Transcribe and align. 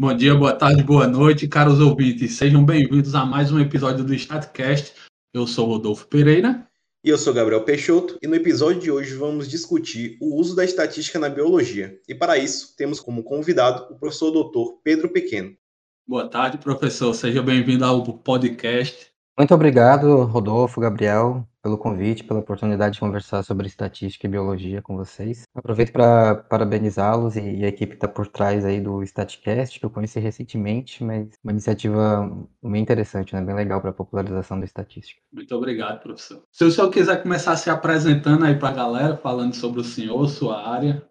Bom 0.00 0.14
dia, 0.14 0.34
boa 0.34 0.54
tarde, 0.54 0.82
boa 0.82 1.06
noite, 1.06 1.46
caros 1.46 1.78
ouvintes. 1.78 2.32
Sejam 2.38 2.64
bem-vindos 2.64 3.14
a 3.14 3.26
mais 3.26 3.52
um 3.52 3.60
episódio 3.60 4.02
do 4.02 4.14
StatCast. 4.14 4.94
Eu 5.34 5.46
sou 5.46 5.66
Rodolfo 5.66 6.08
Pereira. 6.08 6.66
E 7.04 7.10
eu 7.10 7.18
sou 7.18 7.34
Gabriel 7.34 7.64
Peixoto, 7.64 8.18
e 8.22 8.26
no 8.26 8.34
episódio 8.34 8.80
de 8.80 8.90
hoje 8.90 9.14
vamos 9.14 9.46
discutir 9.46 10.16
o 10.18 10.40
uso 10.40 10.56
da 10.56 10.64
estatística 10.64 11.18
na 11.18 11.28
biologia. 11.28 12.00
E 12.08 12.14
para 12.14 12.38
isso, 12.38 12.74
temos 12.78 12.98
como 12.98 13.22
convidado 13.22 13.92
o 13.92 13.98
professor 13.98 14.30
doutor 14.30 14.80
Pedro 14.82 15.10
Pequeno. 15.10 15.54
Boa 16.08 16.26
tarde, 16.26 16.56
professor. 16.56 17.12
Seja 17.12 17.42
bem-vindo 17.42 17.84
ao 17.84 18.02
podcast. 18.02 19.08
Muito 19.38 19.52
obrigado, 19.52 20.24
Rodolfo, 20.24 20.80
Gabriel, 20.80 21.46
pelo 21.62 21.78
convite, 21.78 22.24
pela 22.24 22.40
oportunidade 22.40 22.94
de 22.94 23.00
conversar 23.00 23.42
sobre 23.42 23.66
estatística 23.66 24.26
e 24.26 24.30
biologia 24.30 24.80
com 24.80 24.96
vocês. 24.96 25.44
Aproveito 25.54 25.92
para 25.92 26.34
parabenizá-los 26.34 27.36
e, 27.36 27.40
e, 27.40 27.64
a 27.64 27.68
equipe 27.68 27.92
que 27.92 27.96
está 27.96 28.08
por 28.08 28.26
trás 28.26 28.64
aí 28.64 28.80
do 28.80 29.02
StatCast, 29.02 29.78
que 29.78 29.86
eu 29.86 29.90
conheci 29.90 30.18
recentemente, 30.18 31.04
mas 31.04 31.28
uma 31.44 31.52
iniciativa 31.52 32.30
bem 32.62 32.82
interessante, 32.82 33.34
né? 33.34 33.42
bem 33.42 33.54
legal 33.54 33.80
para 33.80 33.90
a 33.90 33.94
popularização 33.94 34.58
da 34.58 34.64
estatística. 34.64 35.20
Muito 35.32 35.54
obrigado, 35.54 36.00
professor. 36.00 36.42
Se 36.50 36.64
o 36.64 36.70
senhor 36.70 36.90
quiser 36.90 37.22
começar 37.22 37.56
se 37.56 37.68
apresentando 37.70 38.44
aí 38.44 38.58
para 38.58 38.70
a 38.70 38.72
galera, 38.72 39.16
falando 39.16 39.54
sobre 39.54 39.80
o 39.80 39.84
senhor, 39.84 40.28
sua 40.28 40.66
área, 40.68 41.02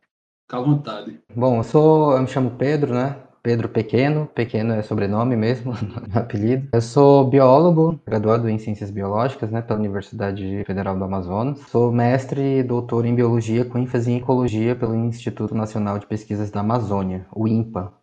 fica 0.42 0.58
à 0.58 0.62
vontade. 0.62 1.20
Bom, 1.36 1.58
eu 1.58 1.64
sou, 1.64 2.14
eu 2.14 2.22
me 2.22 2.28
chamo 2.28 2.52
Pedro, 2.52 2.94
né? 2.94 3.29
Pedro 3.42 3.70
Pequeno, 3.70 4.28
Pequeno 4.28 4.74
é 4.74 4.82
sobrenome 4.82 5.36
mesmo, 5.36 5.74
apelido. 6.14 6.68
Eu 6.74 6.82
sou 6.82 7.30
biólogo, 7.30 8.00
graduado 8.06 8.50
em 8.50 8.58
Ciências 8.58 8.92
Biológicas, 8.92 9.50
né, 9.50 9.62
pela 9.62 9.80
Universidade 9.80 10.64
Federal 10.66 10.98
do 10.98 11.04
Amazonas. 11.04 11.60
Sou 11.70 11.92
mestre 11.92 12.60
e 12.60 12.64
doutor 12.64 13.06
em 13.06 13.16
Biologia 13.16 13.64
com 13.64 13.78
ênfase 13.78 14.12
em 14.12 14.18
Ecologia 14.18 14.76
pelo 14.76 14.94
Instituto 14.94 15.56
Nacional 15.56 15.98
de 15.98 16.06
Pesquisas 16.06 16.52
da 16.52 16.60
Amazônia, 16.60 17.26
o 17.34 17.48
INPA. 17.48 17.94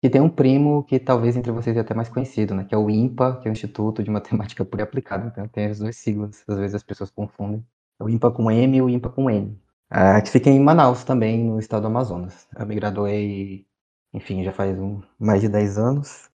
E 0.00 0.08
tem 0.08 0.20
um 0.20 0.28
primo 0.28 0.84
que 0.84 1.00
talvez 1.00 1.36
entre 1.36 1.50
vocês 1.50 1.76
é 1.76 1.80
até 1.80 1.92
mais 1.92 2.08
conhecido, 2.08 2.54
né, 2.54 2.64
que 2.64 2.74
é 2.74 2.78
o 2.78 2.88
INPA, 2.88 3.40
que 3.42 3.48
é 3.48 3.50
o 3.50 3.52
Instituto 3.52 4.02
de 4.02 4.10
Matemática 4.10 4.64
Pura 4.64 4.82
e 4.82 4.84
Aplicada. 4.84 5.26
Então 5.26 5.48
tem 5.48 5.66
as 5.66 5.80
duas 5.80 5.96
siglas, 5.96 6.44
às 6.46 6.56
vezes 6.56 6.76
as 6.76 6.84
pessoas 6.84 7.10
confundem. 7.10 7.64
O 8.00 8.08
INPA 8.08 8.30
com 8.30 8.48
M 8.48 8.76
e 8.76 8.82
o 8.82 8.88
INPA 8.88 9.08
com 9.08 9.28
N. 9.28 9.58
Ah, 9.90 10.20
que 10.20 10.30
fica 10.30 10.50
em 10.50 10.60
Manaus 10.60 11.02
também, 11.02 11.42
no 11.44 11.58
estado 11.58 11.82
do 11.82 11.86
Amazonas. 11.88 12.46
Eu 12.56 12.66
me 12.66 12.74
graduei 12.74 13.66
enfim, 14.12 14.42
já 14.44 14.52
faz 14.52 14.78
um, 14.78 15.02
mais 15.18 15.40
de 15.40 15.48
10 15.48 15.78
anos. 15.78 16.28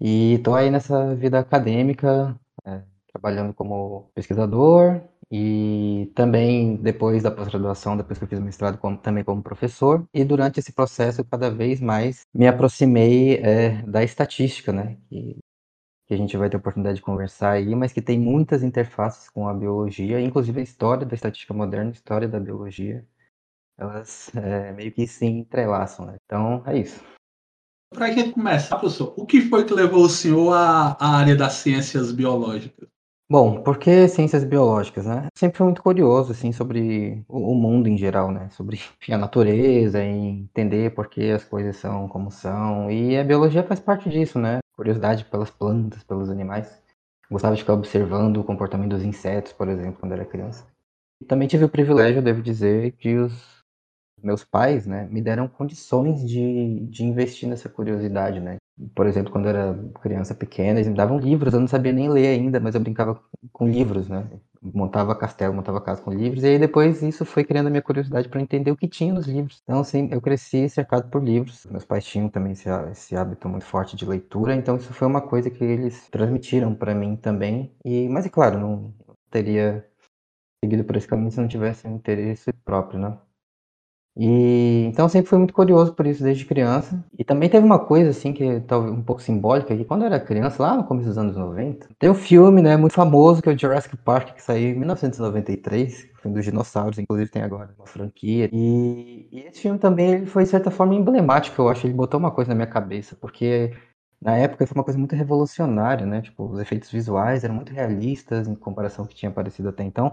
E 0.00 0.34
estou 0.34 0.54
aí 0.54 0.70
nessa 0.70 1.14
vida 1.14 1.38
acadêmica, 1.40 2.38
é, 2.64 2.82
trabalhando 3.12 3.54
como 3.54 4.10
pesquisador 4.14 5.02
e 5.30 6.10
também 6.14 6.76
depois 6.76 7.22
da 7.22 7.30
pós-graduação, 7.30 7.96
depois 7.96 8.18
que 8.18 8.24
eu 8.24 8.28
fiz 8.28 8.40
mestrado, 8.40 8.78
como, 8.78 8.96
também 8.98 9.24
como 9.24 9.42
professor. 9.42 10.06
E 10.12 10.24
durante 10.24 10.60
esse 10.60 10.72
processo, 10.72 11.24
cada 11.24 11.50
vez 11.50 11.80
mais 11.80 12.22
me 12.34 12.48
aproximei 12.48 13.36
é, 13.36 13.82
da 13.82 14.02
estatística, 14.02 14.72
né? 14.72 14.98
Que, 15.08 15.38
que 16.06 16.14
a 16.14 16.16
gente 16.16 16.36
vai 16.36 16.50
ter 16.50 16.56
oportunidade 16.56 16.96
de 16.96 17.02
conversar 17.02 17.52
aí, 17.52 17.74
mas 17.76 17.92
que 17.92 18.02
tem 18.02 18.18
muitas 18.18 18.62
interfaces 18.62 19.28
com 19.30 19.48
a 19.48 19.54
biologia, 19.54 20.20
inclusive 20.20 20.60
a 20.60 20.64
história 20.64 21.06
da 21.06 21.14
estatística 21.14 21.54
moderna, 21.54 21.90
a 21.90 21.92
história 21.92 22.28
da 22.28 22.40
biologia 22.40 23.06
elas 23.80 24.30
é, 24.36 24.72
meio 24.72 24.92
que 24.92 25.06
se 25.06 25.24
entrelaçam, 25.24 26.06
né? 26.06 26.16
Então 26.24 26.62
é 26.66 26.78
isso. 26.78 27.02
Para 27.92 28.06
a 28.06 28.10
gente 28.12 28.32
começar, 28.32 28.76
professor, 28.76 29.14
o 29.16 29.26
que 29.26 29.40
foi 29.40 29.64
que 29.64 29.74
levou 29.74 30.04
o 30.04 30.08
senhor 30.08 30.52
à, 30.52 30.96
à 31.00 31.16
área 31.16 31.34
das 31.34 31.54
ciências 31.54 32.12
biológicas? 32.12 32.88
Bom, 33.28 33.62
porque 33.62 34.08
ciências 34.08 34.44
biológicas, 34.44 35.06
né? 35.06 35.28
Sempre 35.36 35.58
fui 35.58 35.64
muito 35.64 35.82
curioso, 35.82 36.32
assim, 36.32 36.52
sobre 36.52 37.24
o, 37.28 37.54
mundo 37.54 37.88
em 37.88 37.96
geral, 37.96 38.30
né? 38.30 38.48
Sobre 38.50 38.76
enfim, 38.76 39.12
a 39.14 39.18
natureza, 39.18 40.02
entender 40.04 40.94
por 40.94 41.08
que 41.08 41.30
as 41.30 41.44
coisas 41.44 41.76
são 41.76 42.08
como 42.08 42.30
são. 42.30 42.90
E 42.90 43.16
a 43.16 43.24
biologia 43.24 43.62
faz 43.62 43.80
parte 43.80 44.08
disso, 44.08 44.38
né? 44.38 44.58
Curiosidade 44.76 45.24
pelas 45.24 45.50
plantas, 45.50 46.02
pelos 46.04 46.28
animais. 46.28 46.82
Gostava 47.30 47.54
de 47.54 47.62
ficar 47.62 47.74
observando 47.74 48.38
o 48.38 48.44
comportamento 48.44 48.90
dos 48.90 49.04
insetos, 49.04 49.52
por 49.52 49.68
exemplo, 49.68 50.00
quando 50.00 50.12
era 50.12 50.24
criança. 50.24 50.66
E 51.20 51.24
também 51.24 51.46
tive 51.46 51.64
o 51.64 51.68
privilégio, 51.68 52.22
devo 52.22 52.42
dizer, 52.42 52.92
de 52.98 53.16
os 53.16 53.59
meus 54.22 54.44
pais, 54.44 54.86
né, 54.86 55.06
me 55.10 55.22
deram 55.22 55.48
condições 55.48 56.26
de, 56.28 56.80
de 56.86 57.04
investir 57.04 57.48
nessa 57.48 57.68
curiosidade, 57.68 58.40
né. 58.40 58.56
Por 58.94 59.06
exemplo, 59.06 59.30
quando 59.30 59.46
eu 59.46 59.50
era 59.50 59.78
criança 60.00 60.34
pequena, 60.34 60.78
eles 60.78 60.88
me 60.88 60.94
davam 60.94 61.18
livros, 61.18 61.52
eu 61.52 61.60
não 61.60 61.68
sabia 61.68 61.92
nem 61.92 62.08
ler 62.08 62.28
ainda, 62.28 62.58
mas 62.58 62.74
eu 62.74 62.80
brincava 62.80 63.20
com 63.52 63.68
livros, 63.68 64.08
né. 64.08 64.26
Montava 64.62 65.14
castelo, 65.14 65.54
montava 65.54 65.80
casa 65.80 66.02
com 66.02 66.12
livros, 66.12 66.42
e 66.44 66.48
aí 66.48 66.58
depois 66.58 67.02
isso 67.02 67.24
foi 67.24 67.44
criando 67.44 67.68
a 67.68 67.70
minha 67.70 67.82
curiosidade 67.82 68.28
para 68.28 68.40
entender 68.42 68.70
o 68.70 68.76
que 68.76 68.88
tinha 68.88 69.12
nos 69.12 69.26
livros. 69.26 69.60
Então, 69.64 69.80
assim, 69.80 70.08
eu 70.12 70.20
cresci 70.20 70.68
cercado 70.68 71.10
por 71.10 71.22
livros. 71.22 71.66
Meus 71.66 71.84
pais 71.84 72.04
tinham 72.04 72.28
também 72.28 72.52
esse, 72.52 72.68
esse 72.90 73.16
hábito 73.16 73.48
muito 73.48 73.64
forte 73.64 73.96
de 73.96 74.04
leitura, 74.06 74.54
então 74.54 74.76
isso 74.76 74.92
foi 74.92 75.06
uma 75.08 75.20
coisa 75.22 75.50
que 75.50 75.64
eles 75.64 76.08
transmitiram 76.10 76.74
para 76.74 76.94
mim 76.94 77.16
também. 77.16 77.74
E, 77.84 78.08
mas, 78.08 78.26
é 78.26 78.28
claro, 78.28 78.58
não 78.58 78.94
teria 79.30 79.86
seguido 80.64 80.84
por 80.84 80.96
esse 80.96 81.08
caminho 81.08 81.30
se 81.30 81.40
não 81.40 81.48
tivesse 81.48 81.86
um 81.86 81.96
interesse 81.96 82.52
próprio, 82.64 83.00
né? 83.00 83.18
E 84.22 84.84
então 84.84 85.08
sempre 85.08 85.30
fui 85.30 85.38
muito 85.38 85.54
curioso 85.54 85.94
por 85.94 86.06
isso 86.06 86.22
desde 86.22 86.44
criança. 86.44 87.02
E 87.18 87.24
também 87.24 87.48
teve 87.48 87.64
uma 87.64 87.78
coisa 87.78 88.10
assim 88.10 88.34
que 88.34 88.60
talvez 88.60 88.92
um 88.92 89.02
pouco 89.02 89.22
simbólica 89.22 89.74
que 89.74 89.82
quando 89.82 90.02
eu 90.02 90.08
era 90.08 90.20
criança, 90.20 90.62
lá 90.62 90.76
no 90.76 90.84
começo 90.84 91.08
dos 91.08 91.16
anos 91.16 91.36
90, 91.38 91.88
tem 91.98 92.10
um 92.10 92.14
filme, 92.14 92.60
né, 92.60 92.76
muito 92.76 92.92
famoso 92.92 93.40
que 93.40 93.48
é 93.48 93.54
o 93.54 93.58
Jurassic 93.58 93.96
Park 93.96 94.34
que 94.34 94.42
saiu 94.42 94.72
em 94.72 94.78
1993, 94.78 96.06
filme 96.20 96.36
dos 96.36 96.44
dinossauros, 96.44 96.98
inclusive 96.98 97.30
tem 97.30 97.40
agora 97.40 97.70
uma 97.78 97.86
franquia. 97.86 98.50
E, 98.52 99.26
e 99.32 99.40
esse 99.40 99.62
filme 99.62 99.78
também 99.78 100.10
ele 100.12 100.26
foi 100.26 100.42
de 100.44 100.50
certa 100.50 100.70
forma 100.70 100.94
emblemático, 100.94 101.62
eu 101.62 101.70
acho, 101.70 101.86
ele 101.86 101.94
botou 101.94 102.20
uma 102.20 102.30
coisa 102.30 102.50
na 102.50 102.54
minha 102.54 102.66
cabeça, 102.66 103.16
porque 103.18 103.72
na 104.22 104.36
época 104.36 104.66
foi 104.66 104.74
uma 104.74 104.84
coisa 104.84 104.98
muito 104.98 105.14
revolucionária, 105.14 106.04
né? 106.04 106.20
Tipo, 106.20 106.44
os 106.44 106.60
efeitos 106.60 106.90
visuais 106.90 107.42
eram 107.42 107.54
muito 107.54 107.72
realistas 107.72 108.46
em 108.46 108.54
comparação 108.54 109.04
ao 109.04 109.08
que 109.08 109.14
tinha 109.14 109.30
aparecido 109.30 109.70
até 109.70 109.82
então. 109.82 110.12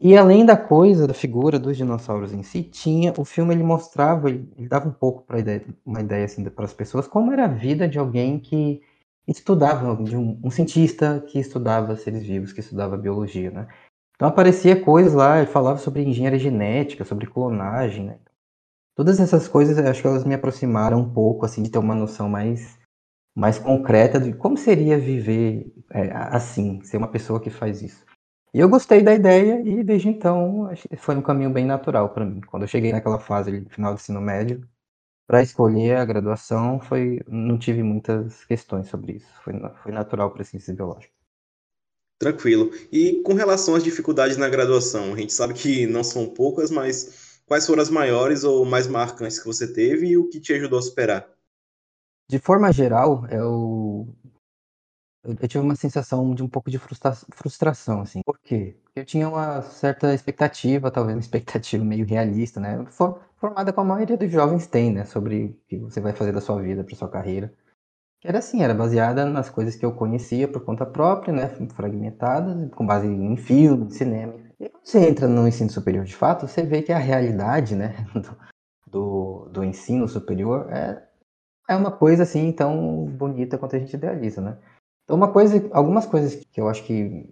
E 0.00 0.16
além 0.16 0.44
da 0.44 0.56
coisa, 0.56 1.06
da 1.06 1.14
figura 1.14 1.58
dos 1.58 1.76
dinossauros 1.76 2.32
em 2.32 2.42
si, 2.42 2.62
tinha 2.62 3.14
o 3.16 3.24
filme 3.24 3.54
ele 3.54 3.62
mostrava, 3.62 4.28
ele, 4.28 4.50
ele 4.56 4.68
dava 4.68 4.88
um 4.88 4.92
pouco 4.92 5.22
para 5.22 5.38
uma 5.84 6.00
ideia 6.00 6.24
assim 6.24 6.42
para 6.44 6.64
as 6.64 6.72
pessoas 6.72 7.06
como 7.06 7.32
era 7.32 7.44
a 7.44 7.48
vida 7.48 7.88
de 7.88 7.98
alguém 7.98 8.38
que 8.40 8.82
estudava, 9.28 10.02
de 10.02 10.16
um, 10.16 10.40
um, 10.42 10.50
cientista 10.50 11.22
que 11.28 11.38
estudava 11.38 11.96
seres 11.96 12.24
vivos, 12.24 12.52
que 12.52 12.60
estudava 12.60 12.96
biologia, 12.96 13.50
né? 13.50 13.68
Então 14.14 14.28
aparecia 14.28 14.82
coisas 14.82 15.14
lá, 15.14 15.38
ele 15.38 15.46
falava 15.46 15.78
sobre 15.78 16.02
engenharia 16.02 16.38
genética, 16.38 17.04
sobre 17.04 17.26
clonagem, 17.26 18.06
né? 18.06 18.18
Todas 18.96 19.20
essas 19.20 19.46
coisas, 19.46 19.78
acho 19.78 20.00
que 20.00 20.08
elas 20.08 20.24
me 20.24 20.34
aproximaram 20.34 21.00
um 21.00 21.12
pouco 21.12 21.44
assim 21.44 21.62
de 21.62 21.70
ter 21.70 21.78
uma 21.78 21.94
noção 21.94 22.28
mais 22.28 22.78
mais 23.36 23.58
concreta 23.58 24.18
de 24.18 24.32
como 24.32 24.56
seria 24.56 24.98
viver 24.98 25.70
é, 25.90 26.10
assim, 26.10 26.82
ser 26.82 26.96
uma 26.96 27.06
pessoa 27.08 27.38
que 27.38 27.50
faz 27.50 27.82
isso. 27.82 28.02
E 28.54 28.58
eu 28.58 28.68
gostei 28.70 29.02
da 29.02 29.14
ideia 29.14 29.60
e 29.62 29.84
desde 29.84 30.08
então 30.08 30.70
foi 30.96 31.14
um 31.14 31.20
caminho 31.20 31.50
bem 31.50 31.66
natural 31.66 32.08
para 32.08 32.24
mim. 32.24 32.40
Quando 32.40 32.62
eu 32.62 32.68
cheguei 32.68 32.90
naquela 32.90 33.18
fase 33.18 33.66
final 33.68 33.92
do 33.92 34.00
ensino 34.00 34.22
médio, 34.22 34.66
para 35.26 35.42
escolher 35.42 35.96
a 35.98 36.04
graduação, 36.06 36.80
foi 36.80 37.20
não 37.28 37.58
tive 37.58 37.82
muitas 37.82 38.42
questões 38.46 38.88
sobre 38.88 39.16
isso. 39.16 39.28
Foi, 39.44 39.52
foi 39.82 39.92
natural 39.92 40.30
para 40.30 40.42
ciências 40.42 40.74
biológicas. 40.74 41.14
Tranquilo. 42.18 42.70
E 42.90 43.20
com 43.22 43.34
relação 43.34 43.74
às 43.74 43.84
dificuldades 43.84 44.38
na 44.38 44.48
graduação, 44.48 45.12
a 45.12 45.16
gente 45.18 45.34
sabe 45.34 45.52
que 45.52 45.86
não 45.86 46.02
são 46.02 46.26
poucas, 46.26 46.70
mas 46.70 47.42
quais 47.44 47.66
foram 47.66 47.82
as 47.82 47.90
maiores 47.90 48.44
ou 48.44 48.64
mais 48.64 48.86
marcantes 48.86 49.38
que 49.38 49.46
você 49.46 49.70
teve 49.70 50.06
e 50.06 50.16
o 50.16 50.30
que 50.30 50.40
te 50.40 50.54
ajudou 50.54 50.78
a 50.78 50.82
superar? 50.82 51.35
De 52.28 52.38
forma 52.38 52.72
geral, 52.72 53.26
eu 53.30 54.14
eu 55.24 55.48
tive 55.48 55.58
uma 55.64 55.74
sensação 55.74 56.34
de 56.34 56.42
um 56.42 56.48
pouco 56.48 56.70
de 56.70 56.78
frustra 56.78 57.12
frustração, 57.34 58.00
assim. 58.00 58.20
Por 58.24 58.38
quê? 58.38 58.76
Porque 58.84 59.00
eu 59.00 59.04
tinha 59.04 59.28
uma 59.28 59.60
certa 59.62 60.14
expectativa, 60.14 60.90
talvez 60.90 61.16
uma 61.16 61.20
expectativa 61.20 61.84
meio 61.84 62.06
realista, 62.06 62.60
né? 62.60 62.84
For 62.90 63.20
formada 63.36 63.72
com 63.72 63.80
a 63.80 63.84
maioria 63.84 64.16
dos 64.16 64.30
jovens 64.30 64.66
tem, 64.66 64.92
né? 64.92 65.04
Sobre 65.04 65.46
o 65.46 65.56
que 65.68 65.78
você 65.78 66.00
vai 66.00 66.12
fazer 66.12 66.32
da 66.32 66.40
sua 66.40 66.60
vida, 66.62 66.84
para 66.84 66.94
sua 66.96 67.08
carreira. 67.08 67.52
Era 68.24 68.38
assim, 68.38 68.62
era 68.62 68.74
baseada 68.74 69.26
nas 69.26 69.50
coisas 69.50 69.76
que 69.76 69.86
eu 69.86 69.92
conhecia 69.94 70.48
por 70.48 70.64
conta 70.64 70.86
própria, 70.86 71.32
né? 71.34 71.48
Fragmentadas, 71.74 72.70
com 72.72 72.86
base 72.86 73.06
em 73.08 73.36
filme, 73.36 73.86
em 73.86 73.90
cinema. 73.90 74.34
E 74.60 74.68
quando 74.70 74.84
você 74.86 75.08
entra 75.08 75.28
no 75.28 75.48
ensino 75.48 75.70
superior 75.70 76.04
de 76.04 76.16
fato, 76.16 76.48
você 76.48 76.64
vê 76.64 76.82
que 76.82 76.92
a 76.92 76.98
realidade, 76.98 77.76
né? 77.76 77.96
Do, 78.88 79.48
do 79.52 79.64
ensino 79.64 80.08
superior 80.08 80.72
é, 80.72 81.05
é 81.68 81.76
uma 81.76 81.90
coisa 81.90 82.22
assim 82.22 82.52
tão 82.52 83.04
bonita 83.06 83.58
quanto 83.58 83.76
a 83.76 83.78
gente 83.78 83.94
idealiza, 83.94 84.40
né? 84.40 84.58
Então, 85.04 85.16
uma 85.16 85.32
coisa, 85.32 85.68
algumas 85.72 86.06
coisas 86.06 86.34
que 86.34 86.60
eu 86.60 86.68
acho 86.68 86.84
que 86.84 87.28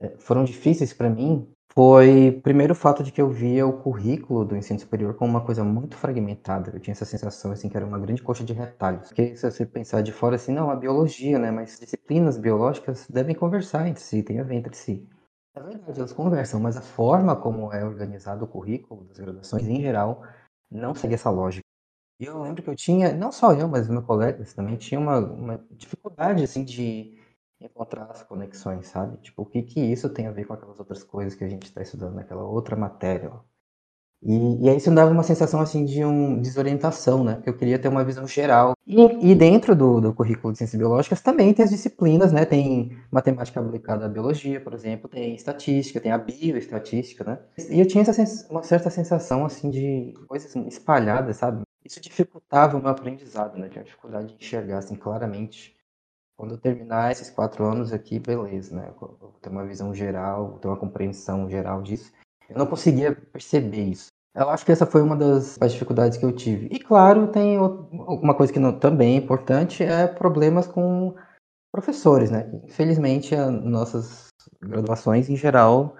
é, 0.00 0.16
foram 0.18 0.44
difíceis 0.44 0.92
para 0.92 1.10
mim 1.10 1.46
foi, 1.74 2.40
primeiro, 2.42 2.72
o 2.72 2.76
fato 2.76 3.02
de 3.02 3.10
que 3.10 3.20
eu 3.20 3.28
via 3.28 3.66
o 3.66 3.82
currículo 3.82 4.44
do 4.44 4.56
ensino 4.56 4.78
superior 4.78 5.14
como 5.14 5.30
uma 5.32 5.44
coisa 5.44 5.64
muito 5.64 5.96
fragmentada. 5.96 6.70
Eu 6.72 6.78
tinha 6.78 6.92
essa 6.92 7.04
sensação, 7.04 7.50
assim, 7.50 7.68
que 7.68 7.76
era 7.76 7.84
uma 7.84 7.98
grande 7.98 8.22
coxa 8.22 8.44
de 8.44 8.52
retalhos. 8.52 9.08
Porque 9.08 9.34
se 9.34 9.50
você 9.50 9.66
pensar 9.66 10.00
de 10.00 10.12
fora, 10.12 10.36
assim, 10.36 10.52
não, 10.52 10.70
a 10.70 10.76
biologia, 10.76 11.36
né, 11.36 11.50
mas 11.50 11.80
disciplinas 11.80 12.38
biológicas 12.38 13.08
devem 13.10 13.34
conversar 13.34 13.88
entre 13.88 14.02
si, 14.02 14.22
tem 14.22 14.38
a 14.38 14.44
ver 14.44 14.54
entre 14.54 14.76
si. 14.76 15.08
É 15.56 15.60
verdade, 15.60 15.98
elas 15.98 16.12
conversam, 16.12 16.60
mas 16.60 16.76
a 16.76 16.80
forma 16.80 17.34
como 17.34 17.72
é 17.72 17.84
organizado 17.84 18.44
o 18.44 18.48
currículo 18.48 19.04
das 19.04 19.18
graduações, 19.18 19.66
em 19.66 19.80
geral, 19.80 20.22
não 20.70 20.94
segue 20.94 21.14
essa 21.14 21.30
lógica. 21.30 21.64
Eu 22.26 22.42
lembro 22.42 22.62
que 22.62 22.70
eu 22.70 22.76
tinha, 22.76 23.12
não 23.12 23.32
só 23.32 23.52
eu, 23.52 23.68
mas 23.68 23.88
meus 23.88 24.04
colegas 24.04 24.52
também, 24.54 24.76
tinha 24.76 25.00
uma, 25.00 25.18
uma 25.18 25.64
dificuldade, 25.72 26.42
assim, 26.44 26.64
de 26.64 27.18
encontrar 27.60 28.04
as 28.10 28.22
conexões, 28.22 28.88
sabe? 28.88 29.16
Tipo, 29.18 29.42
o 29.42 29.46
que 29.46 29.62
que 29.62 29.80
isso 29.80 30.08
tem 30.10 30.26
a 30.26 30.32
ver 30.32 30.44
com 30.46 30.54
aquelas 30.54 30.78
outras 30.78 31.02
coisas 31.02 31.34
que 31.34 31.44
a 31.44 31.48
gente 31.48 31.64
está 31.64 31.82
estudando 31.82 32.14
naquela 32.14 32.44
outra 32.44 32.76
matéria, 32.76 33.30
ó. 33.32 33.40
E, 34.26 34.64
e 34.64 34.70
aí 34.70 34.78
isso 34.78 34.88
me 34.88 34.96
dava 34.96 35.10
uma 35.10 35.22
sensação 35.22 35.60
assim 35.60 35.84
de 35.84 36.02
um 36.02 36.40
desorientação, 36.40 37.22
né? 37.22 37.34
Porque 37.34 37.50
eu 37.50 37.56
queria 37.58 37.78
ter 37.78 37.88
uma 37.88 38.02
visão 38.02 38.26
geral. 38.26 38.72
E, 38.86 39.30
e 39.30 39.34
dentro 39.34 39.76
do, 39.76 40.00
do, 40.00 40.14
currículo 40.14 40.50
de 40.50 40.58
ciências 40.58 40.78
biológicas 40.78 41.20
também 41.20 41.52
tem 41.52 41.62
as 41.62 41.70
disciplinas, 41.70 42.32
né? 42.32 42.46
Tem 42.46 42.96
matemática 43.10 43.60
aplicada 43.60 44.06
à 44.06 44.08
biologia, 44.08 44.58
por 44.60 44.72
exemplo, 44.72 45.10
tem 45.10 45.34
estatística, 45.34 46.00
tem 46.00 46.10
a 46.10 46.16
bioestatística, 46.16 47.22
né? 47.22 47.38
E 47.70 47.78
eu 47.78 47.86
tinha 47.86 48.00
essa, 48.00 48.50
uma 48.50 48.62
certa 48.62 48.88
sensação 48.88 49.44
assim 49.44 49.68
de 49.68 50.14
coisas 50.26 50.56
espalhadas, 50.56 51.36
sabe? 51.36 51.62
Isso 51.84 52.00
dificultava 52.00 52.76
o 52.76 52.80
meu 52.80 52.90
aprendizado, 52.90 53.58
né? 53.58 53.68
Tinha 53.68 53.84
dificuldade 53.84 54.28
de 54.28 54.34
enxergar 54.34 54.78
assim 54.78 54.96
claramente. 54.96 55.76
Quando 56.36 56.54
eu 56.54 56.58
terminar 56.58 57.12
esses 57.12 57.30
quatro 57.30 57.64
anos 57.64 57.92
aqui, 57.92 58.18
beleza, 58.18 58.74
né? 58.74 58.92
Eu 59.00 59.34
ter 59.40 59.50
uma 59.50 59.66
visão 59.66 59.94
geral, 59.94 60.58
ter 60.58 60.68
uma 60.68 60.76
compreensão 60.76 61.48
geral 61.48 61.82
disso. 61.82 62.12
Eu 62.48 62.58
não 62.58 62.66
conseguia 62.66 63.14
perceber 63.14 63.84
isso. 63.84 64.08
Eu 64.34 64.50
acho 64.50 64.64
que 64.64 64.72
essa 64.72 64.84
foi 64.84 65.00
uma 65.00 65.14
das 65.16 65.56
dificuldades 65.70 66.18
que 66.18 66.24
eu 66.24 66.34
tive. 66.34 66.66
E 66.72 66.80
claro, 66.80 67.28
tem 67.28 67.56
uma 67.56 68.34
coisa 68.34 68.52
que 68.52 68.58
não, 68.58 68.76
também 68.76 69.14
é 69.14 69.18
importante, 69.18 69.84
é 69.84 70.08
problemas 70.08 70.66
com 70.66 71.14
professores, 71.70 72.30
né? 72.32 72.50
Infelizmente, 72.64 73.34
as 73.34 73.50
nossas 73.50 74.28
graduações 74.60 75.28
em 75.28 75.36
geral, 75.36 75.94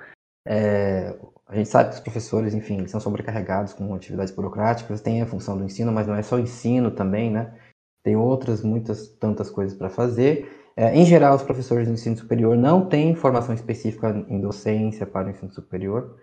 é, 0.46 1.16
a 1.54 1.56
gente 1.56 1.68
sabe 1.68 1.90
que 1.90 1.94
os 1.94 2.00
professores, 2.00 2.52
enfim, 2.52 2.84
são 2.88 2.98
sobrecarregados 2.98 3.72
com 3.72 3.94
atividades 3.94 4.34
burocráticas, 4.34 5.00
tem 5.00 5.22
a 5.22 5.26
função 5.26 5.56
do 5.56 5.64
ensino, 5.64 5.92
mas 5.92 6.06
não 6.06 6.16
é 6.16 6.22
só 6.22 6.36
ensino 6.36 6.90
também, 6.90 7.30
né? 7.30 7.56
Tem 8.02 8.16
outras, 8.16 8.60
muitas, 8.62 9.08
tantas 9.08 9.50
coisas 9.50 9.78
para 9.78 9.88
fazer. 9.88 10.50
É, 10.76 10.96
em 10.96 11.06
geral, 11.06 11.36
os 11.36 11.44
professores 11.44 11.86
do 11.86 11.94
ensino 11.94 12.16
superior 12.16 12.56
não 12.56 12.88
têm 12.88 13.14
formação 13.14 13.54
específica 13.54 14.10
em 14.28 14.40
docência 14.40 15.06
para 15.06 15.28
o 15.28 15.30
ensino 15.30 15.52
superior. 15.52 16.18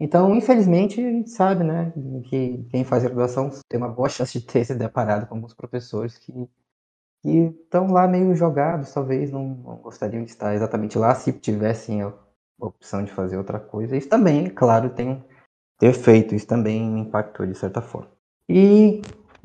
Então, 0.00 0.34
infelizmente, 0.34 0.98
a 1.00 1.10
gente 1.10 1.30
sabe, 1.30 1.62
né, 1.62 1.92
que 2.24 2.66
quem 2.70 2.82
faz 2.82 3.02
graduação 3.04 3.50
tem 3.68 3.78
uma 3.78 3.90
boa 3.90 4.08
chance 4.08 4.32
de 4.32 4.46
ter 4.46 4.64
se 4.64 4.74
deparado 4.74 5.26
com 5.26 5.34
alguns 5.34 5.52
professores 5.52 6.16
que 6.16 6.48
estão 7.22 7.92
lá 7.92 8.08
meio 8.08 8.34
jogados, 8.34 8.92
talvez 8.92 9.30
não, 9.30 9.48
não, 9.48 9.76
gostariam 9.76 10.24
de 10.24 10.30
estar 10.30 10.54
exatamente 10.54 10.98
lá 10.98 11.14
se 11.14 11.30
tivessem 11.34 12.00
opção 12.66 13.04
de 13.04 13.12
fazer 13.12 13.36
outra 13.36 13.58
coisa. 13.58 13.96
Isso 13.96 14.08
também, 14.08 14.48
claro, 14.48 14.90
tem, 14.90 15.22
efeito, 15.80 16.34
isso 16.34 16.46
também 16.46 16.88
me 16.88 17.00
impactou 17.00 17.46
de 17.46 17.54
certa 17.54 17.80
forma. 17.80 18.10
E 18.48 19.02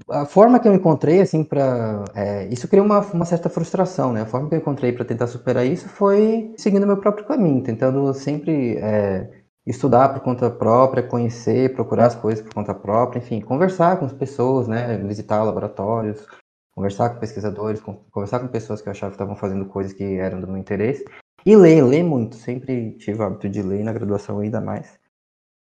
a 0.10 0.26
forma 0.26 0.60
que 0.60 0.68
eu 0.68 0.74
encontrei, 0.74 1.22
assim, 1.22 1.44
para 1.44 2.04
é, 2.14 2.46
isso 2.48 2.68
criou 2.68 2.86
uma, 2.86 3.00
uma 3.00 3.26
certa 3.26 3.50
frustração, 3.50 4.14
né? 4.14 4.22
A 4.22 4.26
forma 4.26 4.48
que 4.48 4.56
eu 4.56 4.60
encontrei 4.60 4.92
para 4.92 5.06
tentar 5.06 5.28
superar 5.28 5.66
isso 5.66 5.90
foi 5.90 6.54
seguindo 6.58 6.86
meu 6.86 6.98
próprio 6.98 7.26
caminho, 7.26 7.64
tentando 7.64 8.14
sempre 8.14 8.78
é, 8.78 9.30
estudar 9.66 10.10
por 10.10 10.22
conta 10.22 10.50
própria, 10.50 11.04
conhecer, 11.04 11.74
procurar 11.74 12.08
as 12.08 12.16
coisas 12.16 12.44
por 12.44 12.54
conta 12.54 12.74
própria, 12.74 13.20
enfim, 13.20 13.42
conversar 13.42 13.98
com 13.98 14.06
as 14.06 14.14
pessoas, 14.14 14.68
né, 14.68 14.98
visitar 15.00 15.44
laboratórios, 15.44 16.26
conversar 16.74 17.10
com 17.10 17.20
pesquisadores, 17.20 17.82
conversar 18.12 18.40
com 18.40 18.48
pessoas 18.48 18.82
que 18.82 18.88
eu 18.88 18.92
achava 18.92 19.12
que 19.12 19.16
estavam 19.16 19.36
fazendo 19.36 19.66
coisas 19.66 19.94
que 19.94 20.04
eram 20.04 20.40
do 20.40 20.48
meu 20.48 20.58
interesse, 20.58 21.04
e 21.46 21.56
ler, 21.56 21.84
ler 21.84 22.04
muito, 22.04 22.36
sempre 22.36 22.94
tive 22.98 23.20
o 23.20 23.24
hábito 23.24 23.50
de 23.50 23.62
ler 23.62 23.84
na 23.84 23.94
graduação 23.94 24.40
ainda 24.40 24.60
mais. 24.60 25.00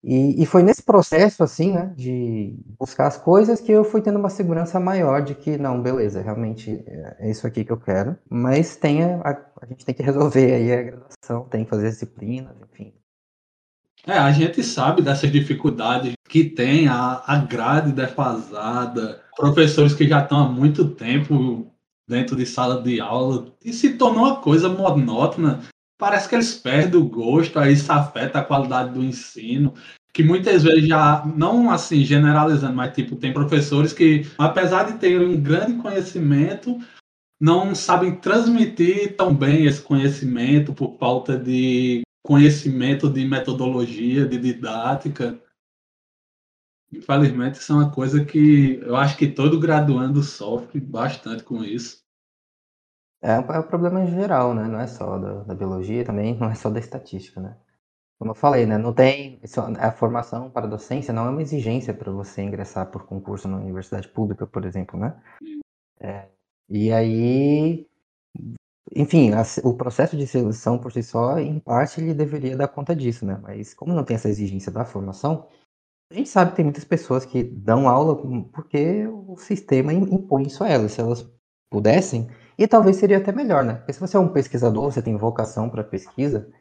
E, 0.03 0.41
e 0.41 0.45
foi 0.45 0.63
nesse 0.63 0.81
processo, 0.81 1.43
assim, 1.43 1.73
né, 1.73 1.93
de 1.95 2.57
buscar 2.79 3.07
as 3.07 3.17
coisas 3.17 3.59
que 3.59 3.71
eu 3.71 3.83
fui 3.83 4.01
tendo 4.01 4.17
uma 4.17 4.29
segurança 4.29 4.79
maior 4.79 5.21
de 5.21 5.35
que, 5.35 5.57
não, 5.57 5.81
beleza, 5.81 6.21
realmente 6.21 6.83
é 7.19 7.29
isso 7.29 7.45
aqui 7.45 7.65
que 7.65 7.71
eu 7.71 7.79
quero, 7.79 8.17
mas 8.29 8.77
tem 8.77 9.03
a, 9.03 9.45
a 9.61 9.65
gente 9.65 9.85
tem 9.85 9.93
que 9.93 10.03
resolver 10.03 10.53
aí 10.53 10.71
a 10.71 10.83
graduação, 10.83 11.49
tem 11.49 11.65
que 11.65 11.69
fazer 11.69 11.89
disciplinas, 11.89 12.55
enfim, 12.71 12.93
é, 14.05 14.13
a 14.17 14.31
gente 14.31 14.63
sabe 14.63 15.01
dessas 15.01 15.31
dificuldades 15.31 16.13
que 16.27 16.45
tem 16.45 16.87
a, 16.87 17.21
a 17.25 17.37
grade 17.37 17.91
defasada, 17.91 19.21
professores 19.35 19.93
que 19.93 20.07
já 20.07 20.23
estão 20.23 20.39
há 20.39 20.49
muito 20.49 20.89
tempo 20.89 21.71
dentro 22.09 22.35
de 22.35 22.45
sala 22.45 22.81
de 22.81 22.99
aula 22.99 23.53
e 23.63 23.71
se 23.71 23.93
tornou 23.93 24.25
uma 24.25 24.37
coisa 24.37 24.67
monótona. 24.67 25.61
Parece 25.97 26.27
que 26.27 26.35
eles 26.35 26.55
perdem 26.55 26.99
o 26.99 27.07
gosto, 27.07 27.59
aí 27.59 27.73
isso 27.73 27.91
afeta 27.91 28.39
a 28.39 28.43
qualidade 28.43 28.93
do 28.93 29.03
ensino. 29.03 29.73
Que 30.11 30.23
muitas 30.23 30.63
vezes 30.63 30.87
já, 30.87 31.23
não 31.35 31.69
assim 31.69 32.03
generalizando, 32.03 32.75
mas 32.75 32.95
tipo, 32.95 33.15
tem 33.15 33.31
professores 33.31 33.93
que, 33.93 34.25
apesar 34.37 34.91
de 34.91 34.97
terem 34.97 35.27
um 35.27 35.39
grande 35.39 35.73
conhecimento, 35.73 36.79
não 37.39 37.75
sabem 37.75 38.15
transmitir 38.15 39.15
tão 39.15 39.33
bem 39.33 39.65
esse 39.65 39.81
conhecimento 39.81 40.73
por 40.73 40.97
falta 40.97 41.37
de 41.37 42.01
conhecimento 42.25 43.07
de 43.07 43.23
metodologia, 43.25 44.25
de 44.25 44.37
didática. 44.37 45.39
Infelizmente, 46.91 47.59
isso 47.59 47.71
é 47.71 47.75
uma 47.75 47.91
coisa 47.91 48.25
que 48.25 48.79
eu 48.81 48.95
acho 48.95 49.17
que 49.17 49.27
todo 49.27 49.59
graduando 49.59 50.23
sofre 50.23 50.79
bastante 50.79 51.43
com 51.43 51.63
isso. 51.63 52.03
É, 53.21 53.33
é 53.33 53.59
um 53.59 53.63
problema 53.63 54.05
geral, 54.07 54.53
né? 54.55 54.67
Não 54.67 54.79
é 54.79 54.87
só 54.87 55.17
da, 55.17 55.43
da, 55.43 55.53
biologia, 55.55 56.05
também 56.05 56.37
não 56.37 56.49
é 56.49 56.55
só 56.55 56.69
da 56.69 56.79
estatística, 56.79 57.39
né? 57.39 57.57
Como 58.17 58.31
eu 58.31 58.35
falei, 58.35 58.65
né? 58.65 58.77
Não 58.77 58.93
tem 58.93 59.39
a 59.77 59.91
formação 59.91 60.49
para 60.49 60.67
docência 60.67 61.13
não 61.13 61.27
é 61.27 61.29
uma 61.29 61.41
exigência 61.41 61.93
para 61.93 62.11
você 62.11 62.41
ingressar 62.41 62.89
por 62.89 63.05
concurso 63.05 63.47
na 63.47 63.57
universidade 63.57 64.07
pública, 64.07 64.47
por 64.47 64.65
exemplo, 64.65 64.99
né? 64.99 65.21
É, 65.99 66.27
e 66.69 66.91
aí 66.91 67.87
enfim, 68.95 69.31
a, 69.33 69.43
o 69.63 69.75
processo 69.75 70.17
de 70.17 70.25
seleção 70.25 70.77
por 70.77 70.91
si 70.91 71.03
só, 71.03 71.37
em 71.39 71.59
parte, 71.59 72.01
ele 72.01 72.13
deveria 72.13 72.57
dar 72.57 72.67
conta 72.67 72.95
disso, 72.95 73.25
né? 73.25 73.39
Mas 73.41 73.73
como 73.73 73.93
não 73.93 74.03
tem 74.03 74.15
essa 74.15 74.29
exigência 74.29 74.71
da 74.71 74.83
formação, 74.85 75.47
a 76.11 76.15
gente 76.15 76.29
sabe 76.29 76.51
que 76.51 76.57
tem 76.57 76.65
muitas 76.65 76.83
pessoas 76.83 77.25
que 77.25 77.43
dão 77.43 77.87
aula 77.87 78.15
porque 78.51 79.07
o 79.07 79.37
sistema 79.37 79.93
impõe 79.93 80.43
isso 80.43 80.63
a 80.63 80.69
elas. 80.69 80.93
Se 80.93 81.01
elas 81.01 81.27
pudessem, 81.71 82.27
e 82.57 82.67
talvez 82.67 82.97
seria 82.97 83.17
até 83.17 83.31
melhor, 83.31 83.63
né? 83.63 83.75
Porque 83.75 83.93
se 83.93 83.99
você 83.99 84.17
é 84.17 84.19
um 84.19 84.33
pesquisador, 84.33 84.91
você 84.91 85.01
tem 85.01 85.15
vocação 85.15 85.69
para 85.69 85.83
pesquisa, 85.83 86.51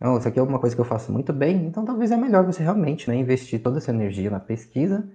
não, 0.00 0.18
isso 0.18 0.28
aqui 0.28 0.38
é 0.38 0.42
uma 0.42 0.60
coisa 0.60 0.76
que 0.76 0.80
eu 0.80 0.86
faço 0.86 1.12
muito 1.12 1.32
bem, 1.32 1.66
então 1.66 1.84
talvez 1.84 2.12
é 2.12 2.16
melhor 2.16 2.44
você 2.46 2.62
realmente 2.62 3.08
né, 3.08 3.16
investir 3.16 3.62
toda 3.62 3.78
essa 3.78 3.90
energia 3.90 4.30
na 4.30 4.40
pesquisa 4.40 5.08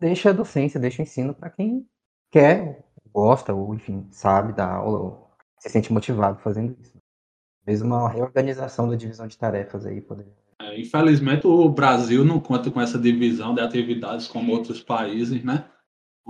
deixa 0.00 0.30
a 0.30 0.32
docência, 0.32 0.80
deixa 0.80 1.02
o 1.02 1.04
ensino 1.04 1.34
para 1.34 1.50
quem 1.50 1.88
quer, 2.30 2.84
gosta, 3.12 3.54
ou 3.54 3.74
enfim, 3.74 4.08
sabe 4.12 4.52
dar 4.52 4.70
aula, 4.70 5.28
se 5.58 5.68
sente 5.68 5.92
motivado 5.92 6.38
fazendo 6.40 6.76
isso. 6.80 6.96
Mesmo 7.66 7.88
uma 7.88 8.08
reorganização 8.08 8.88
da 8.88 8.96
divisão 8.96 9.26
de 9.26 9.38
tarefas 9.38 9.86
aí 9.86 10.00
poderia. 10.00 10.32
É, 10.60 10.80
infelizmente 10.80 11.46
o 11.46 11.68
Brasil 11.68 12.24
não 12.24 12.40
conta 12.40 12.70
com 12.70 12.80
essa 12.80 12.98
divisão 12.98 13.54
de 13.54 13.60
atividades 13.60 14.26
como 14.26 14.52
outros 14.52 14.82
países, 14.82 15.44
né? 15.44 15.68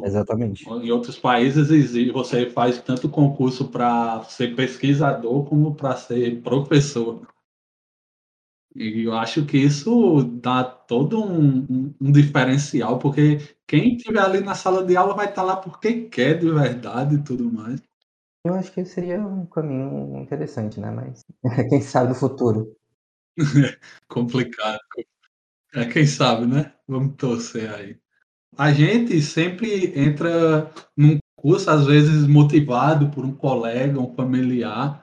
Exatamente. 0.03 0.69
Em 0.69 0.91
outros 0.91 1.19
países 1.19 1.69
você 2.13 2.51
faz 2.51 2.81
tanto 2.83 3.09
concurso 3.09 3.69
para 3.69 4.23
ser 4.25 4.55
pesquisador 4.55 5.45
como 5.47 5.75
para 5.75 5.97
ser 5.97 6.43
professor. 6.43 7.27
E 8.75 9.05
eu 9.05 9.15
acho 9.15 9.47
que 9.47 9.57
isso 9.57 10.23
dá 10.23 10.63
todo 10.63 11.25
um, 11.25 11.95
um, 11.99 12.13
diferencial, 12.13 12.99
porque 12.99 13.39
quem 13.67 13.97
estiver 13.97 14.21
ali 14.21 14.41
na 14.41 14.55
sala 14.55 14.85
de 14.85 14.95
aula 14.95 15.15
vai 15.15 15.31
estar 15.31 15.43
lá 15.43 15.57
porque 15.57 16.03
quer 16.11 16.39
de 16.39 16.51
verdade 16.51 17.15
e 17.15 17.23
tudo 17.23 17.51
mais. 17.51 17.83
Eu 18.45 18.53
acho 18.53 18.71
que 18.71 18.85
seria 18.85 19.19
um 19.19 19.47
caminho 19.47 20.19
interessante, 20.19 20.79
né, 20.79 20.91
mas 20.91 21.25
quem 21.71 21.81
sabe 21.81 22.11
no 22.11 22.15
futuro. 22.15 22.77
Complicado. 24.09 24.81
É, 25.75 25.85
quem 25.85 26.07
sabe, 26.07 26.47
né? 26.47 26.73
Vamos 26.89 27.17
torcer 27.17 27.73
aí. 27.73 27.99
A 28.57 28.73
gente 28.73 29.21
sempre 29.21 29.93
entra 29.99 30.71
num 30.97 31.19
curso, 31.37 31.71
às 31.71 31.87
vezes 31.87 32.27
motivado 32.27 33.11
por 33.11 33.25
um 33.25 33.35
colega, 33.35 34.01
um 34.01 34.15
familiar, 34.15 35.03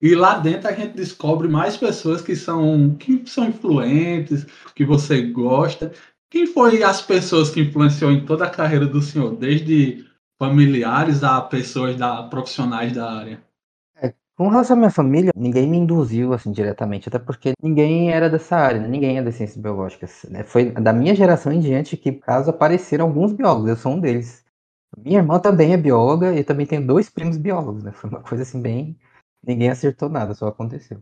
e 0.00 0.14
lá 0.14 0.38
dentro 0.38 0.68
a 0.68 0.72
gente 0.72 0.94
descobre 0.94 1.48
mais 1.48 1.76
pessoas 1.76 2.22
que 2.22 2.36
são 2.36 2.96
que 2.96 3.24
são 3.26 3.48
influentes, 3.48 4.46
que 4.74 4.84
você 4.84 5.22
gosta. 5.22 5.92
Quem 6.30 6.46
foi 6.46 6.82
as 6.82 7.02
pessoas 7.02 7.50
que 7.50 7.60
influenciou 7.60 8.10
em 8.10 8.24
toda 8.24 8.46
a 8.46 8.50
carreira 8.50 8.86
do 8.86 9.02
senhor, 9.02 9.36
desde 9.36 10.04
familiares 10.40 11.22
a 11.22 11.40
pessoas 11.40 11.96
da, 11.96 12.24
profissionais 12.24 12.92
da 12.92 13.12
área? 13.12 13.44
Com 14.42 14.48
relação 14.48 14.74
à 14.74 14.76
minha 14.76 14.90
família, 14.90 15.30
ninguém 15.36 15.68
me 15.68 15.76
induziu 15.76 16.32
assim 16.32 16.50
diretamente, 16.50 17.08
até 17.08 17.16
porque 17.16 17.52
ninguém 17.62 18.10
era 18.10 18.28
dessa 18.28 18.56
área, 18.56 18.80
né? 18.80 18.88
ninguém 18.88 19.16
é 19.16 19.22
das 19.22 19.36
ciências 19.36 19.56
biológicas. 19.56 20.24
Né? 20.28 20.42
Foi 20.42 20.72
da 20.72 20.92
minha 20.92 21.14
geração 21.14 21.52
em 21.52 21.60
diante 21.60 21.96
que, 21.96 22.10
caso 22.10 22.50
apareceram 22.50 23.06
alguns 23.06 23.32
biólogos, 23.32 23.68
eu 23.68 23.76
sou 23.76 23.92
um 23.92 24.00
deles. 24.00 24.44
Minha 24.98 25.20
irmã 25.20 25.38
também 25.38 25.72
é 25.72 25.76
bióloga 25.76 26.34
e 26.34 26.42
também 26.42 26.66
tenho 26.66 26.84
dois 26.84 27.08
primos 27.08 27.36
biólogos, 27.36 27.84
né? 27.84 27.92
Foi 27.92 28.10
uma 28.10 28.20
coisa 28.20 28.42
assim 28.42 28.60
bem. 28.60 28.98
Ninguém 29.46 29.70
acertou 29.70 30.08
nada, 30.08 30.34
só 30.34 30.48
aconteceu. 30.48 31.00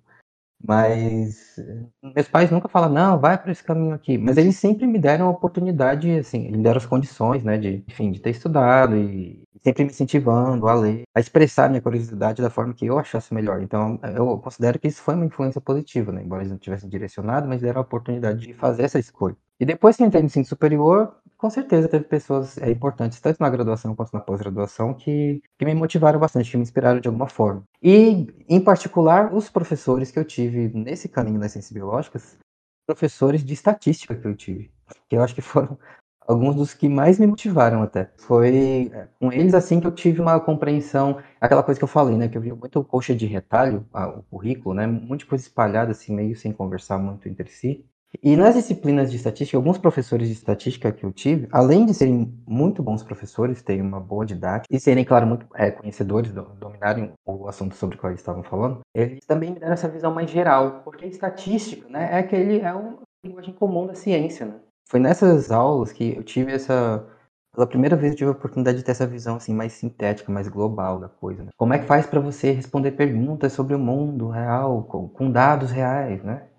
Mas 0.62 1.57
meus 2.02 2.29
pais 2.29 2.50
nunca 2.50 2.69
falam, 2.69 2.90
não, 2.90 3.19
vai 3.19 3.38
para 3.40 3.50
esse 3.50 3.64
caminho 3.64 3.95
aqui. 3.95 4.19
Mas 4.19 4.37
eles 4.37 4.57
sempre 4.57 4.87
me 4.87 4.99
deram 4.99 5.26
a 5.26 5.31
oportunidade, 5.31 6.11
assim, 6.19 6.50
me 6.50 6.62
deram 6.62 6.76
as 6.79 6.87
condições, 6.87 7.43
né, 7.43 7.57
de, 7.59 7.85
enfim, 7.88 8.12
de 8.12 8.21
ter 8.21 8.31
estudado 8.31 8.97
e 8.97 9.43
sempre 9.62 9.85
me 9.85 9.90
incentivando 9.90 10.69
a 10.69 10.75
ler, 10.75 11.02
a 11.14 11.21
expressar 11.21 11.69
minha 11.69 11.83
curiosidade 11.83 12.43
da 12.43 12.50
forma 12.50 12.75
que 12.75 12.87
eu 12.87 12.99
achasse 12.99 13.33
melhor. 13.35 13.62
Então, 13.62 13.99
eu 14.14 14.38
considero 14.38 14.79
que 14.79 14.88
isso 14.88 15.02
foi 15.02 15.14
uma 15.14 15.26
influência 15.26 15.61
positiva, 15.61 16.12
né? 16.12 16.23
Embora 16.23 16.43
eles 16.43 16.50
não 16.52 16.59
tivessem 16.59 16.88
direcionado, 16.88 17.49
mas 17.49 17.61
deram 17.62 17.81
a 17.81 17.83
oportunidade 17.85 18.40
de 18.47 18.55
fazer 18.55 18.85
essa 18.85 18.99
escolha. 18.99 19.37
E 19.61 19.67
depois 19.67 19.95
que 19.95 20.02
entrei 20.02 20.23
no 20.23 20.26
ensino 20.26 20.47
superior, 20.47 21.21
com 21.37 21.50
certeza 21.50 21.87
teve 21.87 22.07
pessoas 22.07 22.57
é, 22.57 22.71
importantes, 22.71 23.21
tanto 23.21 23.38
na 23.40 23.50
graduação 23.50 23.95
quanto 23.95 24.11
na 24.14 24.21
pós-graduação, 24.21 24.95
que, 24.95 25.43
que 25.59 25.64
me 25.67 25.75
motivaram 25.75 26.19
bastante, 26.19 26.50
que 26.50 26.57
me 26.57 26.62
inspiraram 26.62 26.99
de 26.99 27.09
alguma 27.09 27.29
forma. 27.29 27.62
E, 27.83 28.26
em 28.49 28.59
particular, 28.59 29.35
os 29.35 29.50
professores 29.50 30.11
que 30.11 30.19
eu 30.19 30.25
tive 30.25 30.69
nesse 30.75 31.11
caminho 31.11 31.38
das 31.38 31.52
ciências 31.52 31.73
biológicas, 31.73 32.38
professores 32.87 33.45
de 33.45 33.52
estatística 33.52 34.14
que 34.14 34.26
eu 34.26 34.35
tive, 34.35 34.71
que 35.07 35.17
eu 35.17 35.23
acho 35.23 35.35
que 35.35 35.43
foram 35.43 35.79
alguns 36.26 36.57
dos 36.57 36.73
que 36.73 36.88
mais 36.88 37.19
me 37.19 37.26
motivaram 37.26 37.83
até. 37.83 38.11
Foi 38.17 38.90
é, 38.95 39.09
com 39.21 39.31
eles 39.31 39.52
assim 39.52 39.79
que 39.79 39.87
eu 39.87 39.93
tive 39.93 40.23
uma 40.23 40.40
compreensão, 40.40 41.23
aquela 41.38 41.62
coisa 41.62 41.79
que 41.79 41.85
eu 41.85 41.88
falei, 41.88 42.17
né, 42.17 42.29
que 42.29 42.38
eu 42.38 42.43
vi 42.43 42.50
muito 42.50 42.83
coxa 42.83 43.14
de 43.14 43.26
retalho, 43.26 43.87
o 43.93 44.23
currículo, 44.23 44.75
né, 44.75 44.87
de 45.19 45.26
coisa 45.26 45.45
espalhada 45.45 45.90
assim, 45.90 46.14
meio 46.14 46.35
sem 46.35 46.50
conversar 46.50 46.97
muito 46.97 47.29
entre 47.29 47.50
si. 47.50 47.85
E 48.23 48.37
nas 48.37 48.55
disciplinas 48.55 49.11
de 49.11 49.17
estatística, 49.17 49.57
alguns 49.57 49.79
professores 49.79 50.29
de 50.29 50.35
estatística 50.35 50.90
que 50.90 51.05
eu 51.05 51.12
tive, 51.12 51.49
além 51.52 51.87
de 51.87 51.95
serem 51.95 52.35
muito 52.47 52.83
bons 52.83 53.02
professores, 53.02 53.62
terem 53.62 53.83
uma 53.83 54.00
boa 54.00 54.26
didática 54.26 54.67
e 54.75 54.81
serem, 54.81 55.05
claro, 55.05 55.26
muito 55.26 55.47
é, 55.55 55.71
conhecedores, 55.71 56.33
dominarem 56.33 57.12
o 57.25 57.47
assunto 57.47 57.76
sobre 57.76 57.97
o 57.97 57.99
qual 57.99 58.11
eles 58.11 58.21
estavam 58.21 58.43
falando, 58.43 58.81
eles 58.95 59.25
também 59.26 59.52
me 59.52 59.61
deram 59.61 59.75
essa 59.75 59.88
visão 59.88 60.12
mais 60.12 60.31
geral, 60.31 60.83
porque 60.85 61.07
estatística, 61.07 61.88
né, 61.88 62.09
é 62.12 62.19
aquele 62.19 62.61
é 62.61 62.73
uma 62.73 62.99
linguagem 63.25 63.55
comum 63.55 63.87
da 63.87 63.95
ciência, 63.95 64.47
né? 64.47 64.55
Foi 64.88 64.99
nessas 64.99 65.52
aulas 65.52 65.93
que 65.93 66.17
eu 66.17 66.25
tive 66.25 66.52
essa. 66.52 67.07
Pela 67.55 67.67
primeira 67.67 67.97
vez 67.97 68.12
eu 68.12 68.19
tive 68.19 68.31
a 68.31 68.33
oportunidade 68.33 68.79
de 68.79 68.85
ter 68.85 68.90
essa 68.90 69.07
visão 69.07 69.37
assim 69.37 69.55
mais 69.55 69.73
sintética, 69.73 70.33
mais 70.33 70.49
global 70.49 70.99
da 70.99 71.09
coisa. 71.09 71.45
Né? 71.45 71.50
Como 71.57 71.73
é 71.73 71.79
que 71.79 71.85
faz 71.85 72.07
para 72.07 72.21
você 72.21 72.52
responder 72.52 72.93
perguntas 72.93 73.52
sobre 73.52 73.75
o 73.75 73.79
mundo 73.79 74.29
real, 74.29 74.85
com, 74.85 75.09
com 75.09 75.31
dados 75.31 75.71
reais, 75.71 76.23
né? 76.25 76.50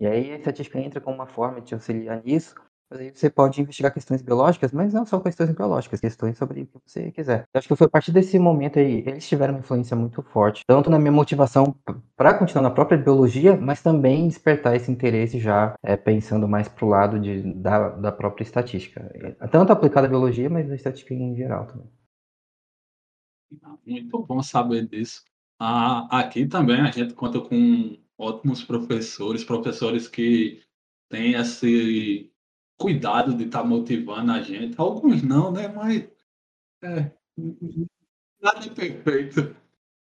E 0.00 0.06
aí 0.06 0.32
a 0.32 0.36
estatística 0.36 0.80
entra 0.80 1.00
como 1.00 1.16
uma 1.16 1.26
forma 1.26 1.60
de 1.60 1.66
te 1.66 1.74
auxiliar 1.74 2.22
nisso, 2.24 2.54
mas 2.90 3.00
aí 3.00 3.12
você 3.14 3.28
pode 3.28 3.60
investigar 3.60 3.92
questões 3.92 4.22
biológicas, 4.22 4.72
mas 4.72 4.94
não 4.94 5.04
só 5.04 5.20
questões 5.20 5.50
biológicas, 5.50 6.00
questões 6.00 6.38
sobre 6.38 6.62
o 6.62 6.66
que 6.66 6.78
você 6.86 7.12
quiser. 7.12 7.44
Eu 7.52 7.58
acho 7.58 7.68
que 7.68 7.76
foi 7.76 7.86
a 7.86 7.90
partir 7.90 8.10
desse 8.10 8.38
momento 8.38 8.78
aí, 8.78 9.04
eles 9.06 9.28
tiveram 9.28 9.54
uma 9.54 9.60
influência 9.60 9.94
muito 9.94 10.22
forte, 10.22 10.62
tanto 10.66 10.88
na 10.88 10.98
minha 10.98 11.12
motivação 11.12 11.76
para 12.16 12.32
continuar 12.32 12.62
na 12.62 12.70
própria 12.70 12.96
biologia, 12.96 13.56
mas 13.56 13.82
também 13.82 14.26
despertar 14.26 14.74
esse 14.74 14.90
interesse 14.90 15.38
já 15.38 15.74
é, 15.82 15.96
pensando 15.96 16.48
mais 16.48 16.66
para 16.66 16.84
o 16.84 16.88
lado 16.88 17.20
de, 17.20 17.42
da, 17.54 17.90
da 17.90 18.10
própria 18.10 18.42
estatística. 18.42 19.06
Tanto 19.52 19.70
aplicada 19.70 20.06
à 20.06 20.10
biologia, 20.10 20.48
mas 20.48 20.66
na 20.66 20.74
estatística 20.74 21.12
em 21.12 21.36
geral 21.36 21.66
também. 21.66 21.88
Muito 23.86 24.18
bom 24.24 24.42
saber 24.42 24.88
disso. 24.88 25.22
Ah, 25.58 26.08
aqui 26.20 26.46
também 26.46 26.80
a 26.80 26.90
gente 26.90 27.12
conta 27.12 27.38
com 27.38 27.98
ótimos 28.20 28.62
professores, 28.62 29.42
professores 29.42 30.06
que 30.06 30.62
têm 31.08 31.34
esse 31.34 32.30
cuidado 32.78 33.34
de 33.34 33.44
estar 33.44 33.62
tá 33.62 33.66
motivando 33.66 34.32
a 34.32 34.42
gente. 34.42 34.78
Alguns 34.78 35.22
não, 35.22 35.50
né? 35.50 35.68
Mas 35.68 36.08
é, 36.82 37.12
nada 38.40 38.66
é 38.66 38.70
perfeito. 38.70 39.56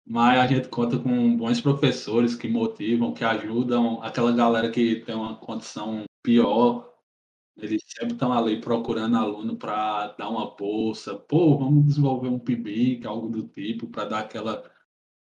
Mas 0.06 0.38
a 0.38 0.46
gente 0.46 0.68
conta 0.68 0.98
com 0.98 1.36
bons 1.36 1.60
professores 1.60 2.34
que 2.34 2.46
motivam, 2.46 3.14
que 3.14 3.24
ajudam 3.24 4.02
aquela 4.02 4.32
galera 4.32 4.70
que 4.70 4.96
tem 4.96 5.14
uma 5.14 5.36
condição 5.36 6.04
pior. 6.22 6.92
Eles 7.56 7.82
sempre 7.86 8.14
estão 8.14 8.32
ali 8.32 8.60
procurando 8.60 9.16
aluno 9.16 9.56
para 9.56 10.08
dar 10.18 10.28
uma 10.28 10.54
bolsa. 10.54 11.16
Pô, 11.16 11.56
vamos 11.56 11.86
desenvolver 11.86 12.28
um 12.28 12.38
PIBIC, 12.38 13.06
algo 13.06 13.28
do 13.28 13.48
tipo, 13.48 13.86
para 13.88 14.04
dar 14.04 14.18
aquela 14.20 14.70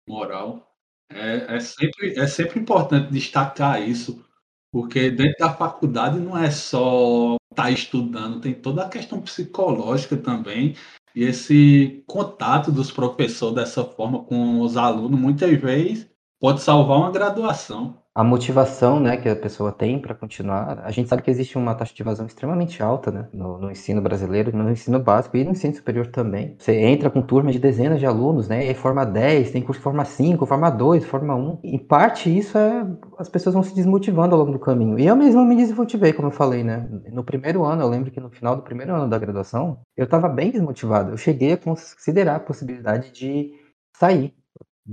moral. 0.07 0.72
É, 1.09 1.55
é, 1.55 1.59
sempre, 1.59 2.19
é 2.19 2.27
sempre 2.27 2.59
importante 2.59 3.11
destacar 3.11 3.81
isso, 3.81 4.23
porque 4.71 5.11
dentro 5.11 5.37
da 5.39 5.53
faculdade 5.53 6.19
não 6.19 6.37
é 6.37 6.49
só 6.49 7.35
estar 7.51 7.63
tá 7.63 7.71
estudando, 7.71 8.41
tem 8.41 8.53
toda 8.53 8.83
a 8.83 8.89
questão 8.89 9.21
psicológica 9.21 10.17
também. 10.17 10.75
E 11.15 11.23
esse 11.23 12.03
contato 12.07 12.71
dos 12.71 12.91
professores 12.91 13.55
dessa 13.55 13.83
forma 13.83 14.23
com 14.23 14.61
os 14.61 14.75
alunos, 14.77 15.19
muitas 15.19 15.55
vezes, 15.61 16.09
pode 16.39 16.61
salvar 16.61 16.97
uma 16.97 17.11
graduação 17.11 18.02
a 18.15 18.23
motivação 18.23 18.99
né, 18.99 19.17
que 19.17 19.27
a 19.27 19.35
pessoa 19.35 19.71
tem 19.71 19.99
para 19.99 20.13
continuar. 20.13 20.81
A 20.83 20.91
gente 20.91 21.09
sabe 21.09 21.23
que 21.23 21.31
existe 21.31 21.57
uma 21.57 21.73
taxa 21.73 21.95
de 21.95 22.01
evasão 22.01 22.27
extremamente 22.27 22.83
alta 22.83 23.09
né, 23.09 23.27
no, 23.33 23.57
no, 23.57 23.71
ensino 23.71 24.01
brasileiro, 24.01 24.55
no 24.55 24.69
ensino 24.69 24.99
básico 24.99 25.35
e 25.35 25.43
no 25.43 25.51
ensino 25.51 25.73
superior 25.73 26.07
também. 26.07 26.55
Você 26.59 26.75
entra 26.75 27.09
com 27.09 27.23
turma 27.23 27.51
de 27.51 27.57
dezenas 27.57 27.99
de 27.99 28.05
alunos, 28.05 28.47
né, 28.47 28.65
e 28.65 28.67
aí 28.69 28.75
forma 28.75 29.03
10, 29.03 29.51
tem 29.51 29.63
curso 29.63 29.79
que 29.79 29.83
forma 29.83 30.05
5, 30.05 30.45
forma 30.45 30.69
2, 30.69 31.05
forma 31.05 31.35
1. 31.35 31.59
Em 31.63 31.79
parte, 31.79 32.35
isso 32.35 32.55
é. 32.55 32.85
As 33.17 33.29
pessoas 33.29 33.55
vão 33.55 33.63
se 33.63 33.73
desmotivando 33.73 34.35
ao 34.35 34.41
longo 34.41 34.51
do 34.51 34.59
caminho. 34.59 34.99
E 34.99 35.07
eu 35.07 35.15
mesmo 35.15 35.43
me 35.43 35.55
desmotivei, 35.55 36.13
como 36.13 36.27
eu 36.27 36.31
falei, 36.31 36.63
né? 36.63 36.87
No 37.11 37.23
primeiro 37.23 37.63
ano, 37.63 37.81
eu 37.81 37.89
lembro 37.89 38.11
que 38.11 38.19
no 38.19 38.29
final 38.29 38.55
do 38.55 38.61
primeiro 38.61 38.93
ano 38.93 39.09
da 39.09 39.17
graduação, 39.17 39.79
eu 39.97 40.05
estava 40.05 40.29
bem 40.29 40.51
desmotivado. 40.51 41.11
Eu 41.11 41.17
cheguei 41.17 41.53
a 41.53 41.57
considerar 41.57 42.35
a 42.35 42.39
possibilidade 42.39 43.11
de 43.11 43.51
sair. 43.95 44.35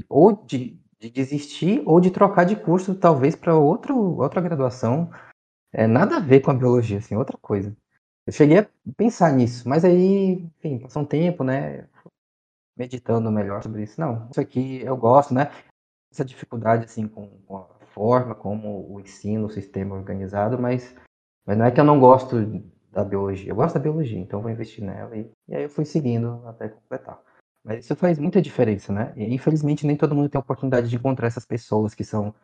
Ou 0.09 0.45
de 0.47 0.80
de 1.01 1.11
desistir 1.11 1.83
ou 1.87 1.99
de 2.01 2.11
trocar 2.11 2.45
de 2.45 2.55
curso, 2.55 2.95
talvez 2.95 3.35
para 3.35 3.57
outra 3.57 4.41
graduação. 4.41 5.11
É, 5.73 5.87
nada 5.87 6.17
a 6.17 6.21
ver 6.21 6.41
com 6.41 6.51
a 6.51 6.55
biologia, 6.55 6.99
assim, 6.99 7.17
outra 7.17 7.39
coisa. 7.39 7.75
Eu 8.27 8.33
cheguei 8.33 8.59
a 8.59 8.69
pensar 8.97 9.33
nisso, 9.33 9.69
mas 9.69 9.85
aí, 9.85 10.45
enfim, 10.59 10.79
passou 10.79 11.03
um 11.03 11.07
tempo, 11.07 11.43
né? 11.43 11.89
Meditando 12.77 13.31
melhor 13.33 13.63
sobre 13.63 13.83
isso. 13.83 14.01
Não, 14.01 14.29
isso 14.31 14.41
aqui 14.41 14.83
eu 14.83 14.97
gosto, 14.97 15.33
né? 15.33 15.51
Essa 16.13 16.25
dificuldade, 16.25 16.85
assim, 16.85 17.09
com, 17.09 17.29
com 17.47 17.57
a 17.57 17.65
forma 17.95 18.35
como 18.35 18.93
o 18.93 19.01
ensino, 19.01 19.47
o 19.47 19.51
sistema 19.51 19.97
é 19.97 19.99
organizado, 19.99 20.59
mas, 20.59 20.95
mas 21.47 21.57
não 21.57 21.65
é 21.65 21.71
que 21.71 21.81
eu 21.81 21.85
não 21.85 21.99
gosto 21.99 22.37
da 22.91 23.05
biologia. 23.05 23.51
Eu 23.51 23.57
gosto 23.57 23.75
da 23.75 23.81
biologia, 23.81 24.19
então 24.19 24.43
vou 24.43 24.51
investir 24.51 24.85
nela. 24.85 25.17
E, 25.17 25.31
e 25.49 25.55
aí 25.55 25.63
eu 25.63 25.71
fui 25.71 25.85
seguindo 25.85 26.47
até 26.47 26.69
completar. 26.69 27.21
Mas 27.65 27.85
isso 27.85 27.95
faz 27.97 28.19
muita 28.19 28.41
diferença, 28.41 28.93
né? 28.93 29.13
E 29.17 29.35
infelizmente 29.35 29.87
nem 29.87 29.97
todo 29.97 30.15
mundo 30.15 30.29
tem 30.29 30.39
a 30.39 30.43
oportunidade 30.43 30.89
de 30.89 30.97
encontrar 30.97 31.27
essas 31.27 31.45
pessoas 31.45 31.95
que 31.95 32.05
são 32.05 32.35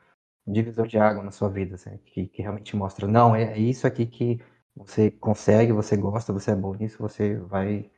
um 0.46 0.52
divisor 0.52 0.86
de 0.86 0.98
água 0.98 1.22
na 1.22 1.30
sua 1.30 1.48
vida, 1.48 1.74
assim, 1.74 1.98
que, 2.04 2.28
que 2.28 2.42
realmente 2.42 2.76
mostram, 2.76 3.08
não, 3.08 3.34
é, 3.34 3.44
é 3.54 3.58
isso 3.58 3.86
aqui 3.86 4.06
que 4.06 4.40
você 4.76 5.10
consegue, 5.10 5.72
você 5.72 5.96
gosta, 5.96 6.32
você 6.32 6.52
é 6.52 6.54
bom 6.54 6.74
nisso, 6.74 6.98
você 7.00 7.36
vai 7.36 7.90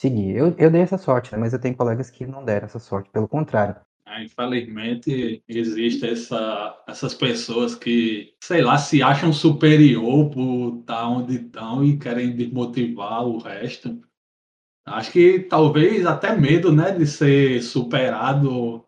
seguir. 0.00 0.36
Eu, 0.36 0.54
eu 0.58 0.70
dei 0.70 0.82
essa 0.82 0.98
sorte, 0.98 1.32
né? 1.32 1.38
mas 1.38 1.52
eu 1.52 1.58
tenho 1.60 1.76
colegas 1.76 2.10
que 2.10 2.26
não 2.26 2.44
deram 2.44 2.66
essa 2.66 2.78
sorte, 2.78 3.10
pelo 3.10 3.26
contrário. 3.26 3.76
Ah, 4.04 4.22
infelizmente, 4.22 5.42
existe 5.48 6.06
essa, 6.06 6.84
essas 6.86 7.12
pessoas 7.12 7.74
que, 7.74 8.34
sei 8.40 8.62
lá, 8.62 8.78
se 8.78 9.02
acham 9.02 9.32
superior 9.32 10.30
por 10.30 10.78
estar 10.78 11.08
onde 11.08 11.36
estão 11.36 11.84
e 11.84 11.98
querem 11.98 12.36
desmotivar 12.36 13.26
o 13.26 13.38
resto. 13.38 14.00
Acho 14.86 15.10
que 15.10 15.40
talvez 15.40 16.06
até 16.06 16.34
medo, 16.36 16.72
né, 16.72 16.92
de 16.92 17.06
ser 17.06 17.60
superado, 17.60 18.84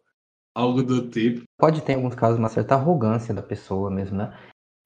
algo 0.54 0.82
do 0.82 1.08
tipo. 1.08 1.42
Pode 1.58 1.82
ter, 1.82 1.92
em 1.92 1.96
alguns 1.96 2.14
casos, 2.14 2.38
uma 2.38 2.48
certa 2.48 2.74
arrogância 2.76 3.34
da 3.34 3.42
pessoa 3.42 3.90
mesmo, 3.90 4.16
né? 4.16 4.32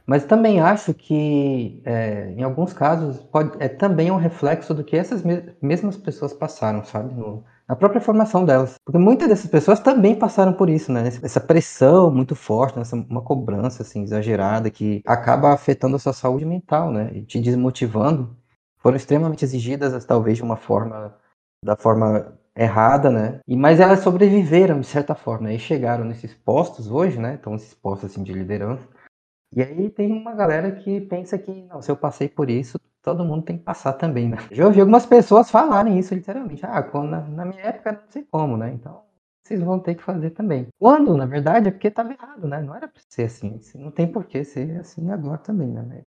Mas 0.06 0.24
também 0.24 0.60
acho 0.60 0.92
que, 0.92 1.80
é, 1.84 2.30
em 2.32 2.42
alguns 2.42 2.72
casos, 2.72 3.18
pode, 3.24 3.52
é 3.60 3.68
também 3.68 4.10
um 4.10 4.16
reflexo 4.16 4.74
do 4.74 4.82
que 4.82 4.96
essas 4.96 5.22
mesmas 5.60 5.96
pessoas 5.96 6.32
passaram, 6.32 6.82
sabe? 6.84 7.14
No, 7.14 7.44
na 7.68 7.76
própria 7.76 8.00
formação 8.00 8.44
delas. 8.44 8.74
Porque 8.84 8.98
muitas 8.98 9.28
dessas 9.28 9.48
pessoas 9.48 9.80
também 9.80 10.14
passaram 10.18 10.52
por 10.52 10.68
isso, 10.68 10.90
né? 10.90 11.06
Essa 11.06 11.40
pressão 11.40 12.10
muito 12.10 12.34
forte, 12.34 12.78
essa, 12.78 12.96
uma 12.96 13.22
cobrança 13.22 13.82
assim, 13.82 14.02
exagerada 14.02 14.70
que 14.70 15.02
acaba 15.06 15.52
afetando 15.52 15.96
a 15.96 15.98
sua 15.98 16.12
saúde 16.12 16.44
mental, 16.44 16.90
né? 16.90 17.10
E 17.14 17.22
te 17.22 17.40
desmotivando 17.40 18.36
foram 18.82 18.96
extremamente 18.96 19.44
exigidas, 19.44 20.04
talvez 20.04 20.36
de 20.36 20.42
uma 20.42 20.56
forma, 20.56 21.16
da 21.64 21.76
forma 21.76 22.36
errada, 22.54 23.10
né? 23.10 23.40
E, 23.46 23.56
mas 23.56 23.80
elas 23.80 24.00
sobreviveram 24.00 24.80
de 24.80 24.86
certa 24.86 25.14
forma, 25.14 25.48
né? 25.48 25.54
e 25.54 25.58
chegaram 25.58 26.04
nesses 26.04 26.34
postos 26.34 26.90
hoje, 26.90 27.18
né? 27.18 27.38
Então, 27.40 27.54
esses 27.54 27.72
postos 27.74 28.10
assim, 28.10 28.22
de 28.22 28.32
liderança. 28.32 28.86
E 29.54 29.62
aí 29.62 29.90
tem 29.90 30.10
uma 30.12 30.34
galera 30.34 30.72
que 30.72 31.00
pensa 31.02 31.38
que, 31.38 31.50
não, 31.50 31.80
se 31.80 31.90
eu 31.90 31.96
passei 31.96 32.28
por 32.28 32.50
isso, 32.50 32.78
todo 33.02 33.24
mundo 33.24 33.44
tem 33.44 33.58
que 33.58 33.64
passar 33.64 33.92
também, 33.92 34.28
né? 34.28 34.38
Já 34.50 34.66
ouvi 34.66 34.80
algumas 34.80 35.06
pessoas 35.06 35.50
falarem 35.50 35.98
isso 35.98 36.14
literalmente. 36.14 36.64
Ah, 36.64 36.82
quando, 36.82 37.10
na, 37.10 37.20
na 37.20 37.44
minha 37.44 37.60
época 37.62 37.92
não 37.92 38.10
sei 38.10 38.24
como, 38.30 38.56
né? 38.56 38.72
Então, 38.72 39.02
vocês 39.44 39.60
vão 39.60 39.78
ter 39.78 39.94
que 39.94 40.02
fazer 40.02 40.30
também. 40.30 40.68
Quando, 40.78 41.16
na 41.16 41.26
verdade, 41.26 41.68
é 41.68 41.70
porque 41.70 41.88
estava 41.88 42.12
errado, 42.12 42.48
né? 42.48 42.60
Não 42.62 42.74
era 42.74 42.88
para 42.88 43.02
ser 43.08 43.24
assim. 43.24 43.60
Não 43.74 43.90
tem 43.90 44.10
por 44.10 44.24
que 44.24 44.42
ser 44.44 44.78
assim 44.80 45.10
agora 45.10 45.38
também, 45.38 45.68
né? 45.68 46.02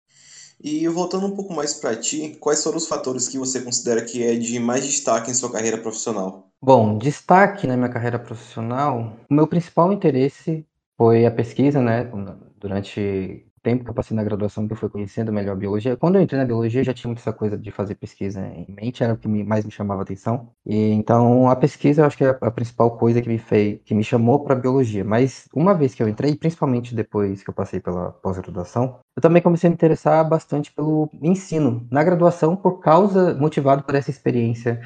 E 0.62 0.86
voltando 0.88 1.26
um 1.26 1.34
pouco 1.34 1.54
mais 1.54 1.74
para 1.74 1.96
ti, 1.96 2.36
quais 2.38 2.62
foram 2.62 2.76
os 2.76 2.86
fatores 2.86 3.28
que 3.28 3.38
você 3.38 3.62
considera 3.62 4.04
que 4.04 4.22
é 4.22 4.36
de 4.36 4.58
mais 4.58 4.84
destaque 4.84 5.30
em 5.30 5.34
sua 5.34 5.50
carreira 5.50 5.78
profissional? 5.78 6.50
Bom, 6.60 6.98
destaque 6.98 7.66
na 7.66 7.76
minha 7.76 7.88
carreira 7.88 8.18
profissional, 8.18 9.16
o 9.30 9.34
meu 9.34 9.46
principal 9.46 9.90
interesse 9.90 10.66
foi 10.98 11.24
a 11.24 11.30
pesquisa, 11.30 11.80
né? 11.80 12.10
Durante 12.58 13.46
tempo 13.62 13.84
que 13.84 13.90
eu 13.90 13.94
passei 13.94 14.16
na 14.16 14.24
graduação 14.24 14.66
que 14.66 14.72
eu 14.72 14.76
fui 14.76 14.88
conhecendo 14.88 15.32
melhor 15.32 15.52
a 15.52 15.56
biologia. 15.56 15.96
Quando 15.96 16.16
eu 16.16 16.22
entrei 16.22 16.38
na 16.38 16.46
biologia, 16.46 16.84
já 16.84 16.94
tinha 16.94 17.08
muito 17.08 17.20
essa 17.20 17.32
coisa 17.32 17.56
de 17.56 17.70
fazer 17.70 17.94
pesquisa 17.94 18.40
em 18.46 18.66
mente, 18.68 19.02
era 19.02 19.14
o 19.14 19.16
que 19.16 19.28
mais 19.28 19.64
me 19.64 19.70
chamava 19.70 20.02
atenção. 20.02 20.50
E 20.66 20.90
então 20.92 21.48
a 21.48 21.56
pesquisa, 21.56 22.02
eu 22.02 22.06
acho 22.06 22.16
que 22.16 22.24
é 22.24 22.38
a 22.40 22.50
principal 22.50 22.96
coisa 22.96 23.20
que 23.20 23.28
me 23.28 23.38
fez, 23.38 23.80
que 23.84 23.94
me 23.94 24.04
chamou 24.04 24.44
para 24.44 24.54
biologia. 24.54 25.04
Mas 25.04 25.48
uma 25.54 25.74
vez 25.74 25.94
que 25.94 26.02
eu 26.02 26.08
entrei, 26.08 26.36
principalmente 26.36 26.94
depois 26.94 27.42
que 27.42 27.50
eu 27.50 27.54
passei 27.54 27.80
pela 27.80 28.12
pós-graduação, 28.12 29.00
eu 29.16 29.22
também 29.22 29.42
comecei 29.42 29.68
a 29.68 29.70
me 29.70 29.74
interessar 29.74 30.28
bastante 30.28 30.72
pelo 30.72 31.10
ensino 31.22 31.86
na 31.90 32.02
graduação 32.02 32.56
por 32.56 32.80
causa 32.80 33.34
motivado 33.34 33.82
por 33.82 33.94
essa 33.94 34.10
experiência 34.10 34.80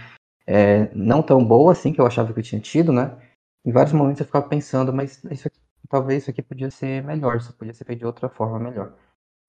é, 0.47 0.90
não 0.95 1.23
tão 1.23 1.45
boa 1.45 1.73
assim 1.73 1.93
que 1.93 2.00
eu 2.00 2.07
achava 2.07 2.33
que 2.33 2.38
eu 2.38 2.43
tinha 2.43 2.61
tido, 2.61 2.93
né? 2.93 3.16
Em 3.64 3.73
vários 3.73 3.93
momentos 3.93 4.21
eu 4.21 4.26
ficava 4.26 4.47
pensando, 4.49 4.93
mas 4.93 5.23
isso 5.25 5.49
aqui 5.49 5.59
talvez 5.94 6.22
isso 6.24 6.30
aqui 6.30 6.42
podia 6.42 6.72
ser 6.72 7.04
melhor, 7.04 7.36
isso 7.36 7.52
podia 7.52 7.72
ser 7.72 7.84
feito 7.84 8.00
de 8.00 8.06
outra 8.06 8.28
forma 8.28 8.58
melhor. 8.58 8.92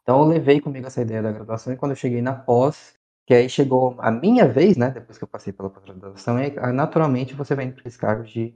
Então 0.03 0.19
eu 0.19 0.27
levei 0.27 0.61
comigo 0.61 0.85
essa 0.85 1.01
ideia 1.01 1.19
da 1.23 1.31
graduação 1.31 1.73
e 1.73 1.75
quando 1.75 1.93
eu 1.93 1.95
cheguei 1.95 2.21
na 2.21 2.35
pós, 2.35 2.93
que 3.25 3.33
aí 3.33 3.49
chegou 3.49 3.95
a 3.97 4.11
minha 4.11 4.47
vez, 4.47 4.77
né, 4.77 4.91
depois 4.91 5.17
que 5.17 5.23
eu 5.23 5.27
passei 5.27 5.51
pela 5.51 5.71
pós-graduação, 5.71 6.35
naturalmente 6.71 7.33
você 7.33 7.55
vai 7.55 7.71
para 7.71 7.87
esse 7.87 7.97
cargo 7.97 8.23
de 8.23 8.53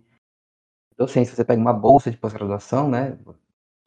docência. 0.96 1.36
Você 1.36 1.43
pega 1.43 1.60
uma 1.60 1.74
bolsa 1.74 2.12
de 2.12 2.17
pós-graduação, 2.17 2.88
né, 2.88 3.17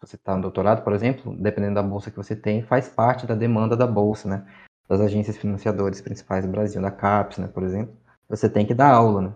você 0.01 0.17
está 0.17 0.35
no 0.35 0.43
doutorado, 0.43 0.83
por 0.83 0.93
exemplo, 0.93 1.37
dependendo 1.37 1.77
da 1.77 1.83
bolsa 1.85 2.11
que 2.11 2.17
você 2.17 2.35
tem, 2.35 2.61
faz 2.65 2.89
parte 2.89 3.25
da 3.25 3.37
demanda 3.37 3.77
da 3.77 3.87
bolsa, 3.87 4.29
né, 4.29 4.45
das 4.89 5.01
agências 5.01 5.37
financiadoras 5.37 6.01
principais 6.01 6.45
do 6.45 6.51
Brasil, 6.51 6.83
da 6.83 6.91
CAPES, 6.91 7.39
né, 7.39 7.47
por 7.47 7.63
exemplo, 7.63 7.97
você 8.29 8.51
tem 8.51 8.67
que 8.67 8.75
dar 8.75 8.93
aula, 8.93 9.23
né. 9.23 9.33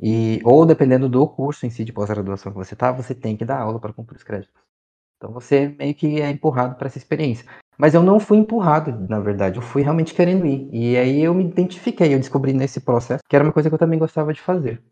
E, 0.00 0.40
ou 0.44 0.66
dependendo 0.66 1.08
do 1.08 1.26
curso 1.26 1.66
em 1.66 1.70
si 1.70 1.84
de 1.84 1.92
pós-graduação 1.92 2.52
que 2.52 2.58
você 2.58 2.74
está, 2.74 2.90
você 2.90 3.14
tem 3.14 3.36
que 3.36 3.44
dar 3.44 3.60
aula 3.60 3.78
para 3.78 3.92
cumprir 3.92 4.16
os 4.16 4.24
créditos. 4.24 4.54
Então 5.16 5.32
você 5.32 5.68
meio 5.68 5.94
que 5.94 6.20
é 6.20 6.30
empurrado 6.30 6.76
para 6.76 6.86
essa 6.86 6.98
experiência. 6.98 7.46
Mas 7.78 7.94
eu 7.94 8.02
não 8.02 8.20
fui 8.20 8.38
empurrado, 8.38 9.06
na 9.08 9.18
verdade, 9.18 9.58
eu 9.58 9.62
fui 9.62 9.82
realmente 9.82 10.14
querendo 10.14 10.46
ir. 10.46 10.68
E 10.72 10.96
aí 10.96 11.22
eu 11.22 11.34
me 11.34 11.44
identifiquei, 11.44 12.14
eu 12.14 12.18
descobri 12.18 12.52
nesse 12.52 12.80
processo 12.80 13.22
que 13.28 13.34
era 13.34 13.44
uma 13.44 13.52
coisa 13.52 13.68
que 13.68 13.74
eu 13.74 13.78
também 13.78 13.98
gostava 13.98 14.32
de 14.32 14.40
fazer. 14.40 14.82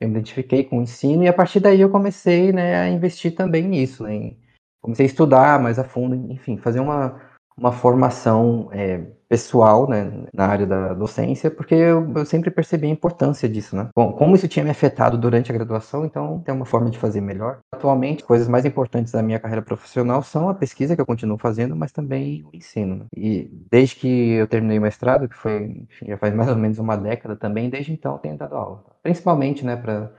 Eu 0.00 0.08
me 0.08 0.14
identifiquei 0.14 0.64
com 0.64 0.78
o 0.78 0.82
ensino 0.82 1.22
e 1.22 1.28
a 1.28 1.32
partir 1.32 1.60
daí 1.60 1.80
eu 1.80 1.88
comecei 1.88 2.52
né, 2.52 2.76
a 2.76 2.88
investir 2.90 3.34
também 3.34 3.62
nisso. 3.62 4.02
Né? 4.02 4.36
Comecei 4.82 5.06
a 5.06 5.08
estudar 5.08 5.60
mais 5.60 5.78
a 5.78 5.84
fundo, 5.84 6.14
enfim, 6.30 6.58
fazer 6.58 6.80
uma, 6.80 7.20
uma 7.58 7.72
formação 7.72 8.68
é, 8.70 8.98
pessoal 9.28 9.88
né, 9.88 10.26
na 10.32 10.46
área 10.46 10.66
da 10.66 10.92
docência, 10.92 11.50
porque 11.50 11.74
eu, 11.74 12.12
eu, 12.14 12.26
sempre 12.26 12.50
percebi 12.50 12.86
a 12.86 12.90
importância 12.90 13.48
disso, 13.48 13.74
né? 13.74 13.88
Bom, 13.96 14.12
como 14.12 14.36
isso 14.36 14.46
tinha 14.46 14.64
me 14.64 14.70
afetado 14.70 15.16
durante 15.16 15.50
a 15.50 15.54
graduação, 15.54 16.04
então 16.04 16.40
tem 16.40 16.54
uma 16.54 16.66
forma 16.66 16.90
de 16.90 16.98
fazer 16.98 17.20
melhor. 17.20 17.60
Atualmente, 17.72 18.24
coisas 18.24 18.46
mais 18.46 18.64
importantes 18.64 19.12
da 19.12 19.22
minha 19.22 19.40
carreira 19.40 19.62
profissional 19.62 20.22
são 20.22 20.48
a 20.48 20.54
pesquisa 20.54 20.94
que 20.94 21.00
eu 21.00 21.06
continuo 21.06 21.38
fazendo, 21.38 21.74
mas 21.74 21.92
também 21.92 22.44
o 22.44 22.54
ensino. 22.54 22.96
Né? 22.96 23.06
E 23.16 23.50
desde 23.70 23.96
que 23.96 24.32
eu 24.32 24.46
terminei 24.46 24.78
o 24.78 24.82
mestrado, 24.82 25.28
que 25.28 25.36
foi, 25.36 25.86
enfim, 25.90 26.06
já 26.08 26.18
faz 26.18 26.34
mais 26.34 26.50
ou 26.50 26.56
menos 26.56 26.78
uma 26.78 26.96
década 26.96 27.36
também, 27.36 27.70
desde 27.70 27.92
então 27.92 28.18
tenho 28.18 28.36
dado 28.36 28.54
aula. 28.54 28.84
Principalmente, 29.02 29.64
né, 29.64 29.76
para 29.76 30.12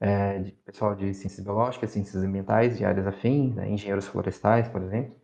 é, 0.00 0.52
pessoal 0.66 0.94
de 0.94 1.14
ciências 1.14 1.44
biológicas, 1.44 1.90
ciências 1.90 2.22
ambientais, 2.22 2.76
de 2.76 2.84
áreas 2.84 3.06
afins, 3.06 3.54
né, 3.54 3.70
engenheiros 3.70 4.06
florestais, 4.06 4.68
por 4.68 4.82
exemplo 4.82 5.23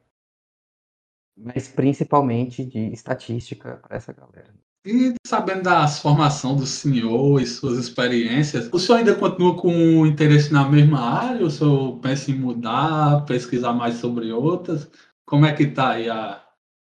mas 1.42 1.68
principalmente 1.68 2.64
de 2.64 2.92
estatística 2.92 3.76
para 3.76 3.96
essa 3.96 4.12
galera. 4.12 4.54
E 4.84 5.14
sabendo 5.26 5.64
da 5.64 5.86
formação 5.86 6.56
do 6.56 6.64
senhor 6.64 7.40
e 7.40 7.46
suas 7.46 7.78
experiências, 7.78 8.68
o 8.72 8.78
senhor 8.78 8.98
ainda 8.98 9.14
continua 9.14 9.54
com 9.54 10.06
interesse 10.06 10.52
na 10.52 10.66
mesma 10.68 11.00
área? 11.00 11.44
O 11.44 11.50
senhor 11.50 11.98
pensa 11.98 12.30
em 12.30 12.34
mudar, 12.34 13.26
pesquisar 13.26 13.74
mais 13.74 13.96
sobre 13.96 14.32
outras? 14.32 14.90
Como 15.26 15.44
é 15.44 15.52
que 15.52 15.64
está 15.64 15.90
aí 15.90 16.08
a, 16.08 16.42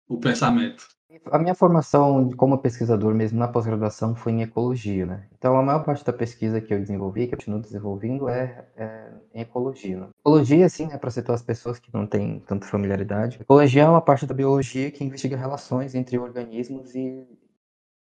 o 0.09 0.19
pensamento? 0.19 0.87
A 1.31 1.39
minha 1.39 1.55
formação 1.55 2.31
como 2.33 2.59
pesquisador 2.59 3.15
mesmo 3.15 3.39
na 3.39 3.49
pós-graduação 3.49 4.15
foi 4.15 4.33
em 4.33 4.43
ecologia, 4.43 5.05
né? 5.05 5.27
Então 5.37 5.57
a 5.57 5.63
maior 5.63 5.85
parte 5.85 6.05
da 6.05 6.13
pesquisa 6.13 6.61
que 6.61 6.73
eu 6.73 6.79
desenvolvi, 6.79 7.27
que 7.27 7.35
eu 7.35 7.39
continuo 7.39 7.61
desenvolvendo, 7.61 8.29
é, 8.29 8.67
é 8.77 9.13
em 9.35 9.41
ecologia. 9.41 10.01
Né? 10.01 10.09
Ecologia, 10.21 10.67
assim, 10.67 10.89
é 10.91 10.97
para 10.97 11.11
situar 11.11 11.35
as 11.35 11.43
pessoas 11.43 11.79
que 11.79 11.93
não 11.93 12.07
têm 12.07 12.41
tanta 12.41 12.67
familiaridade. 12.67 13.39
Ecologia 13.41 13.83
é 13.83 13.89
uma 13.89 14.01
parte 14.01 14.27
da 14.27 14.35
biologia 14.35 14.91
que 14.91 15.05
investiga 15.05 15.37
relações 15.37 15.95
entre 15.95 16.19
organismos 16.19 16.95
e, 16.95 17.27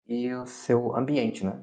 e 0.07 0.33
o 0.35 0.47
seu 0.47 0.95
ambiente, 0.97 1.45
né? 1.45 1.59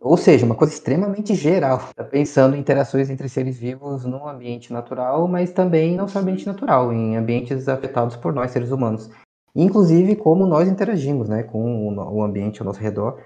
Ou 0.00 0.16
seja, 0.16 0.46
uma 0.46 0.54
coisa 0.54 0.72
extremamente 0.72 1.34
geral. 1.34 1.78
Está 1.78 2.04
pensando 2.04 2.54
em 2.54 2.60
interações 2.60 3.10
entre 3.10 3.28
seres 3.28 3.58
vivos 3.58 4.04
num 4.04 4.28
ambiente 4.28 4.72
natural, 4.72 5.26
mas 5.26 5.52
também 5.52 5.96
não 5.96 6.06
só 6.06 6.20
ambiente 6.20 6.46
natural, 6.46 6.92
em 6.92 7.16
ambientes 7.16 7.68
afetados 7.68 8.16
por 8.16 8.32
nós, 8.32 8.52
seres 8.52 8.70
humanos. 8.70 9.10
Inclusive 9.54 10.16
como 10.16 10.46
nós 10.46 10.68
interagimos 10.68 11.28
né, 11.28 11.42
com 11.42 11.94
o 11.94 12.22
ambiente 12.22 12.60
ao 12.60 12.66
nosso 12.66 12.80
redor, 12.80 13.18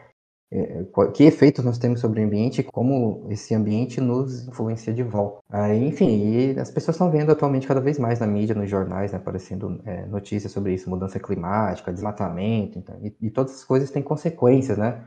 é, 0.56 0.84
que 1.12 1.24
efeitos 1.24 1.64
nós 1.64 1.78
temos 1.78 1.98
sobre 1.98 2.20
o 2.20 2.24
ambiente 2.24 2.60
e 2.60 2.64
como 2.64 3.26
esse 3.28 3.54
ambiente 3.54 4.00
nos 4.00 4.46
influencia 4.46 4.94
de 4.94 5.02
volta. 5.02 5.40
Aí, 5.50 5.84
enfim, 5.88 6.56
as 6.60 6.70
pessoas 6.70 6.94
estão 6.94 7.10
vendo 7.10 7.32
atualmente 7.32 7.66
cada 7.66 7.80
vez 7.80 7.98
mais 7.98 8.20
na 8.20 8.26
mídia, 8.26 8.54
nos 8.54 8.70
jornais, 8.70 9.10
né, 9.10 9.18
aparecendo 9.18 9.82
é, 9.84 10.06
notícias 10.06 10.52
sobre 10.52 10.72
isso, 10.72 10.88
mudança 10.88 11.18
climática, 11.18 11.92
desmatamento, 11.92 12.78
então, 12.78 12.96
e, 13.02 13.16
e, 13.20 13.30
todas 13.30 13.52
essas 13.52 13.64
coisas 13.64 13.90
têm 13.90 14.02
consequências, 14.02 14.78
né? 14.78 15.04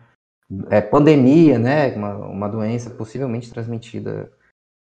É, 0.70 0.82
pandemia, 0.82 1.58
né, 1.58 1.96
uma, 1.96 2.16
uma 2.16 2.48
doença 2.50 2.90
possivelmente 2.90 3.50
transmitida 3.50 4.32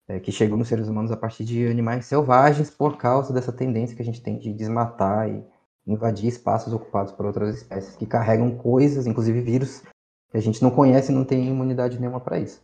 é, 0.08 0.18
que 0.18 0.32
chegou 0.32 0.58
nos 0.58 0.66
seres 0.66 0.88
humanos 0.88 1.12
a 1.12 1.16
partir 1.16 1.44
de 1.44 1.68
animais 1.68 2.06
selvagens 2.06 2.70
por 2.70 2.96
causa 2.96 3.32
dessa 3.32 3.52
tendência 3.52 3.94
que 3.94 4.02
a 4.02 4.04
gente 4.04 4.22
tem 4.22 4.36
de 4.36 4.52
desmatar 4.52 5.28
e 5.28 5.44
invadir 5.92 6.28
espaços 6.28 6.72
ocupados 6.72 7.12
por 7.12 7.26
outras 7.26 7.56
espécies 7.56 7.96
que 7.96 8.06
carregam 8.06 8.50
coisas, 8.56 9.06
inclusive 9.06 9.40
vírus, 9.40 9.82
que 10.30 10.36
a 10.36 10.40
gente 10.40 10.62
não 10.62 10.70
conhece 10.70 11.10
e 11.10 11.14
não 11.14 11.24
tem 11.24 11.48
imunidade 11.48 11.98
nenhuma 11.98 12.20
para 12.20 12.38
isso. 12.38 12.62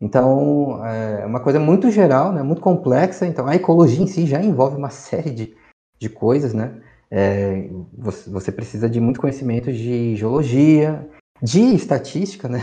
Então, 0.00 0.84
é 0.86 1.26
uma 1.26 1.40
coisa 1.40 1.58
muito 1.58 1.90
geral, 1.90 2.32
né, 2.32 2.42
muito 2.42 2.62
complexa. 2.62 3.26
Então, 3.26 3.46
a 3.46 3.56
ecologia 3.56 4.02
em 4.02 4.06
si 4.06 4.26
já 4.26 4.40
envolve 4.40 4.76
uma 4.76 4.90
série 4.90 5.30
de, 5.30 5.56
de 5.98 6.08
coisas, 6.08 6.54
né? 6.54 6.80
É, 7.10 7.68
você, 7.96 8.30
você, 8.30 8.52
precisa 8.52 8.88
de 8.88 9.00
muito 9.00 9.20
conhecimento 9.20 9.72
de 9.72 10.14
geologia, 10.14 11.08
de 11.42 11.74
estatística, 11.74 12.48
né? 12.48 12.60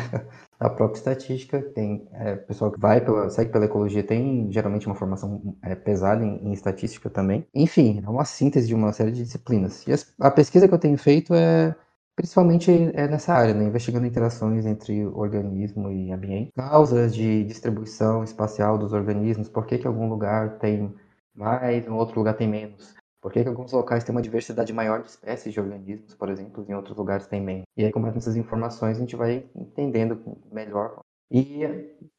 A 0.59 0.69
própria 0.69 0.97
estatística 0.97 1.61
tem 1.61 2.07
é, 2.13 2.35
pessoal 2.35 2.71
que 2.71 2.79
vai 2.79 3.01
pela, 3.01 3.29
segue 3.29 3.51
pela 3.51 3.65
ecologia 3.65 4.03
tem 4.03 4.51
geralmente 4.51 4.87
uma 4.87 4.95
formação 4.95 5.55
é, 5.61 5.75
pesada 5.75 6.23
em, 6.23 6.47
em, 6.47 6.53
estatística 6.53 7.09
também. 7.09 7.45
Enfim, 7.53 8.01
é 8.05 8.09
uma 8.09 8.25
síntese 8.25 8.67
de 8.67 8.75
uma 8.75 8.93
série 8.93 9.11
de 9.11 9.23
disciplinas. 9.23 9.85
E 9.87 9.91
as, 9.91 10.13
a 10.19 10.31
pesquisa 10.31 10.67
que 10.67 10.73
eu 10.73 10.79
tenho 10.79 10.97
feito 10.97 11.33
é 11.33 11.75
principalmente 12.15 12.71
é 12.93 13.07
nessa 13.07 13.33
área, 13.33 13.53
né? 13.53 13.65
investigando 13.65 14.05
interações 14.05 14.65
entre 14.65 15.05
organismo 15.05 15.91
e 15.91 16.11
ambiente, 16.11 16.51
causas 16.55 17.13
de 17.13 17.43
distribuição 17.43 18.23
espacial 18.23 18.77
dos 18.77 18.93
organismos, 18.93 19.49
por 19.49 19.65
que, 19.65 19.77
que 19.77 19.87
algum 19.87 20.07
lugar 20.07 20.57
tem 20.59 20.95
mais, 21.35 21.85
em 21.85 21.89
outro 21.89 22.17
lugar 22.17 22.35
tem 22.35 22.47
menos. 22.47 22.95
Por 23.25 23.31
que, 23.31 23.41
que 23.41 23.49
alguns 23.49 23.71
locais 23.71 24.03
têm 24.03 24.13
uma 24.13 24.21
diversidade 24.21 24.71
maior 24.71 25.01
de 25.01 25.09
espécies 25.09 25.51
de 25.51 25.59
organismos, 25.59 26.13
por 26.13 26.29
exemplo, 26.29 26.63
e 26.63 26.71
em 26.71 26.75
outros 26.75 26.95
lugares 26.95 27.25
tem 27.25 27.41
menos? 27.41 27.63
E 27.75 27.83
aí, 27.83 27.91
com 27.91 28.05
essas 28.05 28.35
informações, 28.35 28.97
a 28.97 28.99
gente 28.99 29.15
vai 29.15 29.43
entendendo 29.55 30.21
melhor. 30.51 30.99
E 31.31 31.65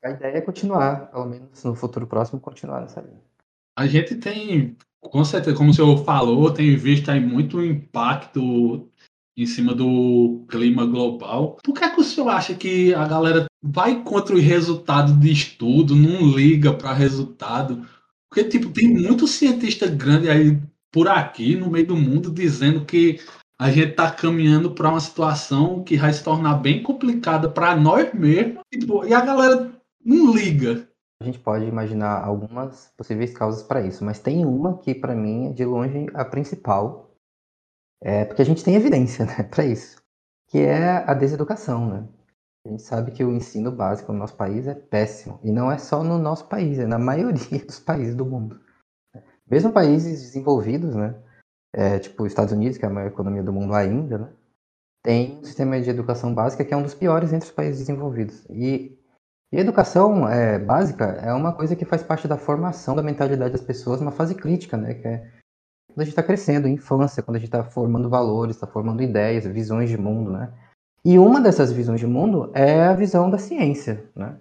a 0.03 0.11
ideia 0.11 0.38
é 0.38 0.40
continuar, 0.40 1.12
pelo 1.12 1.27
menos 1.27 1.62
no 1.62 1.77
futuro 1.77 2.09
próximo, 2.09 2.40
continuar 2.40 2.81
nessa 2.81 3.01
linha. 3.01 3.21
A 3.79 3.87
gente 3.87 4.16
tem, 4.16 4.77
com 5.01 5.25
certeza, 5.25 5.57
como 5.57 5.71
o 5.71 5.73
senhor 5.73 5.97
falou, 6.05 6.53
tem 6.53 6.77
visto 6.77 7.09
aí 7.09 7.21
muito 7.21 7.62
impacto 7.62 8.90
em 9.37 9.47
cima 9.47 9.77
do 9.77 10.45
clima 10.49 10.85
global. 10.87 11.57
Por 11.62 11.73
que, 11.73 11.85
é 11.85 11.88
que 11.88 12.01
o 12.01 12.05
senhor 12.05 12.31
acha 12.31 12.53
que 12.53 12.92
a 12.92 13.07
galera 13.07 13.47
vai 13.62 14.03
contra 14.03 14.35
o 14.35 14.40
resultado 14.40 15.12
de 15.21 15.31
estudo, 15.31 15.95
não 15.95 16.27
liga 16.35 16.75
para 16.75 16.92
resultado? 16.92 17.87
Porque, 18.29 18.42
tipo, 18.42 18.73
tem 18.73 18.92
muito 18.92 19.29
cientista 19.29 19.87
grande 19.87 20.29
aí 20.29 20.61
por 20.92 21.09
aqui, 21.09 21.57
no 21.57 21.70
meio 21.70 21.87
do 21.87 21.96
mundo, 21.96 22.31
dizendo 22.31 22.85
que 22.85 23.20
a 23.59 23.70
gente 23.70 23.90
está 23.90 24.11
caminhando 24.11 24.75
para 24.75 24.90
uma 24.90 25.01
situação 25.01 25.83
que 25.83 25.96
vai 25.96 26.12
se 26.12 26.22
tornar 26.22 26.57
bem 26.57 26.83
complicada 26.83 27.51
para 27.51 27.75
nós 27.75 28.12
mesmos, 28.12 28.62
e, 28.72 29.14
a 29.14 29.20
galera 29.20 29.72
não 30.05 30.35
liga. 30.35 30.88
A 31.20 31.25
gente 31.25 31.38
pode 31.38 31.64
imaginar 31.64 32.22
algumas 32.22 32.92
possíveis 32.96 33.33
causas 33.33 33.62
para 33.62 33.81
isso, 33.81 34.05
mas 34.05 34.18
tem 34.18 34.44
uma 34.44 34.79
que, 34.79 34.94
para 34.94 35.14
mim, 35.14 35.46
é 35.46 35.53
de 35.53 35.64
longe 35.64 36.07
a 36.12 36.25
principal, 36.25 37.11
é 38.03 38.27
porque 38.27 38.42
a 38.42 38.44
gente 38.44 38.62
tem 38.62 38.75
evidência 38.75 39.25
né, 39.25 39.42
para 39.42 39.64
isso, 39.64 39.96
que 40.49 40.59
é 40.59 41.03
a 41.07 41.14
deseducação. 41.14 41.88
Né? 41.88 42.09
A 42.66 42.68
gente 42.68 42.83
sabe 42.83 43.12
que 43.12 43.25
o 43.25 43.33
ensino 43.33 43.72
básico 43.72 44.12
no 44.12 44.18
nosso 44.18 44.37
país 44.37 44.66
é 44.66 44.75
péssimo, 44.75 45.40
e 45.42 45.51
não 45.51 45.72
é 45.72 45.79
só 45.79 46.05
no 46.05 46.18
nosso 46.18 46.46
país, 46.46 46.79
é 46.79 46.87
na 46.87 46.99
maioria 46.99 47.59
dos 47.64 47.81
países 47.81 48.14
do 48.14 48.27
mundo. 48.27 48.61
Mesmo 49.48 49.72
países 49.72 50.22
desenvolvidos, 50.22 50.94
né? 50.94 51.14
É, 51.74 51.98
tipo 51.98 52.22
os 52.22 52.32
Estados 52.32 52.52
Unidos, 52.52 52.78
que 52.78 52.85
é 52.85 52.88
a 52.88 52.92
maior 52.92 53.09
economia 53.09 53.42
do 53.42 53.52
mundo 53.52 53.74
ainda, 53.74 54.18
né? 54.18 54.28
Tem 55.04 55.38
um 55.38 55.44
sistema 55.44 55.80
de 55.80 55.90
educação 55.90 56.35
básica 56.35 56.64
que 56.64 56.74
é 56.74 56.76
um 56.76 56.82
dos 56.82 56.94
piores 56.94 57.32
entre 57.32 57.48
os 57.48 57.54
países 57.54 57.78
desenvolvidos. 57.78 58.44
E 58.50 58.98
E 59.52 59.59
educação 59.61 60.28
é, 60.28 60.59
básica 60.59 61.04
é 61.22 61.32
uma 61.32 61.52
coisa 61.52 61.76
que 61.76 61.85
faz 61.85 62.02
parte 62.02 62.26
da 62.26 62.37
formação 62.37 62.96
da 62.96 63.02
mentalidade 63.02 63.52
das 63.52 63.61
pessoas 63.61 64.00
numa 64.00 64.11
fase 64.11 64.35
crítica, 64.35 64.76
né? 64.76 64.94
Que 64.94 65.06
é 65.06 65.30
quando 65.88 66.00
a 66.00 66.04
gente 66.04 66.12
está 66.12 66.22
crescendo, 66.22 66.68
infância, 66.68 67.22
quando 67.22 67.37
a 67.37 67.38
gente 67.38 67.48
está 67.48 67.62
formando 67.62 68.11
valores, 68.11 68.56
está 68.56 68.66
formando 68.66 69.02
ideias, 69.02 69.46
visões 69.46 69.88
de 69.88 69.96
mundo, 69.96 70.32
né? 70.32 70.52
E 71.04 71.18
uma 71.18 71.40
dessas 71.40 71.72
visões 71.72 72.00
de 72.00 72.06
mundo 72.06 72.50
é 72.52 72.82
a 72.82 72.92
visão 72.92 73.30
da 73.30 73.38
ciência, 73.38 74.04
né? 74.14 74.37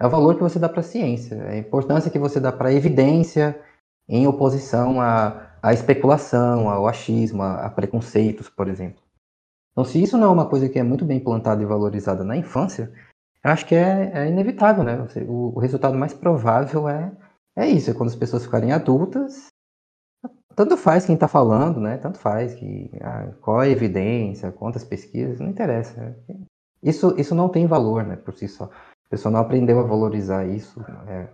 É 0.00 0.06
o 0.06 0.10
valor 0.10 0.36
que 0.36 0.42
você 0.42 0.58
dá 0.58 0.68
para 0.68 0.80
a 0.80 0.84
ciência, 0.84 1.34
é 1.34 1.50
a 1.54 1.58
importância 1.58 2.10
que 2.10 2.18
você 2.18 2.40
dá 2.40 2.52
para 2.52 2.68
a 2.68 2.72
evidência 2.72 3.60
em 4.08 4.26
oposição 4.26 5.00
à, 5.00 5.50
à 5.62 5.72
especulação, 5.72 6.68
ao 6.68 6.86
achismo, 6.86 7.42
a, 7.42 7.66
a 7.66 7.70
preconceitos, 7.70 8.48
por 8.48 8.68
exemplo. 8.68 9.02
Então, 9.72 9.84
se 9.84 10.00
isso 10.02 10.16
não 10.16 10.28
é 10.28 10.32
uma 10.32 10.48
coisa 10.48 10.68
que 10.68 10.78
é 10.78 10.82
muito 10.82 11.04
bem 11.04 11.18
plantada 11.18 11.62
e 11.62 11.66
valorizada 11.66 12.22
na 12.22 12.36
infância, 12.36 12.92
eu 13.42 13.50
acho 13.50 13.66
que 13.66 13.74
é, 13.74 14.12
é 14.14 14.28
inevitável, 14.28 14.84
né? 14.84 15.06
O, 15.26 15.56
o, 15.56 15.58
resultado 15.58 15.96
mais 15.96 16.14
provável 16.14 16.88
é, 16.88 17.12
é 17.56 17.66
isso, 17.66 17.90
é 17.90 17.94
quando 17.94 18.08
as 18.08 18.16
pessoas 18.16 18.44
ficarem 18.44 18.72
adultas, 18.72 19.48
tanto 20.54 20.76
faz 20.76 21.04
quem 21.04 21.16
está 21.16 21.26
falando, 21.26 21.80
né? 21.80 21.98
Tanto 21.98 22.18
faz 22.18 22.54
que 22.54 22.90
ah, 23.02 23.32
qual 23.40 23.58
a 23.58 23.68
evidência, 23.68 24.52
quantas 24.52 24.84
pesquisas, 24.84 25.40
não 25.40 25.48
interessa. 25.48 26.16
Isso, 26.82 27.14
isso 27.18 27.34
não 27.34 27.48
tem 27.48 27.66
valor, 27.66 28.04
né? 28.04 28.16
Por 28.16 28.34
si 28.34 28.46
só. 28.46 28.64
A 28.64 29.08
pessoa 29.10 29.32
não 29.32 29.40
aprendeu 29.40 29.80
a 29.80 29.82
valorizar 29.82 30.46
isso. 30.46 30.80
É, 31.08 31.28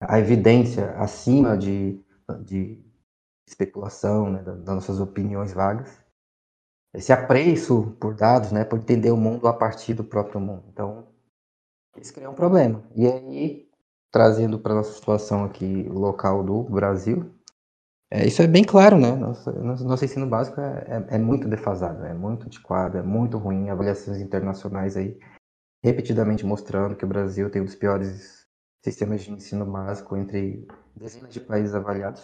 a 0.00 0.18
evidência 0.18 0.90
acima 0.98 1.56
de, 1.56 2.00
de 2.34 2.82
especulação, 3.48 4.30
né? 4.30 4.42
das 4.42 4.74
nossas 4.74 5.00
opiniões 5.00 5.52
vagas. 5.52 5.98
Esse 6.94 7.12
apreço 7.12 7.96
por 8.00 8.14
dados, 8.14 8.52
né? 8.52 8.64
Por 8.64 8.78
entender 8.78 9.10
o 9.10 9.16
mundo 9.16 9.46
a 9.46 9.52
partir 9.52 9.92
do 9.92 10.02
próprio 10.02 10.40
mundo. 10.40 10.64
Então, 10.72 11.06
isso 11.98 12.12
cria 12.12 12.30
um 12.30 12.34
problema. 12.34 12.82
E 12.94 13.06
aí, 13.06 13.68
trazendo 14.10 14.58
para 14.58 14.74
nossa 14.74 14.94
situação 14.94 15.44
aqui 15.44 15.82
local 15.84 16.42
do 16.42 16.62
Brasil, 16.62 17.30
é, 18.10 18.26
isso 18.26 18.40
é 18.40 18.46
bem 18.46 18.64
claro, 18.64 18.96
né? 18.96 19.14
Nosso, 19.14 19.52
nosso 19.84 20.04
ensino 20.04 20.26
básico 20.26 20.60
é, 20.60 21.04
é, 21.10 21.16
é, 21.16 21.18
muito 21.18 21.48
defasado, 21.48 22.04
é 22.04 22.14
muito 22.14 22.46
antiquado, 22.46 22.96
é 22.96 23.02
muito 23.02 23.36
ruim. 23.36 23.68
Avaliações 23.68 24.20
internacionais 24.20 24.96
aí 24.96 25.18
repetidamente 25.84 26.46
mostrando 26.46 26.96
que 26.96 27.04
o 27.04 27.08
Brasil 27.08 27.50
tem 27.50 27.62
um 27.62 27.66
dos 27.66 27.74
piores 27.74 28.45
sistemas 28.86 29.22
de 29.22 29.32
ensino 29.32 29.66
básico 29.66 30.16
entre 30.16 30.66
dezenas 30.94 31.32
de 31.32 31.40
países 31.40 31.74
avaliados. 31.74 32.22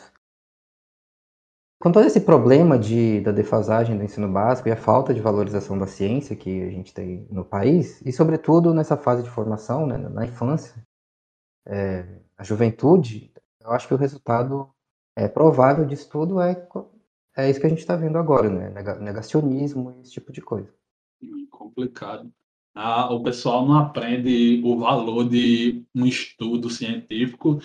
Com 1.80 1.90
todo 1.90 2.06
esse 2.06 2.20
problema 2.20 2.78
de, 2.78 3.20
da 3.20 3.32
defasagem 3.32 3.98
do 3.98 4.04
ensino 4.04 4.30
básico 4.32 4.68
e 4.68 4.72
a 4.72 4.76
falta 4.76 5.12
de 5.12 5.20
valorização 5.20 5.76
da 5.76 5.86
ciência 5.88 6.36
que 6.36 6.62
a 6.62 6.70
gente 6.70 6.94
tem 6.94 7.26
no 7.28 7.44
país, 7.44 8.00
e 8.06 8.12
sobretudo 8.12 8.72
nessa 8.72 8.96
fase 8.96 9.24
de 9.24 9.30
formação, 9.30 9.84
né, 9.84 9.98
na 9.98 10.24
infância, 10.24 10.74
é, 11.66 12.06
a 12.38 12.44
juventude, 12.44 13.32
eu 13.60 13.72
acho 13.72 13.88
que 13.88 13.94
o 13.94 13.98
resultado 13.98 14.70
é, 15.16 15.26
provável 15.26 15.84
disso 15.84 16.08
tudo 16.08 16.40
é, 16.40 16.68
é 17.36 17.50
isso 17.50 17.60
que 17.60 17.66
a 17.66 17.70
gente 17.70 17.80
está 17.80 17.96
vendo 17.96 18.16
agora, 18.16 18.48
né? 18.48 18.70
Negacionismo 19.00 19.92
e 19.92 20.00
esse 20.02 20.12
tipo 20.12 20.32
de 20.32 20.40
coisa. 20.40 20.72
Complicado. 21.50 22.32
O 22.74 23.22
pessoal 23.22 23.66
não 23.66 23.76
aprende 23.76 24.62
o 24.64 24.78
valor 24.78 25.28
de 25.28 25.84
um 25.94 26.06
estudo 26.06 26.70
científico 26.70 27.60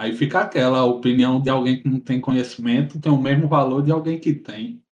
Aí 0.00 0.14
fica 0.14 0.40
aquela 0.40 0.82
opinião 0.84 1.38
de 1.38 1.50
alguém 1.50 1.82
que 1.82 1.86
não 1.86 2.00
tem 2.00 2.18
conhecimento 2.18 2.98
tem 2.98 3.12
o 3.12 3.20
mesmo 3.20 3.46
valor 3.46 3.82
de 3.82 3.92
alguém 3.92 4.18
que 4.18 4.32
tem. 4.32 4.82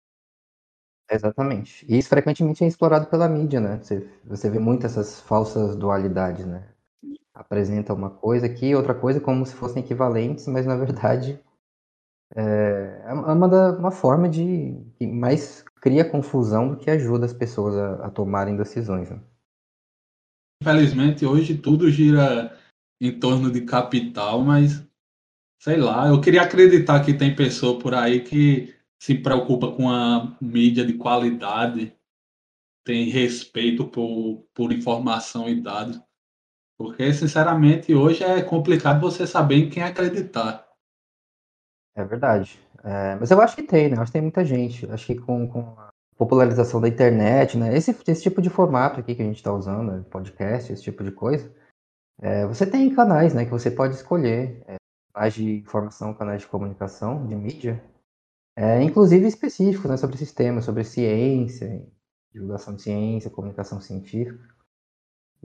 Exatamente. 1.10 1.86
E 1.88 1.96
isso 1.96 2.10
frequentemente 2.10 2.62
é 2.62 2.66
explorado 2.66 3.06
pela 3.06 3.26
mídia, 3.26 3.58
né? 3.58 3.78
Você, 3.80 4.06
você 4.22 4.50
vê 4.50 4.58
muito 4.58 4.84
essas 4.84 5.18
falsas 5.18 5.74
dualidades, 5.76 6.44
né? 6.44 6.68
Apresenta 7.32 7.94
uma 7.94 8.10
coisa 8.10 8.44
aqui, 8.44 8.74
outra 8.74 8.94
coisa, 8.94 9.18
como 9.18 9.46
se 9.46 9.54
fossem 9.54 9.82
equivalentes, 9.82 10.46
mas 10.46 10.66
na 10.66 10.76
verdade 10.76 11.40
é, 12.36 13.04
é 13.06 13.12
uma, 13.14 13.48
da, 13.48 13.78
uma 13.78 13.90
forma 13.90 14.28
de 14.28 14.76
que 14.98 15.06
mais 15.06 15.64
cria 15.80 16.04
confusão 16.04 16.68
do 16.68 16.76
que 16.76 16.90
ajuda 16.90 17.24
as 17.24 17.32
pessoas 17.32 17.74
a, 17.74 18.08
a 18.08 18.10
tomarem 18.10 18.58
decisões. 18.58 19.08
Né? 19.08 19.18
Infelizmente, 20.62 21.24
hoje 21.24 21.56
tudo 21.56 21.90
gira 21.90 22.56
em 23.00 23.18
torno 23.18 23.50
de 23.50 23.62
capital, 23.64 24.40
mas 24.42 24.84
sei 25.60 25.76
lá, 25.76 26.08
eu 26.08 26.20
queria 26.20 26.42
acreditar 26.42 27.04
que 27.04 27.16
tem 27.16 27.34
pessoa 27.34 27.78
por 27.78 27.94
aí 27.94 28.22
que 28.22 28.74
se 29.00 29.14
preocupa 29.14 29.70
com 29.72 29.88
a 29.88 30.36
mídia 30.40 30.84
de 30.84 30.94
qualidade, 30.94 31.96
tem 32.84 33.08
respeito 33.08 33.86
por, 33.86 34.44
por 34.54 34.72
informação 34.72 35.48
e 35.48 35.60
dados. 35.60 36.00
Porque, 36.76 37.12
sinceramente, 37.12 37.94
hoje 37.94 38.24
é 38.24 38.42
complicado 38.42 39.00
você 39.00 39.26
saber 39.26 39.56
em 39.56 39.70
quem 39.70 39.82
acreditar. 39.82 40.68
É 41.96 42.04
verdade. 42.04 42.58
É, 42.84 43.16
mas 43.16 43.30
eu 43.30 43.40
acho 43.40 43.56
que 43.56 43.62
tem, 43.64 43.88
né? 43.88 43.96
Eu 43.96 44.02
acho 44.02 44.12
que 44.12 44.18
tem 44.18 44.22
muita 44.22 44.44
gente. 44.44 44.88
Acho 44.90 45.06
que 45.06 45.16
com, 45.16 45.48
com 45.48 45.87
popularização 46.18 46.80
da 46.80 46.88
internet, 46.88 47.56
né? 47.56 47.74
Esse, 47.74 47.96
esse 48.08 48.22
tipo 48.22 48.42
de 48.42 48.50
formato 48.50 48.98
aqui 48.98 49.14
que 49.14 49.22
a 49.22 49.24
gente 49.24 49.36
está 49.36 49.52
usando, 49.52 50.04
podcast, 50.06 50.72
esse 50.72 50.82
tipo 50.82 51.04
de 51.04 51.12
coisa, 51.12 51.50
é, 52.20 52.44
você 52.44 52.66
tem 52.66 52.92
canais, 52.92 53.32
né? 53.32 53.44
Que 53.44 53.52
você 53.52 53.70
pode 53.70 53.94
escolher. 53.94 54.60
É, 54.66 54.76
canais 55.14 55.34
de 55.34 55.58
informação, 55.60 56.12
canais 56.12 56.42
de 56.42 56.48
comunicação, 56.48 57.24
de 57.26 57.34
mídia, 57.34 57.82
é, 58.56 58.82
inclusive 58.82 59.26
específicos 59.26 59.88
né, 59.88 59.96
sobre 59.96 60.16
sistemas, 60.16 60.64
sobre 60.64 60.82
ciência, 60.82 61.86
divulgação 62.32 62.74
de 62.74 62.82
ciência, 62.82 63.30
comunicação 63.30 63.80
científica. 63.80 64.38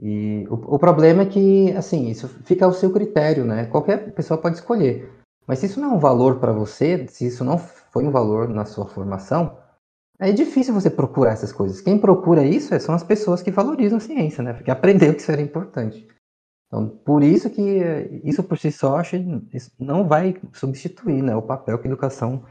E 0.00 0.44
o, 0.50 0.74
o, 0.74 0.78
problema 0.78 1.22
é 1.22 1.26
que, 1.26 1.70
assim, 1.72 2.08
isso 2.08 2.28
fica 2.44 2.64
ao 2.64 2.72
seu 2.72 2.92
critério, 2.92 3.44
né? 3.44 3.66
Qualquer 3.66 4.12
pessoa 4.12 4.40
pode 4.40 4.56
escolher. 4.56 5.08
Mas 5.46 5.60
se 5.60 5.66
isso 5.66 5.80
não 5.80 5.92
é 5.92 5.94
um 5.94 6.00
valor 6.00 6.40
para 6.40 6.52
você, 6.52 7.06
se 7.06 7.26
isso 7.26 7.44
não 7.44 7.58
foi 7.58 8.04
um 8.04 8.10
valor 8.10 8.48
na 8.48 8.64
sua 8.64 8.86
formação, 8.86 9.56
é 10.18 10.32
difícil 10.32 10.72
você 10.72 10.90
procurar 10.90 11.32
essas 11.32 11.52
coisas. 11.52 11.80
Quem 11.80 11.98
procura 11.98 12.44
isso 12.44 12.78
são 12.80 12.94
as 12.94 13.02
pessoas 13.02 13.42
que 13.42 13.50
valorizam 13.50 13.98
a 13.98 14.00
ciência, 14.00 14.42
né? 14.42 14.52
Porque 14.52 14.70
aprendeu 14.70 15.12
que 15.14 15.20
isso 15.20 15.32
era 15.32 15.42
importante. 15.42 16.06
Então, 16.66 16.88
por 16.88 17.22
isso 17.22 17.50
que 17.50 17.60
isso 18.24 18.42
por 18.42 18.58
si 18.58 18.72
só 18.72 18.96
acho, 18.96 19.16
não 19.78 20.08
vai 20.08 20.40
substituir 20.52 21.22
né, 21.22 21.34
o 21.36 21.42
papel 21.42 21.78
que 21.78 21.86
a 21.86 21.90
educação, 21.90 22.44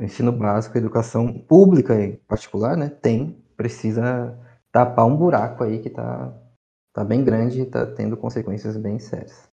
ensino 0.00 0.30
básico, 0.30 0.76
a 0.76 0.80
educação 0.80 1.32
pública 1.32 2.00
em 2.00 2.16
particular, 2.28 2.76
né, 2.76 2.88
tem, 2.88 3.42
precisa 3.56 4.38
tapar 4.70 5.06
um 5.06 5.16
buraco 5.16 5.64
aí 5.64 5.80
que 5.80 5.88
está 5.88 6.32
tá 6.94 7.04
bem 7.04 7.24
grande 7.24 7.58
e 7.58 7.62
está 7.62 7.84
tendo 7.86 8.16
consequências 8.16 8.76
bem 8.76 9.00
sérias. 9.00 9.48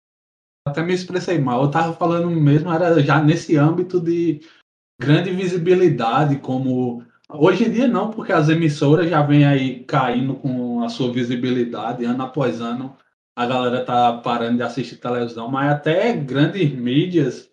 Até 0.67 0.83
me 0.83 0.95
expressei 0.95 1.39
mal, 1.39 1.61
eu 1.61 1.67
estava 1.67 1.93
falando 1.93 2.31
mesmo, 2.31 2.73
era 2.73 2.99
já 3.01 3.23
nesse 3.23 3.57
âmbito 3.57 4.01
de 4.01 4.41
grande 5.01 5.31
visibilidade, 5.31 6.39
como 6.39 7.05
Hoje 7.29 7.65
em 7.65 7.73
dia 7.73 7.89
não, 7.89 8.11
porque 8.13 8.33
as 8.33 8.49
emissoras 8.49 9.11
já 9.11 9.21
vêm 9.21 9.45
aí 9.45 9.83
caindo 9.85 10.37
com 10.37 10.85
a 10.85 10.89
sua 10.89 11.13
visibilidade 11.13 12.05
ano 12.05 12.23
após 12.23 12.61
ano 12.61 12.97
a 13.35 13.45
galera 13.45 13.85
tá 13.85 14.17
parando 14.19 14.57
de 14.59 14.63
assistir 14.63 14.97
televisão, 14.97 15.51
mas 15.51 15.71
até 15.71 16.13
grandes 16.15 16.73
mídias 16.73 17.51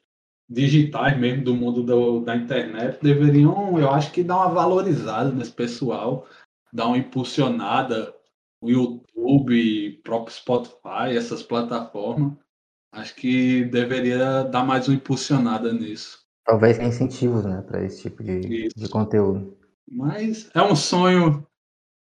digitais 0.47 1.17
mesmo 1.17 1.43
do 1.43 1.55
mundo 1.55 1.83
do, 1.83 2.21
da 2.21 2.35
internet 2.35 2.99
deveriam, 3.01 3.77
eu 3.79 3.89
acho 3.89 4.11
que 4.11 4.23
dar 4.23 4.37
uma 4.37 4.49
valorizada 4.49 5.31
nesse 5.31 5.51
pessoal, 5.51 6.27
dar 6.71 6.87
uma 6.87 6.97
impulsionada, 6.97 8.15
o 8.61 8.69
YouTube, 8.69 9.99
próprio 10.03 10.33
Spotify, 10.33 11.17
essas 11.17 11.43
plataformas, 11.43 12.33
acho 12.93 13.15
que 13.15 13.65
deveria 13.65 14.43
dar 14.43 14.63
mais 14.63 14.87
uma 14.87 14.95
impulsionada 14.95 15.73
nisso. 15.73 16.22
Talvez 16.45 16.79
incentivos, 16.79 17.45
né, 17.45 17.61
para 17.61 17.83
esse 17.85 18.01
tipo 18.01 18.23
de, 18.23 18.67
de 18.75 18.89
conteúdo. 18.89 19.57
Mas 19.89 20.49
é 20.53 20.61
um 20.61 20.75
sonho 20.75 21.45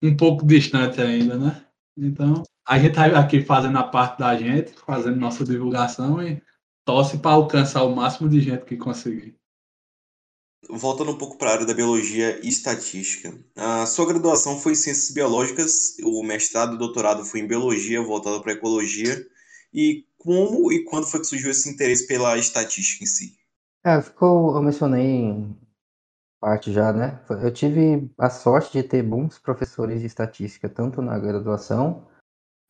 um 0.04 0.15
pouco 0.15 0.45
distante 0.45 1.02
ainda, 1.02 1.38
né? 1.38 1.65
Então, 1.97 2.43
a 2.67 2.78
gente 2.78 2.89
está 2.89 3.06
aqui 3.19 3.41
fazendo 3.41 3.78
a 3.78 3.84
parte 3.84 4.19
da 4.19 4.36
gente, 4.38 4.73
fazendo 4.86 5.19
nossa 5.19 5.43
divulgação 5.43 6.21
e 6.21 6.41
torce 6.86 7.17
para 7.17 7.32
alcançar 7.32 7.84
o 7.84 7.95
máximo 7.95 8.30
de 8.30 8.39
gente 8.39 8.65
que 8.65 8.78
conseguir. 8.78 9.36
Voltando 10.69 11.12
um 11.12 11.17
pouco 11.17 11.38
para 11.38 11.50
a 11.50 11.54
área 11.54 11.65
da 11.65 11.73
biologia 11.73 12.39
e 12.43 12.50
estatística. 12.50 13.34
A 13.56 13.86
sua 13.86 14.06
graduação 14.06 14.60
foi 14.60 14.73
em 14.73 14.76
ciências 14.76 15.12
biológicas, 15.12 15.97
o 16.04 16.21
mestrado 16.23 16.76
e 16.76 16.78
doutorado 16.78 17.23
foi 17.23 17.39
em 17.39 17.47
biologia, 17.47 18.02
voltado 18.02 18.41
para 18.41 18.54
ecologia. 18.54 19.26
E 19.73 20.06
como 20.17 20.71
e 20.71 20.84
quando 20.84 21.08
foi 21.08 21.21
que 21.21 21.28
surgiu 21.28 21.52
esse 21.52 21.69
interesse 21.69 22.06
pela 22.06 22.38
estatística 22.38 23.04
em 23.04 23.08
si? 23.08 23.37
É, 23.88 24.02
ficou, 24.02 24.54
eu 24.54 24.62
mencionei 24.62 25.06
em 25.06 25.56
parte 26.41 26.73
já, 26.73 26.91
né? 26.91 27.21
Eu 27.41 27.50
tive 27.54 28.12
a 28.17 28.30
sorte 28.30 28.73
de 28.73 28.84
ter 28.84 29.02
bons 29.02 29.39
professores 29.39 30.02
de 30.02 30.08
estatística, 30.08 30.67
tanto 30.67 31.02
na 31.02 31.17
graduação 31.17 32.06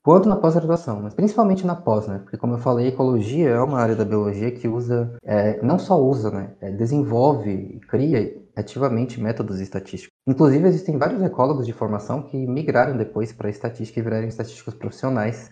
quanto 0.06 0.30
na 0.30 0.36
pós-graduação, 0.36 1.02
mas 1.02 1.16
principalmente 1.16 1.66
na 1.66 1.76
pós, 1.76 2.08
né? 2.08 2.20
Porque 2.20 2.38
como 2.38 2.54
eu 2.54 2.60
falei, 2.60 2.90
ecologia 2.90 3.50
é 3.50 3.60
uma 3.60 3.80
área 3.80 3.96
da 3.96 4.06
biologia 4.06 4.52
que 4.52 4.68
usa, 4.68 5.12
é, 5.24 5.60
não 5.64 5.80
só 5.80 6.00
usa, 6.00 6.30
né? 6.30 6.56
É, 6.62 6.70
desenvolve 6.70 7.50
e 7.50 7.80
cria 7.80 8.40
ativamente 8.56 9.20
métodos 9.20 9.60
estatísticos. 9.60 10.14
Inclusive 10.28 10.68
existem 10.68 11.00
vários 11.00 11.24
ecólogos 11.24 11.66
de 11.66 11.74
formação 11.74 12.22
que 12.22 12.38
migraram 12.38 12.96
depois 12.96 13.34
para 13.34 13.50
estatística 13.50 14.00
e 14.00 14.04
viraram 14.04 14.28
estatísticos 14.28 14.76
profissionais, 14.76 15.52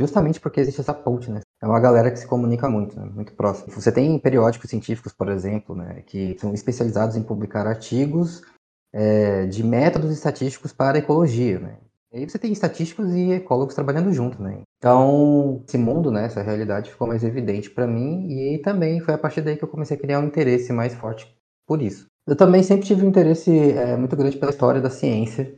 justamente 0.00 0.40
porque 0.40 0.60
existe 0.60 0.80
essa 0.80 0.94
ponte, 0.94 1.30
né? 1.30 1.40
É 1.62 1.66
uma 1.66 1.78
galera 1.78 2.10
que 2.10 2.18
se 2.18 2.26
comunica 2.26 2.68
muito, 2.68 2.98
né? 2.98 3.08
muito 3.14 3.34
próximo. 3.34 3.70
Você 3.72 3.92
tem 3.92 4.18
periódicos 4.18 4.70
científicos, 4.70 5.12
por 5.12 5.28
exemplo, 5.28 5.74
né, 5.74 6.02
que 6.06 6.36
são 6.40 6.54
especializados 6.54 7.16
em 7.16 7.22
publicar 7.22 7.66
artigos 7.66 8.42
é, 8.92 9.46
de 9.46 9.62
métodos 9.62 10.10
estatísticos 10.10 10.72
para 10.72 10.98
ecologia, 10.98 11.58
né? 11.58 11.76
E 12.12 12.18
aí 12.18 12.28
você 12.28 12.38
tem 12.38 12.50
estatísticos 12.50 13.14
e 13.14 13.32
ecólogos 13.32 13.74
trabalhando 13.74 14.12
junto, 14.12 14.42
né? 14.42 14.62
Então, 14.78 15.62
esse 15.68 15.78
mundo, 15.78 16.10
né, 16.10 16.24
essa 16.24 16.42
realidade 16.42 16.90
ficou 16.90 17.06
mais 17.06 17.22
evidente 17.22 17.70
para 17.70 17.86
mim 17.86 18.26
e 18.32 18.58
também 18.58 18.98
foi 19.00 19.14
a 19.14 19.18
partir 19.18 19.42
daí 19.42 19.56
que 19.56 19.62
eu 19.62 19.68
comecei 19.68 19.96
a 19.96 20.00
criar 20.00 20.18
um 20.18 20.26
interesse 20.26 20.72
mais 20.72 20.92
forte 20.94 21.32
por 21.66 21.80
isso. 21.80 22.06
Eu 22.26 22.34
também 22.34 22.62
sempre 22.62 22.86
tive 22.86 23.04
um 23.04 23.08
interesse 23.08 23.50
é, 23.72 23.96
muito 23.96 24.16
grande 24.16 24.38
pela 24.38 24.50
história 24.50 24.80
da 24.80 24.90
ciência 24.90 25.54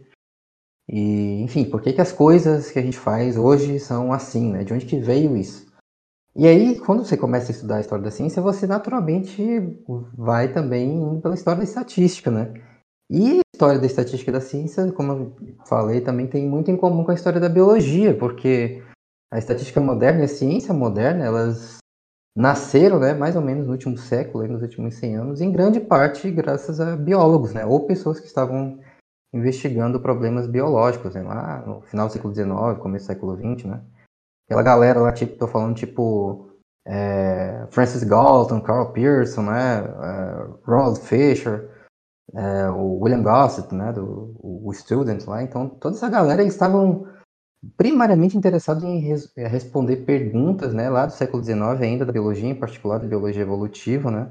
e, 0.89 1.43
enfim, 1.43 1.65
por 1.65 1.81
que, 1.81 1.93
que 1.93 2.01
as 2.01 2.13
coisas 2.13 2.71
que 2.71 2.79
a 2.79 2.83
gente 2.83 2.99
faz 2.99 3.37
hoje 3.37 3.79
são 3.79 4.13
assim, 4.13 4.53
né? 4.53 4.65
De 4.65 4.73
onde 4.73 4.87
que 4.87 4.99
veio 4.99 5.37
isso? 5.37 5.71
E 6.35 6.47
aí, 6.47 6.79
quando 6.79 7.05
você 7.05 7.17
começa 7.17 7.51
a 7.51 7.55
estudar 7.55 7.77
a 7.77 7.81
história 7.81 8.05
da 8.05 8.11
ciência, 8.11 8.41
você 8.41 8.67
naturalmente 8.67 9.43
vai 10.17 10.53
também 10.53 11.21
pela 11.21 11.35
história 11.35 11.59
da 11.59 11.65
estatística, 11.65 12.31
né? 12.31 12.55
E 13.11 13.39
a 13.39 13.43
história 13.55 13.79
da 13.79 13.87
estatística 13.87 14.31
e 14.31 14.33
da 14.33 14.41
ciência, 14.41 14.91
como 14.93 15.13
eu 15.13 15.37
falei, 15.67 16.01
também 16.01 16.27
tem 16.27 16.49
muito 16.49 16.71
em 16.71 16.77
comum 16.77 17.05
com 17.05 17.11
a 17.11 17.15
história 17.15 17.39
da 17.39 17.49
biologia, 17.49 18.17
porque 18.17 18.83
a 19.31 19.39
estatística 19.39 19.81
moderna 19.81 20.23
e 20.23 20.25
a 20.25 20.29
ciência 20.29 20.73
moderna, 20.73 21.25
elas 21.25 21.79
nasceram, 22.35 22.99
né, 22.99 23.13
mais 23.13 23.37
ou 23.37 23.43
menos 23.43 23.67
no 23.67 23.73
último 23.73 23.99
século, 23.99 24.47
nos 24.49 24.63
últimos 24.63 24.95
100 24.95 25.17
anos, 25.17 25.41
em 25.43 25.53
grande 25.53 25.81
parte 25.81 26.31
graças 26.31 26.81
a 26.81 26.97
biólogos, 26.97 27.53
né, 27.53 27.67
ou 27.67 27.87
pessoas 27.87 28.19
que 28.19 28.27
estavam 28.27 28.81
investigando 29.33 30.01
problemas 30.01 30.47
biológicos, 30.47 31.15
né, 31.15 31.23
lá 31.23 31.65
no 31.67 31.81
final 31.83 32.07
do 32.07 32.13
século 32.13 32.35
XIX, 32.35 32.79
começo 32.81 33.07
do 33.07 33.09
século 33.09 33.37
XX, 33.37 33.65
né. 33.65 33.81
Aquela 34.47 34.63
galera 34.63 35.01
lá, 35.01 35.13
tipo, 35.13 35.39
tô 35.39 35.49
falando, 35.49 35.75
tipo, 35.75 36.51
é, 36.87 37.67
Francis 37.71 38.05
Galton, 38.05 38.61
Carl 38.61 38.93
Pearson, 38.93 39.43
né, 39.43 39.79
é, 39.81 40.49
Ronald 40.65 41.01
Fisher, 41.01 41.71
é, 42.35 42.69
o 42.71 43.01
William 43.01 43.23
Gossett, 43.23 43.75
né, 43.75 43.93
do, 43.93 44.35
o 44.41 44.71
Student 44.73 45.27
lá, 45.27 45.43
então 45.43 45.69
toda 45.69 45.97
essa 45.97 46.09
galera 46.09 46.43
eles 46.43 46.55
estavam 46.55 47.07
primariamente 47.77 48.37
interessados 48.37 48.83
em 48.83 48.99
res, 48.99 49.33
é, 49.37 49.47
responder 49.47 50.05
perguntas, 50.05 50.75
né, 50.75 50.91
lá 50.91 51.07
do 51.07 51.13
século 51.13 51.43
XIX 51.43 51.81
ainda 51.81 52.05
da 52.05 52.13
biologia, 52.13 52.49
em 52.49 52.55
particular 52.55 52.99
da 52.99 53.07
biologia 53.07 53.43
evolutiva, 53.43 54.11
né, 54.11 54.31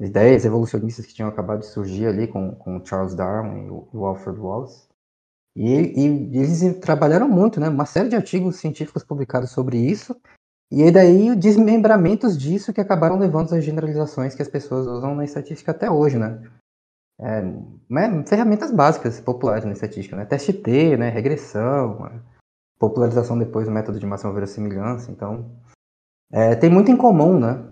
ideias 0.00 0.44
evolucionistas 0.44 1.06
que 1.06 1.14
tinham 1.14 1.28
acabado 1.28 1.60
de 1.60 1.66
surgir 1.66 2.06
ali 2.06 2.26
com, 2.26 2.54
com 2.54 2.84
Charles 2.84 3.14
Darwin 3.14 3.66
e 3.66 3.70
o, 3.70 4.06
Alfred 4.06 4.38
Wallace. 4.38 4.88
E, 5.54 5.68
e, 5.72 6.36
eles 6.36 6.78
trabalharam 6.78 7.28
muito, 7.28 7.60
né, 7.60 7.68
uma 7.68 7.84
série 7.86 8.08
de 8.08 8.16
artigos 8.16 8.56
científicos 8.56 9.04
publicados 9.04 9.50
sobre 9.50 9.76
isso, 9.78 10.16
e 10.70 10.90
daí 10.90 11.34
desmembramentos 11.34 12.38
disso 12.38 12.72
que 12.72 12.80
acabaram 12.80 13.18
levando 13.18 13.52
às 13.52 13.64
generalizações 13.64 14.34
que 14.34 14.42
as 14.42 14.48
pessoas 14.48 14.86
usam 14.86 15.14
na 15.14 15.24
estatística 15.24 15.72
até 15.72 15.90
hoje, 15.90 16.16
né 16.16 16.40
é, 17.20 17.42
né, 17.88 18.24
ferramentas 18.26 18.70
básicas 18.70 19.20
populares 19.20 19.64
na 19.64 19.72
estatística, 19.72 20.16
né? 20.16 20.24
Teste 20.24 20.54
T, 20.54 20.96
né? 20.96 21.10
regressão, 21.10 22.10
popularização 22.78 23.38
depois 23.38 23.66
do 23.66 23.72
método 23.72 24.00
de 24.00 24.06
máxima 24.06 24.32
verossimilhança. 24.32 25.10
Então, 25.10 25.50
é, 26.32 26.56
tem 26.56 26.70
muito 26.70 26.90
em 26.90 26.96
comum, 26.96 27.38
né? 27.38 27.62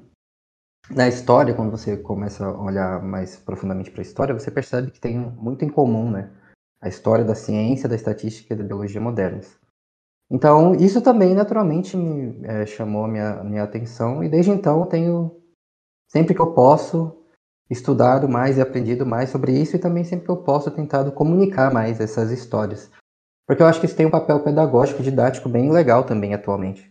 Na 0.91 1.07
história, 1.07 1.53
quando 1.53 1.71
você 1.71 1.99
começa 1.99 2.47
a 2.47 2.63
olhar 2.63 3.03
mais 3.03 3.37
profundamente 3.37 3.91
para 3.91 4.01
a 4.01 4.03
história, 4.03 4.35
você 4.35 4.51
percebe 4.51 4.91
que 4.91 5.01
tem 5.01 5.19
muito 5.19 5.65
em 5.65 5.69
comum, 5.69 6.11
né? 6.11 6.31
A 6.81 6.89
história 6.89 7.25
da 7.25 7.35
ciência, 7.35 7.89
da 7.89 7.95
estatística 7.95 8.55
e 8.55 8.57
da 8.57 8.65
biologia 8.65 9.01
modernas. 9.01 9.59
Então, 10.31 10.75
isso 10.75 11.03
também 11.03 11.35
naturalmente 11.35 11.97
me 11.97 12.41
é, 12.45 12.65
chamou 12.65 13.05
a 13.05 13.09
minha, 13.09 13.45
minha 13.45 13.63
atenção 13.63 14.25
e 14.25 14.29
desde 14.29 14.51
então 14.51 14.81
eu 14.81 14.87
tenho, 14.87 15.37
sempre 16.11 16.35
que 16.35 16.41
eu 16.41 16.53
posso, 16.53 17.23
estudado 17.71 18.29
mais 18.29 18.57
e 18.57 18.61
aprendido 18.61 19.05
mais 19.05 19.29
sobre 19.31 19.53
isso 19.53 19.77
e 19.77 19.79
também 19.79 20.05
sempre 20.05 20.25
que 20.25 20.31
eu 20.31 20.39
posso 20.39 20.71
tentado 20.71 21.13
comunicar 21.13 21.73
mais 21.73 22.01
essas 22.01 22.31
histórias. 22.31 22.91
Porque 23.47 23.63
eu 23.63 23.67
acho 23.67 23.81
que 23.81 23.87
isso 23.87 23.97
tem 23.97 24.07
um 24.07 24.11
papel 24.11 24.41
pedagógico, 24.41 25.03
didático 25.03 25.49
bem 25.49 25.71
legal 25.71 26.05
também 26.05 26.35
atualmente. 26.35 26.88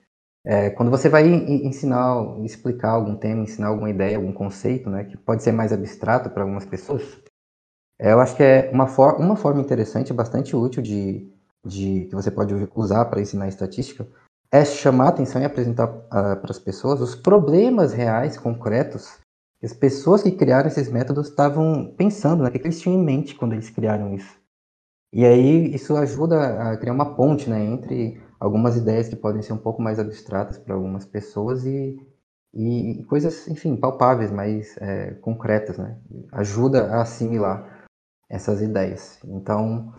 É, 0.49 0.69
quando 0.69 0.89
você 0.89 1.09
vai 1.09 1.27
ensinar, 1.27 2.39
explicar 2.45 2.91
algum 2.91 3.17
tema, 3.17 3.43
ensinar 3.43 3.67
alguma 3.67 3.89
ideia, 3.89 4.15
algum 4.15 4.31
conceito, 4.31 4.89
né, 4.89 5.03
que 5.03 5.17
pode 5.17 5.43
ser 5.43 5.51
mais 5.51 5.73
abstrato 5.73 6.29
para 6.29 6.43
algumas 6.43 6.65
pessoas, 6.65 7.03
é, 7.99 8.13
eu 8.13 8.21
acho 8.21 8.33
que 8.33 8.43
é 8.43 8.71
uma, 8.71 8.87
for 8.87 9.19
uma 9.19 9.35
forma 9.35 9.59
interessante, 9.59 10.13
bastante 10.13 10.55
útil 10.55 10.81
de, 10.81 11.29
de 11.65 12.05
que 12.05 12.15
você 12.15 12.31
pode 12.31 12.53
usar 12.73 13.03
para 13.05 13.19
ensinar 13.19 13.49
estatística, 13.49 14.07
é 14.49 14.63
chamar 14.63 15.07
a 15.07 15.09
atenção 15.09 15.41
e 15.41 15.45
apresentar 15.45 15.89
uh, 15.89 16.39
para 16.39 16.51
as 16.51 16.59
pessoas 16.59 17.01
os 17.01 17.13
problemas 17.13 17.91
reais, 17.91 18.37
concretos, 18.37 19.19
as 19.61 19.73
pessoas 19.73 20.23
que 20.23 20.31
criaram 20.31 20.69
esses 20.69 20.89
métodos 20.89 21.27
estavam 21.27 21.93
pensando, 21.97 22.43
né? 22.43 22.49
O 22.49 22.51
que 22.53 22.59
eles 22.59 22.79
tinham 22.79 22.97
em 22.97 23.03
mente 23.03 23.35
quando 23.35 23.51
eles 23.51 23.69
criaram 23.69 24.13
isso. 24.13 24.39
E 25.11 25.25
aí 25.25 25.73
isso 25.73 25.97
ajuda 25.97 26.71
a 26.71 26.77
criar 26.77 26.93
uma 26.93 27.15
ponte, 27.15 27.49
né? 27.49 27.61
Entre 27.65 28.21
algumas 28.39 28.77
ideias 28.77 29.07
que 29.07 29.15
podem 29.15 29.41
ser 29.41 29.53
um 29.53 29.57
pouco 29.57 29.81
mais 29.81 29.99
abstratas 29.99 30.57
para 30.57 30.75
algumas 30.75 31.05
pessoas 31.05 31.65
e, 31.65 31.99
e 32.53 33.03
coisas, 33.05 33.47
enfim, 33.47 33.75
palpáveis, 33.75 34.31
mais 34.31 34.77
é, 34.77 35.11
concretas, 35.15 35.77
né? 35.77 35.97
Ajuda 36.31 36.87
a 36.93 37.01
assimilar 37.01 37.85
essas 38.29 38.61
ideias. 38.61 39.19
Então, 39.25 39.93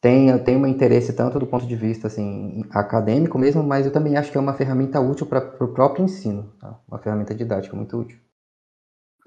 tem, 0.00 0.28
eu 0.28 0.42
tenho 0.42 0.60
um 0.60 0.66
interesse 0.66 1.14
tanto 1.14 1.38
do 1.38 1.46
ponto 1.46 1.66
de 1.66 1.76
vista 1.76 2.08
assim, 2.08 2.64
acadêmico 2.70 3.38
mesmo, 3.38 3.62
mas 3.62 3.86
eu 3.86 3.92
também 3.92 4.16
acho 4.16 4.30
que 4.30 4.36
é 4.36 4.40
uma 4.40 4.54
ferramenta 4.54 5.00
útil 5.00 5.26
para 5.26 5.64
o 5.64 5.72
próprio 5.72 6.04
ensino, 6.04 6.52
tá? 6.60 6.78
uma 6.86 6.98
ferramenta 6.98 7.34
didática 7.34 7.74
muito 7.74 7.96
útil. 7.96 8.18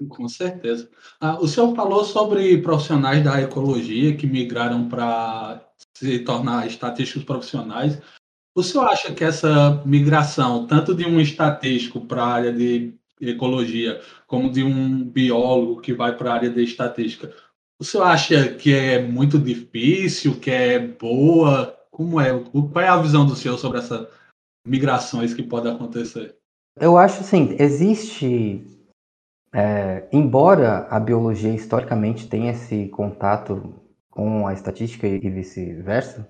Com 0.08 0.28
certeza. 0.28 0.88
Ah, 1.20 1.38
o 1.40 1.48
senhor 1.48 1.74
falou 1.74 2.04
sobre 2.04 2.62
profissionais 2.62 3.24
da 3.24 3.40
ecologia 3.42 4.16
que 4.16 4.28
migraram 4.28 4.88
para 4.88 5.68
se 5.96 6.20
tornar 6.20 6.66
estatísticos 6.68 7.24
profissionais. 7.24 8.00
O 8.54 8.62
senhor 8.62 8.86
acha 8.86 9.14
que 9.14 9.24
essa 9.24 9.82
migração, 9.84 10.66
tanto 10.66 10.94
de 10.94 11.04
um 11.04 11.20
estatístico 11.20 12.00
para 12.00 12.22
a 12.22 12.32
área 12.34 12.52
de 12.52 12.94
ecologia, 13.20 14.00
como 14.26 14.50
de 14.50 14.62
um 14.62 15.04
biólogo 15.04 15.80
que 15.80 15.92
vai 15.92 16.16
para 16.16 16.30
a 16.30 16.34
área 16.34 16.50
de 16.50 16.62
estatística, 16.62 17.32
o 17.80 17.84
senhor 17.84 18.04
acha 18.04 18.54
que 18.54 18.74
é 18.74 19.00
muito 19.00 19.38
difícil, 19.38 20.40
que 20.40 20.50
é 20.50 20.78
boa? 20.78 21.76
Como 21.90 22.20
é? 22.20 22.36
Qual 22.38 22.84
é 22.84 22.88
a 22.88 23.00
visão 23.00 23.24
do 23.24 23.36
senhor 23.36 23.58
sobre 23.58 23.78
essas 23.78 24.06
migrações 24.66 25.32
que 25.32 25.42
podem 25.42 25.72
acontecer? 25.72 26.36
Eu 26.80 26.96
acho 26.96 27.20
assim, 27.20 27.56
existe 27.58 28.64
é, 29.52 30.06
embora 30.12 30.86
a 30.90 31.00
biologia 31.00 31.54
historicamente 31.54 32.28
tenha 32.28 32.52
esse 32.52 32.88
contato 32.88 33.74
com 34.10 34.46
a 34.46 34.52
estatística 34.52 35.06
e 35.06 35.18
vice-versa, 35.30 36.28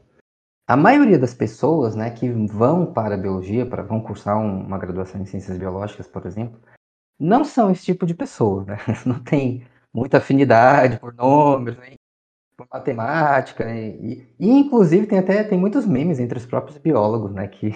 a 0.68 0.76
maioria 0.76 1.18
das 1.18 1.32
pessoas 1.32 1.96
né, 1.96 2.10
que 2.10 2.28
vão 2.28 2.92
para 2.92 3.14
a 3.14 3.18
biologia, 3.18 3.64
para, 3.64 3.82
vão 3.82 4.02
cursar 4.02 4.38
uma 4.38 4.76
graduação 4.76 5.18
em 5.18 5.24
ciências 5.24 5.56
biológicas, 5.56 6.06
por 6.06 6.26
exemplo, 6.26 6.60
não 7.18 7.42
são 7.42 7.70
esse 7.70 7.86
tipo 7.86 8.04
de 8.04 8.14
pessoa, 8.14 8.64
né? 8.64 8.76
não 9.06 9.18
tem 9.18 9.66
muita 9.92 10.18
afinidade 10.18 11.00
por 11.00 11.14
números, 11.14 11.78
por 12.54 12.66
matemática, 12.70 13.64
né? 13.64 13.80
e, 13.80 14.34
e, 14.38 14.50
inclusive 14.50 15.06
tem 15.06 15.18
até 15.18 15.42
tem 15.42 15.58
muitos 15.58 15.86
memes 15.86 16.20
entre 16.20 16.36
os 16.36 16.44
próprios 16.44 16.76
biólogos, 16.76 17.32
né, 17.32 17.48
que 17.48 17.74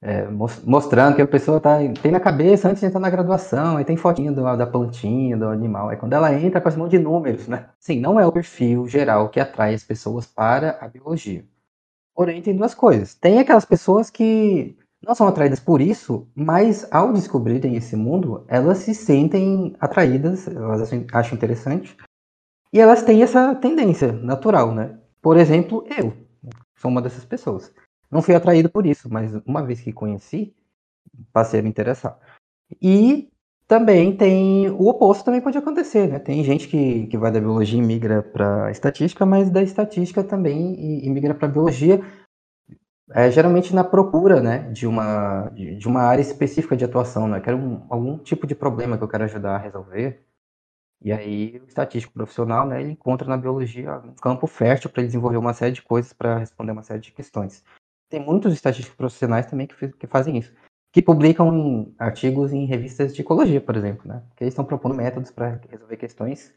é, 0.00 0.28
mostrando 0.28 1.16
que 1.16 1.22
a 1.22 1.26
pessoa 1.26 1.58
tá, 1.58 1.78
tem 2.00 2.12
na 2.12 2.20
cabeça 2.20 2.68
antes 2.68 2.80
de 2.80 2.86
entrar 2.86 3.00
na 3.00 3.10
graduação, 3.10 3.78
aí 3.78 3.84
tem 3.84 3.96
fotinho 3.96 4.32
do, 4.34 4.42
da 4.56 4.66
plantinha, 4.66 5.36
do 5.36 5.48
animal. 5.48 5.88
Aí 5.88 5.96
quando 5.96 6.12
ela 6.12 6.32
entra, 6.32 6.58
aparece 6.58 6.78
um 6.78 6.82
monte 6.82 6.92
de 6.92 6.98
números, 6.98 7.48
né? 7.48 7.70
Sim, 7.80 8.00
não 8.00 8.20
é 8.20 8.26
o 8.26 8.30
perfil 8.30 8.86
geral 8.86 9.30
que 9.30 9.40
atrai 9.40 9.74
as 9.74 9.82
pessoas 9.82 10.26
para 10.26 10.78
a 10.80 10.88
biologia. 10.88 11.44
Porém, 12.14 12.40
tem 12.40 12.56
duas 12.56 12.74
coisas. 12.74 13.14
Tem 13.14 13.38
aquelas 13.38 13.64
pessoas 13.64 14.08
que 14.08 14.76
não 15.02 15.14
são 15.14 15.26
atraídas 15.26 15.60
por 15.60 15.80
isso, 15.80 16.28
mas 16.34 16.86
ao 16.90 17.12
descobrirem 17.12 17.76
esse 17.76 17.96
mundo, 17.96 18.44
elas 18.48 18.78
se 18.78 18.94
sentem 18.94 19.76
atraídas, 19.80 20.46
elas 20.48 20.90
acham 21.12 21.36
interessante, 21.36 21.96
e 22.72 22.80
elas 22.80 23.02
têm 23.02 23.22
essa 23.22 23.54
tendência 23.54 24.12
natural, 24.12 24.74
né? 24.74 24.98
Por 25.20 25.36
exemplo, 25.36 25.84
eu 25.98 26.12
sou 26.76 26.90
uma 26.90 27.02
dessas 27.02 27.24
pessoas. 27.24 27.72
Não 28.10 28.22
fui 28.22 28.34
atraído 28.34 28.70
por 28.70 28.86
isso, 28.86 29.08
mas 29.12 29.34
uma 29.46 29.64
vez 29.64 29.80
que 29.80 29.92
conheci, 29.92 30.54
passei 31.32 31.60
a 31.60 31.62
me 31.62 31.68
interessar. 31.68 32.18
E 32.80 33.30
também 33.66 34.16
tem 34.16 34.70
o 34.70 34.88
oposto 34.88 35.24
também 35.24 35.40
pode 35.40 35.56
acontecer, 35.58 36.06
né? 36.08 36.18
Tem 36.18 36.44
gente 36.44 36.68
que, 36.68 37.06
que 37.06 37.18
vai 37.18 37.32
da 37.32 37.40
biologia 37.40 37.78
e 37.78 37.82
migra 37.82 38.22
para 38.22 38.70
estatística, 38.70 39.24
mas 39.24 39.50
da 39.50 39.62
estatística 39.62 40.22
também 40.22 40.74
e, 40.74 41.06
e 41.06 41.10
migra 41.10 41.34
para 41.34 41.48
biologia, 41.48 42.00
é, 43.10 43.30
geralmente 43.30 43.74
na 43.74 43.84
procura, 43.84 44.40
né, 44.40 44.70
de 44.72 44.86
uma 44.86 45.50
de, 45.50 45.86
uma 45.88 46.02
área 46.02 46.22
específica 46.22 46.76
de 46.76 46.84
atuação, 46.84 47.28
né? 47.28 47.40
Quero 47.40 47.56
um, 47.56 47.86
algum 47.90 48.18
tipo 48.18 48.46
de 48.46 48.54
problema 48.54 48.96
que 48.98 49.04
eu 49.04 49.08
quero 49.08 49.24
ajudar 49.24 49.56
a 49.56 49.58
resolver. 49.58 50.24
E 51.02 51.12
aí 51.12 51.60
o 51.62 51.66
estatístico 51.66 52.14
profissional, 52.14 52.66
né, 52.66 52.80
ele 52.80 52.92
encontra 52.92 53.28
na 53.28 53.36
biologia 53.36 53.98
um 53.98 54.14
campo 54.14 54.46
fértil 54.46 54.90
para 54.90 55.02
desenvolver 55.02 55.36
uma 55.36 55.52
série 55.54 55.72
de 55.72 55.82
coisas 55.82 56.12
para 56.12 56.38
responder 56.38 56.72
uma 56.72 56.82
série 56.82 57.00
de 57.00 57.12
questões. 57.12 57.62
tem 58.10 58.20
muitos 58.24 58.54
estatísticos 58.54 58.96
profissionais 58.96 59.46
também 59.46 59.66
que, 59.66 59.88
que 59.88 60.06
fazem 60.06 60.38
isso, 60.38 60.52
que 60.94 61.02
publicam 61.02 61.92
artigos 61.98 62.52
em 62.52 62.66
revistas 62.66 63.12
de 63.12 63.20
ecologia, 63.20 63.60
por 63.60 63.74
exemplo, 63.74 64.06
né? 64.06 64.22
Que 64.36 64.44
eles 64.44 64.52
estão 64.52 64.64
propondo 64.64 64.94
métodos 64.94 65.32
para 65.32 65.60
resolver 65.68 65.96
questões 65.96 66.54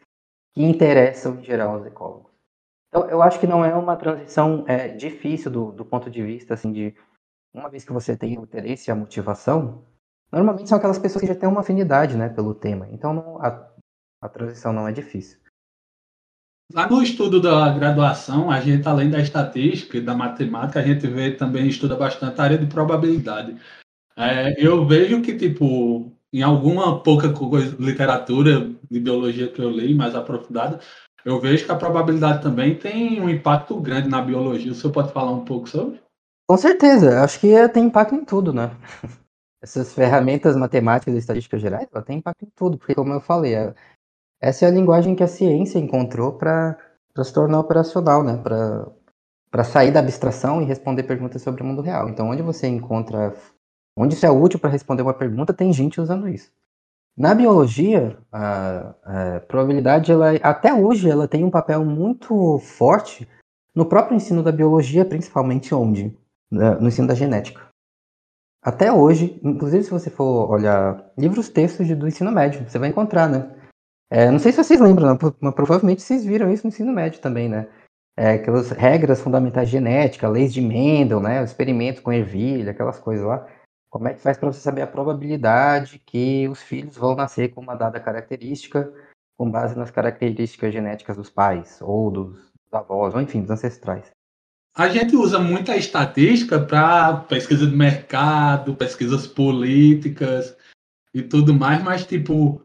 que 0.54 0.64
interessam 0.64 1.40
em 1.40 1.44
geral 1.44 1.74
aos 1.74 1.88
ecólogos. 1.88 2.32
Então, 2.88 3.10
eu 3.10 3.24
acho 3.24 3.40
que 3.40 3.48
não 3.48 3.66
é 3.66 3.74
uma 3.74 3.96
transição 3.96 4.64
é, 4.68 4.90
difícil 4.90 5.50
do, 5.50 5.72
do 5.72 5.84
ponto 5.84 6.08
de 6.12 6.22
vista 6.22 6.54
assim 6.54 6.72
de 6.72 6.96
uma 7.52 7.68
vez 7.68 7.84
que 7.84 7.92
você 7.92 8.16
tem 8.16 8.38
o 8.38 8.44
interesse 8.44 8.90
e 8.90 8.92
a 8.92 8.96
motivação, 8.96 9.84
normalmente 10.32 10.70
são 10.70 10.78
aquelas 10.78 11.00
pessoas 11.00 11.22
que 11.22 11.28
já 11.28 11.36
têm 11.36 11.50
uma 11.50 11.62
afinidade, 11.62 12.16
né, 12.16 12.30
pelo 12.30 12.54
tema. 12.54 12.88
Então, 12.92 13.14
não, 13.14 13.42
a, 13.42 13.68
a 14.22 14.30
transição 14.30 14.72
não 14.72 14.88
é 14.88 14.92
difícil. 14.92 15.40
Lá 16.72 16.88
no 16.88 17.02
estudo 17.02 17.42
da 17.42 17.74
graduação, 17.74 18.52
a 18.52 18.62
gente, 18.62 18.88
além 18.88 19.10
da 19.10 19.20
estatística 19.20 19.98
e 19.98 20.02
da 20.02 20.14
matemática, 20.14 20.80
a 20.80 20.84
gente 20.84 21.08
vê 21.08 21.32
também 21.32 21.68
estuda 21.68 21.96
bastante 21.96 22.40
a 22.40 22.44
área 22.44 22.58
de 22.60 22.68
probabilidade. 22.68 23.60
É, 24.18 24.56
eu 24.58 24.84
vejo 24.86 25.22
que, 25.22 25.38
tipo, 25.38 26.12
em 26.34 26.42
alguma 26.42 27.04
pouca 27.04 27.32
coisa, 27.32 27.76
literatura 27.80 28.72
de 28.90 29.00
biologia 29.00 29.48
que 29.48 29.62
eu 29.62 29.70
li 29.70 29.94
mais 29.94 30.16
aprofundada, 30.16 30.80
eu 31.24 31.40
vejo 31.40 31.66
que 31.66 31.72
a 31.72 31.76
probabilidade 31.76 32.42
também 32.42 32.76
tem 32.76 33.22
um 33.22 33.30
impacto 33.30 33.80
grande 33.80 34.10
na 34.10 34.22
biologia. 34.22 34.72
O 34.72 34.76
senhor 34.76 34.92
pode 34.92 35.14
falar 35.14 35.32
um 35.32 35.46
pouco 35.46 35.70
sobre? 35.70 36.02
Com 36.50 36.58
certeza, 36.58 37.22
acho 37.22 37.40
que 37.40 37.70
tem 37.70 37.86
impacto 37.86 38.16
em 38.16 38.26
tudo, 38.26 38.54
né? 38.54 38.72
Essas 39.62 39.94
ferramentas 39.94 40.56
matemáticas 40.56 41.14
e 41.14 41.18
estatísticas 41.18 41.62
gerais, 41.62 41.88
ela 41.92 42.04
tem 42.04 42.20
impacto 42.20 42.46
em 42.46 42.50
tudo, 42.56 42.78
porque 42.78 42.96
como 42.96 43.12
eu 43.12 43.20
falei, 43.20 43.54
essa 44.40 44.66
é 44.66 44.68
a 44.68 44.72
linguagem 44.72 45.16
que 45.16 45.24
a 45.24 45.28
ciência 45.28 45.80
encontrou 45.80 46.34
para 46.34 46.78
se 47.24 47.34
tornar 47.34 47.60
operacional, 47.60 48.24
né? 48.24 48.38
Para 48.38 49.64
sair 49.64 49.92
da 49.92 50.00
abstração 50.00 50.62
e 50.62 50.66
responder 50.66 51.04
perguntas 51.04 51.42
sobre 51.42 51.62
o 51.64 51.66
mundo 51.66 51.82
real. 51.82 52.08
Então, 52.08 52.30
onde 52.30 52.42
você 52.42 52.68
encontra, 52.68 53.36
onde 53.98 54.14
isso 54.14 54.26
é 54.26 54.30
útil 54.30 54.60
para 54.60 54.70
responder 54.70 55.02
uma 55.02 55.14
pergunta, 55.14 55.54
tem 55.54 55.74
gente 55.74 56.00
usando 56.00 56.30
isso. 56.30 56.52
Na 57.18 57.34
biologia, 57.34 58.16
a, 58.32 58.94
a 59.04 59.40
probabilidade, 59.42 60.12
ela, 60.12 60.34
até 60.44 60.72
hoje, 60.72 61.10
ela 61.10 61.28
tem 61.28 61.44
um 61.44 61.50
papel 61.50 61.84
muito 61.84 62.60
forte 62.60 63.28
no 63.74 63.86
próprio 63.86 64.16
ensino 64.16 64.44
da 64.44 64.52
biologia, 64.52 65.04
principalmente 65.04 65.74
onde? 65.74 66.16
No 66.52 66.88
ensino 66.88 67.08
da 67.08 67.16
genética. 67.16 67.68
Até 68.62 68.92
hoje, 68.92 69.40
inclusive 69.44 69.84
se 69.84 69.90
você 69.90 70.10
for 70.10 70.52
olhar 70.52 71.12
livros, 71.18 71.50
textos 71.50 71.88
do 71.96 72.08
ensino 72.08 72.32
médio, 72.32 72.68
você 72.70 72.78
vai 72.78 72.90
encontrar, 72.90 73.28
né? 73.28 73.50
É, 74.10 74.30
não 74.32 74.40
sei 74.40 74.52
se 74.52 74.64
vocês 74.64 74.80
lembram, 74.80 75.18
mas 75.42 75.54
provavelmente 75.54 76.02
vocês 76.02 76.24
viram 76.24 76.52
isso 76.52 76.66
no 76.66 76.70
ensino 76.70 76.94
médio 76.94 77.20
também, 77.20 77.50
né? 77.50 77.68
É, 78.16 78.32
aquelas 78.32 78.72
regras 78.72 79.22
fundamentais 79.22 79.68
de 79.68 79.74
genética, 79.74 80.28
leis 80.28 80.54
de 80.54 80.62
Mendel, 80.62 81.20
né? 81.20 81.44
Experimentos 81.44 82.02
com 82.02 82.12
ervilha, 82.12 82.72
aquelas 82.72 83.00
coisas 83.00 83.26
lá. 83.26 83.48
Como 83.90 84.08
é 84.08 84.14
que 84.14 84.22
faz 84.22 84.38
para 84.38 84.52
você 84.52 84.60
saber 84.60 84.82
a 84.82 84.88
probabilidade 84.88 86.00
que 86.06 86.48
os 86.48 86.62
filhos 86.62 86.98
vão 86.98 87.16
nascer 87.16 87.50
com 87.50 87.62
uma 87.62 87.76
dada 87.76 88.00
característica 88.00 88.94
com 89.38 89.50
base 89.50 89.78
nas 89.78 89.92
características 89.92 90.74
genéticas 90.74 91.16
dos 91.16 91.30
pais, 91.30 91.78
ou 91.82 92.10
dos 92.10 92.52
avós, 92.72 93.14
ou 93.14 93.22
enfim, 93.22 93.42
dos 93.42 93.52
ancestrais? 93.52 94.12
A 94.76 94.90
gente 94.90 95.16
usa 95.16 95.40
muita 95.40 95.76
estatística 95.78 96.60
para 96.60 97.22
pesquisa 97.22 97.66
de 97.66 97.76
mercado, 97.76 98.76
pesquisas 98.76 99.26
políticas 99.26 100.56
e 101.14 101.22
tudo 101.22 101.54
mais, 101.54 101.84
mas 101.84 102.06
tipo, 102.06 102.62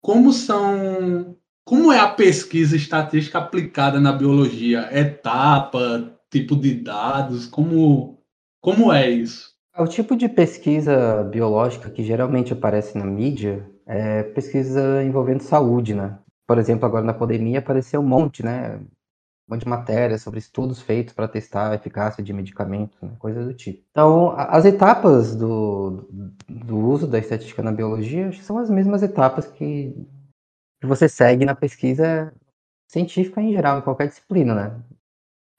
como 0.00 0.32
são. 0.32 1.36
Como 1.64 1.92
é 1.92 2.00
a 2.00 2.08
pesquisa 2.08 2.74
estatística 2.74 3.38
aplicada 3.38 4.00
na 4.00 4.12
biologia? 4.12 4.88
Etapa, 4.90 6.18
tipo 6.28 6.56
de 6.56 6.74
dados, 6.74 7.46
como, 7.46 8.20
como 8.60 8.92
é 8.92 9.08
isso? 9.08 9.51
O 9.78 9.86
tipo 9.86 10.14
de 10.14 10.28
pesquisa 10.28 11.24
biológica 11.24 11.88
que 11.88 12.04
geralmente 12.04 12.52
aparece 12.52 12.98
na 12.98 13.06
mídia 13.06 13.66
é 13.86 14.22
pesquisa 14.22 15.02
envolvendo 15.02 15.42
saúde, 15.42 15.94
né? 15.94 16.18
Por 16.46 16.58
exemplo, 16.58 16.84
agora 16.84 17.04
na 17.04 17.14
pandemia 17.14 17.60
apareceu 17.60 18.00
um 18.00 18.06
monte, 18.06 18.42
né? 18.42 18.76
Um 18.76 19.54
monte 19.54 19.62
de 19.62 19.68
matéria 19.68 20.18
sobre 20.18 20.38
estudos 20.38 20.82
feitos 20.82 21.14
para 21.14 21.26
testar 21.26 21.70
a 21.70 21.74
eficácia 21.74 22.22
de 22.22 22.32
medicamentos, 22.34 23.00
né? 23.00 23.12
coisas 23.18 23.46
do 23.46 23.54
tipo. 23.54 23.82
Então, 23.90 24.34
as 24.36 24.66
etapas 24.66 25.34
do, 25.34 26.06
do 26.48 26.76
uso 26.78 27.06
da 27.06 27.18
estatística 27.18 27.62
na 27.62 27.72
biologia 27.72 28.30
são 28.42 28.58
as 28.58 28.68
mesmas 28.68 29.02
etapas 29.02 29.46
que, 29.46 30.06
que 30.80 30.86
você 30.86 31.08
segue 31.08 31.46
na 31.46 31.54
pesquisa 31.54 32.32
científica 32.90 33.40
em 33.40 33.52
geral, 33.52 33.78
em 33.78 33.82
qualquer 33.82 34.08
disciplina, 34.08 34.54
né? 34.54 34.82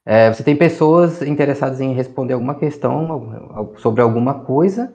É, 0.05 0.31
você 0.31 0.43
tem 0.43 0.55
pessoas 0.55 1.21
interessadas 1.21 1.79
em 1.79 1.93
responder 1.93 2.33
alguma 2.33 2.55
questão 2.55 3.75
sobre 3.77 4.01
alguma 4.01 4.43
coisa. 4.43 4.93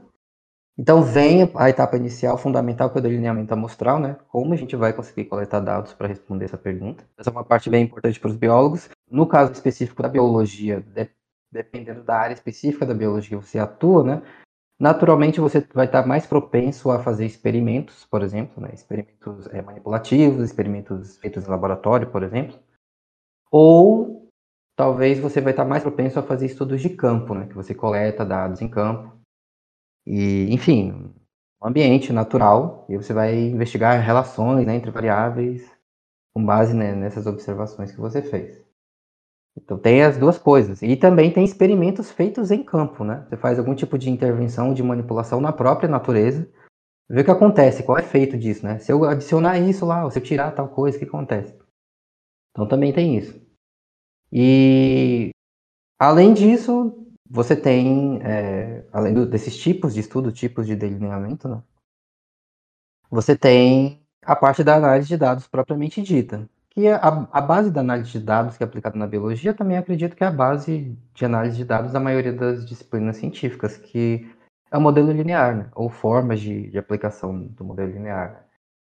Então 0.78 1.02
vem 1.02 1.50
a 1.56 1.68
etapa 1.68 1.96
inicial 1.96 2.38
fundamental 2.38 2.88
que 2.90 2.98
é 2.98 3.00
o 3.00 3.02
delineamento 3.02 3.52
amostral, 3.52 3.98
né? 3.98 4.16
Como 4.28 4.54
a 4.54 4.56
gente 4.56 4.76
vai 4.76 4.92
conseguir 4.92 5.24
coletar 5.24 5.58
dados 5.60 5.92
para 5.92 6.06
responder 6.06 6.44
essa 6.44 6.58
pergunta. 6.58 7.04
Essa 7.18 7.30
é 7.30 7.32
uma 7.32 7.42
parte 7.42 7.68
bem 7.68 7.82
importante 7.84 8.20
para 8.20 8.28
os 8.28 8.36
biólogos. 8.36 8.88
No 9.10 9.26
caso 9.26 9.50
específico 9.50 10.02
da 10.02 10.08
biologia, 10.08 10.80
de, 10.80 11.10
dependendo 11.50 12.04
da 12.04 12.16
área 12.16 12.34
específica 12.34 12.86
da 12.86 12.94
biologia 12.94 13.36
que 13.36 13.44
você 13.44 13.58
atua, 13.58 14.04
né? 14.04 14.22
Naturalmente 14.78 15.40
você 15.40 15.66
vai 15.74 15.86
estar 15.86 16.06
mais 16.06 16.24
propenso 16.24 16.92
a 16.92 17.00
fazer 17.00 17.26
experimentos, 17.26 18.04
por 18.04 18.22
exemplo, 18.22 18.62
né? 18.62 18.70
experimentos 18.72 19.48
é, 19.48 19.60
manipulativos, 19.60 20.44
experimentos 20.44 21.16
feitos 21.16 21.44
em 21.44 21.50
laboratório, 21.50 22.08
por 22.08 22.22
exemplo, 22.22 22.56
ou 23.50 24.17
talvez 24.78 25.18
você 25.18 25.40
vai 25.40 25.52
estar 25.52 25.64
mais 25.64 25.82
propenso 25.82 26.20
a 26.20 26.22
fazer 26.22 26.46
estudos 26.46 26.80
de 26.80 26.90
campo, 26.90 27.34
né? 27.34 27.48
Que 27.48 27.54
você 27.54 27.74
coleta 27.74 28.24
dados 28.24 28.62
em 28.62 28.68
campo. 28.68 29.12
E, 30.06 30.54
enfim, 30.54 31.12
um 31.60 31.66
ambiente 31.66 32.12
natural, 32.12 32.86
e 32.88 32.96
você 32.96 33.12
vai 33.12 33.36
investigar 33.36 34.00
relações 34.00 34.64
né, 34.64 34.76
entre 34.76 34.92
variáveis 34.92 35.68
com 36.32 36.46
base 36.46 36.74
né, 36.74 36.94
nessas 36.94 37.26
observações 37.26 37.90
que 37.90 38.00
você 38.00 38.22
fez. 38.22 38.64
Então 39.56 39.76
tem 39.76 40.04
as 40.04 40.16
duas 40.16 40.38
coisas. 40.38 40.80
E 40.80 40.94
também 40.96 41.32
tem 41.32 41.44
experimentos 41.44 42.12
feitos 42.12 42.52
em 42.52 42.62
campo, 42.62 43.02
né? 43.02 43.26
Você 43.28 43.36
faz 43.36 43.58
algum 43.58 43.74
tipo 43.74 43.98
de 43.98 44.08
intervenção, 44.08 44.72
de 44.72 44.82
manipulação 44.84 45.40
na 45.40 45.52
própria 45.52 45.88
natureza, 45.88 46.48
vê 47.10 47.22
o 47.22 47.24
que 47.24 47.30
acontece, 47.32 47.82
qual 47.82 47.98
é 47.98 48.02
o 48.02 48.04
efeito 48.04 48.38
disso, 48.38 48.64
né? 48.64 48.78
Se 48.78 48.92
eu 48.92 49.02
adicionar 49.02 49.58
isso 49.58 49.84
lá, 49.84 50.04
ou 50.04 50.10
se 50.12 50.20
eu 50.20 50.22
tirar 50.22 50.52
tal 50.52 50.68
coisa, 50.68 50.96
o 50.96 51.00
que 51.00 51.06
acontece? 51.06 51.58
Então 52.52 52.68
também 52.68 52.92
tem 52.92 53.18
isso. 53.18 53.47
E 54.32 55.30
além 55.98 56.34
disso, 56.34 57.06
você 57.28 57.56
tem, 57.56 58.20
é, 58.22 58.84
além 58.92 59.14
do, 59.14 59.26
desses 59.26 59.56
tipos 59.56 59.94
de 59.94 60.00
estudo, 60.00 60.32
tipos 60.32 60.66
de 60.66 60.76
delineamento, 60.76 61.48
né? 61.48 61.62
você 63.10 63.36
tem 63.36 64.02
a 64.22 64.36
parte 64.36 64.62
da 64.62 64.76
análise 64.76 65.08
de 65.08 65.16
dados 65.16 65.46
propriamente 65.46 66.02
dita. 66.02 66.48
Que 66.70 66.86
é 66.86 66.94
a, 66.94 67.28
a 67.32 67.40
base 67.40 67.70
da 67.70 67.80
análise 67.80 68.10
de 68.10 68.20
dados 68.20 68.56
que 68.56 68.62
é 68.62 68.66
aplicada 68.66 68.98
na 68.98 69.06
biologia 69.06 69.54
também 69.54 69.76
acredito 69.76 70.14
que 70.14 70.22
é 70.22 70.26
a 70.26 70.30
base 70.30 70.96
de 71.14 71.24
análise 71.24 71.56
de 71.56 71.64
dados 71.64 71.92
da 71.92 72.00
maioria 72.00 72.32
das 72.32 72.64
disciplinas 72.64 73.16
científicas, 73.16 73.76
que 73.76 74.30
é 74.70 74.76
o 74.76 74.80
modelo 74.80 75.10
linear, 75.10 75.56
né? 75.56 75.70
ou 75.74 75.88
formas 75.88 76.40
de, 76.40 76.70
de 76.70 76.78
aplicação 76.78 77.46
do 77.46 77.64
modelo 77.64 77.90
linear. 77.90 78.32
Né? 78.32 78.40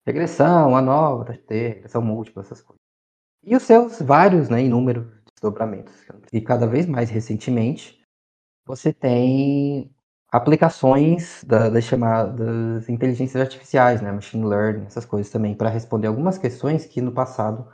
Regressão, 0.06 0.76
ANOVA, 0.76 1.26
TT, 1.34 1.68
regressão 1.68 2.02
múltipla, 2.02 2.44
essas 2.44 2.62
coisas. 2.62 2.82
E 3.44 3.56
os 3.56 3.64
seus 3.64 4.02
vários, 4.02 4.50
né, 4.50 4.62
inúmeros 4.62 5.06
desdobramentos. 5.44 5.94
E 6.32 6.40
cada 6.40 6.66
vez 6.66 6.86
mais 6.86 7.10
recentemente, 7.10 8.02
você 8.66 8.94
tem 8.94 9.94
aplicações 10.32 11.44
da, 11.44 11.70
das 11.70 11.84
chamadas 11.84 12.90
inteligências 12.90 13.40
artificiais, 13.42 14.02
né, 14.02 14.12
machine 14.12 14.46
learning, 14.46 14.86
essas 14.86 15.06
coisas 15.06 15.32
também, 15.32 15.56
para 15.56 15.70
responder 15.70 16.08
algumas 16.08 16.38
questões 16.38 16.86
que 16.86 17.02
no 17.02 17.12
passado 17.12 17.68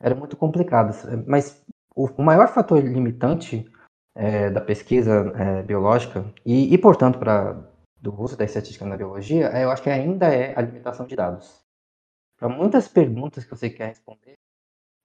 eram 0.00 0.16
muito 0.16 0.36
complicadas. 0.36 1.04
Mas 1.26 1.64
o, 1.96 2.22
maior 2.22 2.48
fator 2.48 2.80
limitante 2.80 3.68
é, 4.14 4.50
da 4.50 4.60
pesquisa 4.60 5.32
é, 5.34 5.62
biológica 5.62 6.24
e, 6.44 6.72
e 6.72 6.78
portanto, 6.78 7.18
para 7.18 7.66
do 8.00 8.14
uso 8.14 8.36
da 8.36 8.44
estatística 8.44 8.86
na 8.86 8.96
biologia, 8.96 9.48
é, 9.48 9.64
eu 9.64 9.70
acho 9.72 9.82
que 9.82 9.90
ainda 9.90 10.32
é 10.32 10.56
a 10.56 10.62
limitação 10.62 11.04
de 11.04 11.16
dados. 11.16 11.64
Para 12.38 12.48
muitas 12.48 12.86
perguntas 12.86 13.42
que 13.42 13.50
você 13.50 13.68
quer 13.68 13.88
responder, 13.88 14.34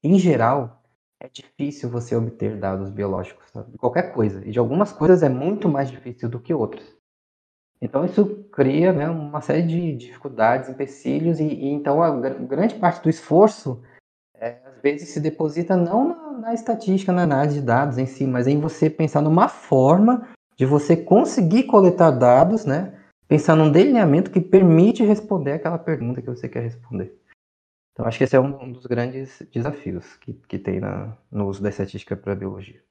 em 0.00 0.16
geral, 0.16 0.83
é 1.24 1.28
difícil 1.32 1.88
você 1.88 2.14
obter 2.14 2.58
dados 2.58 2.90
biológicos 2.90 3.46
de 3.68 3.78
qualquer 3.78 4.12
coisa. 4.12 4.46
E 4.46 4.50
de 4.50 4.58
algumas 4.58 4.92
coisas 4.92 5.22
é 5.22 5.28
muito 5.28 5.70
mais 5.70 5.90
difícil 5.90 6.28
do 6.28 6.38
que 6.38 6.52
outras. 6.52 6.84
Então 7.80 8.04
isso 8.04 8.44
cria 8.52 8.92
né, 8.92 9.08
uma 9.08 9.40
série 9.40 9.62
de 9.62 9.96
dificuldades, 9.96 10.68
empecilhos, 10.68 11.40
e, 11.40 11.44
e 11.44 11.68
então 11.68 12.02
a 12.02 12.10
grande 12.10 12.74
parte 12.74 13.02
do 13.02 13.08
esforço 13.08 13.82
é, 14.34 14.58
às 14.66 14.82
vezes 14.82 15.08
se 15.08 15.20
deposita 15.20 15.76
não 15.76 16.08
na, 16.08 16.38
na, 16.40 16.54
estatística, 16.54 17.10
na 17.12 17.22
análise 17.22 17.60
de 17.60 17.66
dados 17.66 17.96
em 17.96 18.06
si, 18.06 18.26
mas 18.26 18.46
em 18.46 18.60
você 18.60 18.90
pensar 18.90 19.22
numa 19.22 19.48
forma 19.48 20.28
de 20.56 20.66
você 20.66 20.94
conseguir 20.94 21.64
coletar 21.64 22.10
dados, 22.10 22.66
né? 22.66 22.94
Pensar 23.26 23.56
num 23.56 23.72
delineamento 23.72 24.30
que 24.30 24.40
permite 24.40 25.02
responder 25.02 25.52
aquela 25.52 25.78
pergunta 25.78 26.20
que 26.20 26.28
você 26.28 26.48
quer 26.48 26.60
responder. 26.60 27.18
Então, 27.94 28.06
acho 28.06 28.18
que 28.18 28.24
esse 28.24 28.34
é 28.34 28.40
um, 28.40 28.72
dos 28.72 28.86
grandes 28.86 29.40
desafios 29.52 30.16
que, 30.16 30.34
que 30.48 30.58
tem 30.58 30.80
na, 30.80 31.16
no 31.30 31.46
uso 31.46 31.62
da 31.62 31.68
estatística 31.68 32.16
para 32.16 32.32
a 32.32 32.36
biologia. 32.36 32.82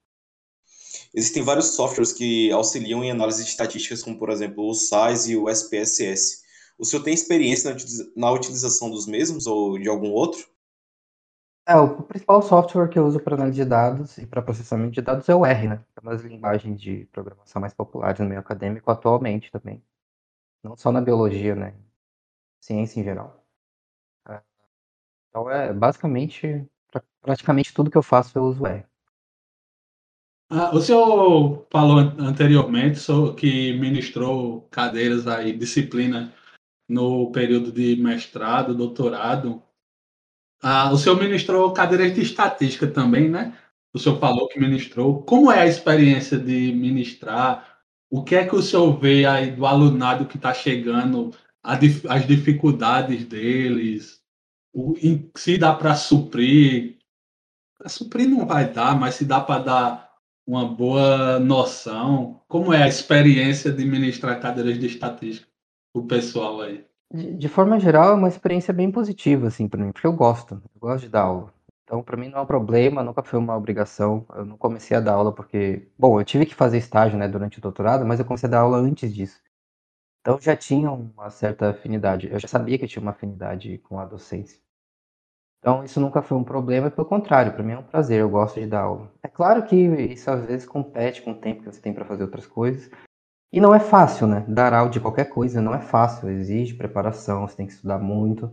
Existem 1.12 1.42
vários 1.42 1.74
softwares 1.74 2.10
que 2.10 2.50
auxiliam 2.50 3.04
em 3.04 3.10
análise 3.10 3.44
de 3.44 3.50
estatísticas, 3.50 4.02
como 4.02 4.18
por 4.18 4.30
exemplo 4.30 4.66
o 4.66 4.74
SAS 4.74 5.28
e 5.28 5.36
o 5.36 5.50
SPSS. 5.50 6.42
O 6.78 6.86
senhor 6.86 7.02
tem 7.02 7.12
experiência 7.12 7.76
na 8.16 8.32
utilização 8.32 8.90
dos 8.90 9.06
mesmos 9.06 9.46
ou 9.46 9.78
de 9.78 9.88
algum 9.90 10.10
outro? 10.10 10.48
É, 11.66 11.76
o 11.76 12.02
principal 12.02 12.40
software 12.40 12.88
que 12.88 12.98
eu 12.98 13.06
uso 13.06 13.20
para 13.20 13.34
análise 13.34 13.56
de 13.56 13.64
dados 13.64 14.16
e 14.16 14.26
para 14.26 14.42
processamento 14.42 14.92
de 14.92 15.02
dados 15.02 15.28
é 15.28 15.34
o 15.34 15.44
R, 15.44 15.68
né? 15.68 15.84
É 15.96 16.00
uma 16.00 16.12
das 16.12 16.22
linguagens 16.22 16.80
de 16.80 17.06
programação 17.12 17.60
mais 17.60 17.74
populares 17.74 18.20
no 18.20 18.26
meio 18.26 18.40
acadêmico 18.40 18.90
atualmente 18.90 19.52
também. 19.52 19.82
Não 20.62 20.76
só 20.76 20.90
na 20.90 21.00
biologia, 21.00 21.54
né? 21.54 21.74
Ciência 22.60 23.00
em 23.00 23.04
geral. 23.04 23.43
Então 25.34 25.50
é 25.50 25.72
basicamente, 25.72 26.64
praticamente 27.20 27.74
tudo 27.74 27.90
que 27.90 27.98
eu 27.98 28.04
faço 28.04 28.38
eu 28.38 28.44
uso 28.44 28.64
R. 28.64 28.84
Ah, 30.48 30.72
o 30.72 30.80
senhor 30.80 31.66
falou 31.72 31.98
anteriormente 31.98 33.00
que 33.36 33.72
ministrou 33.72 34.68
cadeiras 34.70 35.26
aí, 35.26 35.52
disciplina 35.52 36.32
no 36.88 37.32
período 37.32 37.72
de 37.72 37.96
mestrado, 37.96 38.76
doutorado. 38.76 39.60
Ah, 40.62 40.92
o 40.92 40.96
senhor 40.96 41.20
ministrou 41.20 41.72
cadeiras 41.72 42.14
de 42.14 42.20
estatística 42.20 42.86
também, 42.86 43.28
né? 43.28 43.58
O 43.92 43.98
senhor 43.98 44.20
falou 44.20 44.46
que 44.46 44.60
ministrou. 44.60 45.24
Como 45.24 45.50
é 45.50 45.62
a 45.62 45.66
experiência 45.66 46.38
de 46.38 46.72
ministrar? 46.72 47.80
O 48.08 48.22
que 48.22 48.36
é 48.36 48.46
que 48.46 48.54
o 48.54 48.62
senhor 48.62 48.96
vê 49.00 49.26
aí 49.26 49.50
do 49.50 49.66
alunado 49.66 50.26
que 50.26 50.36
está 50.36 50.54
chegando, 50.54 51.34
as 51.60 52.24
dificuldades 52.24 53.24
deles? 53.24 54.13
O, 54.74 54.94
se 55.36 55.56
dá 55.56 55.72
para 55.72 55.94
suprir? 55.94 56.98
Suprir 57.86 58.28
não 58.28 58.46
vai 58.46 58.70
dar, 58.70 58.98
mas 58.98 59.14
se 59.14 59.24
dá 59.24 59.40
para 59.40 59.62
dar 59.62 60.14
uma 60.46 60.66
boa 60.66 61.38
noção. 61.38 62.42
Como 62.48 62.72
é 62.72 62.82
a 62.82 62.88
experiência 62.88 63.72
de 63.72 63.84
ministrar 63.84 64.40
cadeiras 64.40 64.78
de 64.78 64.86
estatística? 64.86 65.54
o 65.94 66.02
pessoal 66.02 66.60
aí? 66.60 66.84
De, 67.12 67.32
de 67.34 67.48
forma 67.48 67.78
geral, 67.78 68.10
é 68.10 68.14
uma 68.14 68.28
experiência 68.28 68.74
bem 68.74 68.90
positiva, 68.90 69.46
assim, 69.46 69.68
para 69.68 69.82
mim, 69.82 69.92
porque 69.92 70.06
eu 70.06 70.12
gosto, 70.12 70.54
eu 70.54 70.80
gosto 70.80 71.04
de 71.04 71.08
dar 71.08 71.22
aula. 71.22 71.54
Então, 71.84 72.02
para 72.02 72.16
mim 72.16 72.28
não 72.28 72.38
é 72.38 72.42
um 72.42 72.46
problema, 72.46 73.02
nunca 73.02 73.22
foi 73.22 73.38
uma 73.38 73.56
obrigação. 73.56 74.26
Eu 74.34 74.44
não 74.44 74.56
comecei 74.56 74.96
a 74.96 75.00
dar 75.00 75.12
aula 75.14 75.32
porque, 75.32 75.86
bom, 75.98 76.18
eu 76.18 76.24
tive 76.24 76.46
que 76.46 76.54
fazer 76.54 76.78
estágio, 76.78 77.18
né, 77.18 77.28
durante 77.28 77.58
o 77.58 77.62
doutorado, 77.62 78.04
mas 78.04 78.18
eu 78.18 78.24
comecei 78.26 78.48
a 78.48 78.50
dar 78.50 78.60
aula 78.60 78.78
antes 78.78 79.14
disso. 79.14 79.40
Então, 80.20 80.40
já 80.40 80.56
tinha 80.56 80.90
uma 80.90 81.30
certa 81.30 81.70
afinidade. 81.70 82.28
Eu 82.30 82.40
já 82.40 82.48
sabia 82.48 82.78
que 82.78 82.84
eu 82.84 82.88
tinha 82.88 83.02
uma 83.02 83.12
afinidade 83.12 83.78
com 83.78 84.00
a 84.00 84.06
docência. 84.06 84.58
Então, 85.64 85.82
isso 85.82 85.98
nunca 85.98 86.20
foi 86.20 86.36
um 86.36 86.44
problema, 86.44 86.90
pelo 86.90 87.06
contrário, 87.06 87.54
para 87.54 87.62
mim 87.62 87.72
é 87.72 87.78
um 87.78 87.82
prazer, 87.82 88.20
eu 88.20 88.28
gosto 88.28 88.60
de 88.60 88.66
dar 88.66 88.82
aula. 88.82 89.10
É 89.22 89.28
claro 89.28 89.64
que 89.64 89.74
isso 89.74 90.30
às 90.30 90.44
vezes 90.44 90.68
compete 90.68 91.22
com 91.22 91.30
o 91.30 91.34
tempo 91.34 91.62
que 91.62 91.72
você 91.72 91.80
tem 91.80 91.94
para 91.94 92.04
fazer 92.04 92.22
outras 92.22 92.46
coisas, 92.46 92.90
e 93.50 93.62
não 93.62 93.74
é 93.74 93.80
fácil, 93.80 94.26
né? 94.26 94.44
Dar 94.46 94.74
aula 94.74 94.90
de 94.90 95.00
qualquer 95.00 95.24
coisa 95.30 95.62
não 95.62 95.74
é 95.74 95.80
fácil, 95.80 96.28
exige 96.28 96.74
preparação, 96.74 97.48
você 97.48 97.56
tem 97.56 97.66
que 97.66 97.72
estudar 97.72 97.98
muito. 97.98 98.52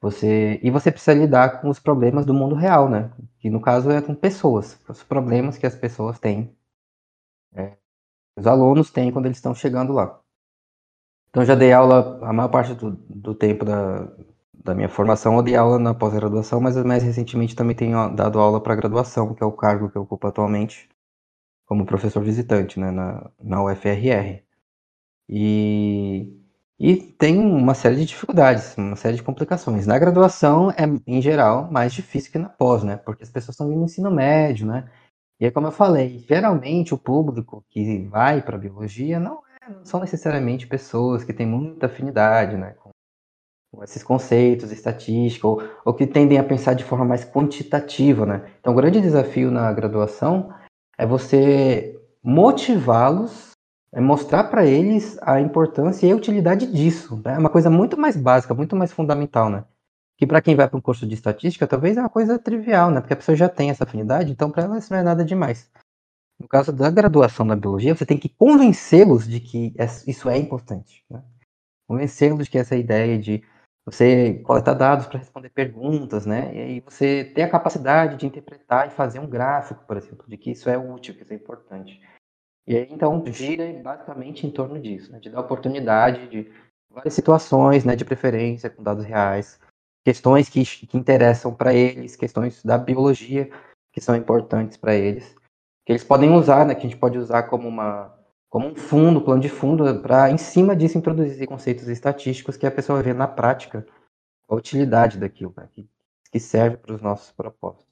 Você 0.00 0.60
e 0.62 0.70
você 0.70 0.92
precisa 0.92 1.18
lidar 1.18 1.60
com 1.60 1.68
os 1.70 1.80
problemas 1.80 2.24
do 2.24 2.32
mundo 2.32 2.54
real, 2.54 2.88
né? 2.88 3.10
Que 3.40 3.50
no 3.50 3.60
caso 3.60 3.90
é 3.90 4.00
com 4.00 4.14
pessoas, 4.14 4.80
os 4.88 5.02
problemas 5.02 5.58
que 5.58 5.66
as 5.66 5.74
pessoas 5.74 6.20
têm, 6.20 6.56
é, 7.52 7.76
os 8.36 8.46
alunos 8.46 8.92
têm 8.92 9.10
quando 9.10 9.26
eles 9.26 9.38
estão 9.38 9.56
chegando 9.56 9.92
lá. 9.92 10.20
Então 11.30 11.44
já 11.44 11.56
dei 11.56 11.72
aula 11.72 12.20
a 12.22 12.32
maior 12.32 12.48
parte 12.48 12.74
do, 12.74 12.92
do 12.92 13.34
tempo 13.34 13.64
da, 13.64 14.08
da 14.68 14.74
minha 14.74 14.88
formação, 14.88 15.36
eu 15.36 15.42
dei 15.42 15.56
aula 15.56 15.78
na 15.78 15.94
pós-graduação, 15.94 16.60
mas 16.60 16.76
mais 16.84 17.02
recentemente 17.02 17.56
também 17.56 17.74
tenho 17.74 18.08
dado 18.14 18.38
aula 18.38 18.62
para 18.62 18.76
graduação, 18.76 19.34
que 19.34 19.42
é 19.42 19.46
o 19.46 19.52
cargo 19.52 19.90
que 19.90 19.96
eu 19.96 20.02
ocupo 20.02 20.26
atualmente 20.26 20.88
como 21.66 21.86
professor 21.86 22.22
visitante 22.22 22.78
né, 22.78 22.90
na, 22.90 23.30
na 23.42 23.62
UFRR. 23.64 24.42
E, 25.28 26.32
e 26.78 26.96
tem 26.96 27.38
uma 27.38 27.74
série 27.74 27.96
de 27.96 28.06
dificuldades, 28.06 28.76
uma 28.76 28.96
série 28.96 29.16
de 29.16 29.22
complicações. 29.22 29.86
Na 29.86 29.98
graduação 29.98 30.70
é, 30.70 30.84
em 31.06 31.20
geral, 31.20 31.70
mais 31.70 31.92
difícil 31.92 32.32
que 32.32 32.38
na 32.38 32.48
pós, 32.48 32.82
né? 32.82 32.96
Porque 32.96 33.22
as 33.22 33.30
pessoas 33.30 33.54
estão 33.54 33.68
vindo 33.68 33.78
no 33.78 33.84
ensino 33.84 34.10
médio, 34.10 34.66
né? 34.66 34.90
E 35.40 35.46
é 35.46 35.50
como 35.50 35.66
eu 35.68 35.72
falei, 35.72 36.24
geralmente 36.28 36.94
o 36.94 36.98
público 36.98 37.64
que 37.70 38.06
vai 38.08 38.42
para 38.42 38.58
biologia 38.58 39.20
não, 39.20 39.40
é, 39.62 39.70
não, 39.70 39.84
são 39.84 40.00
necessariamente 40.00 40.66
pessoas 40.66 41.24
que 41.24 41.32
têm 41.32 41.46
muita 41.46 41.86
afinidade, 41.86 42.56
né? 42.56 42.74
Esses 43.82 44.02
conceitos, 44.02 44.72
estatística, 44.72 45.46
ou, 45.46 45.62
ou 45.84 45.94
que 45.94 46.06
tendem 46.06 46.38
a 46.38 46.44
pensar 46.44 46.74
de 46.74 46.84
forma 46.84 47.04
mais 47.04 47.24
quantitativa, 47.24 48.24
né? 48.24 48.50
Então, 48.60 48.72
o 48.72 48.76
grande 48.76 49.00
desafio 49.00 49.50
na 49.50 49.72
graduação 49.72 50.52
é 50.96 51.06
você 51.06 52.00
motivá-los, 52.22 53.52
é 53.92 54.00
mostrar 54.00 54.44
para 54.44 54.66
eles 54.66 55.18
a 55.22 55.40
importância 55.40 56.06
e 56.06 56.12
a 56.12 56.16
utilidade 56.16 56.66
disso. 56.70 57.20
Né? 57.24 57.34
É 57.34 57.38
uma 57.38 57.50
coisa 57.50 57.70
muito 57.70 57.98
mais 57.98 58.16
básica, 58.16 58.54
muito 58.54 58.74
mais 58.74 58.92
fundamental, 58.92 59.48
né? 59.48 59.64
Que 60.16 60.26
para 60.26 60.42
quem 60.42 60.56
vai 60.56 60.68
para 60.68 60.76
um 60.76 60.80
curso 60.80 61.06
de 61.06 61.14
estatística, 61.14 61.66
talvez 61.66 61.96
é 61.96 62.00
uma 62.00 62.08
coisa 62.08 62.38
trivial, 62.38 62.90
né? 62.90 63.00
Porque 63.00 63.14
a 63.14 63.16
pessoa 63.16 63.36
já 63.36 63.48
tem 63.48 63.70
essa 63.70 63.84
afinidade, 63.84 64.32
então 64.32 64.50
para 64.50 64.64
ela 64.64 64.78
isso 64.78 64.92
não 64.92 64.98
é 64.98 65.02
nada 65.02 65.24
demais. 65.24 65.70
No 66.38 66.46
caso 66.46 66.72
da 66.72 66.90
graduação 66.90 67.44
na 67.44 67.56
biologia, 67.56 67.94
você 67.94 68.06
tem 68.06 68.18
que 68.18 68.28
convencê-los 68.28 69.26
de 69.26 69.40
que 69.40 69.74
isso 70.06 70.28
é 70.28 70.36
importante. 70.36 71.04
Né? 71.10 71.22
Convencê-los 71.86 72.44
de 72.44 72.50
que 72.50 72.58
essa 72.58 72.76
ideia 72.76 73.18
de 73.18 73.42
você 73.90 74.34
coletar 74.44 74.74
dados 74.74 75.06
para 75.06 75.18
responder 75.18 75.48
perguntas, 75.48 76.26
né? 76.26 76.54
E 76.54 76.60
aí 76.60 76.80
você 76.80 77.24
ter 77.24 77.42
a 77.42 77.50
capacidade 77.50 78.16
de 78.16 78.26
interpretar 78.26 78.86
e 78.86 78.90
fazer 78.90 79.18
um 79.18 79.26
gráfico, 79.26 79.84
por 79.86 79.96
exemplo, 79.96 80.24
de 80.28 80.36
que 80.36 80.50
isso 80.50 80.68
é 80.68 80.76
útil, 80.76 81.14
que 81.14 81.22
isso 81.22 81.32
é 81.32 81.36
importante. 81.36 82.00
E 82.66 82.76
aí, 82.76 82.86
então, 82.90 83.24
gira 83.26 83.72
basicamente 83.82 84.46
em 84.46 84.50
torno 84.50 84.78
disso, 84.78 85.10
né? 85.10 85.18
de 85.18 85.30
dar 85.30 85.40
oportunidade 85.40 86.28
de 86.28 86.52
várias 86.90 87.14
situações, 87.14 87.84
né, 87.84 87.96
de 87.96 88.04
preferência 88.04 88.68
com 88.68 88.82
dados 88.82 89.04
reais, 89.04 89.58
questões 90.04 90.48
que, 90.48 90.64
que 90.64 90.96
interessam 90.96 91.54
para 91.54 91.72
eles, 91.72 92.16
questões 92.16 92.62
da 92.62 92.76
biologia 92.76 93.50
que 93.92 94.00
são 94.00 94.14
importantes 94.14 94.76
para 94.76 94.94
eles, 94.94 95.34
que 95.86 95.92
eles 95.92 96.04
podem 96.04 96.32
usar, 96.32 96.66
né, 96.66 96.74
que 96.74 96.86
a 96.86 96.90
gente 96.90 96.98
pode 96.98 97.16
usar 97.16 97.44
como 97.44 97.66
uma 97.66 98.17
como 98.48 98.68
um 98.68 98.74
fundo, 98.74 99.20
plano 99.20 99.40
de 99.40 99.48
fundo, 99.48 100.00
para 100.00 100.30
em 100.30 100.38
cima 100.38 100.74
disso 100.74 100.96
introduzir 100.96 101.46
conceitos 101.46 101.88
estatísticos 101.88 102.56
que 102.56 102.66
a 102.66 102.70
pessoa 102.70 103.02
vê 103.02 103.12
na 103.12 103.28
prática 103.28 103.86
a 104.48 104.54
utilidade 104.54 105.18
daquilo, 105.18 105.52
né, 105.56 105.68
que, 105.72 105.88
que 106.32 106.40
serve 106.40 106.78
para 106.78 106.94
os 106.94 107.02
nossos 107.02 107.30
propósitos. 107.32 107.86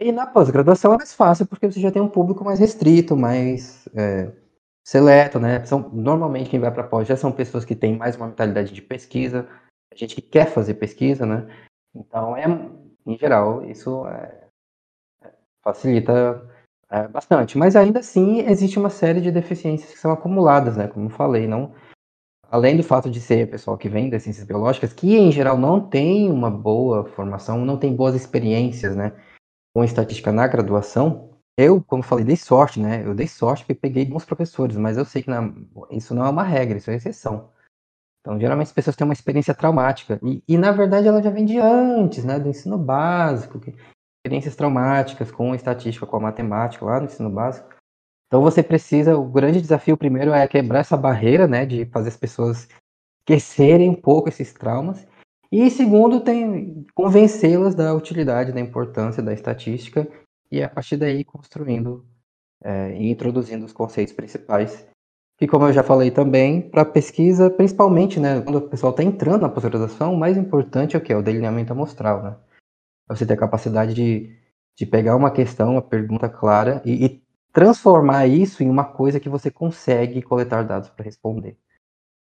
E 0.00 0.12
na 0.12 0.26
pós-graduação 0.26 0.94
é 0.94 0.96
mais 0.98 1.12
fácil 1.12 1.46
porque 1.46 1.70
você 1.70 1.80
já 1.80 1.90
tem 1.90 2.02
um 2.02 2.08
público 2.08 2.44
mais 2.44 2.58
restrito, 2.60 3.16
mais 3.16 3.88
é, 3.94 4.32
seleto, 4.84 5.40
né? 5.40 5.64
São, 5.66 5.88
normalmente 5.92 6.48
quem 6.48 6.60
vai 6.60 6.72
para 6.72 6.84
pós 6.84 7.08
já 7.08 7.16
são 7.16 7.32
pessoas 7.32 7.64
que 7.64 7.74
têm 7.74 7.96
mais 7.96 8.16
uma 8.16 8.28
mentalidade 8.28 8.72
de 8.72 8.80
pesquisa, 8.80 9.48
gente 9.94 10.14
que 10.14 10.22
quer 10.22 10.46
fazer 10.46 10.74
pesquisa, 10.74 11.26
né? 11.26 11.48
Então, 11.94 12.36
é, 12.36 12.44
em 13.04 13.18
geral, 13.18 13.64
isso 13.64 14.06
é, 14.06 14.48
facilita 15.62 16.47
é, 16.90 17.06
bastante, 17.06 17.58
mas 17.58 17.76
ainda 17.76 18.00
assim 18.00 18.40
existe 18.40 18.78
uma 18.78 18.90
série 18.90 19.20
de 19.20 19.30
deficiências 19.30 19.92
que 19.92 19.98
são 19.98 20.10
acumuladas, 20.10 20.76
né? 20.76 20.88
Como 20.88 21.06
eu 21.06 21.10
falei, 21.10 21.46
não. 21.46 21.74
Além 22.50 22.78
do 22.78 22.82
fato 22.82 23.10
de 23.10 23.20
ser 23.20 23.50
pessoal 23.50 23.76
que 23.76 23.90
vem 23.90 24.08
das 24.08 24.22
ciências 24.22 24.46
biológicas, 24.46 24.94
que 24.94 25.16
em 25.16 25.30
geral 25.30 25.58
não 25.58 25.86
tem 25.86 26.30
uma 26.30 26.50
boa 26.50 27.04
formação, 27.04 27.62
não 27.62 27.76
tem 27.76 27.94
boas 27.94 28.14
experiências, 28.14 28.96
né? 28.96 29.12
Com 29.74 29.84
estatística 29.84 30.32
na 30.32 30.46
graduação, 30.46 31.28
eu, 31.58 31.82
como 31.82 32.02
falei, 32.02 32.24
dei 32.24 32.36
sorte, 32.36 32.80
né? 32.80 33.04
Eu 33.04 33.14
dei 33.14 33.26
sorte 33.26 33.64
porque 33.64 33.74
peguei 33.74 34.06
bons 34.06 34.24
professores, 34.24 34.76
mas 34.76 34.96
eu 34.96 35.04
sei 35.04 35.22
que 35.22 35.28
na... 35.28 35.52
isso 35.90 36.14
não 36.14 36.24
é 36.24 36.30
uma 36.30 36.42
regra, 36.42 36.78
isso 36.78 36.90
é 36.90 36.94
exceção. 36.94 37.50
Então, 38.20 38.38
geralmente 38.40 38.68
as 38.68 38.72
pessoas 38.72 38.96
têm 38.96 39.04
uma 39.04 39.12
experiência 39.12 39.54
traumática. 39.54 40.18
E, 40.22 40.42
e 40.48 40.56
na 40.56 40.72
verdade, 40.72 41.08
ela 41.08 41.22
já 41.22 41.30
vem 41.30 41.44
de 41.44 41.58
antes, 41.58 42.24
né? 42.24 42.38
Do 42.38 42.48
ensino 42.48 42.78
básico, 42.78 43.60
que 43.60 43.74
experiências 44.28 44.54
traumáticas 44.54 45.30
com 45.30 45.54
estatística, 45.54 46.06
com 46.06 46.16
a 46.16 46.20
matemática 46.20 46.84
lá 46.84 47.00
no 47.00 47.06
ensino 47.06 47.30
básico. 47.30 47.74
Então 48.26 48.42
você 48.42 48.62
precisa, 48.62 49.16
o 49.16 49.24
grande 49.24 49.60
desafio 49.60 49.96
primeiro 49.96 50.32
é 50.32 50.46
quebrar 50.46 50.80
essa 50.80 50.96
barreira, 50.96 51.48
né, 51.48 51.64
de 51.64 51.86
fazer 51.86 52.08
as 52.08 52.16
pessoas 52.16 52.68
esquecerem 53.20 53.88
um 53.88 53.94
pouco 53.94 54.28
esses 54.28 54.52
traumas. 54.52 55.06
E 55.50 55.70
segundo, 55.70 56.20
tem 56.20 56.84
convencê-las 56.94 57.74
da 57.74 57.94
utilidade, 57.94 58.52
da 58.52 58.60
importância 58.60 59.22
da 59.22 59.32
estatística 59.32 60.06
e 60.52 60.62
a 60.62 60.68
partir 60.68 60.98
daí 60.98 61.24
construindo 61.24 62.04
é, 62.62 62.94
e 62.98 63.10
introduzindo 63.10 63.64
os 63.64 63.72
conceitos 63.72 64.12
principais. 64.12 64.86
Que 65.38 65.46
como 65.46 65.66
eu 65.66 65.72
já 65.72 65.82
falei 65.82 66.10
também, 66.10 66.60
para 66.60 66.84
pesquisa, 66.84 67.48
principalmente, 67.48 68.20
né, 68.20 68.42
quando 68.42 68.56
o 68.56 68.68
pessoal 68.68 68.90
está 68.90 69.02
entrando 69.02 69.42
na 69.42 69.48
pós-graduação, 69.48 70.12
o 70.12 70.18
mais 70.18 70.36
importante 70.36 70.96
é 70.96 70.98
o 70.98 71.02
que? 71.02 71.12
É 71.12 71.16
o 71.16 71.22
delineamento 71.22 71.72
amostral, 71.72 72.22
né? 72.22 72.36
Você 73.08 73.26
ter 73.26 73.34
a 73.34 73.38
capacidade 73.38 73.94
de, 73.94 74.36
de 74.76 74.86
pegar 74.86 75.16
uma 75.16 75.30
questão, 75.30 75.72
uma 75.72 75.82
pergunta 75.82 76.28
clara 76.28 76.82
e, 76.84 77.04
e 77.04 77.22
transformar 77.52 78.26
isso 78.26 78.62
em 78.62 78.68
uma 78.68 78.84
coisa 78.84 79.18
que 79.18 79.28
você 79.28 79.50
consegue 79.50 80.22
coletar 80.22 80.62
dados 80.62 80.88
para 80.88 81.04
responder. 81.04 81.56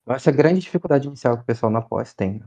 Essa 0.07 0.29
é 0.29 0.33
a 0.33 0.35
grande 0.35 0.59
dificuldade 0.59 1.07
inicial 1.07 1.37
que 1.37 1.43
o 1.43 1.45
pessoal 1.45 1.71
na 1.71 1.81
pós 1.81 2.13
tem. 2.13 2.39
Né? 2.39 2.45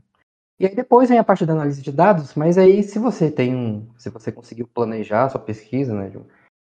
E 0.59 0.67
aí 0.67 0.75
depois 0.75 1.09
vem 1.09 1.17
a 1.17 1.23
parte 1.23 1.45
da 1.45 1.53
análise 1.53 1.81
de 1.81 1.91
dados, 1.91 2.35
mas 2.35 2.57
aí 2.57 2.83
se 2.83 2.99
você 2.99 3.31
tem 3.31 3.55
um, 3.55 3.87
se 3.97 4.09
você 4.09 4.31
conseguiu 4.31 4.67
planejar 4.67 5.25
a 5.25 5.29
sua 5.29 5.39
pesquisa, 5.39 5.93
né, 5.93 6.11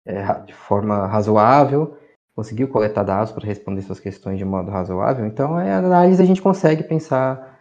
é, 0.06 0.40
de 0.42 0.52
forma 0.52 1.06
razoável, 1.06 1.96
conseguiu 2.34 2.68
coletar 2.68 3.02
dados 3.02 3.32
para 3.32 3.46
responder 3.46 3.82
suas 3.82 4.00
questões 4.00 4.38
de 4.38 4.44
modo 4.44 4.70
razoável, 4.70 5.24
então 5.26 5.56
a 5.56 5.78
análise 5.78 6.22
a 6.22 6.26
gente 6.26 6.42
consegue 6.42 6.82
pensar 6.82 7.53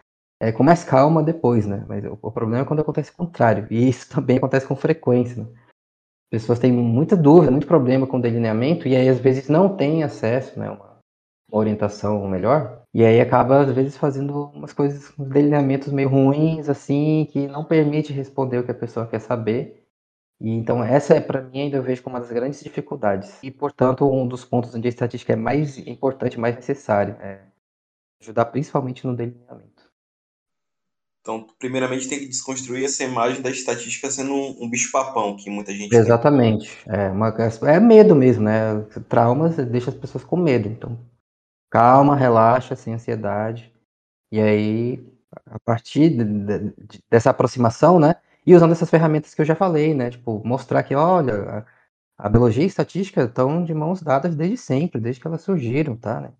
é, 0.44 0.52
com 0.52 0.62
mais 0.62 0.84
calma 0.84 1.22
depois, 1.22 1.66
né? 1.66 1.84
Mas 1.88 2.04
o, 2.04 2.18
o, 2.20 2.30
problema 2.30 2.62
é 2.62 2.66
quando 2.66 2.80
acontece 2.80 3.10
o 3.10 3.16
contrário, 3.16 3.66
e 3.70 3.88
isso 3.88 4.08
também 4.12 4.36
acontece 4.36 4.66
com 4.66 4.76
frequência. 4.76 5.42
Né? 5.42 5.48
Pessoas 6.30 6.58
têm 6.58 6.70
muita 6.70 7.16
dúvida, 7.16 7.50
muito 7.50 7.66
problema 7.66 8.06
com 8.06 8.20
delineamento, 8.20 8.86
e 8.86 8.94
aí 8.94 9.08
às 9.08 9.18
vezes 9.18 9.48
não 9.48 9.74
têm 9.74 10.02
acesso, 10.02 10.58
né? 10.58 10.70
Uma, 10.70 10.98
uma 11.50 11.58
orientação 11.60 12.28
melhor, 12.28 12.82
e 12.92 13.04
aí 13.04 13.20
acaba 13.20 13.62
às 13.62 13.72
vezes 13.72 13.96
fazendo 13.96 14.50
umas 14.54 14.72
coisas, 14.72 15.12
uns 15.18 15.28
delineamentos 15.28 15.90
meio 15.92 16.10
ruins, 16.10 16.68
assim, 16.68 17.26
que 17.30 17.46
não 17.46 17.64
permite 17.64 18.12
responder 18.12 18.58
o 18.58 18.64
que 18.64 18.70
a 18.70 18.74
pessoa 18.74 19.06
quer 19.06 19.20
saber, 19.20 19.86
e 20.40 20.50
então 20.50 20.84
essa 20.84 21.14
é 21.14 21.20
para 21.20 21.40
mim 21.40 21.62
ainda 21.62 21.78
eu 21.78 21.82
vejo 21.82 22.02
como 22.02 22.16
uma 22.16 22.20
das 22.20 22.32
grandes 22.32 22.62
dificuldades. 22.62 23.42
E 23.42 23.50
portanto, 23.50 24.10
um 24.10 24.26
dos 24.26 24.44
pontos 24.44 24.74
onde 24.74 24.88
a 24.88 24.90
estatística 24.90 25.32
é 25.32 25.36
mais 25.36 25.78
importante, 25.78 26.38
mais 26.38 26.56
necessária, 26.56 27.16
é 27.20 27.40
ajudar 28.20 28.46
principalmente 28.46 29.06
no 29.06 29.16
delineamento. 29.16 29.73
Então, 31.24 31.46
primeiramente 31.58 32.06
tem 32.06 32.18
que 32.18 32.26
desconstruir 32.26 32.84
essa 32.84 33.02
imagem 33.02 33.40
da 33.40 33.48
estatística 33.48 34.10
sendo 34.10 34.34
um, 34.34 34.64
um 34.64 34.68
bicho-papão, 34.68 35.34
que 35.38 35.48
muita 35.48 35.72
gente. 35.72 35.96
Exatamente. 35.96 36.70
É, 36.86 37.08
uma, 37.08 37.34
é 37.62 37.80
medo 37.80 38.14
mesmo, 38.14 38.44
né? 38.44 38.82
Traumas 39.08 39.56
deixa 39.56 39.88
as 39.88 39.96
pessoas 39.96 40.22
com 40.22 40.36
medo. 40.36 40.68
Então, 40.68 40.98
calma, 41.70 42.14
relaxa, 42.14 42.76
sem 42.76 42.92
ansiedade. 42.92 43.72
E 44.30 44.38
aí, 44.38 45.02
a 45.46 45.58
partir 45.58 46.10
de, 46.10 46.24
de, 46.24 47.02
dessa 47.08 47.30
aproximação, 47.30 47.98
né? 47.98 48.16
E 48.46 48.54
usando 48.54 48.72
essas 48.72 48.90
ferramentas 48.90 49.34
que 49.34 49.40
eu 49.40 49.46
já 49.46 49.56
falei, 49.56 49.94
né? 49.94 50.10
Tipo, 50.10 50.42
mostrar 50.44 50.82
que, 50.82 50.94
olha, 50.94 51.64
a, 52.18 52.26
a 52.26 52.28
biologia 52.28 52.64
e 52.64 52.66
a 52.66 52.68
estatística 52.68 53.22
estão 53.22 53.64
de 53.64 53.72
mãos 53.72 54.02
dadas 54.02 54.36
desde 54.36 54.58
sempre, 54.58 55.00
desde 55.00 55.22
que 55.22 55.26
elas 55.26 55.40
surgiram, 55.40 55.96
tá? 55.96 56.20
Né? 56.20 56.32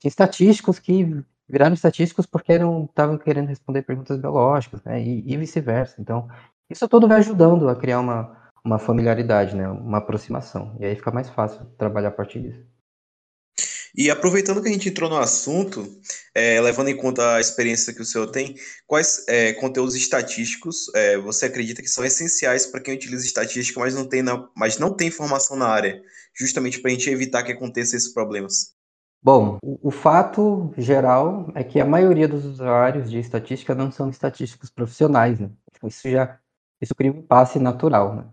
Tem 0.00 0.08
estatísticos 0.08 0.80
que 0.80 1.22
viraram 1.48 1.74
estatísticos 1.74 2.26
porque 2.26 2.52
estavam 2.52 3.18
querendo 3.18 3.48
responder 3.48 3.82
perguntas 3.82 4.18
biológicas, 4.18 4.82
né? 4.84 5.02
E, 5.02 5.22
e 5.26 5.36
vice-versa. 5.36 5.96
Então, 6.00 6.28
isso 6.70 6.88
tudo 6.88 7.08
vai 7.08 7.18
ajudando 7.18 7.68
a 7.68 7.76
criar 7.76 8.00
uma, 8.00 8.36
uma 8.64 8.78
familiaridade, 8.78 9.54
né? 9.54 9.68
Uma 9.68 9.98
aproximação. 9.98 10.76
E 10.80 10.86
aí 10.86 10.96
fica 10.96 11.10
mais 11.10 11.28
fácil 11.28 11.64
trabalhar 11.76 12.08
a 12.08 12.12
partir 12.12 12.40
disso. 12.40 12.72
E 13.94 14.10
aproveitando 14.10 14.62
que 14.62 14.68
a 14.68 14.72
gente 14.72 14.88
entrou 14.88 15.10
no 15.10 15.18
assunto, 15.18 16.00
é, 16.34 16.58
levando 16.62 16.88
em 16.88 16.96
conta 16.96 17.34
a 17.34 17.40
experiência 17.40 17.92
que 17.92 18.00
o 18.00 18.04
senhor 18.06 18.26
tem, 18.30 18.56
quais 18.86 19.22
é, 19.28 19.52
conteúdos 19.52 19.94
estatísticos 19.94 20.90
é, 20.94 21.18
você 21.18 21.44
acredita 21.44 21.82
que 21.82 21.88
são 21.88 22.02
essenciais 22.02 22.64
para 22.64 22.80
quem 22.80 22.94
utiliza 22.94 23.26
estatística, 23.26 23.78
mas 23.78 23.94
não 23.94 24.08
tem, 24.08 24.22
na, 24.22 24.48
mas 24.56 24.78
não 24.78 24.96
tem 24.96 25.10
formação 25.10 25.58
na 25.58 25.66
área, 25.66 26.00
justamente 26.34 26.80
para 26.80 26.90
a 26.90 26.94
gente 26.94 27.10
evitar 27.10 27.42
que 27.42 27.52
aconteçam 27.52 27.98
esses 27.98 28.14
problemas? 28.14 28.74
Bom, 29.22 29.58
o, 29.62 29.90
fato 29.90 30.72
geral 30.76 31.46
é 31.54 31.62
que 31.62 31.80
a 31.80 31.84
maioria 31.84 32.26
dos 32.26 32.44
usuários 32.44 33.08
de 33.08 33.18
estatística 33.20 33.72
não 33.74 33.90
são 33.90 34.10
estatísticos 34.10 34.68
profissionais, 34.68 35.38
né? 35.38 35.48
Então, 35.70 35.88
isso 35.88 36.10
já 36.10 36.38
isso 36.80 36.94
cria 36.96 37.12
um 37.12 37.18
impasse 37.18 37.60
natural, 37.60 38.14
né? 38.16 38.24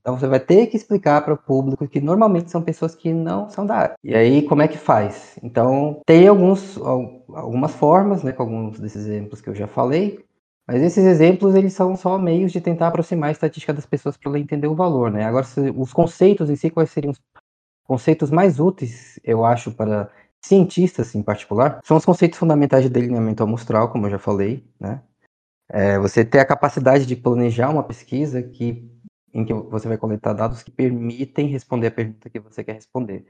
Então 0.00 0.18
você 0.18 0.26
vai 0.26 0.40
ter 0.40 0.66
que 0.66 0.76
explicar 0.76 1.22
para 1.22 1.34
o 1.34 1.38
público 1.38 1.88
que 1.88 2.00
normalmente 2.00 2.50
são 2.50 2.62
pessoas 2.62 2.94
que 2.94 3.12
não 3.12 3.48
são 3.48 3.66
da 3.66 3.76
área. 3.76 3.94
E 4.02 4.14
aí 4.14 4.42
como 4.42 4.62
é 4.62 4.68
que 4.68 4.78
faz? 4.78 5.38
Então 5.42 6.00
tem 6.06 6.28
alguns, 6.28 6.78
algumas 6.78 7.74
formas, 7.74 8.22
né, 8.22 8.32
com 8.32 8.42
alguns 8.42 8.78
desses 8.80 9.06
exemplos 9.06 9.40
que 9.40 9.48
eu 9.48 9.54
já 9.54 9.66
falei, 9.66 10.24
mas 10.66 10.82
esses 10.82 11.04
exemplos 11.04 11.54
eles 11.54 11.72
são 11.72 11.96
só 11.96 12.18
meios 12.18 12.52
de 12.52 12.60
tentar 12.60 12.88
aproximar 12.88 13.28
a 13.28 13.32
estatística 13.32 13.72
das 13.72 13.86
pessoas 13.86 14.16
para 14.16 14.38
entender 14.38 14.66
o 14.66 14.74
valor, 14.74 15.10
né? 15.10 15.24
Agora 15.24 15.46
os 15.76 15.92
conceitos 15.92 16.50
em 16.50 16.56
si 16.56 16.70
quais 16.70 16.90
seriam 16.90 17.12
conceitos 17.86 18.30
mais 18.30 18.60
úteis, 18.60 19.18
eu 19.24 19.44
acho, 19.44 19.72
para 19.72 20.10
cientistas 20.40 21.14
em 21.14 21.22
particular, 21.22 21.80
são 21.84 21.96
os 21.96 22.04
conceitos 22.04 22.38
fundamentais 22.38 22.84
de 22.84 22.90
delineamento 22.90 23.42
amostral, 23.42 23.90
como 23.90 24.06
eu 24.06 24.10
já 24.10 24.18
falei, 24.18 24.64
né? 24.78 25.02
É, 25.68 25.98
você 25.98 26.24
ter 26.24 26.38
a 26.38 26.46
capacidade 26.46 27.06
de 27.06 27.16
planejar 27.16 27.70
uma 27.70 27.82
pesquisa 27.82 28.42
que, 28.42 28.88
em 29.34 29.44
que 29.44 29.52
você 29.52 29.88
vai 29.88 29.98
coletar 29.98 30.32
dados 30.32 30.62
que 30.62 30.70
permitem 30.70 31.48
responder 31.48 31.88
a 31.88 31.90
pergunta 31.90 32.30
que 32.30 32.38
você 32.38 32.62
quer 32.62 32.74
responder. 32.74 33.26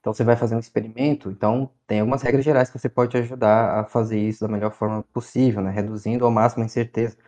Então, 0.00 0.14
você 0.14 0.24
vai 0.24 0.36
fazer 0.36 0.56
um 0.56 0.60
experimento, 0.60 1.30
então 1.30 1.70
tem 1.86 2.00
algumas 2.00 2.22
regras 2.22 2.44
gerais 2.44 2.70
que 2.70 2.78
você 2.78 2.88
pode 2.88 3.16
ajudar 3.18 3.80
a 3.80 3.84
fazer 3.84 4.18
isso 4.18 4.40
da 4.40 4.48
melhor 4.48 4.72
forma 4.72 5.02
possível, 5.12 5.62
né? 5.62 5.70
reduzindo 5.70 6.24
ao 6.24 6.30
máximo 6.30 6.62
a 6.62 6.66
incerteza. 6.66 7.18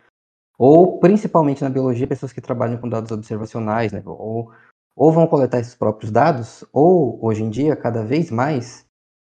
Ou, 0.57 0.99
principalmente 0.99 1.63
na 1.63 1.69
biologia, 1.69 2.07
pessoas 2.07 2.33
que 2.33 2.41
trabalham 2.41 2.77
com 2.79 2.89
dados 2.89 3.11
observacionais, 3.11 3.91
né? 3.91 4.01
ou 4.05 4.51
ou 4.95 5.11
vão 5.11 5.27
coletar 5.27 5.59
esses 5.59 5.75
próprios 5.75 6.11
dados, 6.11 6.63
ou 6.71 7.23
hoje 7.23 7.43
em 7.43 7.49
dia, 7.49 7.75
cada 7.75 8.03
vez 8.03 8.29
mais, 8.29 8.85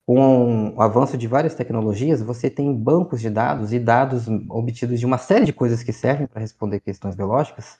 com 0.05 0.73
o 0.75 0.81
avanço 0.81 1.17
de 1.17 1.27
várias 1.27 1.55
tecnologias, 1.55 2.21
você 2.21 2.49
tem 2.49 2.73
bancos 2.73 3.21
de 3.21 3.29
dados 3.29 3.71
e 3.71 3.79
dados 3.79 4.27
obtidos 4.49 4.99
de 4.99 5.05
uma 5.05 5.17
série 5.17 5.45
de 5.45 5.53
coisas 5.53 5.81
que 5.81 5.93
servem 5.93 6.27
para 6.27 6.41
responder 6.41 6.81
questões 6.81 7.15
biológicas, 7.15 7.77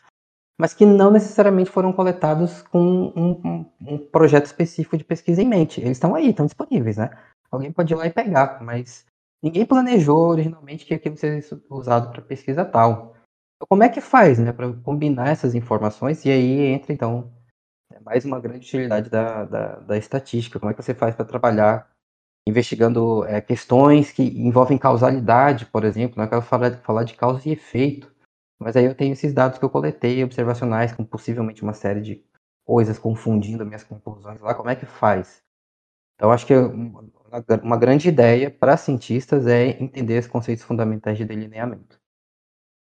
mas 0.58 0.74
que 0.74 0.86
não 0.86 1.12
necessariamente 1.12 1.70
foram 1.70 1.92
coletados 1.92 2.62
com 2.62 3.12
um, 3.16 3.32
um, 3.44 3.66
um, 3.82 3.98
projeto 3.98 4.46
específico 4.46 4.98
de 4.98 5.04
pesquisa 5.04 5.42
em 5.42 5.48
mente. 5.48 5.82
Eles 5.82 5.98
estão 5.98 6.16
aí, 6.16 6.30
estão 6.30 6.46
disponíveis, 6.46 6.96
né? 6.96 7.10
Alguém 7.52 7.72
pode 7.72 7.94
ir 7.94 7.98
lá 7.98 8.08
e 8.08 8.12
pegar, 8.12 8.64
mas 8.64 9.06
ninguém 9.42 9.66
planejou 9.66 10.30
originalmente 10.30 10.86
que 10.86 10.94
aquilo 10.94 11.18
seja 11.18 11.60
usado 11.70 12.12
para 12.12 12.22
pesquisa 12.22 12.64
tal. 12.64 13.16
Então, 13.56 13.68
como 13.68 13.84
é 13.84 13.90
que 13.90 14.00
faz, 14.00 14.40
né, 14.40 14.54
para 14.54 14.72
combinar 14.74 15.30
essas 15.30 15.54
informações? 15.54 16.24
E 16.26 16.30
aí 16.30 16.62
entra 16.62 16.94
então 16.94 17.32
mais 18.04 18.26
uma 18.26 18.40
grande 18.40 18.66
utilidade 18.66 19.10
da, 19.10 19.46
da, 19.46 19.76
da 19.80 19.98
estatística. 19.98 20.60
Como 20.60 20.72
é 20.72 20.74
que 20.74 20.82
você 20.82 20.94
faz 20.94 21.16
para 21.16 21.26
trabalhar 21.26 21.90
investigando 22.48 23.26
é, 23.26 23.40
questões 23.42 24.12
que 24.12 24.24
envolvem 24.24 24.78
causalidade, 24.78 25.66
por 25.66 25.84
exemplo? 25.84 26.18
Não 26.18 26.26
é 26.26 26.28
quero 26.28 26.42
falar, 26.42 26.78
falar 26.80 27.04
de 27.04 27.16
causa 27.16 27.48
e 27.48 27.54
efeito, 27.54 28.14
mas 28.60 28.76
aí 28.76 28.86
eu 28.86 28.96
tenho 28.96 29.14
esses 29.14 29.34
dados 29.34 29.58
que 29.58 29.66
eu 29.66 29.70
coletei, 29.70 30.24
observacionais, 30.24 30.94
com 30.94 31.04
possivelmente 31.04 31.64
uma 31.64 31.74
série 31.74 32.02
de 32.02 32.24
coisas 32.66 33.00
confundindo 33.00 33.66
minhas 33.66 33.84
conclusões 33.84 34.42
lá. 34.42 34.54
Como 34.54 34.70
é 34.70 34.76
que 34.76 34.86
faz? 34.86 35.42
Então, 36.16 36.32
acho 36.32 36.46
que 36.46 36.56
uma, 36.56 37.04
uma 37.64 37.78
grande 37.78 38.08
ideia 38.08 38.52
para 38.52 38.78
cientistas 38.78 39.48
é 39.48 39.82
entender 39.82 40.20
os 40.20 40.28
conceitos 40.28 40.64
fundamentais 40.64 41.18
de 41.18 41.26
delineamento. 41.26 42.00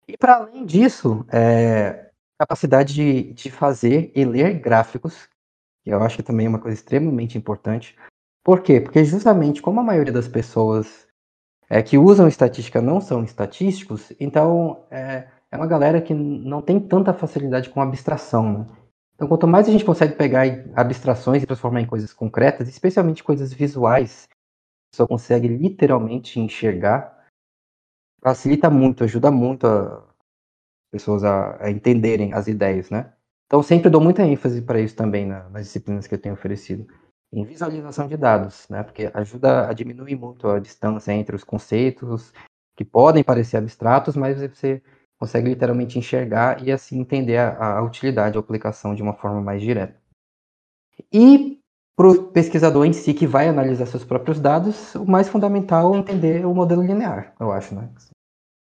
E 0.07 0.17
para 0.17 0.37
além 0.37 0.65
disso, 0.65 1.25
é, 1.31 2.08
capacidade 2.39 2.93
de, 2.93 3.33
de 3.33 3.51
fazer 3.51 4.11
e 4.15 4.23
ler 4.23 4.59
gráficos, 4.59 5.27
que 5.83 5.89
eu 5.89 6.01
acho 6.01 6.17
que 6.17 6.23
também 6.23 6.45
é 6.45 6.49
uma 6.49 6.59
coisa 6.59 6.75
extremamente 6.75 7.37
importante. 7.37 7.97
Por 8.43 8.61
quê? 8.61 8.79
Porque 8.79 9.03
justamente 9.03 9.61
como 9.61 9.81
a 9.81 9.83
maioria 9.83 10.13
das 10.13 10.27
pessoas 10.27 11.07
é, 11.69 11.83
que 11.83 11.97
usam 11.97 12.27
estatística 12.27 12.81
não 12.81 13.01
são 13.01 13.23
estatísticos, 13.23 14.13
então 14.19 14.85
é, 14.89 15.27
é 15.51 15.57
uma 15.57 15.67
galera 15.67 16.01
que 16.01 16.13
não 16.13 16.61
tem 16.61 16.79
tanta 16.79 17.13
facilidade 17.13 17.69
com 17.69 17.81
abstração. 17.81 18.59
Né? 18.59 18.65
Então, 19.15 19.27
quanto 19.27 19.45
mais 19.45 19.67
a 19.67 19.71
gente 19.71 19.83
consegue 19.83 20.15
pegar 20.15 20.45
abstrações 20.73 21.43
e 21.43 21.45
transformar 21.45 21.81
em 21.81 21.85
coisas 21.85 22.13
concretas, 22.13 22.69
especialmente 22.69 23.21
coisas 23.21 23.51
visuais, 23.51 24.29
a 24.31 24.91
pessoa 24.93 25.07
consegue 25.07 25.49
literalmente 25.49 26.39
enxergar, 26.39 27.25
facilita 28.21 28.69
muito, 28.69 29.03
ajuda 29.03 29.29
muito 29.29 29.67
a, 29.67 30.08
pessoas 30.91 31.23
a, 31.23 31.57
a, 31.63 31.71
entenderem 31.71 32.33
as 32.33 32.47
ideias, 32.47 32.89
né? 32.89 33.13
Então, 33.45 33.63
sempre 33.63 33.89
dou 33.89 34.01
muita 34.01 34.23
ênfase 34.23 34.61
para 34.61 34.79
isso 34.79 34.95
também 34.95 35.25
na, 35.25 35.49
nas 35.49 35.65
disciplinas 35.65 36.05
que 36.05 36.13
eu 36.13 36.19
tenho 36.19 36.35
oferecido. 36.35 36.87
Em 37.31 37.43
visualização 37.43 38.07
de 38.07 38.17
dados, 38.17 38.67
né? 38.69 38.83
Porque 38.83 39.09
ajuda 39.13 39.67
a 39.67 39.73
diminuir 39.73 40.15
muito 40.15 40.47
a 40.47 40.59
distância 40.59 41.11
entre 41.11 41.35
os 41.35 41.43
conceitos 41.43 42.33
que 42.75 42.85
podem 42.85 43.23
parecer 43.23 43.57
abstratos, 43.57 44.15
mas 44.15 44.39
você 44.39 44.81
consegue 45.19 45.49
literalmente 45.49 45.99
enxergar 45.99 46.63
e 46.63 46.71
assim 46.71 46.99
entender 46.99 47.37
a, 47.37 47.77
a 47.77 47.83
utilidade, 47.83 48.37
a 48.37 48.39
aplicação 48.39 48.95
de 48.95 49.03
uma 49.03 49.13
forma 49.13 49.41
mais 49.41 49.61
direta. 49.61 49.99
E 51.11 51.59
para 51.95 52.07
o 52.07 52.31
pesquisador 52.31 52.85
em 52.85 52.93
si 52.93 53.13
que 53.13 53.27
vai 53.27 53.49
analisar 53.49 53.85
seus 53.85 54.05
próprios 54.05 54.39
dados, 54.39 54.95
o 54.95 55.05
mais 55.05 55.27
fundamental 55.27 55.93
é 55.93 55.97
entender 55.97 56.45
o 56.45 56.53
modelo 56.53 56.81
linear, 56.81 57.35
eu 57.39 57.51
acho, 57.51 57.75
né? 57.75 57.89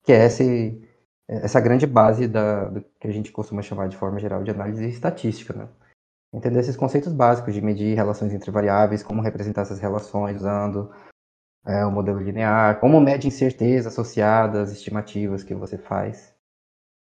Que 0.04 0.12
é 0.12 0.26
esse 0.26 0.82
essa 1.30 1.60
grande 1.60 1.86
base 1.86 2.28
da, 2.28 2.66
do 2.66 2.82
que 3.00 3.08
a 3.08 3.12
gente 3.12 3.32
costuma 3.32 3.62
chamar 3.62 3.88
de 3.88 3.96
forma 3.96 4.20
geral 4.20 4.44
de 4.44 4.50
análise 4.50 4.88
estatística, 4.88 5.54
né? 5.54 5.70
Entender 6.34 6.60
esses 6.60 6.76
conceitos 6.76 7.14
básicos 7.14 7.54
de 7.54 7.62
medir 7.62 7.96
relações 7.96 8.34
entre 8.34 8.50
variáveis, 8.52 9.04
como 9.04 9.22
representar 9.22 9.62
essas 9.62 9.80
relações 9.80 10.38
usando 10.38 10.92
é, 11.66 11.86
o 11.86 11.92
modelo 11.92 12.20
linear, 12.20 12.80
como 12.80 13.00
mede 13.00 13.28
incerteza 13.28 13.90
associada 13.90 14.62
às 14.62 14.72
estimativas 14.72 15.44
que 15.44 15.54
você 15.54 15.78
faz. 15.78 16.34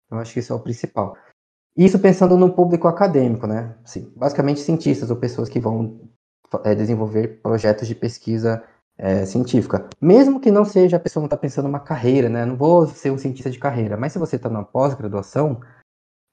Então, 0.07 0.19
acho 0.19 0.33
que 0.33 0.41
isso 0.41 0.53
é 0.53 0.57
o 0.57 0.61
principal. 0.61 1.17
Isso 1.77 1.99
pensando 1.99 2.37
no 2.37 2.53
público 2.53 2.89
acadêmico, 2.89 3.47
né? 3.47 3.77
Sim, 3.85 4.13
basicamente 4.17 4.61
cientistas 4.61 5.11
ou 5.11 5.17
pessoas 5.17 5.49
que 5.49 5.61
vão 5.61 6.09
é, 6.65 6.75
desenvolver 6.75 7.41
projetos 7.41 7.87
de 7.87 7.95
pesquisa 7.95 8.65
é, 8.99 9.25
científica. 9.25 9.89
Mesmo 10.01 10.41
que 10.41 10.51
não 10.51 10.65
seja 10.65 10.97
a 10.97 11.01
pessoa 11.01 11.23
não 11.23 11.27
está 11.27 11.37
pensando 11.37 11.69
uma 11.69 11.81
carreira, 11.81 12.29
né? 12.29 12.45
Não 12.45 12.57
vou 12.57 12.87
ser 12.89 13.13
um 13.13 13.19
cientista 13.19 13.51
de 13.51 13.59
carreira, 13.59 13.97
mas 13.97 14.13
se 14.13 14.19
você 14.19 14.37
está 14.37 14.51
na 14.51 14.65
pós-graduação, 14.65 15.61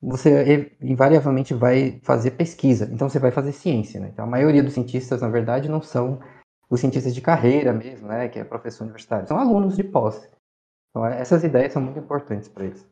você 0.01 0.75
invariavelmente 0.81 1.53
vai 1.53 1.99
fazer 2.03 2.31
pesquisa, 2.31 2.89
então 2.91 3.07
você 3.07 3.19
vai 3.19 3.31
fazer 3.31 3.51
ciência. 3.51 3.99
Né? 3.99 4.09
Então 4.11 4.25
a 4.25 4.27
maioria 4.27 4.63
dos 4.63 4.73
cientistas, 4.73 5.21
na 5.21 5.29
verdade, 5.29 5.69
não 5.69 5.81
são 5.81 6.19
os 6.69 6.79
cientistas 6.79 7.13
de 7.13 7.21
carreira 7.21 7.71
mesmo, 7.71 8.07
né, 8.07 8.27
que 8.27 8.39
é 8.39 8.43
professor 8.43 8.83
universitário, 8.83 9.27
são 9.27 9.37
alunos 9.37 9.75
de 9.75 9.83
pós. 9.83 10.29
Então 10.89 11.05
essas 11.05 11.43
ideias 11.43 11.73
são 11.73 11.81
muito 11.81 11.99
importantes 11.99 12.49
para 12.49 12.65
eles. 12.65 12.85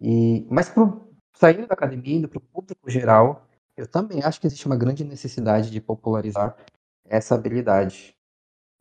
E, 0.00 0.46
mas 0.50 0.68
pro, 0.68 1.12
saindo 1.34 1.66
da 1.66 1.74
academia, 1.74 2.16
indo 2.16 2.28
para 2.28 2.38
o 2.38 2.40
público 2.40 2.88
geral, 2.88 3.46
eu 3.76 3.86
também 3.86 4.22
acho 4.22 4.40
que 4.40 4.46
existe 4.46 4.66
uma 4.66 4.76
grande 4.76 5.04
necessidade 5.04 5.70
de 5.70 5.80
popularizar 5.80 6.56
essa 7.08 7.34
habilidade 7.34 8.16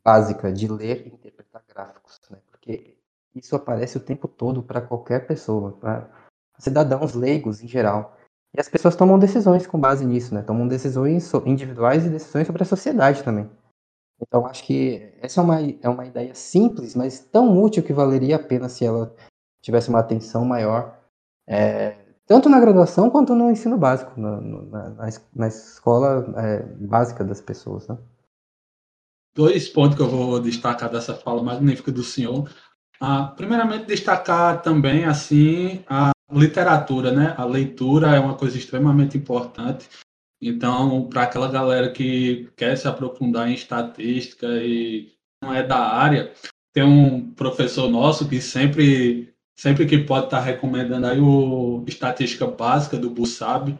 básica 0.04 0.52
de 0.52 0.68
ler 0.68 1.08
e 1.08 1.10
interpretar 1.10 1.64
gráficos, 1.68 2.20
né? 2.30 2.38
porque 2.50 2.97
isso 3.36 3.56
aparece 3.56 3.97
o 3.97 4.02
tempo 4.02 4.28
todo 4.28 4.64
para 4.64 4.82
qualquer 4.82 5.28
pessoa, 5.28 5.74
para 5.74 6.10
cidadãos 6.58 7.14
leigos 7.14 7.62
em 7.64 7.68
geral. 7.68 8.18
E 8.56 8.60
as 8.60 8.68
pessoas 8.68 8.95
tomam 8.95 9.20
decisões 9.20 9.68
com 9.68 9.80
base 9.80 10.04
nisso, 10.04 10.34
né? 10.34 10.41
Tomam 10.41 10.68
decisões 10.68 11.32
individuais 11.45 12.04
e 12.04 12.10
decisões 12.10 12.47
sobre 12.47 12.64
a 12.64 12.66
sociedade 12.66 13.24
também. 13.24 13.47
Então 14.20 14.45
acho 14.47 14.64
que 14.64 15.14
essa 15.22 15.39
é 15.39 15.43
uma, 15.43 15.62
é 15.62 15.88
uma 15.88 16.06
ideia 16.06 16.34
simples, 16.34 16.95
mas 16.95 17.20
tão 17.20 17.62
útil 17.62 17.84
que 17.84 17.93
valeria 17.93 18.38
a 18.38 18.43
pena 18.43 18.68
se 18.68 18.84
ela 18.84 19.16
tivesse 19.62 19.89
uma 19.89 20.00
atenção 20.00 20.43
maior 20.43 21.00
é, 21.47 21.95
tanto 22.30 22.47
na 22.47 22.60
graduação 22.60 23.10
quanto 23.10 23.34
no 23.34 23.50
ensino 23.50 23.76
básico, 23.76 24.20
na, 24.22 24.39
na, 24.39 25.10
na 25.36 25.47
escola 25.47 26.32
é, 26.38 26.62
básica 26.76 27.24
das 27.24 27.41
pessoas. 27.41 27.88
Né? 27.88 27.97
Dois 29.39 29.69
pontos 29.69 29.95
que 29.95 30.01
eu 30.01 30.09
vou 30.09 30.37
destacar 30.41 30.91
dessa 30.91 31.15
fala 31.15 31.41
magnífica 31.41 31.93
do 31.93 32.03
senhor. 32.03 32.51
Ah, 32.99 33.23
primeiramente, 33.37 33.85
destacar 33.85 34.61
também 34.61 35.05
assim 35.05 35.81
a 35.87 36.11
literatura, 36.29 37.09
né? 37.13 37.35
A 37.37 37.45
leitura 37.45 38.13
é 38.17 38.19
uma 38.19 38.35
coisa 38.35 38.57
extremamente 38.57 39.17
importante. 39.17 39.87
Então, 40.41 41.07
para 41.07 41.23
aquela 41.23 41.49
galera 41.49 41.89
que 41.89 42.49
quer 42.57 42.75
se 42.75 42.85
aprofundar 42.85 43.49
em 43.49 43.53
estatística 43.53 44.45
e 44.61 45.13
não 45.41 45.53
é 45.53 45.63
da 45.63 45.87
área, 45.87 46.33
tem 46.73 46.83
um 46.83 47.31
professor 47.31 47.89
nosso 47.89 48.27
que 48.27 48.41
sempre 48.41 49.33
sempre 49.57 49.85
que 49.85 49.99
pode 49.99 50.25
estar 50.25 50.39
tá 50.39 50.43
recomendando 50.43 51.07
aí 51.07 51.21
o 51.21 51.85
Estatística 51.87 52.45
Básica 52.45 52.97
do 52.97 53.09
Busab. 53.09 53.79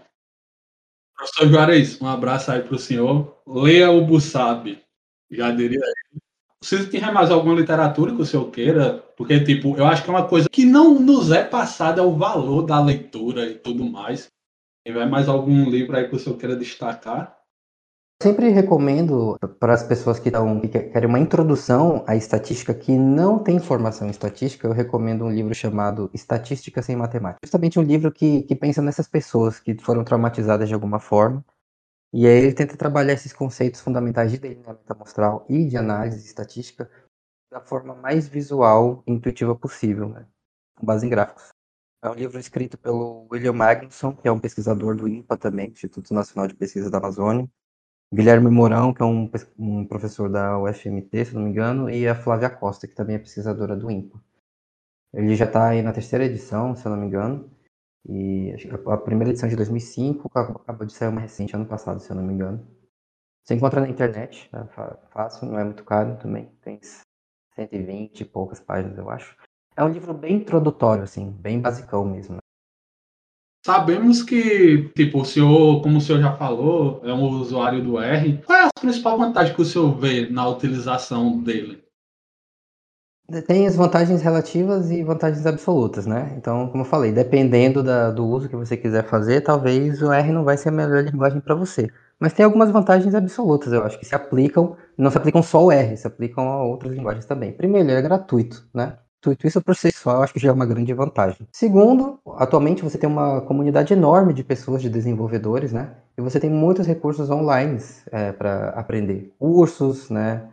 Professor 1.18 1.50
Juarez, 1.50 2.02
um 2.02 2.08
abraço 2.08 2.50
aí 2.50 2.62
para 2.62 2.76
o 2.76 2.80
senhor. 2.80 3.42
Leia 3.46 3.92
o 3.92 4.06
Busab, 4.06 4.82
já 5.32 5.52
diria 5.52 5.80
aí. 5.80 6.20
Se 6.62 6.90
tiver 6.90 7.12
mais 7.12 7.32
alguma 7.32 7.56
literatura 7.56 8.14
que 8.14 8.22
o 8.22 8.26
senhor 8.26 8.52
queira, 8.52 9.04
porque, 9.16 9.40
tipo, 9.44 9.78
eu 9.78 9.86
acho 9.86 10.04
que 10.04 10.10
é 10.10 10.14
uma 10.14 10.28
coisa 10.28 10.50
que 10.50 10.66
não 10.66 11.00
nos 11.00 11.32
é 11.32 11.44
passada 11.44 12.02
é 12.02 12.04
o 12.04 12.18
valor 12.18 12.64
da 12.64 12.84
leitura 12.84 13.46
e 13.46 13.56
tudo 13.56 13.86
mais. 13.86 14.22
Se 14.22 14.30
tiver 14.86 15.06
mais 15.06 15.30
algum 15.30 15.70
livro 15.70 15.96
aí 15.96 16.10
que 16.10 16.16
o 16.16 16.20
senhor 16.20 16.38
queira 16.38 16.56
destacar? 16.56 17.40
Sempre 18.22 18.50
recomendo 18.50 19.38
para 19.62 19.74
as 19.74 19.84
pessoas 19.84 20.20
que, 20.20 20.28
estão, 20.28 20.60
que 20.60 20.68
querem 20.68 21.08
uma 21.08 21.20
introdução 21.20 22.04
à 22.06 22.18
estatística 22.18 22.74
que 22.74 22.92
não 22.92 23.40
tem 23.40 23.60
formação 23.60 24.08
em 24.08 24.12
estatística, 24.12 24.68
eu 24.68 24.74
recomendo 24.74 25.24
um 25.24 25.32
livro 25.32 25.56
chamado 25.56 26.10
Estatística 26.14 26.82
sem 26.82 26.98
Matemática. 26.98 27.40
Justamente 27.46 27.80
um 27.80 27.84
livro 27.84 28.12
que, 28.12 28.42
que 28.44 28.56
pensa 28.56 28.82
nessas 28.82 29.08
pessoas 29.08 29.58
que 29.58 29.74
foram 29.76 30.04
traumatizadas 30.04 30.68
de 30.68 30.74
alguma 30.74 31.00
forma. 31.00 31.46
E 32.12 32.26
aí 32.26 32.34
ele 32.34 32.54
tenta 32.54 32.76
trabalhar 32.76 33.14
esses 33.14 33.32
conceitos 33.32 33.82
fundamentais 33.82 34.32
de 34.32 34.40
delineamento 34.40 34.92
amostral 34.92 35.46
e 35.48 35.66
de 35.66 35.78
análise 35.78 36.26
estatística 36.26 36.90
da 37.52 37.62
forma 37.62 37.96
mais 37.96 38.28
visual 38.28 39.04
e 39.06 39.12
intuitiva 39.12 39.56
possível, 39.56 40.10
né? 40.10 40.28
com 40.76 40.86
base 40.86 41.06
em 41.06 41.10
gráficos. 41.10 41.50
É 42.02 42.10
um 42.10 42.14
livro 42.14 42.40
escrito 42.40 42.78
pelo 42.78 43.28
William 43.32 43.54
Magnusson, 43.54 44.16
que 44.16 44.28
é 44.28 44.32
um 44.32 44.40
pesquisador 44.40 44.96
do 44.96 45.08
INPA 45.08 45.38
também, 45.38 45.70
Instituto 45.70 46.14
Nacional 46.14 46.48
de 46.48 46.56
Pesquisa 46.56 46.90
da 46.90 46.98
Amazônia, 46.98 47.48
Guilherme 48.12 48.50
Mourão, 48.50 48.94
que 48.94 49.02
é 49.02 49.06
um, 49.06 49.30
um, 49.58 49.86
professor 49.86 50.30
da 50.30 50.58
UFMT, 50.58 51.26
se 51.26 51.36
não 51.36 51.44
me 51.44 51.50
engano, 51.50 51.90
e 51.90 52.08
a 52.08 52.16
Flávia 52.16 52.50
Costa, 52.50 52.88
que 52.88 52.96
também 52.96 53.18
é 53.18 53.20
pesquisadora 53.20 53.76
do 53.76 53.92
INPA. 53.92 54.20
Ele 55.14 55.36
já 55.36 55.46
está 55.46 55.70
aí 55.70 55.82
na 55.82 55.92
terceira 55.92 56.26
edição, 56.26 56.76
se 56.76 56.86
eu 56.86 56.92
não 56.92 56.98
me 56.98 57.08
engano, 57.08 57.52
e 58.08 58.54
a 58.88 58.98
primeira 58.98 59.32
edição 59.32 59.48
é 59.48 59.50
de 59.50 59.56
2005, 59.56 60.30
acabou 60.34 60.86
de 60.86 60.94
sair 60.94 61.10
uma 61.10 61.22
recente 61.22 61.56
ano 61.56 61.66
passado, 61.66 62.00
se 62.00 62.10
eu 62.10 62.16
não 62.16 62.24
me 62.24 62.34
engano. 62.34 62.66
Você 63.44 63.56
encontra 63.56 63.82
na 63.82 63.90
internet, 63.90 64.50
é 64.54 64.64
fácil, 65.12 65.48
não 65.48 65.60
é 65.60 65.64
muito 65.64 65.84
caro 65.84 66.18
também, 66.18 66.52
tem 66.62 66.80
120 67.56 68.22
e 68.22 68.26
poucas 68.26 68.60
páginas, 68.60 68.98
eu 68.98 69.10
acho. 69.10 69.36
É 69.76 69.84
um 69.84 69.90
livro 69.90 70.14
bem 70.14 70.36
introdutório, 70.36 71.04
assim, 71.04 71.32
bem 71.32 71.60
basicão 71.60 72.06
mesmo. 72.06 72.36
Né? 72.36 72.40
Sabemos 73.66 74.24
que, 74.24 74.90
tipo, 74.96 75.22
o 75.22 75.26
senhor, 75.26 75.82
como 75.82 75.98
o 75.98 76.02
senhor 76.02 76.22
já 76.22 76.36
falou, 76.36 77.02
é 77.04 77.14
um 77.14 77.24
usuário 77.24 77.84
do 77.84 78.00
R. 78.00 78.42
Qual 78.44 78.58
é 78.58 78.66
a 78.66 78.80
principal 78.80 79.18
vantagem 79.18 79.54
que 79.54 79.62
o 79.62 79.66
senhor 79.66 79.98
vê 79.98 80.30
na 80.30 80.48
utilização 80.48 81.42
dele? 81.42 81.84
Tem 83.46 83.68
as 83.68 83.76
vantagens 83.76 84.22
relativas 84.22 84.90
e 84.90 85.04
vantagens 85.04 85.46
absolutas, 85.46 86.06
né? 86.06 86.34
Então, 86.38 86.68
como 86.70 86.82
eu 86.84 86.88
falei, 86.88 87.12
dependendo 87.12 87.84
da, 87.84 88.10
do 88.10 88.26
uso 88.26 88.50
que 88.50 88.56
você 88.56 88.76
quiser 88.76 89.06
fazer, 89.06 89.42
talvez 89.42 90.02
o 90.02 90.12
R 90.12 90.32
não 90.32 90.44
vai 90.44 90.58
ser 90.58 90.70
a 90.70 90.72
melhor 90.72 91.04
linguagem 91.04 91.40
para 91.40 91.54
você. 91.54 91.90
Mas 92.20 92.34
tem 92.34 92.44
algumas 92.44 92.72
vantagens 92.72 93.14
absolutas, 93.14 93.72
eu 93.72 93.84
acho, 93.84 94.00
que 94.00 94.06
se 94.06 94.16
aplicam, 94.16 94.76
não 94.98 95.12
se 95.12 95.18
aplicam 95.18 95.44
só 95.44 95.60
ao 95.60 95.72
R, 95.72 95.96
se 95.96 96.08
aplicam 96.08 96.50
a 96.50 96.64
outras 96.64 96.92
linguagens 96.92 97.26
também. 97.26 97.52
Primeiro, 97.52 97.90
ele 97.90 98.00
é 98.00 98.02
gratuito, 98.02 98.68
né? 98.74 98.98
Isso 99.44 99.62
por 99.62 99.76
si 99.76 99.92
só 99.92 100.12
eu 100.14 100.24
acho 100.24 100.34
que 100.34 100.40
já 100.40 100.50
é 100.50 100.52
uma 100.52 100.66
grande 100.66 100.94
vantagem. 100.94 101.46
Segundo, 101.52 102.20
atualmente 102.38 102.84
você 102.84 102.98
tem 102.98 103.10
uma 103.10 103.42
comunidade 103.42 103.94
enorme 103.94 104.34
de 104.34 104.46
pessoas, 104.46 104.82
de 104.82 104.90
desenvolvedores, 104.90 105.74
né? 105.74 105.92
E 106.18 106.22
você 106.22 106.40
tem 106.40 106.50
muitos 106.50 106.88
recursos 106.88 107.30
online 107.30 107.80
é, 108.12 108.32
para 108.32 108.70
aprender. 108.70 109.34
Cursos, 109.38 110.10
né? 110.10 110.44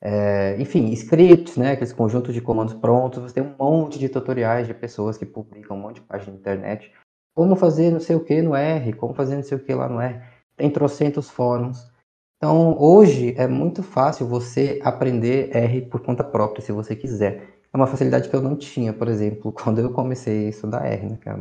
É, 0.00 0.60
enfim, 0.60 0.90
scripts, 0.92 1.56
né? 1.56 1.72
Aqueles 1.72 1.92
conjuntos 1.92 2.34
de 2.34 2.40
comandos 2.40 2.74
prontos. 2.74 3.22
Você 3.22 3.34
tem 3.34 3.42
um 3.42 3.54
monte 3.58 3.98
de 3.98 4.08
tutoriais 4.08 4.66
de 4.66 4.74
pessoas 4.74 5.18
que 5.18 5.26
publicam 5.26 5.76
um 5.76 5.80
monte 5.80 5.96
de 5.96 6.02
página 6.02 6.32
na 6.32 6.38
internet. 6.38 6.92
Como 7.34 7.56
fazer 7.56 7.90
não 7.90 8.00
sei 8.00 8.16
o 8.16 8.24
que 8.24 8.42
no 8.42 8.54
R, 8.54 8.92
como 8.94 9.14
fazer 9.14 9.36
não 9.36 9.42
sei 9.42 9.58
o 9.58 9.64
que 9.64 9.74
lá 9.74 9.88
no 9.88 10.00
R. 10.00 10.20
Tem 10.56 10.70
trocentos 10.70 11.30
fóruns. 11.30 11.90
Então, 12.36 12.76
hoje 12.78 13.34
é 13.36 13.48
muito 13.48 13.82
fácil 13.82 14.26
você 14.26 14.80
aprender 14.82 15.54
R 15.56 15.82
por 15.82 16.00
conta 16.00 16.22
própria, 16.22 16.62
se 16.62 16.70
você 16.70 16.94
quiser 16.94 17.58
é 17.72 17.76
uma 17.76 17.86
facilidade 17.86 18.28
que 18.28 18.34
eu 18.34 18.42
não 18.42 18.56
tinha, 18.56 18.92
por 18.92 19.08
exemplo, 19.08 19.52
quando 19.52 19.80
eu 19.80 19.92
comecei 19.92 20.46
a 20.46 20.50
estudar 20.50 20.86
R, 20.86 21.06
né, 21.06 21.18
é 21.26 21.36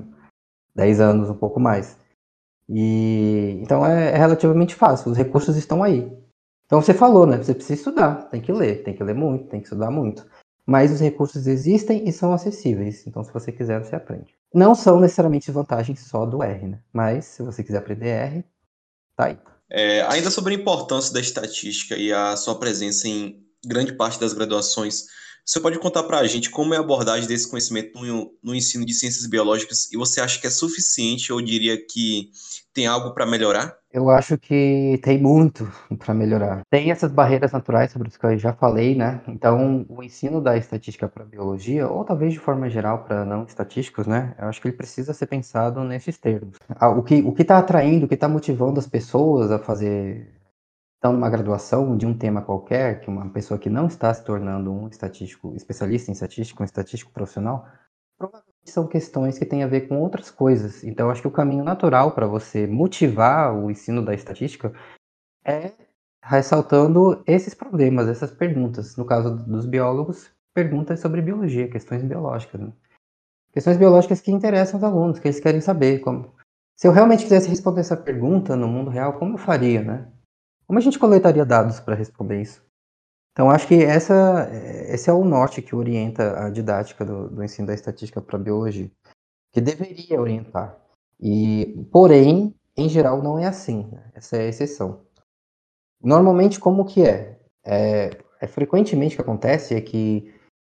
10 0.75 0.99
anos, 0.99 1.29
um 1.29 1.35
pouco 1.37 1.59
mais. 1.59 1.97
E 2.69 3.59
então 3.61 3.85
é, 3.85 4.11
é, 4.11 4.17
relativamente 4.17 4.75
fácil, 4.75 5.11
os 5.11 5.17
recursos 5.17 5.55
estão 5.55 5.83
aí. 5.83 6.11
Então 6.68 6.82
você 6.82 6.93
falou, 6.93 7.26
né? 7.26 7.38
Você 7.38 7.53
precisa 7.53 7.80
estudar, 7.80 8.30
tem 8.30 8.41
que 8.41 8.51
ler, 8.51 8.84
tem 8.84 8.93
que 8.93 9.03
ler 9.03 9.15
muito, 9.15 9.47
tem 9.47 9.59
que 9.59 9.65
estudar 9.65 9.89
muito. 9.89 10.28
Mas 10.65 10.91
os 10.91 10.99
recursos 10.99 11.47
existem 11.47 12.07
e 12.07 12.11
são 12.11 12.34
acessíveis. 12.34 13.07
Então, 13.07 13.24
se 13.24 13.32
você 13.32 13.53
quiser, 13.53 13.82
você 13.82 13.95
aprende. 13.95 14.36
Não 14.53 14.76
são 14.76 14.99
necessariamente 14.99 15.49
vantagens 15.49 16.01
só 16.01 16.26
do 16.26 16.43
R, 16.43 16.68
né? 16.68 16.80
Mas 16.91 17.24
se 17.24 17.41
você 17.41 17.63
quiser 17.63 17.78
aprender 17.78 18.09
R, 18.09 18.45
tá 19.15 19.26
aí. 19.28 19.38
É, 19.70 20.01
ainda 20.03 20.30
sobre 20.30 20.53
a 20.53 20.57
importância 20.57 21.13
da 21.13 21.22
estatística 21.22 21.95
e 21.95 22.11
a 22.11 22.36
sua 22.36 22.59
presença 22.59 23.07
em 23.07 23.41
grande 23.65 23.93
parte 23.93 24.20
das 24.20 24.34
graduações 24.34 25.05
você 25.47 25.61
pode 25.61 25.80
contar 25.80 26.03
para 26.03 26.20
a 26.20 26.28
gente 26.28 26.49
como 26.49 26.74
é 26.74 26.78
a 26.78 26.82
abordagem 26.82 27.26
desse 27.26 27.49
conhecimento 27.49 27.97
no, 27.97 28.38
no, 28.43 28.53
ensino 28.53 28.86
de 28.86 28.93
ciências 28.93 29.26
biológicas 29.26 29.89
e 29.93 29.95
você 29.95 30.20
acha 30.20 30.41
que 30.41 30.45
é 30.45 30.49
suficiente 30.49 31.32
ou 31.32 31.41
diria 31.41 31.78
que 31.78 32.32
tem 32.74 32.86
algo 32.86 33.13
para 33.13 33.26
melhorar? 33.26 33.74
Eu 33.97 34.11
acho 34.11 34.37
que 34.37 34.99
tem 35.01 35.19
muito 35.19 35.67
para 35.97 36.13
melhorar. 36.13 36.61
Tem 36.69 36.91
essas 36.91 37.11
barreiras 37.11 37.51
naturais 37.51 37.91
sobre 37.91 38.07
as 38.07 38.15
que 38.15 38.27
eu 38.27 38.37
já 38.37 38.53
falei, 38.53 38.95
né? 38.95 39.23
Então, 39.27 39.87
o 39.89 40.03
ensino 40.03 40.39
da 40.39 40.55
estatística 40.55 41.09
para 41.09 41.25
biologia, 41.25 41.87
ou 41.87 42.05
talvez 42.05 42.31
de 42.31 42.37
forma 42.37 42.69
geral 42.69 43.05
para 43.05 43.25
não 43.25 43.43
estatísticos, 43.45 44.05
né? 44.05 44.35
Eu 44.37 44.49
acho 44.49 44.61
que 44.61 44.67
ele 44.67 44.77
precisa 44.77 45.15
ser 45.15 45.25
pensado 45.25 45.83
nesses 45.83 46.15
termos. 46.19 46.57
Ah, 46.69 46.89
o 46.89 47.01
que 47.01 47.21
o 47.23 47.33
está 47.39 47.57
atraindo, 47.57 48.05
o 48.05 48.07
que 48.07 48.13
está 48.13 48.29
motivando 48.29 48.79
as 48.79 48.85
pessoas 48.87 49.51
a 49.51 49.57
fazer 49.57 50.31
então, 50.99 51.13
numa 51.13 51.29
graduação 51.29 51.97
de 51.97 52.05
um 52.05 52.15
tema 52.15 52.43
qualquer, 52.43 52.99
que 53.01 53.07
uma 53.07 53.29
pessoa 53.31 53.59
que 53.59 53.69
não 53.69 53.87
está 53.87 54.13
se 54.13 54.23
tornando 54.23 54.71
um 54.71 54.87
estatístico, 54.87 55.55
especialista 55.55 56.11
em 56.11 56.13
estatística, 56.13 56.61
um 56.61 56.65
estatístico 56.65 57.11
profissional, 57.11 57.67
provavelmente 58.17 58.56
são 58.72 58.88
questões 58.88 59.38
que 59.38 59.45
têm 59.45 59.63
a 59.63 59.68
ver 59.68 59.88
com 59.88 59.99
outras 59.99 60.30
coisas. 60.30 60.84
Então, 60.84 61.09
acho 61.09 61.22
que 61.22 61.28
o 61.28 61.32
caminho 61.32 61.63
natural 61.63 62.11
para 62.11 62.28
você 62.28 62.68
motivar 62.68 63.55
o 63.55 63.70
ensino 63.72 64.03
da 64.03 64.13
estatística 64.13 64.74
é 65.45 65.72
ressaltando 66.24 67.24
esses 67.26 67.53
problemas, 67.53 68.07
essas 68.07 68.32
perguntas. 68.32 68.97
No 68.97 69.05
caso 69.05 69.36
dos 69.36 69.65
biólogos, 69.65 70.30
perguntas 70.53 70.99
sobre 70.99 71.22
biologia, 71.22 71.70
questões 71.70 72.03
biológicas. 72.03 72.59
Né? 72.59 72.72
Questões 73.53 73.78
biológicas 73.78 74.20
que 74.20 74.32
interessam 74.32 74.78
os 74.78 74.84
alunos, 74.84 75.20
que 75.20 75.28
eles 75.28 75.39
querem 75.39 75.61
saber 75.61 75.99
como. 75.99 76.36
Se 76.76 76.88
eu 76.88 76.91
realmente 76.91 77.24
quisesse 77.24 77.49
responder 77.49 77.82
essa 77.82 77.97
pergunta 77.97 78.55
no 78.55 78.68
mundo 78.68 78.91
real, 78.91 79.18
como 79.18 79.34
eu 79.34 79.38
faria, 79.38 79.82
né? 79.82 80.07
Como 80.68 80.78
a 80.78 80.82
gente 80.82 80.99
coletaria 80.99 81.45
dados 81.45 81.80
para 81.80 81.95
responder 81.95 82.41
isso? 82.41 82.66
Então, 83.38 83.51
acho 83.51 83.67
que 83.67 83.83
essa, 83.83 84.49
esse 84.89 85.11
é 85.11 85.13
o 85.13 85.23
norte 85.23 85.61
que 85.61 85.75
orienta 85.75 86.43
a 86.43 86.49
didática 86.49 87.05
do, 87.05 87.29
do 87.29 87.43
ensino 87.43 87.67
da 87.67 87.73
estatística 87.75 88.19
para 88.19 88.39
biologia, 88.39 88.89
que 89.53 89.61
deveria 89.61 90.19
orientar. 90.19 90.75
E, 91.19 91.85
porém, 91.91 92.55
em 92.75 92.89
geral 92.89 93.21
não 93.21 93.38
é 93.38 93.45
assim. 93.45 93.88
Né? 93.91 94.11
Essa 94.15 94.38
é 94.38 94.39
a 94.39 94.47
exceção. 94.47 95.05
Normalmente, 96.01 96.59
como 96.59 96.83
que 96.83 97.05
é? 97.05 97.39
é? 97.63 98.09
É 98.41 98.47
frequentemente 98.47 99.15
que 99.15 99.21
acontece 99.21 99.75
é 99.75 99.81
que 99.81 100.33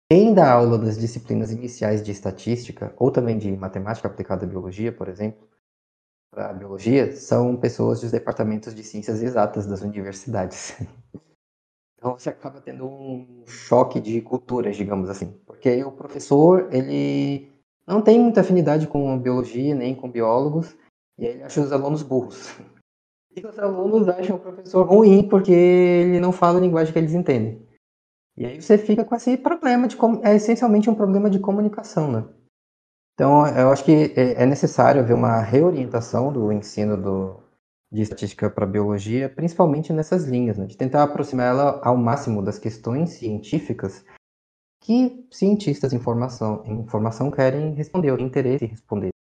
quem 0.10 0.34
dá 0.34 0.50
aula 0.50 0.78
das 0.78 0.98
disciplinas 0.98 1.52
iniciais 1.52 2.02
de 2.02 2.14
estatística, 2.14 2.94
ou 2.96 3.12
também 3.12 3.38
de 3.38 3.52
matemática 3.58 4.08
aplicada 4.08 4.46
à 4.46 4.48
biologia, 4.48 4.94
por 4.94 5.10
exemplo, 5.10 5.50
para 6.34 6.54
biologia, 6.54 7.14
são 7.14 7.58
pessoas 7.58 8.00
dos 8.00 8.12
departamentos 8.12 8.74
de 8.74 8.86
ciências 8.86 9.22
exatas 9.22 9.68
das 9.68 9.82
universidades. 9.82 10.78
Então 12.04 12.20
você 12.20 12.32
acaba 12.32 12.60
tendo 12.60 12.86
um 12.86 13.46
choque 13.48 14.02
de 14.02 14.20
culturas, 14.20 14.76
digamos 14.76 15.10
assim. 15.10 15.32
Porque 15.46 15.82
o 15.86 15.92
professor, 15.94 16.68
ele 16.70 17.50
não 17.88 18.02
tem 18.02 18.20
muita 18.20 18.42
afinidade 18.42 18.88
com 18.88 19.18
biologia, 19.18 19.74
nem 19.74 19.96
com 19.96 20.12
biólogos, 20.12 20.76
e 21.18 21.26
ele 21.26 21.44
acha 21.44 21.62
os 21.62 21.72
alunos 21.72 22.04
burros. 22.04 22.60
E 23.36 23.44
os 23.48 23.58
alunos 23.58 24.08
acham 24.08 24.36
o 24.36 24.40
professor 24.40 24.86
ruim 24.86 25.28
porque 25.28 25.52
ele 25.52 26.20
não 26.20 26.32
fala 26.32 26.60
a 26.60 26.62
linguagem 26.62 26.94
que 26.94 27.00
eles 27.00 27.16
entendem. 27.16 27.68
E 28.38 28.46
aí 28.46 28.62
você 28.62 28.78
fica 28.78 29.04
com 29.04 29.16
esse 29.16 29.36
problema 29.38 29.88
de 29.88 29.98
é 30.22 30.36
essencialmente 30.36 30.88
um 30.88 30.94
problema 30.94 31.32
de 31.32 31.40
comunicação, 31.40 32.12
né? 32.12 32.30
Então, 33.16 33.48
eu 33.48 33.72
acho 33.72 33.84
que 33.84 34.14
é, 34.16 34.44
é 34.44 34.46
necessário 34.46 35.02
haver 35.02 35.16
uma 35.16 35.42
reorientação 35.42 36.32
do 36.32 36.52
ensino 36.52 36.96
do, 36.96 37.43
de 37.94 38.02
estatística 38.02 38.50
para 38.50 38.66
biologia, 38.66 39.30
principalmente 39.30 39.94
nessas 39.94 40.26
linhas, 40.26 40.58
né? 40.58 40.66
de 40.66 40.76
tentar 40.76 41.04
aproximar 41.04 41.46
ela 41.46 41.80
ao 41.84 41.96
máximo 41.96 42.42
das 42.42 42.58
questões 42.58 43.12
científicas 43.12 44.04
que 44.82 45.28
cientistas 45.32 45.94
em 45.94 46.00
formação, 46.00 46.64
em 46.66 46.88
formação 46.88 47.30
querem 47.30 47.76
responder, 47.76 48.12
ou 48.12 48.20
interesse 48.20 48.66
em 48.66 48.70
responder. 48.70 49.12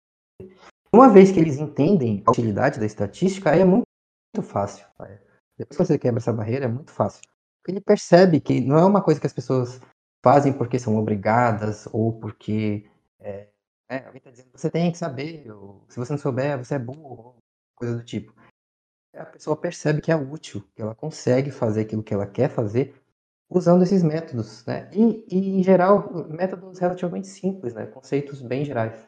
Uma 0.93 1.11
vez 1.11 1.31
que 1.31 1.39
eles 1.39 1.59
entendem 1.59 2.23
a 2.27 2.31
utilidade 2.31 2.81
da 2.81 2.87
estatística, 2.87 3.51
aí 3.51 3.61
é 3.61 3.65
muito, 3.65 3.85
muito 4.35 4.49
fácil. 4.49 4.87
Depois 5.59 5.77
que 5.77 5.85
você 5.85 5.99
quebra 5.99 6.19
essa 6.19 6.33
barreira, 6.33 6.65
é 6.65 6.69
muito 6.69 6.91
fácil. 6.91 7.23
Ele 7.69 7.81
percebe 7.81 8.41
que 8.41 8.61
não 8.61 8.79
é 8.79 8.85
uma 8.85 9.03
coisa 9.03 9.21
que 9.21 9.27
as 9.27 9.33
pessoas 9.35 9.81
fazem 10.25 10.53
porque 10.53 10.79
são 10.79 10.97
obrigadas 10.97 11.87
ou 11.93 12.19
porque 12.19 12.91
é, 13.21 13.49
é, 13.89 13.99
alguém 13.99 14.17
está 14.17 14.31
dizendo 14.31 14.49
você 14.55 14.71
tem 14.71 14.91
que 14.91 14.99
saber, 14.99 15.51
ou 15.53 15.85
se 15.89 15.99
você 15.99 16.13
não 16.13 16.19
souber, 16.19 16.59
você 16.59 16.75
é 16.75 16.79
burro, 16.79 17.37
coisa 17.77 17.97
do 17.97 18.05
tipo 18.05 18.35
a 19.15 19.25
pessoa 19.25 19.57
percebe 19.57 20.01
que 20.01 20.11
é 20.11 20.17
útil, 20.17 20.65
que 20.75 20.83
ela 20.83 20.95
consegue 20.95 21.51
fazer 21.51 21.83
aquilo 21.83 22.03
que 22.03 22.15
ela 22.15 22.27
quer 22.27 22.49
fazer 22.49 22.95
usando 23.49 23.83
esses 23.83 24.03
métodos, 24.03 24.65
né? 24.67 24.89
E, 24.93 25.27
e 25.31 25.61
em 25.61 25.63
geral, 25.63 26.11
métodos 26.29 26.79
relativamente 26.79 27.29
simples, 27.29 27.75
né? 27.75 27.87
Conceitos 27.87 28.41
bem 28.41 28.65
gerais. 28.65 29.07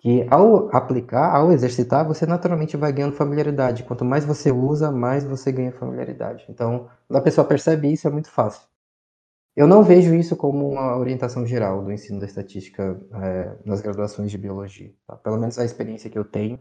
Que 0.00 0.26
ao 0.30 0.74
aplicar, 0.74 1.34
ao 1.34 1.52
exercitar, 1.52 2.06
você 2.06 2.24
naturalmente 2.24 2.76
vai 2.76 2.92
ganhando 2.92 3.16
familiaridade. 3.16 3.82
Quanto 3.82 4.04
mais 4.04 4.24
você 4.24 4.50
usa, 4.50 4.90
mais 4.90 5.24
você 5.24 5.50
ganha 5.50 5.72
familiaridade. 5.72 6.46
Então, 6.48 6.88
quando 7.06 7.18
a 7.18 7.22
pessoa 7.22 7.46
percebe 7.46 7.92
isso, 7.92 8.06
é 8.06 8.10
muito 8.10 8.30
fácil. 8.30 8.66
Eu 9.56 9.66
não 9.66 9.82
vejo 9.82 10.14
isso 10.14 10.36
como 10.36 10.70
uma 10.70 10.96
orientação 10.96 11.44
geral 11.44 11.82
do 11.82 11.90
ensino 11.90 12.20
da 12.20 12.26
estatística 12.26 12.98
é, 13.12 13.56
nas 13.64 13.80
graduações 13.80 14.30
de 14.30 14.38
biologia. 14.38 14.94
Tá? 15.04 15.16
Pelo 15.16 15.36
menos 15.36 15.58
a 15.58 15.64
experiência 15.64 16.08
que 16.08 16.18
eu 16.18 16.24
tenho 16.24 16.60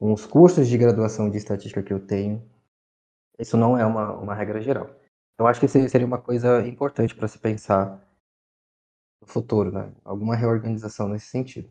com 0.00 0.14
os 0.14 0.24
cursos 0.24 0.66
de 0.66 0.78
graduação 0.78 1.28
de 1.28 1.36
estatística 1.36 1.82
que 1.82 1.92
eu 1.92 2.00
tenho, 2.00 2.42
isso 3.38 3.56
não 3.56 3.76
é 3.76 3.84
uma, 3.84 4.16
uma 4.16 4.34
regra 4.34 4.60
geral. 4.62 4.90
Eu 5.38 5.46
acho 5.46 5.60
que 5.60 5.68
seria 5.68 6.06
uma 6.06 6.20
coisa 6.20 6.66
importante 6.66 7.14
para 7.14 7.28
se 7.28 7.38
pensar 7.38 8.02
no 9.20 9.28
futuro, 9.28 9.70
né? 9.70 9.92
Alguma 10.02 10.34
reorganização 10.34 11.06
nesse 11.06 11.26
sentido. 11.26 11.70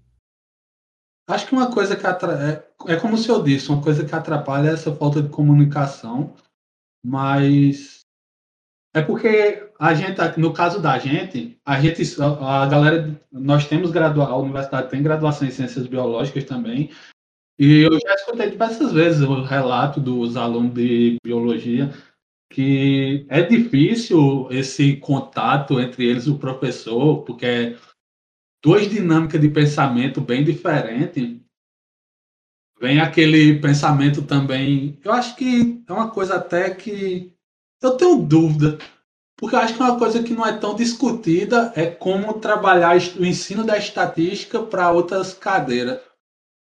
Acho 1.27 1.47
que 1.47 1.53
uma 1.53 1.73
coisa 1.73 1.95
que 1.95 2.05
atra... 2.05 2.33
é, 2.87 2.93
é 2.93 2.99
como 2.99 3.15
o 3.15 3.17
senhor 3.17 3.43
disse, 3.43 3.69
uma 3.69 3.81
coisa 3.81 4.05
que 4.05 4.13
atrapalha 4.13 4.69
é 4.69 4.73
essa 4.73 4.95
falta 4.95 5.21
de 5.21 5.29
comunicação, 5.29 6.35
mas 7.03 8.01
é 8.95 9.01
porque 9.01 9.71
a 9.79 9.93
gente, 9.93 10.19
no 10.39 10.53
caso 10.53 10.81
da 10.81 10.97
gente, 10.99 11.59
a 11.65 11.79
gente, 11.79 12.03
a 12.21 12.65
galera, 12.67 13.21
nós 13.31 13.67
temos 13.67 13.91
graduação, 13.91 14.33
a 14.33 14.37
universidade 14.37 14.89
tem 14.89 15.01
graduação 15.01 15.47
em 15.47 15.51
ciências 15.51 15.87
biológicas 15.87 16.43
também, 16.43 16.91
e 17.59 17.81
eu 17.81 17.91
já 17.99 18.13
escutei 18.15 18.49
diversas 18.49 18.93
vezes 18.93 19.21
o 19.21 19.43
relato 19.43 19.99
dos 19.99 20.37
alunos 20.37 20.73
de 20.73 21.17
biologia 21.23 21.91
que 22.51 23.27
é 23.29 23.43
difícil 23.43 24.47
esse 24.49 24.95
contato 24.97 25.79
entre 25.79 26.05
eles 26.05 26.25
e 26.25 26.31
o 26.31 26.39
professor, 26.39 27.23
porque 27.23 27.45
é 27.45 27.77
duas 28.63 28.89
dinâmicas 28.89 29.39
de 29.39 29.49
pensamento 29.49 30.19
bem 30.19 30.43
diferentes. 30.43 31.39
Vem 32.79 32.99
aquele 32.99 33.59
pensamento 33.59 34.23
também. 34.23 34.97
Eu 35.03 35.11
acho 35.11 35.35
que 35.35 35.83
é 35.87 35.93
uma 35.93 36.09
coisa 36.09 36.37
até 36.37 36.73
que 36.73 37.31
eu 37.81 37.95
tenho 37.97 38.23
dúvida, 38.23 38.77
porque 39.37 39.55
eu 39.55 39.59
acho 39.59 39.75
que 39.75 39.81
uma 39.81 39.99
coisa 39.99 40.23
que 40.23 40.33
não 40.33 40.45
é 40.45 40.57
tão 40.57 40.75
discutida 40.75 41.71
é 41.75 41.85
como 41.85 42.39
trabalhar 42.39 42.97
o 43.19 43.25
ensino 43.25 43.63
da 43.63 43.77
estatística 43.77 44.63
para 44.63 44.91
outras 44.91 45.33
cadeiras. 45.33 46.01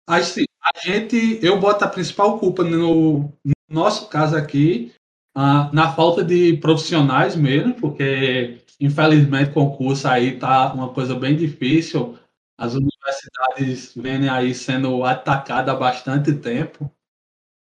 Assim, 0.07 0.45
a 0.63 0.79
gente, 0.79 1.41
eu 1.43 1.59
boto 1.59 1.85
a 1.85 1.89
principal 1.89 2.39
culpa 2.39 2.63
no, 2.63 3.33
no 3.45 3.53
nosso 3.69 4.09
caso 4.09 4.37
aqui, 4.37 4.93
uh, 5.37 5.75
na 5.75 5.93
falta 5.93 6.25
de 6.25 6.57
profissionais 6.59 7.35
mesmo, 7.35 7.75
porque 7.75 8.63
infelizmente 8.79 9.53
concurso 9.53 10.07
aí 10.07 10.39
tá 10.39 10.73
uma 10.73 10.93
coisa 10.93 11.15
bem 11.15 11.37
difícil. 11.37 12.17
As 12.57 12.75
universidades 12.75 13.93
vêm 13.97 14.29
aí 14.29 14.55
sendo 14.55 15.05
atacadas 15.05 15.75
há 15.75 15.77
bastante 15.77 16.33
tempo, 16.33 16.89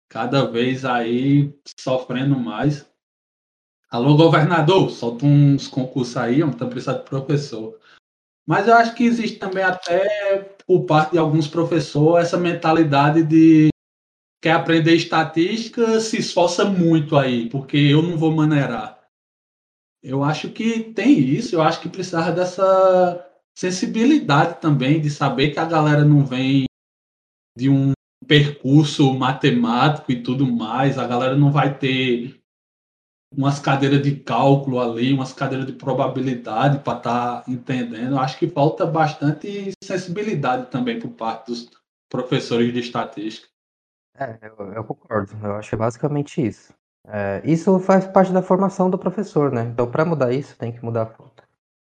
cada 0.09 0.45
vez 0.45 0.83
aí 0.83 1.57
sofrendo 1.79 2.37
mais. 2.37 2.85
Alô, 3.89 4.17
governador, 4.17 4.89
solta 4.89 5.25
uns 5.25 5.67
concursos 5.67 6.17
aí, 6.17 6.41
estamos 6.41 6.73
precisando 6.73 7.03
de 7.03 7.09
professor. 7.09 7.79
Mas 8.45 8.67
eu 8.67 8.75
acho 8.75 8.93
que 8.95 9.05
existe 9.05 9.37
também 9.37 9.63
até 9.63 10.39
por 10.67 10.85
parte 10.85 11.13
de 11.13 11.17
alguns 11.17 11.47
professores 11.47 12.27
essa 12.27 12.37
mentalidade 12.37 13.23
de 13.23 13.69
quer 14.41 14.51
aprender 14.51 14.93
estatística, 14.95 15.99
se 16.01 16.17
esforça 16.17 16.65
muito 16.65 17.15
aí, 17.15 17.49
porque 17.49 17.77
eu 17.77 18.01
não 18.01 18.17
vou 18.17 18.31
maneirar. 18.31 19.01
Eu 20.03 20.21
acho 20.21 20.49
que 20.49 20.83
tem 20.93 21.17
isso, 21.17 21.55
eu 21.55 21.61
acho 21.61 21.79
que 21.79 21.87
precisava 21.87 22.33
dessa 22.33 23.25
sensibilidade 23.57 24.59
também, 24.59 24.99
de 24.99 25.09
saber 25.09 25.51
que 25.51 25.59
a 25.59 25.65
galera 25.65 26.03
não 26.03 26.25
vem 26.25 26.65
de 27.57 27.69
um 27.69 27.93
percurso 28.27 29.13
matemático 29.13 30.11
e 30.11 30.21
tudo 30.21 30.45
mais, 30.45 30.97
a 30.97 31.07
galera 31.07 31.37
não 31.37 31.51
vai 31.51 31.77
ter 31.77 32.42
umas 33.37 33.59
cadeiras 33.59 34.01
de 34.01 34.15
cálculo 34.15 34.79
ali, 34.79 35.13
umas 35.13 35.33
cadeiras 35.33 35.65
de 35.65 35.73
probabilidade 35.73 36.79
para 36.79 36.97
estar 36.97 37.41
tá 37.41 37.51
entendendo. 37.51 38.17
Acho 38.17 38.37
que 38.37 38.47
falta 38.47 38.85
bastante 38.85 39.71
sensibilidade 39.83 40.67
também 40.69 40.99
por 40.99 41.09
parte 41.09 41.47
dos 41.47 41.69
professores 42.09 42.73
de 42.73 42.79
estatística. 42.79 43.47
É, 44.17 44.37
eu, 44.41 44.73
eu 44.73 44.83
concordo. 44.83 45.31
Eu 45.43 45.55
acho 45.55 45.69
que 45.69 45.75
é 45.75 45.77
basicamente 45.77 46.45
isso. 46.45 46.73
É, 47.07 47.41
isso 47.43 47.79
faz 47.79 48.07
parte 48.07 48.31
da 48.31 48.41
formação 48.41 48.89
do 48.89 48.97
professor, 48.97 49.51
né? 49.51 49.63
Então, 49.63 49.89
para 49.89 50.05
mudar 50.05 50.31
isso, 50.31 50.57
tem 50.57 50.71
que 50.71 50.83
mudar, 50.83 51.13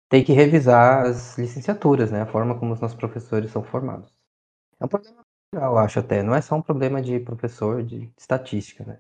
tem 0.08 0.24
que 0.24 0.32
revisar 0.32 1.06
as 1.06 1.38
licenciaturas, 1.38 2.12
né? 2.12 2.22
A 2.22 2.26
forma 2.26 2.58
como 2.58 2.74
os 2.74 2.80
nossos 2.80 2.98
professores 2.98 3.52
são 3.52 3.64
formados. 3.64 4.14
É 4.80 4.86
um 4.86 4.88
problema 4.88 5.20
eu 5.54 5.78
acho 5.78 6.00
até. 6.00 6.22
Não 6.22 6.36
é 6.36 6.42
só 6.42 6.56
um 6.56 6.62
problema 6.62 7.02
de 7.02 7.20
professor 7.20 7.84
de 7.84 8.12
estatística, 8.18 8.84
né? 8.86 9.00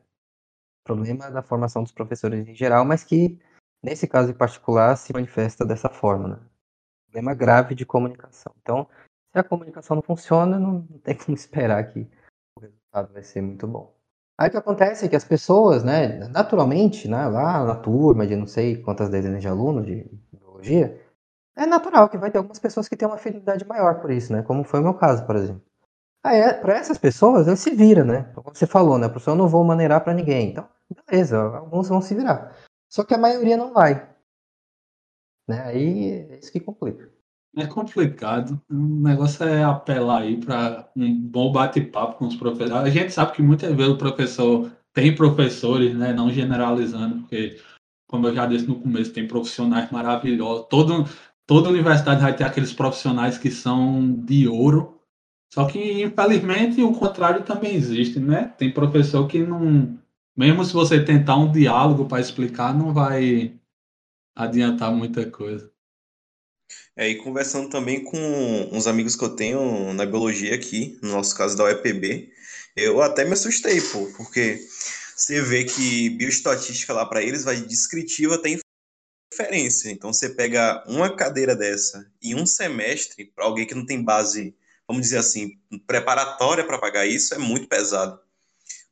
Problema 0.96 1.30
da 1.30 1.44
formação 1.44 1.84
dos 1.84 1.92
professores 1.92 2.48
em 2.48 2.56
geral, 2.56 2.84
mas 2.84 3.04
que, 3.04 3.40
nesse 3.84 4.08
caso 4.08 4.32
em 4.32 4.34
particular, 4.34 4.96
se 4.96 5.14
manifesta 5.14 5.64
dessa 5.64 5.88
forma. 5.88 6.30
Né? 6.30 6.40
Problema 7.06 7.36
grave 7.36 7.76
de 7.76 7.86
comunicação. 7.86 8.52
Então, 8.62 8.88
se 9.32 9.38
a 9.38 9.44
comunicação 9.44 9.96
não 9.96 10.02
funciona, 10.02 10.58
não, 10.58 10.82
tem 11.04 11.16
como 11.16 11.36
esperar 11.38 11.84
que 11.92 12.08
o 12.58 12.62
resultado 12.62 13.14
vai 13.14 13.22
ser 13.22 13.42
muito 13.42 13.68
bom. 13.68 13.94
Aí 14.36 14.48
o 14.48 14.52
que 14.52 14.58
acontece 14.58 15.06
é 15.06 15.10
que 15.10 15.16
as 15.16 15.26
pessoas, 15.26 15.84
né, 15.84 16.28
naturalmente, 16.30 17.08
né, 17.08 17.28
lá 17.28 17.64
na 17.66 17.76
turma 17.76 18.26
de 18.26 18.36
não 18.36 18.48
sei 18.48 18.82
quantas 18.82 19.10
dezenas 19.10 19.42
de 19.42 19.48
alunos 19.48 19.86
de 19.86 20.10
biologia, 20.32 21.00
é 21.56 21.66
natural 21.66 22.10
que 22.10 22.18
vai 22.18 22.32
ter 22.32 22.38
algumas 22.38 22.58
pessoas 22.58 22.88
que 22.88 22.96
têm 22.96 23.08
uma 23.08 23.16
afinidade 23.16 23.68
maior 23.68 24.00
por 24.00 24.10
isso, 24.10 24.32
né? 24.32 24.42
Como 24.44 24.64
foi 24.64 24.80
o 24.80 24.84
meu 24.84 24.94
caso, 24.94 25.26
por 25.26 25.36
exemplo. 25.36 25.62
É, 26.24 26.54
para 26.54 26.78
essas 26.78 26.98
pessoas, 26.98 27.48
ele 27.48 27.58
se 27.58 27.72
vira, 27.72 28.06
né? 28.06 28.32
Como 28.34 28.56
você 28.56 28.66
falou, 28.66 28.98
né? 28.98 29.10
Professor, 29.10 29.32
eu 29.32 29.36
não 29.36 29.48
vou 29.50 29.64
maneirar 29.66 30.02
para 30.02 30.14
ninguém. 30.14 30.52
Então, 30.52 30.66
beleza, 30.94 31.40
alguns 31.40 31.90
vão 31.90 32.02
se 32.02 32.16
virar. 32.16 32.56
Só 32.90 33.04
que 33.04 33.14
a 33.14 33.18
maioria 33.18 33.58
não 33.58 33.74
vai. 33.74 34.10
Né? 35.48 35.62
Aí 35.64 36.10
é 36.32 36.40
isso 36.40 36.52
que 36.52 36.60
complica. 36.60 37.12
É 37.58 37.66
complicado. 37.66 38.62
O 38.70 38.76
negócio 38.76 39.44
é 39.44 39.64
apelar 39.64 40.22
aí 40.22 40.40
para 40.40 40.90
um 40.96 41.20
bom 41.20 41.52
bate-papo 41.52 42.18
com 42.18 42.28
os 42.28 42.36
professores. 42.36 42.72
A 42.72 42.90
gente 42.90 43.12
sabe 43.12 43.34
que 43.34 43.42
muitas 43.42 43.74
vezes 43.76 43.92
o 43.92 43.98
professor 43.98 44.72
tem 44.94 45.16
professores, 45.16 45.96
né? 45.98 46.14
Não 46.14 46.32
generalizando, 46.32 47.22
porque, 47.22 47.60
como 48.08 48.28
eu 48.28 48.36
já 48.36 48.46
disse 48.46 48.68
no 48.68 48.80
começo, 48.80 49.14
tem 49.14 49.28
profissionais 49.28 49.90
maravilhosos. 49.92 50.68
Todo, 50.70 51.06
toda 51.48 51.70
universidade 51.70 52.22
vai 52.22 52.36
ter 52.36 52.44
aqueles 52.44 52.74
profissionais 52.74 53.38
que 53.38 53.50
são 53.52 54.14
de 54.14 54.48
ouro, 54.48 55.00
Só 55.52 55.66
que, 55.68 56.04
infelizmente, 56.04 56.82
o 56.82 56.94
contrário 56.94 57.44
também 57.44 57.74
existe, 57.76 58.20
né? 58.20 58.54
Tem 58.58 58.72
professor 58.74 59.28
que 59.28 59.40
não. 59.44 60.00
Mesmo 60.40 60.64
se 60.64 60.72
você 60.72 61.04
tentar 61.04 61.36
um 61.36 61.52
diálogo 61.52 62.06
para 62.06 62.22
explicar, 62.22 62.74
não 62.74 62.94
vai 62.94 63.60
adiantar 64.34 64.90
muita 64.90 65.30
coisa. 65.30 65.70
É, 66.96 67.10
e 67.10 67.16
conversando 67.16 67.70
também 67.70 68.02
com 68.06 68.18
uns 68.72 68.88
amigos 68.88 69.18
que 69.18 69.24
eu 69.26 69.36
tenho 69.36 69.94
na 69.94 70.06
biologia 70.06 70.56
aqui, 70.56 70.98
no 71.04 71.12
nosso 71.12 71.36
caso 71.36 71.58
da 71.58 71.66
UEPB, 71.66 72.32
eu 72.74 73.02
até 73.02 73.26
me 73.26 73.34
assustei, 73.34 73.82
pô, 73.82 74.06
porque 74.16 74.66
você 75.14 75.42
vê 75.42 75.66
que 75.66 76.10
bioestatística 76.12 76.94
lá 76.94 77.06
para 77.06 77.22
eles 77.22 77.44
vai 77.44 77.58
descritiva 77.58 78.36
até 78.36 78.58
inferência. 79.34 79.92
Então 79.92 80.14
você 80.14 80.30
pega 80.30 80.86
uma 80.88 81.14
cadeira 81.14 81.54
dessa 81.54 82.10
e 82.22 82.34
um 82.34 82.46
semestre 82.46 83.26
para 83.26 83.44
alguém 83.44 83.68
que 83.68 83.76
não 83.76 83.86
tem 83.86 84.02
base 84.02 84.56
vamos 84.88 85.04
dizer 85.04 85.18
assim, 85.18 85.60
preparatória 85.86 86.66
para 86.66 86.80
pagar 86.80 87.06
isso 87.06 87.36
é 87.36 87.38
muito 87.38 87.68
pesado. 87.68 88.22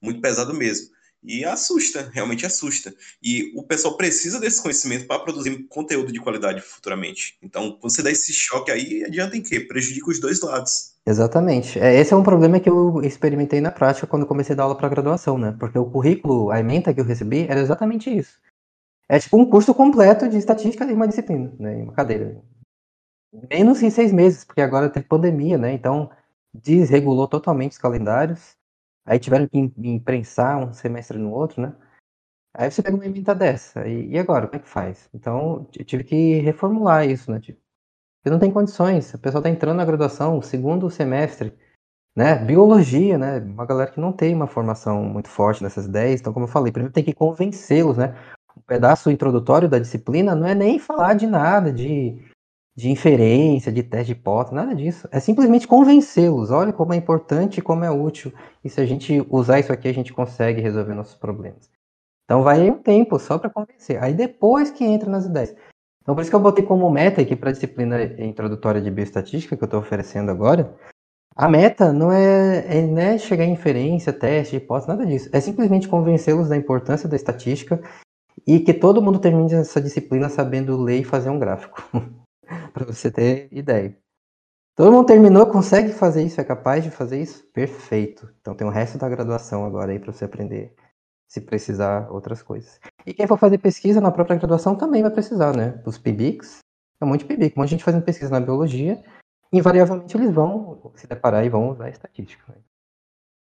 Muito 0.01 0.19
pesado 0.19 0.53
mesmo. 0.53 0.96
E 1.28 1.43
assusta, 1.43 2.09
realmente 2.13 2.45
assusta. 2.45 2.93
E 3.21 3.51
o 3.55 3.63
pessoal 3.63 3.97
precisa 3.97 4.39
desse 4.39 4.61
conhecimento 4.61 5.05
para 5.05 5.19
produzir 5.19 5.67
conteúdo 5.67 6.11
de 6.11 6.19
qualidade 6.19 6.61
futuramente. 6.61 7.38
Então, 7.43 7.78
você 7.82 8.01
dá 8.01 8.09
esse 8.09 8.32
choque 8.32 8.71
aí, 8.71 9.03
adianta 9.03 9.36
em 9.36 9.43
quê? 9.43 9.59
Prejudica 9.59 10.09
os 10.09 10.19
dois 10.19 10.41
lados. 10.41 10.95
Exatamente. 11.05 11.78
É, 11.80 11.99
esse 11.99 12.13
é 12.13 12.15
um 12.15 12.23
problema 12.23 12.59
que 12.59 12.69
eu 12.69 13.01
experimentei 13.03 13.59
na 13.59 13.71
prática 13.71 14.07
quando 14.07 14.25
comecei 14.25 14.53
a 14.53 14.55
dar 14.57 14.63
aula 14.63 14.78
para 14.78 14.89
graduação, 14.89 15.38
né? 15.38 15.55
Porque 15.59 15.78
o 15.78 15.86
currículo, 15.86 16.49
a 16.49 16.59
ementa 16.59 16.93
que 16.93 17.01
eu 17.01 17.05
recebi 17.05 17.45
era 17.49 17.59
exatamente 17.59 18.09
isso. 18.09 18.39
É 19.09 19.19
tipo 19.19 19.38
um 19.38 19.45
curso 19.45 19.73
completo 19.73 20.28
de 20.28 20.38
estatística 20.38 20.86
em 20.86 20.93
uma 20.93 21.07
disciplina, 21.07 21.53
né? 21.59 21.80
Em 21.80 21.84
uma 21.84 21.93
cadeira 21.93 22.41
menos 23.49 23.82
em 23.84 23.89
seis 23.89 24.11
meses, 24.11 24.43
porque 24.43 24.61
agora 24.61 24.89
teve 24.89 25.05
pandemia, 25.05 25.57
né? 25.57 25.73
Então 25.73 26.09
desregulou 26.53 27.28
totalmente 27.28 27.73
os 27.73 27.78
calendários. 27.78 28.57
Aí 29.08 29.18
tiveram 29.18 29.47
que 29.47 29.58
imprensar 29.58 30.58
um 30.58 30.74
semestre 30.74 31.18
no 31.18 31.32
outro, 31.32 31.62
né? 31.62 31.74
Aí 32.53 32.70
você 32.70 32.84
pega 32.84 32.95
uma 32.95 33.05
emenda 33.05 33.34
dessa. 33.34 33.88
E, 33.88 34.10
e, 34.10 34.20
agora, 34.20 34.47
como 34.47 34.58
é 34.58 34.60
que 34.60 34.68
faz? 34.68 35.10
Então, 35.14 35.70
eu 35.78 35.86
tive 35.86 36.03
que 36.03 36.39
reformular 36.39 37.08
isso, 37.08 37.32
né? 37.32 37.39
Tipo, 37.39 37.60
porque 38.20 38.30
não 38.32 38.39
tem 38.39 38.51
condições. 38.51 39.14
O 39.14 39.20
pessoal 39.20 39.41
tá 39.41 39.49
entrando 39.49 39.78
na 39.78 39.86
graduação, 39.86 40.41
segundo 40.41 40.89
semestre, 40.89 41.53
né? 42.16 42.36
Biologia, 42.36 43.18
né? 43.18 43.39
Uma 43.39 43.66
galera 43.66 43.91
que 43.91 43.99
não 44.01 44.12
tem 44.12 44.36
uma 44.36 44.47
formação 44.47 45.03
muito 45.05 45.30
forte 45.30 45.64
nessas 45.64 45.86
ideias. 45.86 46.20
Então, 46.20 46.34
como 46.34 46.45
eu 46.45 46.49
falei, 46.49 46.72
primeiro 46.72 46.93
tem 46.93 47.03
que 47.03 47.14
convencê-los, 47.14 47.97
né? 47.97 48.14
O 48.55 48.62
pedaço 48.62 49.10
introdutório 49.12 49.70
da 49.70 49.80
disciplina 49.80 50.36
não 50.36 50.47
é 50.47 50.55
nem 50.55 50.80
falar 50.80 51.14
de 51.14 51.28
nada, 51.28 51.72
de 51.72 52.20
de 52.78 52.91
inferência, 52.91 53.71
de 53.71 53.82
teste 53.82 54.13
de 54.13 54.19
hipótese, 54.19 54.53
nada 54.53 54.75
disso. 54.75 55.09
É 55.11 55.19
simplesmente 55.19 55.67
convencê-los. 55.67 56.51
Olha 56.51 56.71
como 56.71 56.93
é 56.93 56.95
importante 56.95 57.57
e 57.57 57.61
como 57.61 57.84
é 57.84 57.89
útil. 57.89 58.32
E 58.63 58.69
se 58.69 58.80
a 58.80 58.86
gente 58.86 59.25
usar 59.32 59.59
isso 59.59 59.73
aqui, 59.73 59.88
a 59.88 59.93
gente 59.93 60.13
consegue 60.13 60.61
resolver 60.61 60.93
nossos 60.93 61.15
problemas. 61.15 61.71
Então 62.25 62.43
vai 62.43 62.69
um 62.69 62.78
tempo 62.78 63.17
só 63.17 63.39
para 63.39 63.49
convencer. 63.49 64.01
Aí 64.03 64.13
depois 64.13 64.69
que 64.69 64.86
entra 64.86 65.09
nas 65.09 65.25
ideias. 65.25 65.55
Então 66.03 66.13
por 66.13 66.21
isso 66.21 66.30
que 66.30 66.36
eu 66.36 66.39
botei 66.39 66.63
como 66.63 66.88
meta 66.91 67.19
aqui 67.19 67.36
para 67.36 67.49
a 67.49 67.53
disciplina 67.53 68.03
introdutória 68.03 68.80
de 68.80 68.91
bioestatística 68.91 69.57
que 69.57 69.63
eu 69.63 69.65
estou 69.65 69.80
oferecendo 69.80 70.30
agora. 70.30 70.75
A 71.36 71.49
meta 71.49 71.91
não 71.91 72.11
é, 72.11 72.78
é, 72.78 72.82
não 72.84 73.01
é 73.01 73.17
chegar 73.17 73.45
em 73.45 73.53
inferência, 73.53 74.13
teste, 74.13 74.55
hipótese, 74.55 74.88
nada 74.88 75.03
disso. 75.03 75.30
É 75.34 75.39
simplesmente 75.39 75.88
convencê-los 75.88 76.49
da 76.49 76.55
importância 76.55 77.09
da 77.09 77.15
estatística 77.15 77.82
e 78.45 78.59
que 78.59 78.73
todo 78.73 79.01
mundo 79.01 79.17
termine 79.17 79.55
essa 79.55 79.82
disciplina 79.82 80.30
sabendo 80.30 80.78
ler 80.78 80.99
e 80.99 81.03
fazer 81.03 81.32
um 81.32 81.39
gráfico. 81.39 81.84
para 82.73 82.85
você 82.85 83.11
ter 83.11 83.49
ideia. 83.51 83.97
Todo 84.75 84.91
mundo 84.91 85.07
terminou, 85.07 85.47
consegue 85.47 85.91
fazer 85.91 86.23
isso, 86.23 86.39
é 86.39 86.43
capaz 86.43 86.83
de 86.83 86.91
fazer 86.91 87.19
isso? 87.19 87.43
Perfeito. 87.51 88.31
Então 88.39 88.53
tem 88.55 88.67
o 88.67 88.69
resto 88.69 88.97
da 88.97 89.09
graduação 89.09 89.65
agora 89.65 89.91
aí 89.91 89.99
para 89.99 90.11
você 90.11 90.25
aprender, 90.25 90.75
se 91.27 91.41
precisar 91.41 92.11
outras 92.11 92.43
coisas. 92.43 92.79
E 93.05 93.13
quem 93.13 93.25
for 93.25 93.39
fazer 93.39 93.57
pesquisa 93.57 93.99
na 93.99 94.11
própria 94.11 94.37
graduação 94.37 94.75
também 94.75 95.01
vai 95.01 95.11
precisar, 95.11 95.55
né? 95.55 95.81
Os 95.85 95.97
PIBICs, 95.97 96.59
é 97.01 97.05
um 97.05 97.07
monte 97.07 97.21
de 97.21 97.25
PIBIC, 97.25 97.57
um 97.57 97.61
monte 97.61 97.69
de 97.69 97.75
gente 97.75 97.83
fazendo 97.83 98.03
pesquisa 98.03 98.31
na 98.31 98.39
biologia, 98.39 99.03
invariavelmente 99.51 100.15
eles 100.15 100.31
vão 100.31 100.91
se 100.95 101.07
deparar 101.07 101.43
e 101.43 101.49
vão 101.49 101.69
usar 101.69 101.89
estatística. 101.89 102.43
Né? 102.51 102.59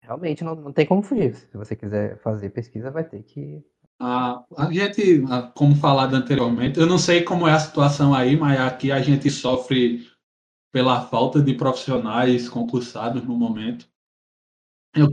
Realmente 0.03 0.45
não, 0.45 0.55
não 0.55 0.73
tem 0.73 0.87
como 0.87 1.03
fugir. 1.03 1.35
Se 1.35 1.57
você 1.57 1.77
quiser 1.77 2.17
fazer 2.19 2.51
pesquisa, 2.51 2.91
vai 2.91 3.05
ter 3.05 3.23
que 3.23 3.63
a, 4.01 4.45
a 4.57 4.73
gente, 4.73 5.23
como 5.55 5.75
falado 5.75 6.15
anteriormente, 6.15 6.79
eu 6.79 6.87
não 6.87 6.99
sei 6.99 7.23
como 7.23 7.49
é 7.49 7.53
a 7.53 7.59
situação 7.59 8.15
aí, 8.15 8.37
mas 8.37 8.61
aqui 8.61 8.93
a 8.93 9.01
gente 9.01 9.31
sofre 9.31 10.07
pela 10.73 11.01
falta 11.01 11.41
de 11.41 11.55
profissionais 11.55 12.49
concursados 12.49 13.25
no 13.25 13.37
momento. 13.37 13.89
Eu... 14.95 15.11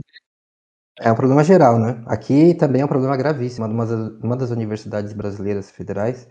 É 1.00 1.10
um 1.10 1.16
problema 1.16 1.42
geral, 1.42 1.78
né? 1.78 2.04
Aqui 2.06 2.54
também 2.54 2.82
é 2.82 2.84
um 2.84 2.88
problema 2.88 3.16
gravíssimo. 3.16 3.66
Uma, 3.66 3.84
uma 4.22 4.36
das 4.36 4.50
universidades 4.50 5.12
brasileiras 5.12 5.70
federais 5.70 6.28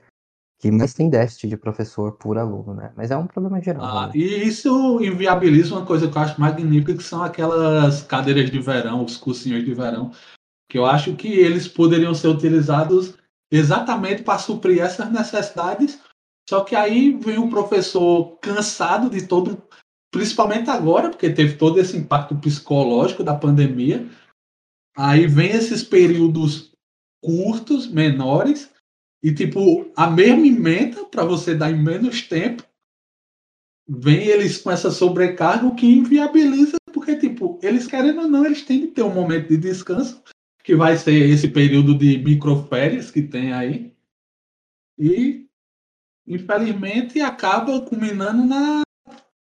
que 0.59 0.71
mais 0.71 0.93
tem 0.93 1.09
déficit 1.09 1.49
de 1.49 1.57
professor 1.57 2.13
por 2.13 2.37
aluno, 2.37 2.73
né? 2.73 2.93
Mas 2.95 3.11
é 3.11 3.17
um 3.17 3.27
problema 3.27 3.59
geral. 3.61 3.83
Ah, 3.83 4.07
né? 4.07 4.13
E 4.15 4.47
isso 4.47 5.03
inviabiliza 5.03 5.75
uma 5.75 5.85
coisa 5.85 6.07
que 6.07 6.17
eu 6.17 6.21
acho 6.21 6.39
magnífica, 6.39 6.95
que 6.95 7.03
são 7.03 7.21
aquelas 7.21 8.03
cadeiras 8.03 8.49
de 8.49 8.59
verão, 8.59 9.03
os 9.03 9.17
cursinhos 9.17 9.65
de 9.65 9.73
verão, 9.73 10.11
que 10.69 10.77
eu 10.77 10.85
acho 10.85 11.15
que 11.15 11.27
eles 11.27 11.67
poderiam 11.67 12.13
ser 12.13 12.27
utilizados 12.27 13.15
exatamente 13.51 14.23
para 14.23 14.39
suprir 14.39 14.81
essas 14.81 15.11
necessidades. 15.11 15.99
Só 16.49 16.63
que 16.63 16.75
aí 16.75 17.13
vem 17.13 17.37
o 17.37 17.49
professor 17.49 18.37
cansado 18.39 19.09
de 19.09 19.27
todo, 19.27 19.63
principalmente 20.11 20.69
agora, 20.69 21.09
porque 21.09 21.29
teve 21.29 21.55
todo 21.57 21.79
esse 21.79 21.95
impacto 21.95 22.35
psicológico 22.35 23.23
da 23.23 23.35
pandemia. 23.35 24.09
Aí 24.97 25.27
vem 25.27 25.51
esses 25.51 25.83
períodos 25.83 26.73
curtos, 27.23 27.87
menores, 27.87 28.71
e 29.23 29.33
tipo, 29.33 29.89
a 29.95 30.09
mesma 30.09 30.45
emenda 30.45 31.05
para 31.05 31.23
você 31.23 31.55
dar 31.55 31.71
em 31.71 31.81
menos 31.81 32.23
tempo. 32.23 32.63
Vem 33.87 34.27
eles 34.27 34.57
com 34.57 34.71
essa 34.71 34.91
sobrecarga, 34.91 35.73
que 35.75 35.85
inviabiliza, 35.85 36.77
porque, 36.93 37.15
tipo, 37.15 37.59
eles 37.61 37.87
querendo 37.87 38.21
ou 38.21 38.27
não, 38.27 38.45
eles 38.45 38.63
têm 38.63 38.81
que 38.81 38.87
ter 38.87 39.03
um 39.03 39.13
momento 39.13 39.49
de 39.49 39.57
descanso 39.57 40.21
que 40.63 40.75
vai 40.75 40.95
ser 40.97 41.29
esse 41.29 41.49
período 41.49 41.93
de 41.95 42.17
microférias 42.19 43.11
que 43.11 43.21
tem 43.21 43.51
aí. 43.51 43.93
E, 44.97 45.47
infelizmente, 46.25 47.19
acaba 47.19 47.81
culminando 47.81 48.45
na 48.45 48.81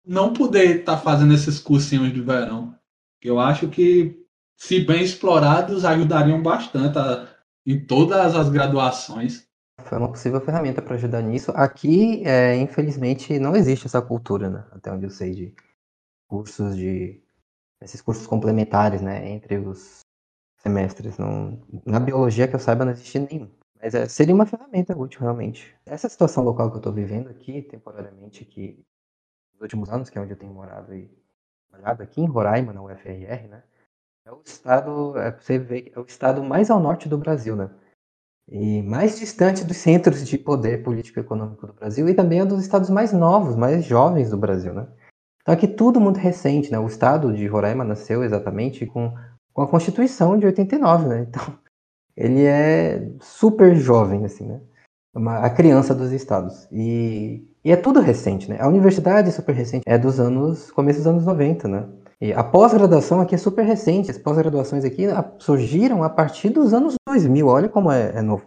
não 0.04 0.32
poder 0.32 0.80
estar 0.80 0.96
tá 0.96 1.02
fazendo 1.02 1.34
esses 1.34 1.58
cursinhos 1.58 2.12
de 2.12 2.20
verão. 2.20 2.74
Eu 3.22 3.38
acho 3.38 3.68
que, 3.68 4.24
se 4.56 4.80
bem 4.80 5.02
explorados, 5.02 5.84
ajudariam 5.84 6.42
bastante 6.42 6.98
a, 6.98 7.28
em 7.66 7.84
todas 7.84 8.34
as 8.34 8.48
graduações. 8.48 9.46
Foi 9.82 9.98
uma 9.98 10.10
possível 10.10 10.40
ferramenta 10.40 10.82
para 10.82 10.94
ajudar 10.94 11.22
nisso. 11.22 11.52
Aqui, 11.52 12.22
é, 12.26 12.56
infelizmente, 12.56 13.38
não 13.38 13.54
existe 13.54 13.86
essa 13.86 14.02
cultura, 14.02 14.50
né? 14.50 14.66
até 14.72 14.92
onde 14.92 15.06
eu 15.06 15.10
sei, 15.10 15.34
de 15.34 15.54
cursos 16.26 16.76
de. 16.76 17.22
esses 17.80 18.00
cursos 18.00 18.26
complementares, 18.26 19.00
né? 19.00 19.30
Entre 19.30 19.58
os 19.58 20.00
semestres. 20.68 21.18
Não, 21.18 21.58
na 21.84 21.98
biologia 21.98 22.46
que 22.46 22.54
eu 22.54 22.60
saiba 22.60 22.84
não 22.84 22.92
existe 22.92 23.18
nenhum. 23.18 23.50
Mas 23.80 23.94
é, 23.94 24.06
seria 24.08 24.34
uma 24.34 24.46
ferramenta 24.46 24.96
útil, 24.96 25.20
realmente. 25.20 25.74
Essa 25.86 26.08
situação 26.08 26.44
local 26.44 26.70
que 26.70 26.76
eu 26.76 26.80
estou 26.80 26.92
vivendo 26.92 27.28
aqui, 27.28 27.62
temporariamente, 27.62 28.44
que 28.44 28.84
nos 29.54 29.62
últimos 29.62 29.90
anos, 29.90 30.10
que 30.10 30.18
é 30.18 30.20
onde 30.20 30.32
eu 30.32 30.38
tenho 30.38 30.52
morado 30.52 30.94
e 30.94 31.10
trabalhado, 31.70 32.02
aqui 32.02 32.20
em 32.20 32.26
Roraima, 32.26 32.72
na 32.72 32.82
UFRR, 32.82 33.48
né? 33.48 33.62
É 34.26 34.32
o 34.32 34.42
estado, 34.44 35.16
é, 35.16 35.30
você 35.32 35.58
vê, 35.58 35.90
é 35.94 35.98
o 35.98 36.04
estado 36.04 36.42
mais 36.42 36.70
ao 36.70 36.80
norte 36.80 37.08
do 37.08 37.16
Brasil, 37.16 37.56
né? 37.56 37.70
E 38.50 38.82
mais 38.82 39.18
distante 39.18 39.64
dos 39.64 39.76
centros 39.76 40.26
de 40.26 40.38
poder 40.38 40.82
político 40.82 41.18
e 41.18 41.22
econômico 41.22 41.66
do 41.66 41.72
Brasil 41.72 42.08
e 42.08 42.14
também 42.14 42.40
é 42.40 42.44
um 42.44 42.48
dos 42.48 42.62
estados 42.62 42.90
mais 42.90 43.12
novos, 43.12 43.56
mais 43.56 43.84
jovens 43.84 44.30
do 44.30 44.38
Brasil, 44.38 44.72
né? 44.72 44.88
Então 45.42 45.54
aqui 45.54 45.68
tudo 45.68 46.00
muito 46.00 46.18
recente, 46.18 46.70
né? 46.70 46.78
O 46.78 46.86
estado 46.86 47.32
de 47.32 47.46
Roraima 47.46 47.84
nasceu 47.84 48.24
exatamente 48.24 48.86
com 48.86 49.14
com 49.58 49.62
a 49.62 49.66
Constituição 49.66 50.38
de 50.38 50.46
89, 50.46 51.08
né? 51.08 51.26
Então, 51.28 51.42
ele 52.16 52.44
é 52.44 53.10
super 53.20 53.74
jovem, 53.74 54.24
assim, 54.24 54.46
né? 54.46 54.60
Uma, 55.12 55.38
a 55.38 55.50
criança 55.50 55.92
dos 55.92 56.12
estados. 56.12 56.68
E, 56.70 57.44
e 57.64 57.72
é 57.72 57.76
tudo 57.76 57.98
recente, 57.98 58.48
né? 58.48 58.56
A 58.60 58.68
universidade 58.68 59.28
é 59.28 59.32
super 59.32 59.52
recente, 59.52 59.82
é 59.84 59.98
dos 59.98 60.20
anos, 60.20 60.70
começo 60.70 61.00
dos 61.00 61.08
anos 61.08 61.24
90, 61.26 61.66
né? 61.66 61.88
E 62.20 62.32
a 62.32 62.44
pós-graduação 62.44 63.20
aqui 63.20 63.34
é 63.34 63.38
super 63.38 63.64
recente, 63.64 64.12
as 64.12 64.18
pós-graduações 64.18 64.84
aqui 64.84 65.06
surgiram 65.40 66.04
a 66.04 66.10
partir 66.10 66.50
dos 66.50 66.72
anos 66.72 66.94
2000, 67.08 67.46
olha 67.48 67.68
como 67.68 67.90
é, 67.90 68.12
é 68.14 68.22
novo. 68.22 68.46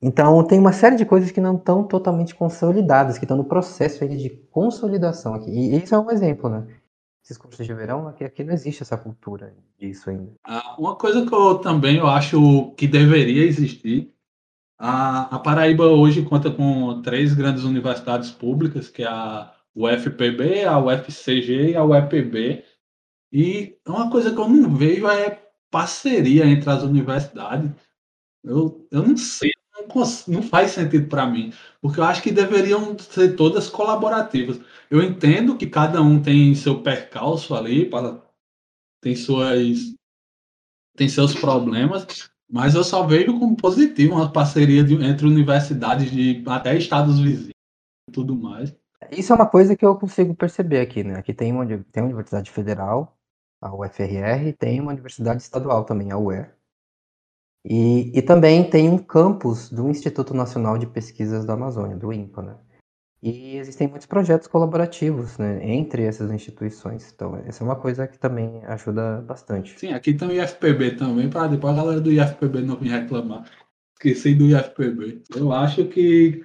Então, 0.00 0.44
tem 0.44 0.60
uma 0.60 0.72
série 0.72 0.94
de 0.94 1.04
coisas 1.04 1.32
que 1.32 1.40
não 1.40 1.56
estão 1.56 1.82
totalmente 1.82 2.36
consolidadas, 2.36 3.18
que 3.18 3.24
estão 3.24 3.36
no 3.36 3.44
processo 3.44 4.06
de 4.06 4.30
consolidação 4.52 5.34
aqui. 5.34 5.50
E 5.50 5.76
isso 5.76 5.92
é 5.92 5.98
um 5.98 6.10
exemplo, 6.10 6.48
né? 6.48 6.68
Esses 7.30 7.38
cursos 7.38 7.64
de 7.64 7.72
verão, 7.72 8.08
aqui, 8.08 8.24
aqui 8.24 8.42
não 8.42 8.52
existe 8.52 8.82
essa 8.82 8.96
cultura 8.96 9.54
disso 9.78 10.10
ainda. 10.10 10.32
Ah, 10.44 10.74
uma 10.76 10.96
coisa 10.96 11.24
que 11.24 11.32
eu 11.32 11.58
também 11.58 11.98
eu 11.98 12.08
acho 12.08 12.72
que 12.72 12.88
deveria 12.88 13.44
existir, 13.44 14.12
a, 14.76 15.36
a 15.36 15.38
Paraíba 15.38 15.86
hoje 15.86 16.24
conta 16.24 16.50
com 16.50 17.00
três 17.02 17.34
grandes 17.34 17.62
universidades 17.62 18.30
públicas, 18.30 18.88
que 18.88 19.02
é 19.02 19.06
a 19.06 19.54
UFPB, 19.76 20.64
a 20.64 20.78
UFCG 20.78 21.70
e 21.70 21.76
a 21.76 21.84
UEPB, 21.84 22.64
E 23.32 23.78
uma 23.86 24.10
coisa 24.10 24.32
que 24.32 24.40
eu 24.40 24.48
não 24.48 24.74
vejo 24.74 25.06
é 25.06 25.40
parceria 25.70 26.46
entre 26.46 26.68
as 26.68 26.82
universidades. 26.82 27.70
Eu, 28.42 28.88
eu 28.90 29.06
não 29.06 29.16
sei, 29.16 29.52
não, 30.28 30.42
faz 30.42 30.72
sentido 30.72 31.08
para 31.08 31.26
mim, 31.26 31.52
porque 31.80 32.00
eu 32.00 32.04
acho 32.04 32.22
que 32.22 32.30
deveriam 32.30 32.98
ser 32.98 33.36
todas 33.36 33.68
colaborativas. 33.68 34.60
Eu 34.90 35.02
entendo 35.02 35.56
que 35.56 35.66
cada 35.66 36.00
um 36.02 36.20
tem 36.20 36.54
seu 36.54 36.82
percalço 36.82 37.54
ali, 37.54 37.90
tem 39.00 39.16
suas 39.16 39.94
tem 40.96 41.08
seus 41.08 41.34
problemas, 41.34 42.30
mas 42.50 42.74
eu 42.74 42.84
só 42.84 43.06
vejo 43.06 43.38
como 43.38 43.56
positivo 43.56 44.16
uma 44.16 44.30
parceria 44.30 44.84
de, 44.84 44.94
entre 45.02 45.26
universidades 45.26 46.10
de 46.10 46.42
até 46.46 46.76
estados 46.76 47.18
vizinhos 47.18 47.54
e 48.08 48.12
tudo 48.12 48.36
mais. 48.36 48.74
Isso 49.10 49.32
é 49.32 49.36
uma 49.36 49.48
coisa 49.48 49.76
que 49.76 49.86
eu 49.86 49.96
consigo 49.96 50.34
perceber 50.34 50.80
aqui, 50.80 51.02
né? 51.02 51.14
Aqui 51.18 51.32
tem 51.32 51.52
uma, 51.52 51.66
tem 51.66 52.02
uma 52.02 52.06
universidade 52.06 52.50
federal, 52.50 53.16
a 53.60 53.74
UFRR, 53.74 54.52
tem 54.58 54.80
uma 54.80 54.92
universidade 54.92 55.42
estadual 55.42 55.84
também, 55.84 56.10
a 56.10 56.18
UER. 56.18 56.54
E, 57.64 58.16
e 58.18 58.22
também 58.22 58.68
tem 58.68 58.88
um 58.88 58.98
campus 58.98 59.70
do 59.70 59.88
Instituto 59.90 60.32
Nacional 60.34 60.78
de 60.78 60.86
Pesquisas 60.86 61.44
da 61.44 61.52
Amazônia, 61.52 61.96
do 61.96 62.12
INPA, 62.12 62.42
né? 62.42 62.56
E 63.22 63.56
existem 63.58 63.86
muitos 63.86 64.06
projetos 64.06 64.48
colaborativos 64.48 65.36
né, 65.36 65.60
entre 65.62 66.04
essas 66.04 66.30
instituições. 66.30 67.12
Então, 67.14 67.36
essa 67.44 67.62
é 67.62 67.66
uma 67.66 67.76
coisa 67.76 68.06
que 68.06 68.18
também 68.18 68.64
ajuda 68.64 69.20
bastante. 69.20 69.78
Sim, 69.78 69.92
aqui 69.92 70.14
tem 70.14 70.28
o 70.28 70.32
IFPB 70.32 70.92
também, 70.92 71.28
para 71.28 71.46
depois 71.46 71.74
a 71.74 71.76
galera 71.76 72.00
do 72.00 72.10
IFPB 72.10 72.62
não 72.62 72.76
vir 72.76 72.92
reclamar. 72.92 73.44
Esqueci 73.92 74.34
do 74.34 74.46
IFPB. 74.46 75.22
Eu 75.36 75.52
acho 75.52 75.84
que 75.84 76.42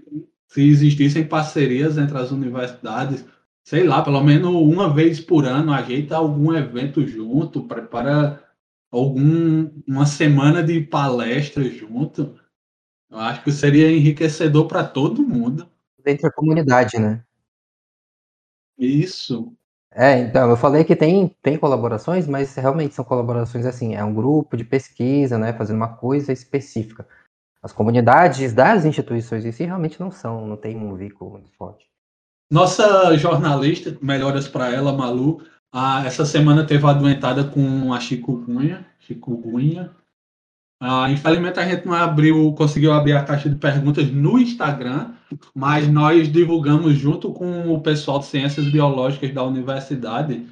se 0.50 0.68
existissem 0.68 1.26
parcerias 1.26 1.98
entre 1.98 2.18
as 2.18 2.32
universidades, 2.32 3.26
sei 3.64 3.86
lá, 3.86 4.02
pelo 4.02 4.22
menos 4.22 4.54
uma 4.54 4.94
vez 4.94 5.22
por 5.22 5.46
ano, 5.46 5.72
ajeita 5.72 6.18
algum 6.18 6.54
evento 6.54 7.08
junto, 7.08 7.64
prepara 7.64 8.45
algum 8.98 9.70
uma 9.88 10.06
semana 10.06 10.64
de 10.64 10.82
palestras 10.82 11.74
junto. 11.74 12.40
Eu 13.10 13.20
acho 13.20 13.44
que 13.44 13.52
seria 13.52 13.92
enriquecedor 13.92 14.68
para 14.68 14.84
todo 14.84 15.24
mundo 15.24 15.70
entre 16.06 16.28
a 16.28 16.32
comunidade, 16.32 17.00
né? 17.00 17.24
Isso. 18.78 19.54
É, 19.92 20.20
então, 20.20 20.50
eu 20.50 20.58
falei 20.58 20.84
que 20.84 20.96
tem, 20.96 21.34
tem 21.42 21.58
colaborações, 21.58 22.28
mas 22.28 22.54
realmente 22.56 22.94
são 22.94 23.06
colaborações 23.06 23.66
assim, 23.66 23.96
é 23.96 24.04
um 24.04 24.14
grupo 24.14 24.58
de 24.58 24.66
pesquisa, 24.66 25.38
né, 25.38 25.54
fazendo 25.54 25.78
uma 25.78 25.96
coisa 25.96 26.34
específica. 26.34 27.08
As 27.64 27.72
comunidades 27.72 28.54
das 28.54 28.84
instituições 28.84 29.46
em 29.46 29.52
si 29.52 29.64
realmente 29.64 30.00
não 30.00 30.12
são, 30.12 30.46
não 30.46 30.58
tem 30.58 30.76
um 30.76 30.96
vínculo 30.96 31.32
muito 31.32 31.50
forte. 31.52 31.90
Nossa 32.52 33.18
jornalista, 33.18 33.98
melhoras 34.02 34.48
para 34.48 34.70
ela, 34.70 34.92
Malu, 34.92 35.42
a, 35.76 36.06
essa 36.06 36.26
semana 36.26 36.66
teve 36.66 36.88
adoentada 36.88 37.44
com 37.44 37.94
a 37.94 38.00
chikungunya, 38.00 38.86
chikungunya 39.00 39.94
ah, 40.80 41.10
infelizmente 41.10 41.60
a 41.60 41.68
gente 41.68 41.86
não 41.86 41.94
abriu, 41.94 42.54
conseguiu 42.54 42.92
abrir 42.94 43.14
a 43.14 43.24
caixa 43.24 43.50
de 43.50 43.56
perguntas 43.56 44.12
no 44.12 44.38
Instagram, 44.38 45.16
mas 45.54 45.88
nós 45.88 46.32
divulgamos 46.32 46.96
junto 46.96 47.34
com 47.34 47.74
o 47.74 47.82
pessoal 47.82 48.20
de 48.20 48.26
Ciências 48.26 48.70
Biológicas 48.70 49.34
da 49.34 49.44
universidade, 49.44 50.46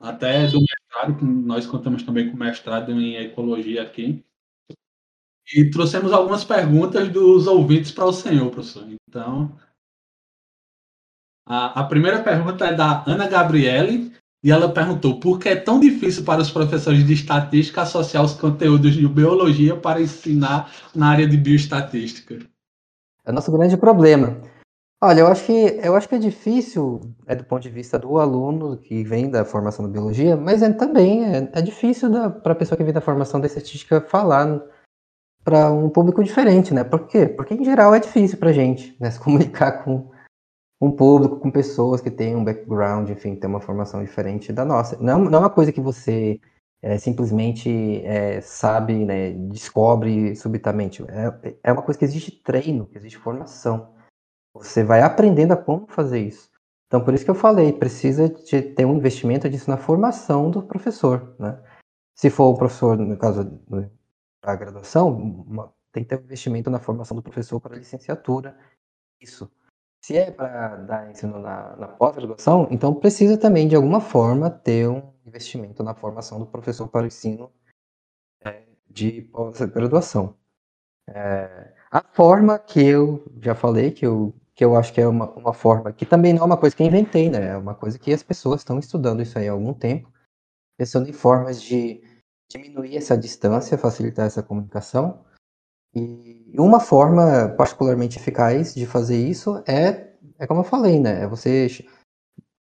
até 0.00 0.46
do 0.46 0.58
mestrado, 0.60 1.24
nós 1.24 1.66
contamos 1.66 2.02
também 2.02 2.30
com 2.30 2.36
mestrado 2.36 2.92
em 2.92 3.16
Ecologia 3.16 3.82
aqui. 3.82 4.24
E 5.52 5.70
trouxemos 5.70 6.12
algumas 6.12 6.44
perguntas 6.44 7.08
dos 7.08 7.46
ouvintes 7.46 7.90
para 7.90 8.04
o 8.04 8.12
senhor, 8.12 8.50
professor. 8.50 8.86
Então, 9.08 9.58
a, 11.44 11.80
a 11.80 11.84
primeira 11.84 12.22
pergunta 12.22 12.66
é 12.66 12.74
da 12.74 13.02
Ana 13.06 13.26
Gabriele, 13.26 14.12
e 14.42 14.50
ela 14.50 14.72
perguntou 14.72 15.18
por 15.18 15.38
que 15.38 15.48
é 15.48 15.56
tão 15.56 15.80
difícil 15.80 16.24
para 16.24 16.40
os 16.40 16.50
professores 16.50 17.04
de 17.04 17.12
estatística 17.12 17.82
associar 17.82 18.24
os 18.24 18.34
conteúdos 18.34 18.94
de 18.94 19.06
biologia 19.08 19.76
para 19.76 20.00
ensinar 20.00 20.72
na 20.94 21.10
área 21.10 21.26
de 21.26 21.36
bioestatística. 21.36 22.38
É 23.24 23.30
o 23.30 23.34
nosso 23.34 23.50
grande 23.50 23.76
problema. 23.76 24.40
Olha, 25.00 25.20
eu 25.20 25.28
acho 25.28 25.44
que, 25.44 25.52
eu 25.82 25.94
acho 25.94 26.08
que 26.08 26.16
é 26.16 26.18
difícil, 26.18 27.00
é 27.26 27.36
do 27.36 27.44
ponto 27.44 27.62
de 27.62 27.70
vista 27.70 27.98
do 27.98 28.18
aluno 28.18 28.76
que 28.78 29.04
vem 29.04 29.30
da 29.30 29.44
formação 29.44 29.84
da 29.84 29.90
biologia, 29.90 30.36
mas 30.36 30.60
é, 30.60 30.72
também 30.72 31.24
é, 31.24 31.48
é 31.52 31.62
difícil 31.62 32.10
para 32.42 32.52
a 32.52 32.56
pessoa 32.56 32.76
que 32.76 32.82
vem 32.82 32.92
da 32.92 33.00
formação 33.00 33.40
da 33.40 33.46
estatística 33.46 34.00
falar 34.00 34.60
para 35.44 35.70
um 35.70 35.88
público 35.88 36.22
diferente, 36.22 36.74
né? 36.74 36.82
Por 36.82 37.06
quê? 37.06 37.26
Porque 37.26 37.54
em 37.54 37.64
geral 37.64 37.94
é 37.94 38.00
difícil 38.00 38.38
para 38.38 38.50
a 38.50 38.52
gente 38.52 38.96
né, 39.00 39.08
se 39.10 39.20
comunicar 39.20 39.84
com, 39.84 40.10
um 40.80 40.92
público, 40.92 41.40
com 41.40 41.50
pessoas 41.50 42.00
que 42.00 42.10
têm 42.10 42.36
um 42.36 42.44
background, 42.44 43.10
enfim, 43.10 43.34
tem 43.34 43.50
uma 43.50 43.60
formação 43.60 44.02
diferente 44.02 44.52
da 44.52 44.64
nossa. 44.64 44.96
Não, 44.98 45.18
não 45.18 45.38
é 45.38 45.42
uma 45.42 45.50
coisa 45.50 45.72
que 45.72 45.80
você 45.80 46.40
é, 46.80 46.96
simplesmente 46.98 48.04
é, 48.04 48.40
sabe, 48.40 49.04
né, 49.04 49.32
descobre 49.32 50.36
subitamente. 50.36 51.04
É, 51.08 51.56
é 51.64 51.72
uma 51.72 51.82
coisa 51.82 51.98
que 51.98 52.04
existe 52.04 52.30
treino, 52.30 52.86
que 52.86 52.96
existe 52.96 53.18
formação. 53.18 53.94
Você 54.54 54.84
vai 54.84 55.02
aprendendo 55.02 55.52
a 55.52 55.56
como 55.56 55.86
fazer 55.88 56.20
isso. 56.20 56.50
Então, 56.86 57.04
por 57.04 57.12
isso 57.12 57.24
que 57.24 57.30
eu 57.30 57.34
falei, 57.34 57.72
precisa 57.72 58.28
de 58.28 58.62
ter 58.62 58.84
um 58.86 58.94
investimento 58.94 59.48
disso 59.48 59.68
na 59.68 59.76
formação 59.76 60.50
do 60.50 60.62
professor, 60.62 61.34
né? 61.38 61.60
Se 62.14 62.30
for 62.30 62.50
um 62.50 62.56
professor, 62.56 62.96
no 62.96 63.16
caso 63.16 63.44
da 64.42 64.56
graduação, 64.56 65.10
uma, 65.10 65.72
tem 65.92 66.02
que 66.02 66.08
ter 66.08 66.16
um 66.16 66.24
investimento 66.24 66.70
na 66.70 66.78
formação 66.78 67.16
do 67.16 67.22
professor 67.22 67.60
para 67.60 67.74
a 67.74 67.78
licenciatura. 67.78 68.58
Isso. 69.20 69.50
Se 70.00 70.16
é 70.16 70.30
para 70.30 70.76
dar 70.76 71.10
ensino 71.10 71.38
na, 71.38 71.76
na 71.76 71.88
pós-graduação, 71.88 72.68
então 72.70 72.94
precisa 72.94 73.36
também, 73.36 73.66
de 73.66 73.74
alguma 73.74 74.00
forma, 74.00 74.48
ter 74.50 74.88
um 74.88 75.12
investimento 75.26 75.82
na 75.82 75.94
formação 75.94 76.38
do 76.38 76.46
professor 76.46 76.88
para 76.88 77.04
o 77.04 77.06
ensino 77.06 77.52
é, 78.44 78.62
de 78.88 79.22
pós-graduação. 79.22 80.36
É, 81.08 81.74
a 81.90 82.02
forma 82.02 82.58
que 82.58 82.80
eu 82.80 83.24
já 83.40 83.54
falei, 83.54 83.90
que 83.90 84.06
eu, 84.06 84.34
que 84.54 84.64
eu 84.64 84.76
acho 84.76 84.92
que 84.92 85.00
é 85.00 85.06
uma, 85.06 85.30
uma 85.32 85.54
forma 85.54 85.92
que 85.92 86.06
também 86.06 86.32
não 86.32 86.42
é 86.42 86.46
uma 86.46 86.56
coisa 86.56 86.76
que 86.76 86.82
eu 86.82 86.86
inventei, 86.86 87.30
né? 87.30 87.48
É 87.48 87.56
uma 87.56 87.74
coisa 87.74 87.98
que 87.98 88.12
as 88.12 88.22
pessoas 88.22 88.60
estão 88.60 88.78
estudando 88.78 89.22
isso 89.22 89.38
aí 89.38 89.48
há 89.48 89.52
algum 89.52 89.72
tempo, 89.72 90.12
pensando 90.76 91.08
em 91.08 91.12
formas 91.12 91.62
de 91.62 92.02
diminuir 92.50 92.96
essa 92.96 93.16
distância, 93.16 93.76
facilitar 93.78 94.26
essa 94.26 94.42
comunicação, 94.42 95.24
e 95.94 96.27
uma 96.56 96.80
forma 96.80 97.48
particularmente 97.56 98.18
eficaz 98.18 98.74
de 98.74 98.86
fazer 98.86 99.18
isso 99.18 99.62
é, 99.66 100.12
é 100.38 100.46
como 100.46 100.60
eu 100.60 100.64
falei, 100.64 100.98
né? 100.98 101.22
É 101.22 101.26
você 101.26 101.68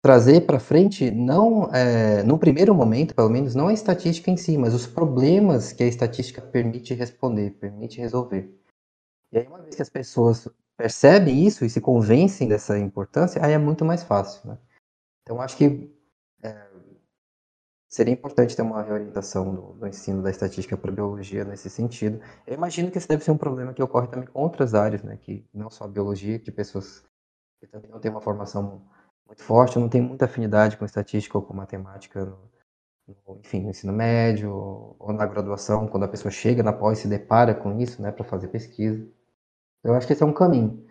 trazer 0.01 0.45
para 0.45 0.59
frente, 0.59 1.11
não 1.11 1.69
é, 1.73 2.23
no 2.23 2.39
primeiro 2.39 2.73
momento, 2.73 3.13
pelo 3.13 3.29
menos, 3.29 3.53
não 3.53 3.67
a 3.67 3.73
estatística 3.73 4.31
em 4.31 4.37
si, 4.37 4.57
mas 4.57 4.73
os 4.73 4.87
problemas 4.87 5.73
que 5.73 5.83
a 5.83 5.87
estatística 5.87 6.41
permite 6.41 6.93
responder, 6.93 7.51
permite 7.51 7.99
resolver. 7.99 8.49
E 9.31 9.39
aí, 9.39 9.47
uma 9.47 9.61
vez 9.61 9.75
que 9.75 9.81
as 9.81 9.89
pessoas 9.89 10.47
percebem 10.77 11.45
isso 11.45 11.65
e 11.65 11.69
se 11.69 11.81
convencem 11.81 12.47
dessa 12.47 12.79
importância, 12.79 13.43
aí 13.43 13.51
é 13.51 13.57
muito 13.57 13.83
mais 13.83 14.01
fácil. 14.01 14.49
Né? 14.49 14.57
Então, 15.21 15.41
acho 15.41 15.57
que 15.57 15.93
seria 17.89 18.13
importante 18.13 18.55
ter 18.55 18.61
uma 18.61 18.83
reorientação 18.83 19.53
do, 19.53 19.73
do 19.73 19.87
ensino 19.87 20.21
da 20.23 20.29
estatística 20.29 20.77
para 20.77 20.91
a 20.91 20.95
biologia 20.95 21.43
nesse 21.43 21.69
sentido. 21.69 22.21
Eu 22.47 22.53
imagino 22.55 22.91
que 22.91 22.97
esse 22.99 23.07
deve 23.07 23.23
ser 23.23 23.31
um 23.31 23.37
problema 23.37 23.73
que 23.73 23.83
ocorre 23.83 24.07
também 24.07 24.27
com 24.29 24.39
outras 24.39 24.75
áreas, 24.75 25.03
né, 25.03 25.17
que 25.17 25.45
não 25.53 25.69
só 25.69 25.85
a 25.85 25.87
biologia, 25.87 26.39
que 26.39 26.51
pessoas 26.51 27.03
que 27.59 27.67
também 27.67 27.91
não 27.91 27.99
têm 27.99 28.11
uma 28.11 28.21
formação 28.21 28.83
muito 29.27 29.43
forte, 29.43 29.79
não 29.79 29.89
têm 29.89 30.01
muita 30.01 30.25
afinidade 30.25 30.77
com 30.77 30.85
estatística 30.85 31.37
ou 31.37 31.43
com 31.43 31.53
matemática, 31.53 32.25
no, 32.25 33.39
enfim, 33.39 33.61
no 33.61 33.69
ensino 33.71 33.93
médio 33.93 34.51
ou 34.99 35.13
na 35.13 35.25
graduação, 35.25 35.87
quando 35.87 36.03
a 36.03 36.07
pessoa 36.07 36.31
chega 36.31 36.63
na 36.63 36.73
pós 36.73 36.99
e 36.99 37.01
se 37.03 37.07
depara 37.07 37.55
com 37.55 37.79
isso, 37.79 38.01
né, 38.01 38.11
para 38.11 38.23
fazer 38.23 38.49
pesquisa. 38.49 39.07
Eu 39.83 39.95
acho 39.95 40.07
que 40.07 40.13
esse 40.13 40.23
é 40.23 40.25
um 40.25 40.33
caminho. 40.33 40.85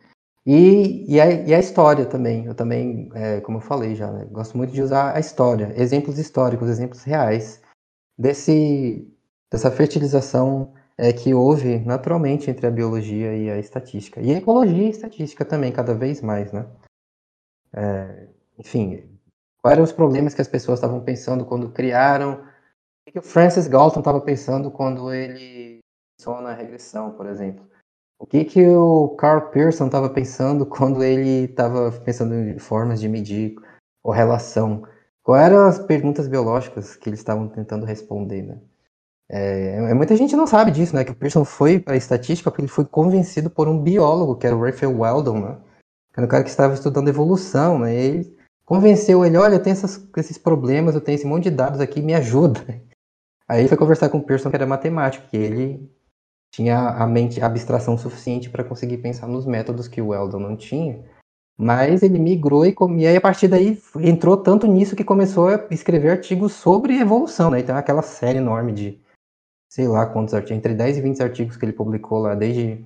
E, 0.50 1.04
e, 1.06 1.20
a, 1.20 1.30
e 1.30 1.54
a 1.54 1.58
história 1.58 2.06
também, 2.06 2.46
eu 2.46 2.54
também, 2.54 3.10
é, 3.12 3.38
como 3.42 3.58
eu 3.58 3.60
falei 3.60 3.94
já, 3.94 4.10
né, 4.10 4.24
gosto 4.30 4.56
muito 4.56 4.72
de 4.72 4.80
usar 4.80 5.14
a 5.14 5.20
história, 5.20 5.74
exemplos 5.76 6.18
históricos, 6.18 6.70
exemplos 6.70 7.04
reais, 7.04 7.60
desse, 8.16 9.14
dessa 9.52 9.70
fertilização 9.70 10.72
é, 10.96 11.12
que 11.12 11.34
houve 11.34 11.80
naturalmente 11.80 12.50
entre 12.50 12.66
a 12.66 12.70
biologia 12.70 13.36
e 13.36 13.50
a 13.50 13.58
estatística. 13.58 14.22
E 14.22 14.32
a 14.32 14.38
ecologia 14.38 14.84
e 14.84 14.86
a 14.86 14.90
estatística 14.90 15.44
também, 15.44 15.70
cada 15.70 15.92
vez 15.92 16.22
mais, 16.22 16.50
né? 16.50 16.66
É, 17.74 18.28
enfim, 18.58 19.20
quais 19.60 19.74
eram 19.74 19.84
os 19.84 19.92
problemas 19.92 20.32
que 20.32 20.40
as 20.40 20.48
pessoas 20.48 20.78
estavam 20.78 21.04
pensando 21.04 21.44
quando 21.44 21.70
criaram, 21.70 22.42
o 23.06 23.12
que 23.12 23.18
o 23.18 23.22
Francis 23.22 23.68
Galton 23.68 23.98
estava 23.98 24.22
pensando 24.22 24.70
quando 24.70 25.12
ele 25.12 25.80
pensou 26.16 26.40
na 26.40 26.54
regressão, 26.54 27.12
por 27.12 27.26
exemplo. 27.26 27.68
O 28.18 28.26
que, 28.26 28.44
que 28.44 28.66
o 28.66 29.10
Carl 29.10 29.48
Pearson 29.50 29.86
estava 29.86 30.10
pensando 30.10 30.66
quando 30.66 31.02
ele 31.02 31.44
estava 31.44 31.92
pensando 31.92 32.34
em 32.34 32.58
formas 32.58 33.00
de 33.00 33.08
medir 33.08 33.54
correlação? 34.02 34.82
Quais 35.22 35.46
eram 35.46 35.66
as 35.66 35.78
perguntas 35.78 36.26
biológicas 36.26 36.96
que 36.96 37.08
eles 37.08 37.20
estavam 37.20 37.48
tentando 37.48 37.86
responder, 37.86 38.42
né? 38.42 38.58
É, 39.30 39.90
é 39.90 39.94
muita 39.94 40.16
gente 40.16 40.34
não 40.34 40.46
sabe 40.46 40.70
disso, 40.70 40.96
né? 40.96 41.04
Que 41.04 41.12
o 41.12 41.14
Pearson 41.14 41.44
foi 41.44 41.78
para 41.78 41.94
a 41.94 41.96
estatística 41.96 42.50
porque 42.50 42.62
ele 42.62 42.68
foi 42.68 42.86
convencido 42.86 43.50
por 43.50 43.68
um 43.68 43.78
biólogo, 43.78 44.36
que 44.36 44.46
era 44.46 44.56
o 44.56 44.64
Raphael 44.64 44.98
Weldon, 44.98 45.40
né? 45.40 45.58
Que 46.12 46.20
era 46.20 46.26
um 46.26 46.28
cara 46.28 46.42
que 46.42 46.50
estava 46.50 46.74
estudando 46.74 47.08
evolução, 47.08 47.78
né? 47.78 47.94
Ele 47.94 48.36
convenceu 48.64 49.24
ele, 49.24 49.36
olha, 49.36 49.54
eu 49.54 49.62
tenho 49.62 49.74
essas, 49.74 50.02
esses 50.16 50.38
problemas, 50.38 50.94
eu 50.94 51.00
tenho 51.00 51.16
esse 51.16 51.26
monte 51.26 51.44
de 51.44 51.50
dados 51.50 51.80
aqui, 51.80 52.00
me 52.00 52.14
ajuda. 52.14 52.60
Aí 53.46 53.60
ele 53.60 53.68
foi 53.68 53.78
conversar 53.78 54.08
com 54.08 54.18
o 54.18 54.22
Pearson, 54.22 54.50
que 54.50 54.56
era 54.56 54.66
matemático, 54.66 55.28
que 55.28 55.36
ele 55.36 55.90
tinha 56.50 56.78
a 56.78 57.06
mente, 57.06 57.40
a 57.40 57.46
abstração 57.46 57.96
suficiente 57.96 58.50
para 58.50 58.64
conseguir 58.64 58.98
pensar 58.98 59.26
nos 59.26 59.46
métodos 59.46 59.88
que 59.88 60.00
o 60.00 60.08
Weldon 60.08 60.40
não 60.40 60.56
tinha. 60.56 61.04
Mas 61.56 62.02
ele 62.02 62.18
migrou 62.18 62.64
e, 62.64 62.74
e 62.98 63.06
aí 63.06 63.16
a 63.16 63.20
partir 63.20 63.48
daí 63.48 63.80
entrou 63.96 64.36
tanto 64.36 64.66
nisso 64.66 64.94
que 64.94 65.04
começou 65.04 65.48
a 65.48 65.66
escrever 65.70 66.10
artigos 66.10 66.52
sobre 66.52 66.98
evolução, 66.98 67.50
né? 67.50 67.60
Então 67.60 67.76
aquela 67.76 68.02
série 68.02 68.38
enorme 68.38 68.72
de 68.72 69.00
sei 69.68 69.88
lá 69.88 70.06
quantos 70.06 70.34
artigos, 70.34 70.58
entre 70.58 70.74
10 70.74 70.98
e 70.98 71.00
20 71.02 71.22
artigos 71.22 71.56
que 71.56 71.64
ele 71.64 71.72
publicou 71.72 72.20
lá 72.20 72.34
desde 72.34 72.84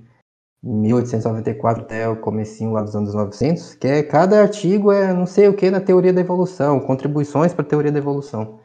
1894 0.62 1.82
até 1.82 2.08
o 2.08 2.16
comecinho 2.16 2.72
lá 2.72 2.82
dos 2.82 2.94
anos 2.96 3.14
900, 3.14 3.74
que 3.74 3.86
é 3.86 4.02
cada 4.02 4.40
artigo 4.40 4.90
é 4.92 5.12
não 5.12 5.26
sei 5.26 5.48
o 5.48 5.54
que 5.54 5.70
na 5.70 5.80
teoria 5.80 6.12
da 6.12 6.20
evolução, 6.20 6.80
contribuições 6.80 7.52
para 7.52 7.64
a 7.64 7.68
teoria 7.68 7.92
da 7.92 7.98
evolução. 7.98 8.60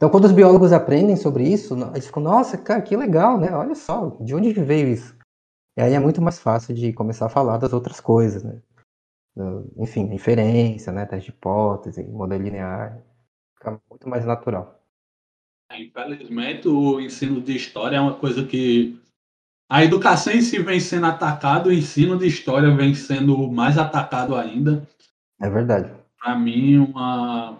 Então, 0.00 0.08
quando 0.08 0.24
os 0.24 0.32
biólogos 0.32 0.72
aprendem 0.72 1.14
sobre 1.14 1.46
isso, 1.46 1.76
eles 1.92 2.06
ficam, 2.06 2.22
nossa, 2.22 2.56
cara, 2.56 2.80
que 2.80 2.96
legal, 2.96 3.38
né? 3.38 3.52
Olha 3.52 3.74
só, 3.74 4.16
de 4.18 4.34
onde 4.34 4.50
veio 4.54 4.88
isso? 4.88 5.14
E 5.76 5.82
aí 5.82 5.92
é 5.92 6.00
muito 6.00 6.22
mais 6.22 6.38
fácil 6.40 6.74
de 6.74 6.90
começar 6.94 7.26
a 7.26 7.28
falar 7.28 7.58
das 7.58 7.74
outras 7.74 8.00
coisas, 8.00 8.42
né? 8.42 8.62
Enfim, 9.76 10.10
inferência, 10.10 10.90
né? 10.90 11.04
Teste 11.04 11.30
de 11.30 11.36
hipótese, 11.36 12.02
modelo 12.04 12.42
linear. 12.42 12.98
Fica 13.58 13.78
muito 13.90 14.08
mais 14.08 14.24
natural. 14.24 14.82
É, 15.70 15.82
infelizmente, 15.82 16.66
o 16.66 16.98
ensino 16.98 17.38
de 17.38 17.54
história 17.54 17.98
é 17.98 18.00
uma 18.00 18.14
coisa 18.14 18.46
que 18.46 18.98
a 19.70 19.84
educação 19.84 20.32
em 20.32 20.40
si 20.40 20.58
vem 20.62 20.80
sendo 20.80 21.04
atacada, 21.04 21.68
o 21.68 21.72
ensino 21.72 22.16
de 22.16 22.26
história 22.26 22.74
vem 22.74 22.94
sendo 22.94 23.52
mais 23.52 23.76
atacado 23.76 24.34
ainda. 24.34 24.88
É 25.38 25.50
verdade. 25.50 25.92
Para 26.18 26.38
mim, 26.38 26.78
uma, 26.78 27.58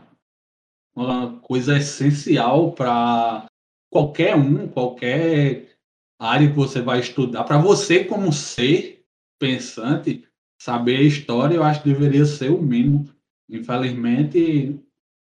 uma 0.95 1.39
coisa 1.41 1.77
essencial 1.77 2.73
para 2.73 3.47
qualquer 3.91 4.37
um, 4.37 4.69
qualquer 4.69 5.77
área 6.19 6.49
que 6.49 6.57
você 6.57 6.81
vai 6.83 7.01
estudar, 7.01 7.45
para 7.45 7.59
você 7.59 8.05
como 8.05 8.33
ser 8.33 9.05
pensante, 9.39 10.29
saber 10.61 10.99
a 10.99 11.03
história, 11.03 11.55
eu 11.55 11.63
acho 11.63 11.83
que 11.83 11.89
deveria 11.89 12.27
ser 12.27 12.51
o 12.51 12.61
mínimo. 12.61 13.09
Infelizmente, 13.49 14.79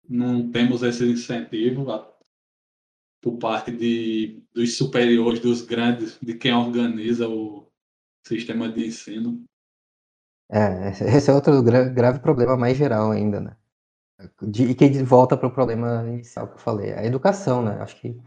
não 0.08 0.50
temos 0.50 0.82
esse 0.82 1.04
incentivo 1.10 1.86
por 3.22 3.38
parte 3.38 3.72
de, 3.72 4.42
dos 4.52 4.76
superiores, 4.76 5.40
dos 5.40 5.62
grandes, 5.62 6.18
de 6.20 6.34
quem 6.34 6.52
organiza 6.52 7.26
o 7.26 7.66
sistema 8.26 8.68
de 8.68 8.86
ensino. 8.86 9.42
É, 10.50 10.90
esse 10.90 11.30
é 11.30 11.34
outro 11.34 11.62
grave 11.62 12.20
problema 12.20 12.56
mais 12.56 12.76
geral 12.76 13.10
ainda, 13.10 13.40
né? 13.40 13.56
De, 14.42 14.64
e 14.64 14.74
que 14.74 14.88
volta 15.02 15.36
para 15.36 15.48
o 15.48 15.52
problema 15.52 16.04
inicial 16.06 16.48
que 16.48 16.54
eu 16.54 16.58
falei, 16.58 16.92
a 16.92 17.04
educação, 17.04 17.62
né? 17.62 17.78
Acho 17.80 18.00
que 18.00 18.20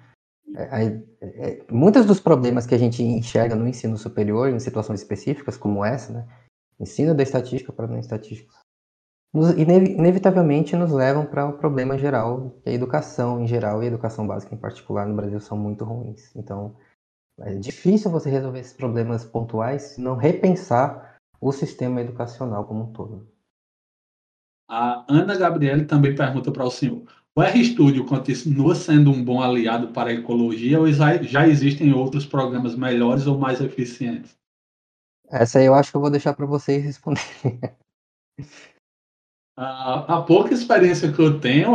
é, 0.56 0.86
é, 0.86 1.02
é, 1.22 1.66
muitos 1.72 2.06
dos 2.06 2.20
problemas 2.20 2.66
que 2.66 2.76
a 2.76 2.78
gente 2.78 3.04
enxerga 3.04 3.56
no 3.56 3.68
ensino 3.68 3.98
superior, 3.98 4.50
em 4.50 4.60
situações 4.60 5.02
específicas 5.02 5.58
como 5.58 5.84
essa, 5.84 6.14
né? 6.14 6.28
Ensino 6.80 7.14
da 7.14 7.24
estatística 7.24 7.74
para 7.74 7.88
não 7.88 8.00
estatísticos, 8.00 8.56
nos, 9.34 9.52
inevitavelmente 9.52 10.76
nos 10.76 10.92
levam 10.92 11.26
para 11.26 11.48
o 11.48 11.58
problema 11.58 11.98
geral, 11.98 12.60
que 12.64 12.70
a 12.70 12.74
educação 12.74 13.42
em 13.42 13.48
geral 13.48 13.82
e 13.82 13.86
a 13.86 13.90
educação 13.90 14.26
básica 14.26 14.56
em 14.56 14.58
particular 14.58 15.06
no 15.06 15.16
Brasil 15.16 15.40
são 15.40 15.58
muito 15.58 15.84
ruins. 15.84 16.36
Então, 16.36 16.76
é 17.40 17.54
difícil 17.56 18.10
você 18.10 18.30
resolver 18.30 18.60
esses 18.60 18.74
problemas 18.74 19.26
pontuais 19.26 19.84
se 19.84 20.02
não 20.02 20.16
repensar 20.16 21.18
o 21.40 21.52
sistema 21.52 22.02
educacional 22.02 22.66
como 22.66 22.86
um 22.86 22.94
todo. 22.94 23.28
A 24.70 25.06
Ana 25.08 25.38
Gabriele 25.38 25.86
também 25.86 26.16
pergunta 26.16 26.52
para 26.52 26.66
o 26.66 26.72
senhor: 26.72 27.04
o 27.36 27.42
RStudio 27.42 28.06
continua 28.06 28.74
sendo 28.76 29.12
um 29.12 29.24
bom 29.24 29.42
aliado 29.42 29.90
para 29.90 30.10
a 30.10 30.14
ecologia 30.14 30.80
ou 30.80 30.92
já 30.92 31.48
existem 31.48 31.94
outros 31.94 32.26
programas 32.26 32.76
melhores 32.76 33.28
ou 33.28 33.38
mais 33.38 33.62
eficientes? 33.62 34.36
Essa 35.30 35.60
aí 35.60 35.66
eu 35.66 35.74
acho 35.74 35.92
que 35.92 35.98
eu 35.98 36.02
vou 36.02 36.10
deixar 36.10 36.34
para 36.34 36.46
vocês 36.46 36.84
responderem. 36.84 37.60
A, 39.56 40.16
a, 40.18 40.22
pouca 40.22 40.54
experiência 40.54 41.12
que 41.12 41.20
eu 41.20 41.40
tenho, 41.40 41.74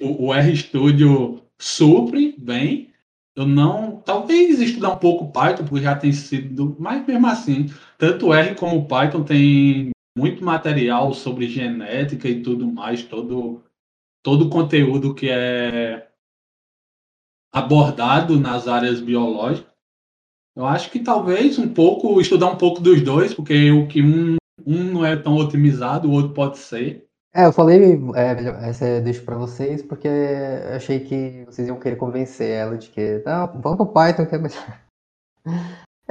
o, 0.00 0.26
o 0.26 0.32
RStudio 0.32 1.42
supre 1.58 2.34
bem. 2.38 2.92
Eu 3.34 3.46
não. 3.46 4.00
Talvez 4.00 4.60
estudar 4.60 4.90
um 4.90 4.98
pouco 4.98 5.32
Python, 5.32 5.64
porque 5.64 5.84
já 5.84 5.96
tem 5.96 6.12
sido. 6.12 6.76
Mas 6.78 7.06
mesmo 7.06 7.26
assim, 7.28 7.66
tanto 7.96 8.34
R 8.34 8.54
como 8.56 8.86
Python 8.86 9.22
tem 9.22 9.90
muito 10.18 10.44
material 10.44 11.14
sobre 11.14 11.48
genética 11.48 12.28
e 12.28 12.42
tudo 12.42 12.66
mais, 12.66 13.04
todo, 13.04 13.62
todo 14.22 14.46
o 14.46 14.50
conteúdo 14.50 15.14
que 15.14 15.30
é 15.30 16.08
abordado 17.52 18.38
nas 18.38 18.66
áreas 18.66 19.00
biológicas. 19.00 19.72
Eu 20.56 20.66
acho 20.66 20.90
que 20.90 20.98
talvez 20.98 21.56
um 21.56 21.72
pouco, 21.72 22.20
estudar 22.20 22.50
um 22.50 22.56
pouco 22.56 22.80
dos 22.80 23.00
dois, 23.00 23.32
porque 23.32 23.70
o 23.70 23.86
que 23.86 24.02
um, 24.02 24.36
um 24.66 24.84
não 24.92 25.06
é 25.06 25.14
tão 25.16 25.36
otimizado, 25.36 26.08
o 26.08 26.12
outro 26.12 26.34
pode 26.34 26.58
ser. 26.58 27.06
É, 27.32 27.46
eu 27.46 27.52
falei, 27.52 27.78
é, 28.16 28.68
essa 28.68 28.84
eu 28.84 29.04
deixo 29.04 29.24
para 29.24 29.38
vocês, 29.38 29.82
porque 29.82 30.08
achei 30.74 30.98
que 31.00 31.44
vocês 31.46 31.68
iam 31.68 31.78
querer 31.78 31.94
convencer 31.94 32.50
ela 32.50 32.76
de 32.76 32.88
que, 32.88 33.22
não, 33.24 33.60
vamos 33.60 33.76
pro 33.76 33.86
Python 33.86 34.26
que 34.26 34.34
é 34.34 34.38
melhor. 34.38 34.80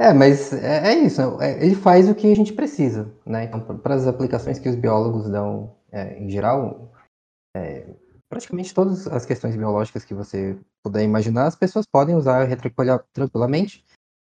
É, 0.00 0.12
mas 0.12 0.52
é, 0.52 0.92
é 0.92 0.94
isso, 0.94 1.20
é, 1.42 1.64
ele 1.64 1.74
faz 1.74 2.08
o 2.08 2.14
que 2.14 2.30
a 2.30 2.36
gente 2.36 2.52
precisa, 2.52 3.12
né? 3.26 3.44
Então, 3.44 3.60
para 3.78 3.96
as 3.96 4.06
aplicações 4.06 4.56
que 4.60 4.68
os 4.68 4.76
biólogos 4.76 5.28
dão 5.28 5.74
é, 5.90 6.16
em 6.22 6.30
geral, 6.30 6.92
é, 7.56 7.84
praticamente 8.28 8.72
todas 8.72 9.08
as 9.08 9.26
questões 9.26 9.56
biológicas 9.56 10.04
que 10.04 10.14
você 10.14 10.56
puder 10.84 11.02
imaginar, 11.02 11.46
as 11.46 11.56
pessoas 11.56 11.84
podem 11.84 12.14
usar 12.14 12.48
tranquilamente. 13.12 13.84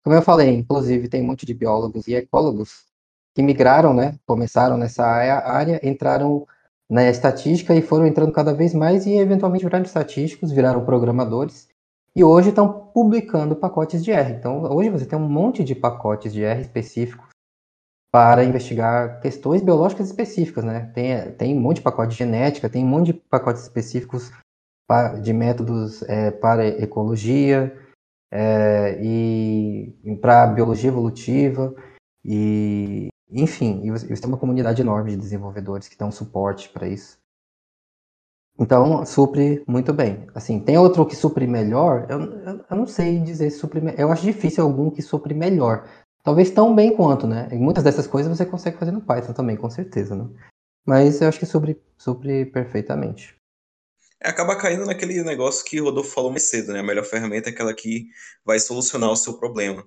Como 0.05 0.15
eu 0.15 0.21
falei, 0.21 0.49
inclusive, 0.55 1.09
tem 1.09 1.21
um 1.21 1.27
monte 1.27 1.45
de 1.45 1.53
biólogos 1.53 2.07
e 2.07 2.15
ecólogos 2.15 2.85
que 3.35 3.43
migraram, 3.43 3.93
né? 3.93 4.17
Começaram 4.25 4.77
nessa 4.77 5.05
área, 5.05 5.85
entraram 5.85 6.47
na 6.89 7.09
estatística 7.09 7.75
e 7.75 7.81
foram 7.81 8.07
entrando 8.07 8.31
cada 8.31 8.53
vez 8.53 8.73
mais 8.73 9.05
e 9.05 9.17
eventualmente 9.17 9.65
viraram 9.65 9.83
estatísticos, 9.83 10.49
viraram 10.49 10.85
programadores 10.85 11.66
e 12.17 12.23
hoje 12.23 12.49
estão 12.49 12.89
publicando 12.91 13.55
pacotes 13.55 14.03
de 14.03 14.11
R. 14.11 14.33
Então, 14.33 14.63
hoje 14.73 14.89
você 14.89 15.05
tem 15.05 15.19
um 15.19 15.29
monte 15.29 15.63
de 15.63 15.75
pacotes 15.75 16.33
de 16.33 16.43
R 16.43 16.59
específicos 16.59 17.27
para 18.11 18.43
investigar 18.43 19.21
questões 19.21 19.61
biológicas 19.61 20.07
específicas, 20.07 20.63
né? 20.63 20.91
Tem, 20.95 21.31
tem 21.33 21.55
um 21.55 21.61
monte 21.61 21.75
de 21.75 21.83
pacote 21.83 22.13
de 22.13 22.17
genética, 22.17 22.71
tem 22.71 22.83
um 22.83 22.87
monte 22.87 23.13
de 23.13 23.13
pacotes 23.13 23.61
específicos 23.61 24.31
de 25.21 25.31
métodos 25.31 26.01
é, 26.03 26.31
para 26.31 26.65
ecologia 26.65 27.77
é, 28.31 28.97
e 28.99 29.93
para 30.19 30.47
biologia 30.47 30.89
evolutiva 30.89 31.75
e 32.25 33.09
enfim, 33.29 33.81
e 33.83 33.91
você 33.91 34.07
tem 34.07 34.29
uma 34.29 34.39
comunidade 34.39 34.81
enorme 34.81 35.11
de 35.11 35.17
desenvolvedores 35.17 35.87
que 35.87 35.97
dão 35.97 36.09
suporte 36.09 36.69
para 36.69 36.87
isso. 36.87 37.19
Então, 38.59 39.05
supre 39.05 39.63
muito 39.67 39.93
bem. 39.93 40.27
Assim, 40.33 40.59
tem 40.59 40.77
outro 40.77 41.05
que 41.05 41.15
supre 41.15 41.45
melhor? 41.45 42.07
Eu, 42.09 42.21
eu, 42.21 42.65
eu 42.69 42.77
não 42.77 42.87
sei 42.87 43.19
dizer 43.19 43.51
se 43.51 43.59
supre 43.59 43.81
Eu 43.97 44.11
acho 44.11 44.23
difícil 44.23 44.63
algum 44.63 44.89
que 44.89 45.01
supre 45.01 45.33
melhor. 45.33 45.87
Talvez 46.23 46.49
tão 46.49 46.75
bem 46.75 46.95
quanto, 46.95 47.27
né? 47.27 47.47
E 47.51 47.55
muitas 47.55 47.83
dessas 47.83 48.07
coisas 48.07 48.35
você 48.35 48.45
consegue 48.45 48.77
fazer 48.77 48.91
no 48.91 49.01
Python 49.01 49.33
também, 49.33 49.55
com 49.55 49.69
certeza, 49.69 50.15
né? 50.15 50.27
Mas 50.85 51.21
eu 51.21 51.27
acho 51.27 51.39
que 51.39 51.45
supre, 51.45 51.79
supre 51.97 52.45
perfeitamente. 52.45 53.35
É, 54.19 54.29
acaba 54.29 54.55
caindo 54.55 54.85
naquele 54.85 55.23
negócio 55.23 55.63
que 55.63 55.79
o 55.79 55.85
Rodolfo 55.85 56.11
falou 56.11 56.31
mais 56.31 56.43
cedo, 56.43 56.73
né? 56.73 56.79
A 56.79 56.83
melhor 56.83 57.05
ferramenta 57.05 57.49
é 57.49 57.53
aquela 57.53 57.73
que 57.73 58.07
vai 58.43 58.59
solucionar 58.59 59.11
o 59.11 59.15
seu 59.15 59.33
problema 59.33 59.85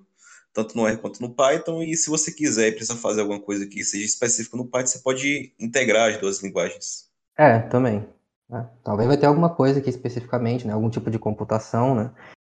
tanto 0.53 0.75
no 0.75 0.87
R 0.87 0.97
quanto 0.97 1.21
no 1.21 1.33
Python. 1.33 1.81
E 1.83 1.95
se 1.95 2.09
você 2.09 2.31
quiser 2.31 2.69
e 2.69 2.71
precisa 2.71 2.97
fazer 2.97 3.21
alguma 3.21 3.39
coisa 3.39 3.65
que 3.65 3.83
seja 3.83 4.05
específica 4.05 4.57
no 4.57 4.67
Python, 4.67 4.87
você 4.87 4.99
pode 4.99 5.53
integrar 5.59 6.09
as 6.09 6.17
duas 6.17 6.41
linguagens. 6.41 7.09
É, 7.37 7.59
também. 7.59 8.07
É. 8.51 8.65
Talvez 8.83 9.07
vai 9.07 9.17
ter 9.17 9.25
alguma 9.25 9.49
coisa 9.49 9.79
aqui 9.79 9.89
especificamente, 9.89 10.67
né? 10.67 10.73
algum 10.73 10.89
tipo 10.89 11.09
de 11.09 11.17
computação. 11.17 11.95
Né? 11.95 12.11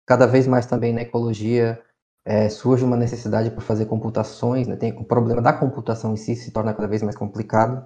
Cada 0.06 0.26
vez 0.26 0.48
mais 0.48 0.66
também 0.66 0.94
na 0.94 1.02
ecologia 1.02 1.82
é, 2.26 2.48
surge 2.50 2.86
uma 2.86 2.96
necessidade 2.96 3.52
por 3.52 3.62
fazer 3.62 3.86
computações. 3.86 4.68
Né? 4.68 4.76
Tem, 4.76 4.94
o 4.94 5.04
problema 5.04 5.42
da 5.42 5.52
computação 5.52 6.14
em 6.14 6.18
si 6.18 6.36
se 6.36 6.52
torna 6.52 6.74
cada 6.74 6.88
vez 6.88 7.04
mais 7.04 7.16
complicado. 7.16 7.86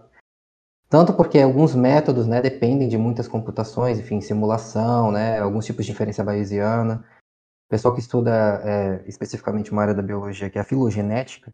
Tanto 0.87 1.13
porque 1.13 1.39
alguns 1.39 1.73
métodos 1.73 2.27
né, 2.27 2.41
dependem 2.41 2.87
de 2.87 2.97
muitas 2.97 3.27
computações, 3.27 3.99
enfim, 3.99 4.21
simulação, 4.21 5.11
né, 5.11 5.39
alguns 5.39 5.65
tipos 5.65 5.83
de 5.83 5.91
inferência 5.91 6.23
bayesiana. 6.23 7.03
O 7.65 7.69
pessoal 7.69 7.95
que 7.95 7.99
estuda 7.99 8.61
é, 8.63 9.03
especificamente 9.07 9.71
uma 9.71 9.81
área 9.81 9.95
da 9.95 10.03
biologia, 10.03 10.47
que 10.47 10.59
é 10.59 10.61
a 10.61 10.65
filogenética, 10.65 11.51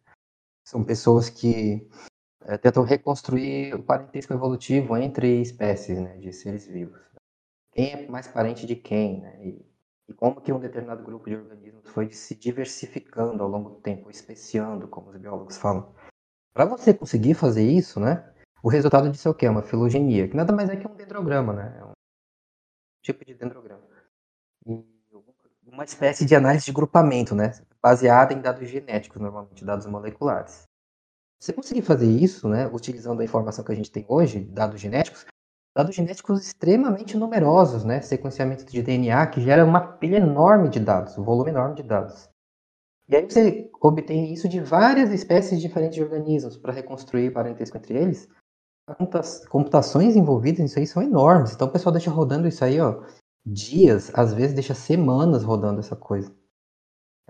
são 0.68 0.84
pessoas 0.84 1.30
que 1.30 1.88
é, 2.46 2.58
tentam 2.58 2.84
reconstruir 2.84 3.74
o 3.76 3.84
parentesco 3.84 4.34
evolutivo 4.34 4.98
entre 4.98 5.42
espécies 5.42 6.00
né, 6.00 6.18
de 6.18 6.34
seres 6.34 6.66
vivos. 6.68 7.00
Quem 7.72 7.94
é 7.94 8.08
mais 8.08 8.28
parente 8.28 8.66
de 8.66 8.76
quem, 8.76 9.22
né, 9.22 9.46
e, 9.46 9.66
e, 10.10 10.14
como 10.14 10.42
que 10.42 10.52
um 10.52 10.60
determinado 10.60 11.04
grupo 11.04 11.30
de 11.30 11.36
organismos 11.36 11.90
foi 11.90 12.12
se 12.12 12.36
diversificando 12.36 13.42
ao 13.44 13.50
longo 13.50 13.70
do 13.70 13.76
tempo, 13.82 14.10
especiando, 14.10 14.88
como 14.88 15.10
os 15.10 15.18
biólogos 15.18 15.58
falam. 15.58 15.94
Para 16.54 16.66
você 16.66 16.94
conseguir 16.94 17.34
fazer 17.34 17.64
isso, 17.64 18.00
né, 18.00 18.30
O 18.64 18.70
resultado 18.70 19.10
disso 19.10 19.28
é 19.28 19.32
o 19.32 19.34
quê? 19.34 19.48
Uma 19.48 19.64
filogenia, 19.64 20.28
que 20.28 20.36
nada 20.36 20.54
mais 20.54 20.70
é 20.70 20.76
que 20.76 20.88
um 20.88 20.96
dendrograma, 20.96 21.54
né? 21.54 21.76
É 21.80 21.84
um 21.84 21.92
tipo 23.02 23.26
de 23.26 23.34
dendrograma. 23.34 23.82
E 24.68 24.86
uma 25.66 25.84
espécie 25.84 26.26
de 26.26 26.36
análise 26.36 26.66
de 26.66 26.72
grupamento, 26.72 27.34
né? 27.34 27.52
Baseada 27.82 28.34
em 28.34 28.42
dados 28.42 28.68
genéticos, 28.70 29.20
normalmente, 29.20 29.66
dados 29.66 29.88
moleculares. 29.88 30.68
Você 31.42 31.52
conseguir 31.52 31.82
fazer 31.82 32.06
isso, 32.06 32.48
né, 32.48 32.68
utilizando 32.68 33.20
a 33.20 33.26
informação 33.26 33.66
que 33.66 33.72
a 33.72 33.76
gente 33.76 33.92
tem 33.92 34.06
hoje, 34.08 34.42
dados 34.42 34.80
genéticos, 34.80 35.26
dados 35.76 35.96
genéticos 35.96 36.40
extremamente 36.40 37.18
numerosos, 37.18 37.84
né, 37.84 38.00
sequenciamento 38.00 38.64
de 38.64 38.84
DNA 38.84 39.26
que 39.26 39.42
gera 39.42 39.66
uma 39.66 39.82
pilha 39.98 40.18
enorme 40.18 40.70
de 40.70 40.80
dados, 40.80 41.18
um 41.18 41.24
volume 41.24 41.50
enorme 41.50 41.76
de 41.76 41.82
dados. 41.82 42.30
E 43.10 43.16
aí 43.16 43.26
você 43.28 43.72
obtém 43.82 44.32
isso 44.32 44.48
de 44.48 44.60
várias 44.60 45.12
espécies 45.12 45.60
diferentes 45.60 45.96
de 45.96 46.04
organismos 46.04 46.58
para 46.58 46.72
reconstruir 46.72 47.32
parentesco 47.32 47.76
entre 47.76 47.98
eles. 47.98 48.30
As 48.88 49.44
computações 49.48 50.16
envolvidas 50.16 50.60
nisso 50.60 50.78
aí 50.78 50.86
são 50.86 51.02
enormes. 51.02 51.54
Então 51.54 51.68
o 51.68 51.72
pessoal 51.72 51.92
deixa 51.92 52.12
rodando 52.12 52.48
isso 52.48 52.64
aí, 52.64 52.80
ó, 52.80 53.04
dias, 53.44 54.12
às 54.14 54.32
vezes 54.32 54.54
deixa 54.54 54.76
semanas 54.76 55.44
rodando 55.44 55.80
essa 55.80 55.96
coisa. 55.96 56.32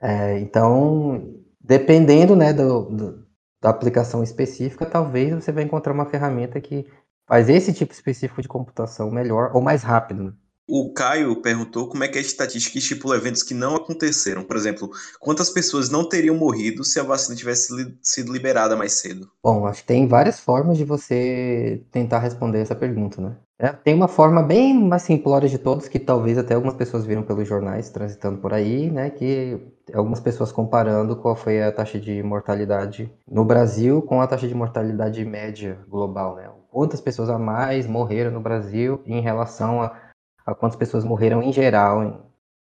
É, 0.01 0.37
então, 0.39 1.33
dependendo 1.59 2.35
né, 2.35 2.51
do, 2.53 2.89
do, 2.89 3.30
da 3.61 3.69
aplicação 3.69 4.23
específica, 4.23 4.85
talvez 4.85 5.33
você 5.33 5.51
vai 5.51 5.63
encontrar 5.63 5.93
uma 5.93 6.05
ferramenta 6.05 6.59
que 6.59 6.85
faz 7.27 7.49
esse 7.49 7.73
tipo 7.73 7.93
específico 7.93 8.41
de 8.41 8.47
computação 8.47 9.11
melhor 9.11 9.51
ou 9.55 9.61
mais 9.61 9.83
rápido. 9.83 10.23
Né? 10.25 10.33
O 10.73 10.93
Caio 10.93 11.35
perguntou 11.41 11.89
como 11.89 12.05
é 12.05 12.07
que 12.07 12.17
a 12.17 12.21
estatística 12.21 12.77
estipula 12.77 13.17
eventos 13.17 13.43
que 13.43 13.53
não 13.53 13.75
aconteceram. 13.75 14.41
Por 14.41 14.55
exemplo, 14.55 14.89
quantas 15.19 15.49
pessoas 15.49 15.89
não 15.89 16.07
teriam 16.07 16.33
morrido 16.33 16.85
se 16.85 16.97
a 16.97 17.03
vacina 17.03 17.35
tivesse 17.35 17.75
li 17.75 17.93
sido 18.01 18.31
liberada 18.31 18.73
mais 18.73 18.93
cedo? 18.93 19.29
Bom, 19.43 19.67
acho 19.67 19.81
que 19.81 19.87
tem 19.87 20.07
várias 20.07 20.39
formas 20.39 20.77
de 20.77 20.85
você 20.85 21.83
tentar 21.91 22.19
responder 22.19 22.59
essa 22.59 22.73
pergunta, 22.73 23.21
né? 23.21 23.35
É, 23.59 23.73
tem 23.73 23.93
uma 23.93 24.07
forma 24.07 24.41
bem 24.41 24.73
mais 24.73 25.01
simplória 25.01 25.49
de 25.49 25.57
todos, 25.57 25.89
que 25.89 25.99
talvez 25.99 26.37
até 26.37 26.53
algumas 26.53 26.75
pessoas 26.75 27.05
viram 27.05 27.21
pelos 27.21 27.45
jornais 27.45 27.89
transitando 27.89 28.39
por 28.39 28.53
aí, 28.53 28.89
né? 28.89 29.09
Que 29.09 29.59
algumas 29.93 30.21
pessoas 30.21 30.53
comparando 30.53 31.17
qual 31.17 31.35
foi 31.35 31.61
a 31.61 31.69
taxa 31.69 31.99
de 31.99 32.23
mortalidade 32.23 33.11
no 33.29 33.43
Brasil 33.43 34.01
com 34.03 34.21
a 34.21 34.25
taxa 34.25 34.47
de 34.47 34.55
mortalidade 34.55 35.25
média 35.25 35.79
global, 35.89 36.37
né? 36.37 36.49
Quantas 36.71 37.01
pessoas 37.01 37.29
a 37.29 37.37
mais 37.37 37.85
morreram 37.85 38.31
no 38.31 38.39
Brasil 38.39 39.01
em 39.05 39.19
relação 39.19 39.81
a 39.81 40.10
a 40.51 40.55
quantas 40.55 40.77
pessoas 40.77 41.03
morreram 41.03 41.41
em 41.41 41.51
geral 41.51 42.03
em, 42.03 42.19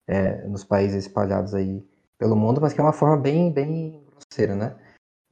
é, 0.06 0.46
nos 0.46 0.64
países 0.64 1.06
espalhados 1.06 1.55
aí 1.55 1.84
pelo 2.18 2.36
mundo, 2.36 2.60
mas 2.60 2.72
que 2.72 2.80
é 2.80 2.84
uma 2.84 2.92
forma 2.92 3.16
bem, 3.16 3.52
bem 3.52 4.02
grosseira, 4.10 4.55
né? 4.55 4.76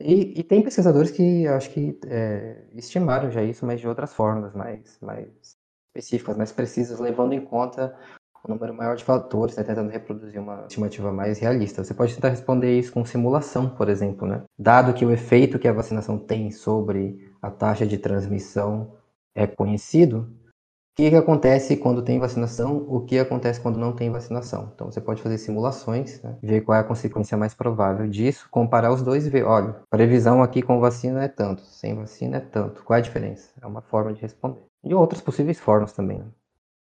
E, 0.00 0.40
e 0.40 0.42
tem 0.42 0.62
pesquisadores 0.62 1.10
que 1.10 1.46
acho 1.46 1.70
que 1.70 1.98
é, 2.06 2.64
estimaram 2.74 3.30
já 3.30 3.42
isso, 3.42 3.64
mas 3.64 3.80
de 3.80 3.86
outras 3.86 4.12
formas, 4.12 4.52
mais, 4.52 4.98
mais 5.00 5.56
específicas, 5.94 6.36
mais 6.36 6.50
precisas, 6.50 6.98
levando 6.98 7.32
em 7.32 7.40
conta 7.40 7.96
um 8.44 8.54
número 8.54 8.74
maior 8.74 8.96
de 8.96 9.04
fatores, 9.04 9.56
né, 9.56 9.62
tentando 9.62 9.90
reproduzir 9.90 10.40
uma 10.40 10.62
estimativa 10.62 11.12
mais 11.12 11.38
realista. 11.38 11.84
Você 11.84 11.94
pode 11.94 12.14
tentar 12.14 12.30
responder 12.30 12.76
isso 12.76 12.92
com 12.92 13.04
simulação, 13.04 13.70
por 13.70 13.88
exemplo, 13.88 14.26
né? 14.26 14.42
Dado 14.58 14.92
que 14.94 15.04
o 15.04 15.12
efeito 15.12 15.58
que 15.60 15.68
a 15.68 15.72
vacinação 15.72 16.18
tem 16.18 16.50
sobre 16.50 17.32
a 17.40 17.50
taxa 17.50 17.86
de 17.86 17.98
transmissão 17.98 18.94
é 19.34 19.46
conhecido, 19.46 20.28
que, 20.94 21.10
que 21.10 21.16
acontece 21.16 21.76
quando 21.76 22.02
tem 22.02 22.18
vacinação, 22.18 22.84
o 22.88 23.00
que 23.00 23.18
acontece 23.18 23.60
quando 23.60 23.78
não 23.78 23.92
tem 23.92 24.10
vacinação. 24.10 24.70
Então 24.74 24.90
você 24.90 25.00
pode 25.00 25.22
fazer 25.22 25.38
simulações, 25.38 26.22
né, 26.22 26.36
ver 26.42 26.60
qual 26.62 26.76
é 26.76 26.80
a 26.80 26.84
consequência 26.84 27.36
mais 27.36 27.54
provável 27.54 28.06
disso, 28.08 28.46
comparar 28.50 28.92
os 28.92 29.02
dois 29.02 29.26
e 29.26 29.30
ver, 29.30 29.44
olha, 29.44 29.76
previsão 29.90 30.42
aqui 30.42 30.60
com 30.60 30.80
vacina 30.80 31.24
é 31.24 31.28
tanto, 31.28 31.62
sem 31.62 31.94
vacina 31.94 32.36
é 32.36 32.40
tanto. 32.40 32.82
Qual 32.84 32.96
é 32.96 33.00
a 33.00 33.02
diferença? 33.02 33.50
É 33.60 33.66
uma 33.66 33.80
forma 33.80 34.12
de 34.12 34.20
responder. 34.20 34.62
E 34.84 34.94
outras 34.94 35.20
possíveis 35.20 35.58
formas 35.58 35.92
também. 35.92 36.18
Né? 36.18 36.26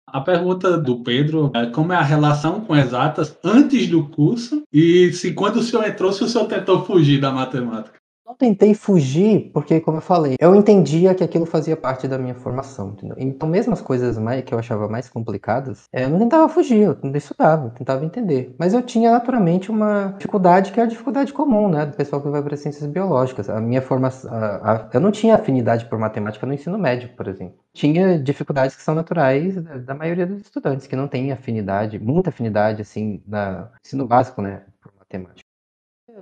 A 0.07 0.19
pergunta 0.19 0.77
do 0.77 1.03
Pedro 1.03 1.51
é 1.55 1.67
como 1.67 1.93
é 1.93 1.95
a 1.95 2.01
relação 2.01 2.61
com 2.61 2.75
exatas 2.75 3.37
antes 3.43 3.87
do 3.87 4.09
curso 4.09 4.63
e 4.73 5.13
se 5.13 5.33
quando 5.33 5.57
o 5.57 5.63
senhor 5.63 5.87
entrou, 5.87 6.11
se 6.11 6.23
o 6.23 6.27
senhor 6.27 6.47
tentou 6.47 6.83
fugir 6.83 7.21
da 7.21 7.31
matemática 7.31 8.00
tentei 8.41 8.73
fugir, 8.73 9.51
porque, 9.53 9.79
como 9.79 9.97
eu 9.97 10.01
falei, 10.01 10.35
eu 10.39 10.55
entendia 10.55 11.13
que 11.13 11.23
aquilo 11.23 11.45
fazia 11.45 11.77
parte 11.77 12.07
da 12.07 12.17
minha 12.17 12.33
formação, 12.33 12.89
entendeu? 12.89 13.15
Então, 13.19 13.47
mesmo 13.47 13.71
as 13.71 13.81
coisas 13.81 14.17
mais, 14.17 14.43
que 14.43 14.53
eu 14.53 14.57
achava 14.59 14.87
mais 14.89 15.07
complicadas, 15.07 15.83
é, 15.93 16.05
eu 16.05 16.09
não 16.09 16.17
tentava 16.19 16.49
fugir, 16.49 16.79
eu 16.81 16.97
estudava, 17.15 17.67
eu 17.67 17.69
tentava 17.71 18.03
entender. 18.03 18.55
Mas 18.57 18.73
eu 18.73 18.81
tinha, 18.81 19.11
naturalmente, 19.11 19.69
uma 19.69 20.15
dificuldade 20.17 20.71
que 20.71 20.79
é 20.79 20.83
a 20.83 20.87
dificuldade 20.87 21.31
comum, 21.33 21.69
né, 21.69 21.85
do 21.85 21.95
pessoal 21.95 22.21
que 22.21 22.29
vai 22.29 22.41
para 22.41 22.57
ciências 22.57 22.89
biológicas. 22.89 23.49
A 23.49 23.61
minha 23.61 23.81
formação, 23.81 24.33
a, 24.33 24.73
a, 24.73 24.89
eu 24.93 24.99
não 24.99 25.11
tinha 25.11 25.35
afinidade 25.35 25.85
por 25.85 25.99
matemática 25.99 26.45
no 26.47 26.53
ensino 26.53 26.77
médio, 26.79 27.09
por 27.15 27.27
exemplo. 27.27 27.55
Tinha 27.73 28.17
dificuldades 28.19 28.75
que 28.75 28.81
são 28.81 28.95
naturais 28.95 29.55
da, 29.61 29.77
da 29.77 29.93
maioria 29.93 30.25
dos 30.25 30.41
estudantes, 30.41 30.87
que 30.87 30.95
não 30.95 31.07
têm 31.07 31.31
afinidade, 31.31 31.99
muita 31.99 32.29
afinidade, 32.31 32.81
assim, 32.81 33.21
no 33.27 33.69
ensino 33.85 34.07
básico, 34.07 34.41
né, 34.41 34.63
por 34.81 34.91
matemática. 34.97 35.50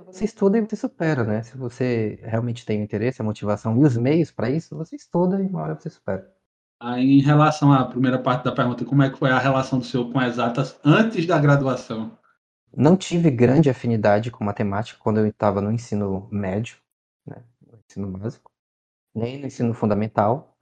Você 0.06 0.24
estuda 0.24 0.58
e 0.58 0.60
você 0.60 0.76
supera, 0.76 1.24
né? 1.24 1.42
Se 1.42 1.56
você 1.56 2.18
realmente 2.22 2.64
tem 2.64 2.80
o 2.80 2.84
interesse, 2.84 3.20
a 3.20 3.24
motivação 3.24 3.76
e 3.80 3.84
os 3.84 3.96
meios 3.96 4.30
para 4.30 4.50
isso, 4.50 4.76
você 4.76 4.96
estuda 4.96 5.42
e 5.42 5.46
uma 5.46 5.62
hora 5.62 5.74
você 5.74 5.90
supera. 5.90 6.30
Aí, 6.80 7.18
em 7.18 7.20
relação 7.20 7.72
à 7.72 7.84
primeira 7.84 8.18
parte 8.18 8.44
da 8.44 8.52
pergunta, 8.52 8.84
como 8.84 9.02
é 9.02 9.10
que 9.10 9.18
foi 9.18 9.30
a 9.30 9.38
relação 9.38 9.78
do 9.78 9.84
senhor 9.84 10.10
com 10.10 10.20
exatas 10.22 10.78
antes 10.84 11.26
da 11.26 11.38
graduação? 11.38 12.18
Não 12.74 12.96
tive 12.96 13.30
grande 13.30 13.68
afinidade 13.68 14.30
com 14.30 14.44
matemática 14.44 14.98
quando 15.02 15.18
eu 15.18 15.26
estava 15.26 15.60
no 15.60 15.70
ensino 15.70 16.28
médio, 16.30 16.78
né? 17.26 17.42
no 17.60 17.78
ensino 17.86 18.06
básico, 18.06 18.50
nem 19.14 19.38
no 19.38 19.46
ensino 19.46 19.74
fundamental. 19.74 20.56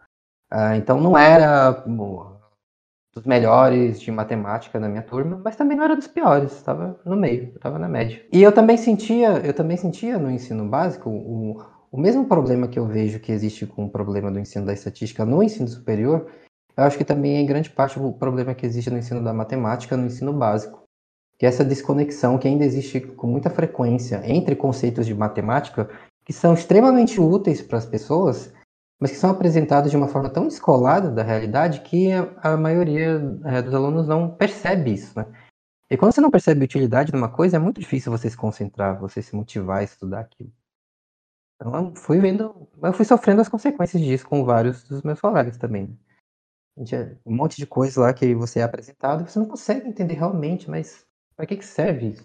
Uh, 0.52 0.74
então 0.76 1.00
não 1.00 1.16
era 1.16 1.84
dos 3.14 3.24
melhores 3.24 4.00
de 4.00 4.10
matemática 4.10 4.78
na 4.78 4.88
minha 4.88 5.02
turma, 5.02 5.40
mas 5.42 5.56
também 5.56 5.76
não 5.76 5.84
era 5.84 5.96
dos 5.96 6.06
piores, 6.06 6.52
estava 6.52 7.00
no 7.04 7.16
meio, 7.16 7.52
estava 7.54 7.78
na 7.78 7.88
média. 7.88 8.24
E 8.32 8.42
eu 8.42 8.52
também 8.52 8.76
sentia, 8.76 9.38
eu 9.44 9.54
também 9.54 9.76
sentia 9.76 10.18
no 10.18 10.30
ensino 10.30 10.68
básico 10.68 11.10
o, 11.10 11.62
o 11.90 11.98
mesmo 11.98 12.26
problema 12.26 12.68
que 12.68 12.78
eu 12.78 12.86
vejo 12.86 13.20
que 13.20 13.32
existe 13.32 13.66
com 13.66 13.86
o 13.86 13.90
problema 13.90 14.30
do 14.30 14.38
ensino 14.38 14.66
da 14.66 14.72
estatística 14.72 15.24
no 15.24 15.42
ensino 15.42 15.68
superior, 15.68 16.30
eu 16.76 16.84
acho 16.84 16.96
que 16.96 17.04
também 17.04 17.36
é 17.36 17.40
em 17.40 17.46
grande 17.46 17.70
parte 17.70 17.98
o 17.98 18.12
problema 18.12 18.54
que 18.54 18.64
existe 18.64 18.88
no 18.88 18.98
ensino 18.98 19.22
da 19.22 19.32
matemática 19.32 19.96
no 19.96 20.06
ensino 20.06 20.32
básico. 20.32 20.84
Que 21.36 21.44
é 21.44 21.48
essa 21.48 21.64
desconexão 21.64 22.38
que 22.38 22.46
ainda 22.46 22.64
existe 22.64 23.00
com 23.00 23.26
muita 23.26 23.50
frequência 23.50 24.22
entre 24.24 24.54
conceitos 24.54 25.04
de 25.04 25.14
matemática 25.14 25.88
que 26.24 26.32
são 26.32 26.54
extremamente 26.54 27.20
úteis 27.20 27.62
para 27.62 27.78
as 27.78 27.86
pessoas, 27.86 28.52
mas 29.00 29.12
que 29.12 29.16
são 29.16 29.30
apresentados 29.30 29.90
de 29.90 29.96
uma 29.96 30.08
forma 30.08 30.28
tão 30.28 30.46
descolada 30.46 31.10
da 31.10 31.22
realidade 31.22 31.80
que 31.82 32.12
a, 32.12 32.54
a 32.54 32.56
maioria 32.56 33.20
é, 33.44 33.62
dos 33.62 33.74
alunos 33.74 34.08
não 34.08 34.34
percebe 34.34 34.92
isso, 34.92 35.18
né? 35.18 35.26
E 35.90 35.96
quando 35.96 36.12
você 36.12 36.20
não 36.20 36.30
percebe 36.30 36.60
a 36.60 36.64
utilidade 36.64 37.10
de 37.10 37.16
uma 37.16 37.30
coisa, 37.30 37.56
é 37.56 37.58
muito 37.58 37.80
difícil 37.80 38.12
você 38.12 38.28
se 38.28 38.36
concentrar, 38.36 39.00
você 39.00 39.22
se 39.22 39.34
motivar 39.34 39.78
a 39.78 39.84
estudar 39.84 40.20
aquilo. 40.20 40.52
Então, 41.56 41.74
eu 41.74 41.96
fui 41.96 42.20
vendo, 42.20 42.68
eu 42.82 42.92
fui 42.92 43.04
sofrendo 43.04 43.40
as 43.40 43.48
consequências 43.48 44.02
disso 44.02 44.26
com 44.26 44.44
vários 44.44 44.84
dos 44.84 45.02
meus 45.02 45.20
colegas 45.20 45.56
também. 45.56 45.98
Né? 46.76 47.16
Um 47.24 47.34
monte 47.34 47.56
de 47.56 47.66
coisa 47.66 48.02
lá 48.02 48.12
que 48.12 48.34
você 48.34 48.60
é 48.60 48.62
apresentado, 48.62 49.26
você 49.26 49.38
não 49.38 49.46
consegue 49.46 49.88
entender 49.88 50.14
realmente, 50.14 50.68
mas 50.70 51.06
para 51.34 51.46
que, 51.46 51.56
que 51.56 51.64
serve 51.64 52.10
isso? 52.10 52.24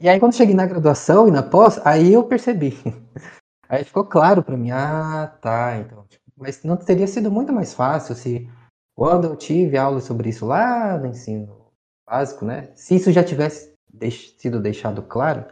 E 0.00 0.08
aí, 0.08 0.20
quando 0.20 0.34
cheguei 0.34 0.54
na 0.54 0.66
graduação 0.66 1.26
e 1.26 1.30
na 1.30 1.42
pós, 1.42 1.84
aí 1.84 2.12
eu 2.12 2.22
percebi. 2.24 2.76
Aí 3.68 3.84
ficou 3.84 4.04
claro 4.04 4.42
para 4.42 4.56
mim, 4.56 4.70
ah, 4.70 5.36
tá, 5.42 5.76
então. 5.78 6.06
Mas 6.36 6.62
não 6.62 6.76
teria 6.76 7.06
sido 7.06 7.30
muito 7.30 7.52
mais 7.52 7.74
fácil 7.74 8.14
se, 8.14 8.48
quando 8.94 9.26
eu 9.26 9.36
tive 9.36 9.76
aula 9.76 10.00
sobre 10.00 10.30
isso 10.30 10.46
lá 10.46 10.96
no 10.96 11.06
ensino 11.06 11.70
básico, 12.06 12.44
né? 12.44 12.72
Se 12.74 12.96
isso 12.96 13.12
já 13.12 13.22
tivesse 13.22 13.74
deix 13.92 14.34
sido 14.38 14.60
deixado 14.60 15.02
claro, 15.02 15.44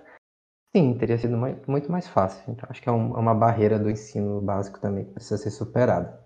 sim, 0.74 0.96
teria 0.96 1.18
sido 1.18 1.36
muito 1.36 1.90
mais 1.90 2.08
fácil. 2.08 2.42
Então, 2.48 2.66
acho 2.70 2.80
que 2.80 2.88
é, 2.88 2.92
um, 2.92 3.14
é 3.16 3.18
uma 3.18 3.34
barreira 3.34 3.78
do 3.78 3.90
ensino 3.90 4.40
básico 4.40 4.80
também 4.80 5.04
que 5.04 5.12
precisa 5.12 5.36
ser 5.36 5.50
superada. 5.50 6.24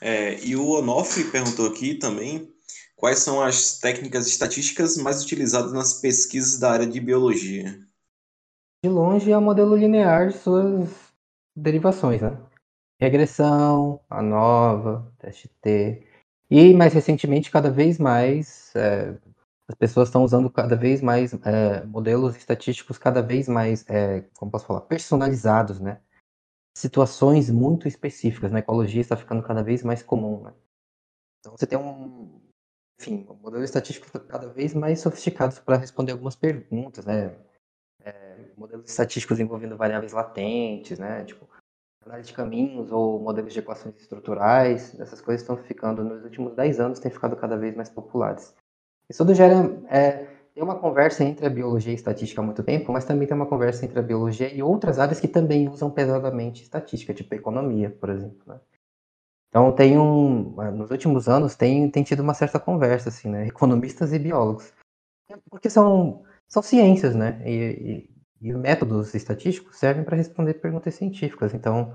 É, 0.00 0.38
e 0.44 0.54
o 0.54 0.70
Onofre 0.70 1.24
perguntou 1.24 1.66
aqui 1.66 1.94
também 1.94 2.54
quais 2.96 3.18
são 3.18 3.42
as 3.42 3.78
técnicas 3.78 4.26
estatísticas 4.26 4.96
mais 4.96 5.22
utilizadas 5.22 5.72
nas 5.72 5.94
pesquisas 5.94 6.58
da 6.58 6.70
área 6.70 6.86
de 6.86 7.00
biologia 7.00 7.89
de 8.82 8.88
longe 8.88 9.30
é 9.30 9.36
o 9.36 9.42
modelo 9.42 9.76
linear 9.76 10.28
de 10.28 10.34
suas 10.34 11.12
derivações, 11.54 12.22
né? 12.22 12.36
Regressão, 13.00 14.00
a 14.08 14.22
nova, 14.22 15.12
teste 15.18 15.48
T. 15.60 16.06
E 16.50 16.74
mais 16.74 16.92
recentemente, 16.92 17.50
cada 17.50 17.70
vez 17.70 17.98
mais, 17.98 18.74
é, 18.74 19.16
as 19.68 19.74
pessoas 19.74 20.08
estão 20.08 20.24
usando 20.24 20.50
cada 20.50 20.76
vez 20.76 21.00
mais 21.00 21.32
é, 21.44 21.84
modelos 21.84 22.36
estatísticos 22.36 22.98
cada 22.98 23.22
vez 23.22 23.48
mais, 23.48 23.88
é, 23.88 24.22
como 24.36 24.50
posso 24.50 24.66
falar, 24.66 24.82
personalizados, 24.82 25.80
né? 25.80 26.00
Situações 26.76 27.50
muito 27.50 27.86
específicas. 27.86 28.50
Na 28.50 28.54
né? 28.54 28.60
ecologia 28.60 29.00
está 29.00 29.16
ficando 29.16 29.42
cada 29.42 29.62
vez 29.62 29.82
mais 29.82 30.02
comum. 30.02 30.42
Né? 30.42 30.54
Então 31.40 31.56
você 31.56 31.66
tem 31.66 31.78
um, 31.78 32.40
enfim, 32.98 33.26
um 33.28 33.34
modelo 33.34 33.64
estatístico 33.64 34.18
cada 34.20 34.48
vez 34.48 34.74
mais 34.74 35.00
sofisticados 35.00 35.58
para 35.58 35.76
responder 35.76 36.12
algumas 36.12 36.36
perguntas, 36.36 37.04
né? 37.04 37.36
Modelos 38.60 38.88
estatísticos 38.88 39.40
envolvendo 39.40 39.76
variáveis 39.76 40.12
latentes, 40.12 40.98
né? 40.98 41.24
Tipo, 41.24 41.48
análise 42.04 42.28
de 42.28 42.34
caminhos 42.34 42.92
ou 42.92 43.18
modelos 43.18 43.52
de 43.52 43.58
equações 43.58 43.96
estruturais, 43.96 44.98
essas 45.00 45.20
coisas 45.20 45.40
estão 45.42 45.56
ficando, 45.56 46.04
nos 46.04 46.22
últimos 46.24 46.54
10 46.54 46.78
anos, 46.78 47.00
têm 47.00 47.10
ficado 47.10 47.36
cada 47.36 47.56
vez 47.56 47.74
mais 47.74 47.88
populares. 47.88 48.54
Isso 49.08 49.24
tudo 49.24 49.34
gera, 49.34 49.54
é, 49.88 50.26
tem 50.54 50.62
uma 50.62 50.78
conversa 50.78 51.24
entre 51.24 51.46
a 51.46 51.50
biologia 51.50 51.92
e 51.92 51.94
a 51.94 51.96
estatística 51.96 52.40
há 52.40 52.44
muito 52.44 52.62
tempo, 52.62 52.92
mas 52.92 53.04
também 53.04 53.26
tem 53.26 53.36
uma 53.36 53.46
conversa 53.46 53.84
entre 53.84 53.98
a 53.98 54.02
biologia 54.02 54.52
e 54.52 54.62
outras 54.62 54.98
áreas 54.98 55.20
que 55.20 55.28
também 55.28 55.68
usam 55.68 55.90
pesadamente 55.90 56.62
estatística, 56.62 57.14
tipo 57.14 57.34
economia, 57.34 57.90
por 57.90 58.10
exemplo. 58.10 58.40
Né? 58.46 58.60
Então 59.48 59.72
tem 59.72 59.98
um, 59.98 60.54
nos 60.72 60.90
últimos 60.90 61.28
anos 61.28 61.56
tem, 61.56 61.90
tem 61.90 62.02
tido 62.02 62.20
uma 62.20 62.34
certa 62.34 62.60
conversa 62.60 63.08
assim, 63.08 63.28
né, 63.28 63.46
economistas 63.48 64.12
e 64.12 64.18
biólogos, 64.18 64.72
porque 65.48 65.70
são 65.70 66.24
são 66.48 66.62
ciências, 66.62 67.14
né, 67.14 67.40
e, 67.48 68.09
e, 68.40 68.52
métodos 68.52 69.14
estatísticos 69.14 69.76
servem 69.76 70.04
para 70.04 70.16
responder 70.16 70.54
perguntas 70.54 70.94
científicas. 70.94 71.54
Então 71.54 71.94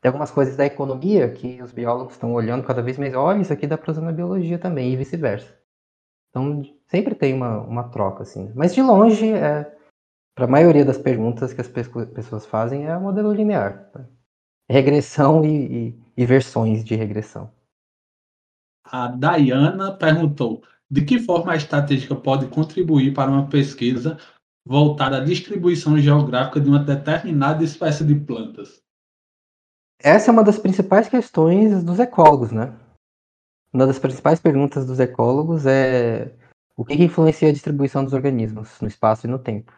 tem 0.00 0.08
algumas 0.08 0.30
coisas 0.30 0.56
da 0.56 0.66
economia 0.66 1.30
que 1.30 1.62
os 1.62 1.72
biólogos 1.72 2.14
estão 2.14 2.32
olhando 2.32 2.64
cada 2.64 2.82
vez 2.82 2.98
mais, 2.98 3.14
olha, 3.14 3.40
isso 3.40 3.52
aqui 3.52 3.66
dá 3.66 3.78
para 3.78 3.90
usar 3.90 4.02
na 4.02 4.12
biologia 4.12 4.58
também 4.58 4.92
e 4.92 4.96
vice-versa. 4.96 5.56
Então 6.30 6.62
sempre 6.88 7.14
tem 7.14 7.32
uma, 7.32 7.60
uma 7.60 7.88
troca 7.90 8.22
assim, 8.22 8.52
mas 8.54 8.74
de 8.74 8.82
longe 8.82 9.32
é 9.32 9.72
para 10.34 10.46
a 10.46 10.48
maioria 10.48 10.84
das 10.84 10.98
perguntas 10.98 11.52
que 11.52 11.60
as 11.60 11.68
pessoas 11.68 12.44
fazem 12.44 12.86
é 12.86 12.96
o 12.96 13.00
modelo 13.00 13.32
linear. 13.32 13.90
Tá? 13.92 14.04
regressão 14.68 15.44
e, 15.44 15.88
e, 15.88 16.02
e 16.16 16.26
versões 16.26 16.84
de 16.84 16.94
regressão. 16.94 17.52
A 18.84 19.08
Dayana 19.08 19.92
perguntou: 19.92 20.62
de 20.90 21.04
que 21.04 21.18
forma 21.18 21.52
a 21.52 21.56
estatística 21.56 22.14
pode 22.14 22.48
contribuir 22.48 23.14
para 23.14 23.30
uma 23.30 23.48
pesquisa 23.48 24.18
voltada 24.64 25.18
à 25.18 25.24
distribuição 25.24 25.98
geográfica 25.98 26.60
de 26.60 26.68
uma 26.68 26.78
determinada 26.78 27.62
espécie 27.62 28.04
de 28.04 28.14
plantas? 28.14 28.82
Essa 29.98 30.30
é 30.30 30.32
uma 30.32 30.44
das 30.44 30.58
principais 30.58 31.08
questões 31.08 31.82
dos 31.84 31.98
ecólogos, 31.98 32.52
né? 32.52 32.74
Uma 33.72 33.86
das 33.86 33.98
principais 33.98 34.40
perguntas 34.40 34.86
dos 34.86 35.00
ecólogos 35.00 35.66
é 35.66 36.32
o 36.76 36.84
que, 36.84 36.94
influencia 36.94 37.48
a 37.48 37.52
distribuição 37.52 38.04
dos 38.04 38.12
organismos 38.12 38.80
no 38.80 38.88
espaço 38.88 39.26
e 39.26 39.30
no 39.30 39.38
tempo? 39.38 39.72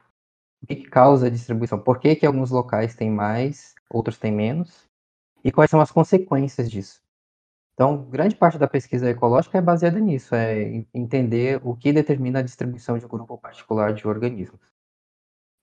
O 0.62 0.66
que, 0.66 0.76
causa 0.76 1.26
a 1.26 1.30
distribuição? 1.30 1.78
Por 1.78 1.98
que, 1.98 2.16
que 2.16 2.26
alguns 2.26 2.50
locais 2.50 2.94
têm 2.94 3.10
mais 3.10 3.76
outros 3.90 4.18
têm 4.18 4.32
menos, 4.32 4.88
e 5.44 5.52
quais 5.52 5.70
são 5.70 5.80
as 5.80 5.90
consequências 5.90 6.70
disso. 6.70 7.00
Então, 7.74 8.04
grande 8.04 8.34
parte 8.34 8.58
da 8.58 8.66
pesquisa 8.66 9.10
ecológica 9.10 9.58
é 9.58 9.60
baseada 9.60 10.00
nisso, 10.00 10.34
é 10.34 10.84
entender 10.94 11.60
o 11.62 11.76
que 11.76 11.92
determina 11.92 12.38
a 12.38 12.42
distribuição 12.42 12.98
de 12.98 13.04
um 13.04 13.08
grupo 13.08 13.36
particular 13.36 13.92
de 13.92 14.08
organismos. 14.08 14.60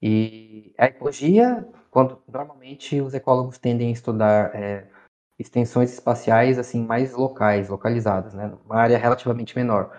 E 0.06 0.76
a 0.78 0.88
ecologia, 0.88 1.66
quando 1.90 2.22
normalmente 2.28 3.00
os 3.00 3.14
ecólogos 3.14 3.58
tendem 3.58 3.88
a 3.88 3.94
estudar 3.94 4.54
é, 4.54 4.92
extensões 5.40 5.94
espaciais 5.94 6.60
assim 6.60 6.86
mais 6.86 7.14
locais, 7.14 7.70
localizadas, 7.70 8.34
né, 8.34 8.48
uma 8.66 8.76
área 8.76 8.98
relativamente 8.98 9.56
menor. 9.56 9.98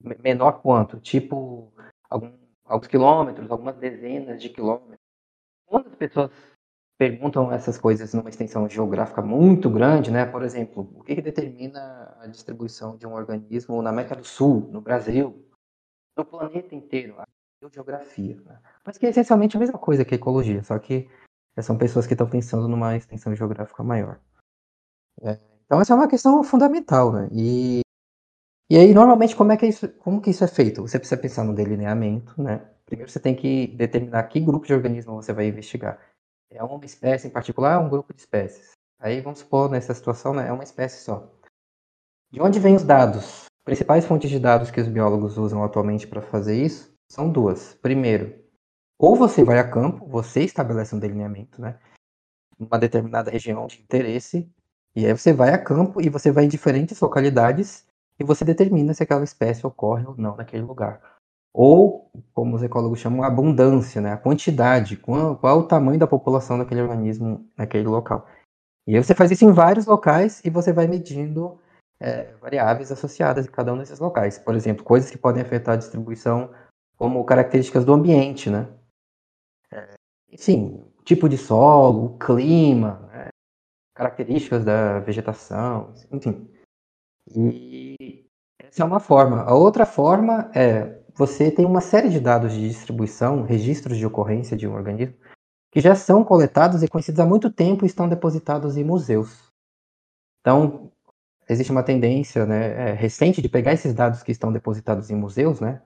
Menor 0.00 0.62
quanto? 0.62 0.98
Tipo 0.98 1.70
algum, 2.08 2.32
alguns 2.64 2.86
quilômetros, 2.86 3.50
algumas 3.50 3.76
dezenas 3.76 4.40
de 4.40 4.48
quilômetros. 4.48 4.98
Quando 5.66 5.88
as 5.88 5.94
pessoas 5.94 6.30
perguntam 6.98 7.52
essas 7.52 7.76
coisas 7.76 8.14
numa 8.14 8.30
extensão 8.30 8.66
geográfica 8.66 9.20
muito 9.20 9.68
grande, 9.68 10.10
né? 10.10 10.24
Por 10.24 10.42
exemplo, 10.42 10.90
o 10.94 11.04
que, 11.04 11.16
que 11.16 11.22
determina 11.22 12.16
a 12.18 12.26
distribuição 12.28 12.96
de 12.96 13.06
um 13.06 13.12
organismo 13.12 13.82
na 13.82 13.90
América 13.90 14.16
do 14.16 14.24
Sul, 14.24 14.70
no 14.72 14.80
Brasil, 14.80 15.46
no 16.16 16.24
planeta 16.24 16.74
inteiro? 16.74 17.16
Geografia. 17.70 18.40
Né? 18.44 18.58
Mas 18.84 18.98
que 18.98 19.06
é 19.06 19.10
essencialmente 19.10 19.56
a 19.56 19.60
mesma 19.60 19.78
coisa 19.78 20.04
que 20.04 20.14
a 20.14 20.16
ecologia, 20.16 20.62
só 20.62 20.78
que 20.78 21.08
são 21.60 21.76
pessoas 21.76 22.06
que 22.06 22.14
estão 22.14 22.28
pensando 22.28 22.66
numa 22.66 22.96
extensão 22.96 23.34
geográfica 23.34 23.82
maior. 23.82 24.18
É, 25.20 25.38
então 25.66 25.80
essa 25.80 25.92
é 25.92 25.96
uma 25.96 26.08
questão 26.08 26.42
fundamental, 26.42 27.12
né? 27.12 27.28
E, 27.30 27.80
e 28.70 28.76
aí 28.76 28.94
normalmente 28.94 29.36
como 29.36 29.52
é 29.52 29.56
que 29.56 29.66
isso, 29.66 29.88
como 29.98 30.20
que 30.20 30.30
isso 30.30 30.44
é 30.44 30.48
feito? 30.48 30.82
Você 30.82 30.98
precisa 30.98 31.20
pensar 31.20 31.44
no 31.44 31.54
delineamento, 31.54 32.40
né? 32.42 32.68
Primeiro 32.86 33.10
você 33.10 33.20
tem 33.20 33.34
que 33.34 33.68
determinar 33.68 34.22
que 34.24 34.40
grupo 34.40 34.66
de 34.66 34.74
organismo 34.74 35.14
você 35.14 35.32
vai 35.32 35.46
investigar 35.46 35.98
é 36.54 36.62
uma 36.62 36.84
espécie 36.84 37.28
em 37.28 37.30
particular, 37.30 37.78
um 37.80 37.88
grupo 37.88 38.12
de 38.12 38.20
espécies. 38.20 38.72
Aí 38.98 39.20
vamos 39.20 39.40
supor, 39.40 39.70
nessa 39.70 39.94
situação, 39.94 40.34
né, 40.34 40.48
é 40.48 40.52
uma 40.52 40.62
espécie 40.62 41.02
só. 41.02 41.32
De 42.30 42.40
onde 42.40 42.60
vêm 42.60 42.76
os 42.76 42.84
dados? 42.84 43.46
Principais 43.64 44.04
fontes 44.04 44.30
de 44.30 44.38
dados 44.38 44.70
que 44.70 44.80
os 44.80 44.88
biólogos 44.88 45.38
usam 45.38 45.62
atualmente 45.64 46.06
para 46.06 46.20
fazer 46.20 46.56
isso 46.56 46.91
são 47.12 47.30
duas. 47.30 47.74
Primeiro, 47.74 48.34
ou 48.98 49.14
você 49.14 49.44
vai 49.44 49.58
a 49.58 49.70
campo, 49.70 50.06
você 50.06 50.40
estabelece 50.40 50.94
um 50.94 50.98
delineamento, 50.98 51.60
né? 51.60 51.78
Uma 52.58 52.78
determinada 52.78 53.30
região 53.30 53.66
de 53.66 53.82
interesse, 53.82 54.50
e 54.96 55.04
aí 55.04 55.12
você 55.12 55.32
vai 55.32 55.52
a 55.52 55.58
campo 55.58 56.00
e 56.00 56.08
você 56.08 56.32
vai 56.32 56.44
em 56.44 56.48
diferentes 56.48 56.98
localidades 57.00 57.86
e 58.18 58.24
você 58.24 58.44
determina 58.44 58.94
se 58.94 59.02
aquela 59.02 59.24
espécie 59.24 59.66
ocorre 59.66 60.06
ou 60.06 60.16
não 60.16 60.36
naquele 60.36 60.62
lugar 60.62 61.00
ou, 61.54 62.10
como 62.32 62.56
os 62.56 62.62
ecólogos 62.62 62.98
chamam, 62.98 63.22
a 63.22 63.26
abundância, 63.26 64.00
né? 64.00 64.12
a 64.12 64.16
quantidade, 64.16 64.96
qual, 64.96 65.36
qual 65.36 65.58
o 65.58 65.68
tamanho 65.68 65.98
da 65.98 66.06
população 66.06 66.56
daquele 66.56 66.80
organismo 66.80 67.46
naquele 67.58 67.86
local. 67.86 68.26
E 68.86 68.96
aí 68.96 69.04
você 69.04 69.14
faz 69.14 69.30
isso 69.30 69.44
em 69.44 69.52
vários 69.52 69.84
locais 69.84 70.40
e 70.44 70.48
você 70.48 70.72
vai 70.72 70.86
medindo 70.86 71.58
é, 72.00 72.32
variáveis 72.40 72.90
associadas 72.90 73.46
em 73.46 73.50
cada 73.50 73.72
um 73.72 73.78
desses 73.78 73.98
locais. 73.98 74.38
Por 74.38 74.54
exemplo, 74.54 74.82
coisas 74.82 75.10
que 75.10 75.18
podem 75.18 75.42
afetar 75.42 75.74
a 75.74 75.78
distribuição, 75.78 76.50
como 77.02 77.24
características 77.24 77.84
do 77.84 77.92
ambiente, 77.92 78.48
né? 78.48 78.68
É, 79.72 79.94
enfim, 80.30 80.84
tipo 81.04 81.28
de 81.28 81.36
solo, 81.36 82.16
clima, 82.16 83.00
né? 83.12 83.28
características 83.92 84.64
da 84.64 85.00
vegetação, 85.00 85.92
enfim. 86.12 86.48
E 87.34 88.24
essa 88.56 88.84
é 88.84 88.86
uma 88.86 89.00
forma. 89.00 89.42
A 89.42 89.52
outra 89.52 89.84
forma 89.84 90.48
é 90.54 91.02
você 91.12 91.50
tem 91.50 91.66
uma 91.66 91.80
série 91.80 92.08
de 92.08 92.20
dados 92.20 92.52
de 92.52 92.68
distribuição, 92.68 93.42
registros 93.42 93.98
de 93.98 94.06
ocorrência 94.06 94.56
de 94.56 94.68
um 94.68 94.74
organismo, 94.74 95.16
que 95.72 95.80
já 95.80 95.96
são 95.96 96.22
coletados 96.22 96.84
e 96.84 96.88
conhecidos 96.88 97.18
há 97.18 97.26
muito 97.26 97.50
tempo 97.50 97.84
e 97.84 97.88
estão 97.88 98.08
depositados 98.08 98.76
em 98.76 98.84
museus. 98.84 99.48
Então, 100.40 100.92
existe 101.48 101.72
uma 101.72 101.82
tendência 101.82 102.46
né, 102.46 102.90
é, 102.90 102.92
recente 102.92 103.42
de 103.42 103.48
pegar 103.48 103.72
esses 103.72 103.92
dados 103.92 104.22
que 104.22 104.30
estão 104.30 104.52
depositados 104.52 105.10
em 105.10 105.16
museus, 105.16 105.60
né? 105.60 105.82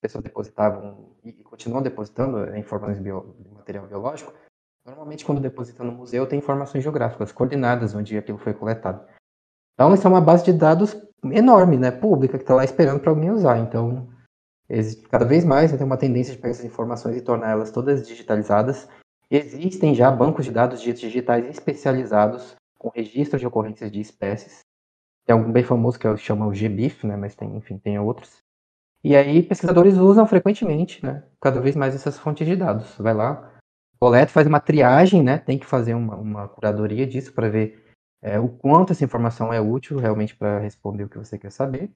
As 0.00 0.08
pessoas 0.08 0.24
depositavam 0.24 1.10
e 1.22 1.30
continuam 1.44 1.82
depositando 1.82 2.56
informações 2.56 2.98
bio, 2.98 3.36
de 3.38 3.50
material 3.50 3.86
biológico. 3.86 4.32
Normalmente, 4.82 5.26
quando 5.26 5.42
depositam 5.42 5.84
no 5.84 5.92
museu, 5.92 6.26
tem 6.26 6.38
informações 6.38 6.82
geográficas, 6.82 7.32
coordenadas 7.32 7.94
onde 7.94 8.16
aquilo 8.16 8.38
foi 8.38 8.54
coletado. 8.54 9.06
Então, 9.74 9.92
isso 9.92 10.06
é 10.06 10.10
uma 10.10 10.22
base 10.22 10.42
de 10.42 10.54
dados 10.54 10.96
enorme, 11.22 11.76
né, 11.76 11.90
pública, 11.90 12.38
que 12.38 12.44
está 12.44 12.54
lá 12.54 12.64
esperando 12.64 13.00
para 13.00 13.10
alguém 13.10 13.30
usar. 13.30 13.58
Então, 13.58 14.08
cada 15.10 15.26
vez 15.26 15.44
mais 15.44 15.70
né, 15.70 15.76
tem 15.76 15.86
uma 15.86 15.98
tendência 15.98 16.32
de 16.32 16.38
pegar 16.38 16.52
essas 16.52 16.64
informações 16.64 17.18
e 17.18 17.20
torná-las 17.20 17.70
todas 17.70 18.08
digitalizadas. 18.08 18.88
Existem 19.30 19.94
já 19.94 20.10
bancos 20.10 20.46
de 20.46 20.50
dados 20.50 20.80
digitais 20.80 21.46
especializados 21.46 22.56
com 22.78 22.88
registros 22.88 23.38
de 23.38 23.46
ocorrências 23.46 23.92
de 23.92 24.00
espécies. 24.00 24.60
Tem 25.26 25.36
um 25.36 25.52
bem 25.52 25.62
famoso 25.62 25.98
que 25.98 26.16
chama 26.16 26.46
o 26.46 26.52
GBIF, 26.52 27.06
né, 27.06 27.16
mas 27.16 27.34
tem, 27.34 27.54
enfim, 27.54 27.76
tem 27.76 27.98
outros. 27.98 28.42
E 29.02 29.16
aí 29.16 29.42
pesquisadores 29.42 29.96
usam 29.96 30.26
frequentemente, 30.26 31.04
né, 31.04 31.24
cada 31.40 31.60
vez 31.60 31.74
mais 31.74 31.94
essas 31.94 32.18
fontes 32.18 32.46
de 32.46 32.54
dados. 32.54 32.94
Vai 32.98 33.14
lá, 33.14 33.54
coleta, 33.98 34.30
faz 34.30 34.46
uma 34.46 34.60
triagem, 34.60 35.22
né, 35.22 35.38
tem 35.38 35.58
que 35.58 35.66
fazer 35.66 35.94
uma, 35.94 36.16
uma 36.16 36.48
curadoria 36.48 37.06
disso 37.06 37.32
para 37.32 37.48
ver 37.48 37.82
é, 38.22 38.38
o 38.38 38.48
quanto 38.48 38.92
essa 38.92 39.04
informação 39.04 39.52
é 39.52 39.60
útil 39.60 39.98
realmente 39.98 40.36
para 40.36 40.58
responder 40.58 41.04
o 41.04 41.08
que 41.08 41.18
você 41.18 41.38
quer 41.38 41.50
saber. 41.50 41.90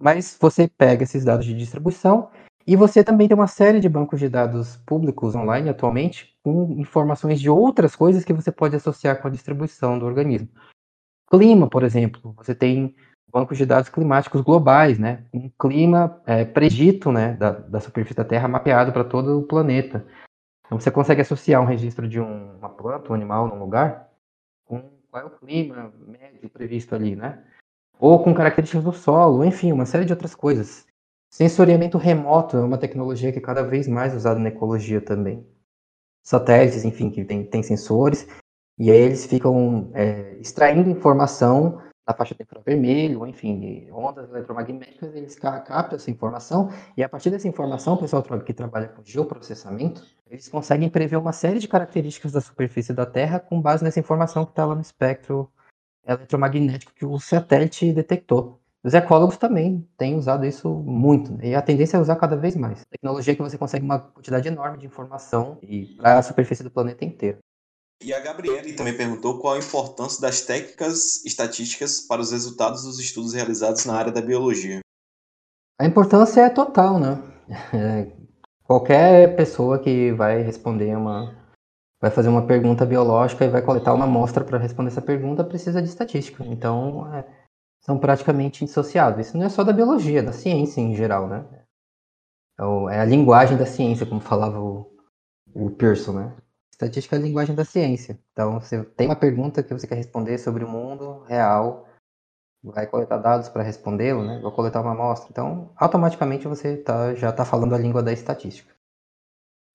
Mas 0.00 0.36
você 0.40 0.66
pega 0.66 1.04
esses 1.04 1.24
dados 1.24 1.46
de 1.46 1.54
distribuição 1.54 2.28
e 2.66 2.74
você 2.74 3.04
também 3.04 3.28
tem 3.28 3.36
uma 3.36 3.46
série 3.46 3.78
de 3.78 3.88
bancos 3.88 4.18
de 4.18 4.28
dados 4.28 4.76
públicos 4.78 5.34
online 5.34 5.68
atualmente 5.68 6.36
com 6.42 6.72
informações 6.72 7.40
de 7.40 7.48
outras 7.48 7.94
coisas 7.94 8.24
que 8.24 8.32
você 8.32 8.50
pode 8.50 8.74
associar 8.74 9.20
com 9.20 9.28
a 9.28 9.30
distribuição 9.30 9.96
do 9.98 10.06
organismo. 10.06 10.48
Clima, 11.30 11.68
por 11.68 11.84
exemplo, 11.84 12.34
você 12.36 12.54
tem 12.54 12.94
bancos 13.32 13.56
de 13.56 13.64
dados 13.64 13.88
climáticos 13.88 14.40
globais, 14.42 14.98
né? 14.98 15.24
Um 15.32 15.50
clima 15.58 16.20
é, 16.26 16.44
predito, 16.44 17.10
né, 17.10 17.34
da, 17.34 17.50
da 17.50 17.80
superfície 17.80 18.16
da 18.16 18.24
Terra 18.24 18.46
mapeado 18.46 18.92
para 18.92 19.04
todo 19.04 19.38
o 19.38 19.42
planeta. 19.42 20.04
Então 20.66 20.78
você 20.78 20.90
consegue 20.90 21.22
associar 21.22 21.62
um 21.62 21.66
registro 21.66 22.08
de 22.08 22.20
um, 22.20 22.56
uma 22.56 22.68
planta, 22.68 23.10
um 23.10 23.14
animal 23.14 23.48
num 23.48 23.58
lugar 23.58 24.08
com 24.64 24.90
qual 25.10 25.22
é 25.22 25.26
o 25.26 25.30
clima 25.30 25.92
médio 26.06 26.48
previsto 26.50 26.94
ali, 26.94 27.16
né? 27.16 27.42
ou 28.02 28.20
com 28.20 28.34
características 28.34 28.82
do 28.82 28.92
solo, 28.92 29.44
enfim, 29.44 29.70
uma 29.70 29.86
série 29.86 30.04
de 30.04 30.12
outras 30.12 30.34
coisas. 30.34 30.84
Sensoriamento 31.30 31.96
remoto 31.96 32.56
é 32.56 32.60
uma 32.60 32.76
tecnologia 32.76 33.30
que 33.30 33.38
é 33.38 33.40
cada 33.40 33.62
vez 33.62 33.86
mais 33.86 34.12
usada 34.12 34.40
na 34.40 34.48
ecologia 34.48 35.00
também. 35.00 35.46
Satélites, 36.20 36.84
enfim, 36.84 37.10
que 37.10 37.24
tem, 37.24 37.44
tem 37.44 37.62
sensores, 37.62 38.26
e 38.76 38.90
aí 38.90 38.98
eles 38.98 39.24
ficam 39.24 39.92
é, 39.94 40.36
extraindo 40.40 40.90
informação 40.90 41.80
da 42.06 42.14
faixa 42.14 42.34
temporal 42.34 42.64
vermelho, 42.64 43.20
ou 43.20 43.26
enfim, 43.26 43.88
ondas 43.92 44.28
eletromagnéticas, 44.30 45.14
eles 45.14 45.36
captam 45.36 45.96
essa 45.96 46.10
informação, 46.10 46.70
e 46.96 47.02
a 47.02 47.08
partir 47.08 47.30
dessa 47.30 47.46
informação, 47.46 47.94
o 47.94 47.98
pessoal 47.98 48.22
que 48.22 48.52
trabalha 48.52 48.88
com 48.88 49.02
geoprocessamento, 49.04 50.04
eles 50.28 50.48
conseguem 50.48 50.88
prever 50.88 51.16
uma 51.16 51.32
série 51.32 51.58
de 51.58 51.68
características 51.68 52.32
da 52.32 52.40
superfície 52.40 52.92
da 52.92 53.06
Terra 53.06 53.38
com 53.38 53.60
base 53.60 53.84
nessa 53.84 54.00
informação 54.00 54.44
que 54.44 54.52
está 54.52 54.64
lá 54.64 54.74
no 54.74 54.80
espectro 54.80 55.50
eletromagnético 56.04 56.92
que 56.92 57.06
o 57.06 57.18
satélite 57.20 57.92
detectou. 57.92 58.58
Os 58.82 58.94
ecólogos 58.94 59.36
também 59.36 59.86
têm 59.96 60.16
usado 60.16 60.44
isso 60.44 60.68
muito, 60.68 61.32
né? 61.32 61.48
e 61.48 61.54
a 61.54 61.62
tendência 61.62 61.96
é 61.96 62.00
usar 62.00 62.16
cada 62.16 62.34
vez 62.34 62.56
mais. 62.56 62.84
Tecnologia 62.90 63.36
que 63.36 63.42
você 63.42 63.56
consegue 63.56 63.84
uma 63.84 64.00
quantidade 64.00 64.48
enorme 64.48 64.78
de 64.78 64.86
informação 64.86 65.56
para 65.96 66.18
a 66.18 66.22
superfície 66.22 66.64
do 66.64 66.70
planeta 66.70 67.04
inteiro. 67.04 67.38
E 68.00 68.12
a 68.12 68.20
Gabriele 68.20 68.74
também 68.74 68.96
perguntou 68.96 69.38
qual 69.38 69.54
a 69.54 69.58
importância 69.58 70.20
das 70.20 70.40
técnicas 70.40 71.24
estatísticas 71.24 72.00
para 72.00 72.20
os 72.20 72.32
resultados 72.32 72.82
dos 72.82 72.98
estudos 72.98 73.32
realizados 73.32 73.84
na 73.84 73.94
área 73.94 74.10
da 74.10 74.20
biologia. 74.20 74.80
A 75.80 75.86
importância 75.86 76.42
é 76.42 76.50
total, 76.50 76.98
né? 76.98 77.22
É, 77.74 78.10
qualquer 78.64 79.36
pessoa 79.36 79.78
que 79.78 80.12
vai 80.12 80.42
responder 80.42 80.96
uma. 80.96 81.36
vai 82.00 82.10
fazer 82.10 82.28
uma 82.28 82.46
pergunta 82.46 82.86
biológica 82.86 83.44
e 83.44 83.48
vai 83.48 83.62
coletar 83.62 83.92
uma 83.92 84.04
amostra 84.04 84.44
para 84.44 84.58
responder 84.58 84.90
essa 84.90 85.02
pergunta 85.02 85.44
precisa 85.44 85.82
de 85.82 85.88
estatística. 85.88 86.44
Então, 86.44 87.12
é, 87.14 87.24
são 87.80 87.98
praticamente 87.98 88.64
indissociáveis. 88.64 89.28
Isso 89.28 89.36
não 89.36 89.46
é 89.46 89.48
só 89.48 89.62
da 89.62 89.72
biologia, 89.72 90.20
é 90.20 90.22
da 90.22 90.32
ciência 90.32 90.80
em 90.80 90.94
geral, 90.94 91.28
né? 91.28 91.44
É, 92.58 92.94
é 92.96 93.00
a 93.00 93.04
linguagem 93.04 93.56
da 93.56 93.66
ciência, 93.66 94.06
como 94.06 94.20
falava 94.20 94.58
o, 94.60 94.90
o 95.54 95.70
Pearson, 95.70 96.12
né? 96.12 96.36
Estatística 96.84 97.16
é 97.16 97.18
a 97.18 97.22
linguagem 97.22 97.54
da 97.54 97.64
ciência. 97.64 98.18
Então, 98.32 98.60
você 98.60 98.82
tem 98.82 99.06
uma 99.06 99.16
pergunta 99.16 99.62
que 99.62 99.72
você 99.72 99.86
quer 99.86 99.94
responder 99.94 100.38
sobre 100.38 100.64
o 100.64 100.68
mundo 100.68 101.22
real, 101.24 101.88
vai 102.62 102.86
coletar 102.86 103.18
dados 103.18 103.48
para 103.48 103.62
respondê-lo, 103.62 104.24
né? 104.24 104.40
Vou 104.40 104.52
coletar 104.52 104.80
uma 104.80 104.92
amostra. 104.92 105.28
Então, 105.30 105.72
automaticamente 105.76 106.48
você 106.48 106.76
tá, 106.76 107.14
já 107.14 107.30
está 107.30 107.44
falando 107.44 107.74
a 107.74 107.78
língua 107.78 108.02
da 108.02 108.12
estatística. 108.12 108.72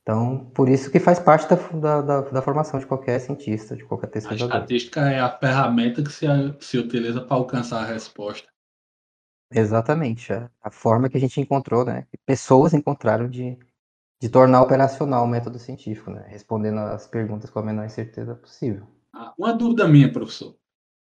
Então, 0.02 0.46
por 0.52 0.70
isso 0.70 0.90
que 0.90 1.00
faz 1.00 1.20
parte 1.20 1.48
da, 1.50 2.02
da, 2.02 2.22
da 2.22 2.42
formação 2.42 2.80
de 2.80 2.86
qualquer 2.86 3.20
cientista, 3.20 3.76
de 3.76 3.84
qualquer 3.84 4.08
pesquisador. 4.08 4.56
A 4.56 4.60
estatística 4.60 5.02
é 5.02 5.20
a 5.20 5.30
ferramenta 5.38 6.02
que 6.02 6.12
se, 6.12 6.26
se 6.62 6.78
utiliza 6.78 7.22
para 7.22 7.36
alcançar 7.36 7.84
a 7.84 7.86
resposta. 7.86 8.48
Exatamente. 9.52 10.32
A, 10.32 10.50
a 10.62 10.72
forma 10.72 11.10
que 11.10 11.18
a 11.18 11.20
gente 11.20 11.42
encontrou, 11.42 11.84
né? 11.84 12.06
Que 12.10 12.18
pessoas 12.26 12.74
encontraram 12.74 13.30
de 13.30 13.58
de 14.22 14.30
tornar 14.30 14.62
operacional 14.62 15.24
o 15.24 15.28
método 15.28 15.60
científico, 15.60 16.10
né? 16.10 16.26
respondendo 16.28 16.80
as 16.80 17.08
perguntas 17.08 17.50
com 17.50 17.60
a 17.60 17.64
menor 17.64 17.90
certeza 17.90 18.36
possível. 18.36 18.88
Ah, 19.14 19.34
uma 19.38 19.54
dúvida 19.54 19.88
minha, 19.88 20.12
professor. 20.12 20.56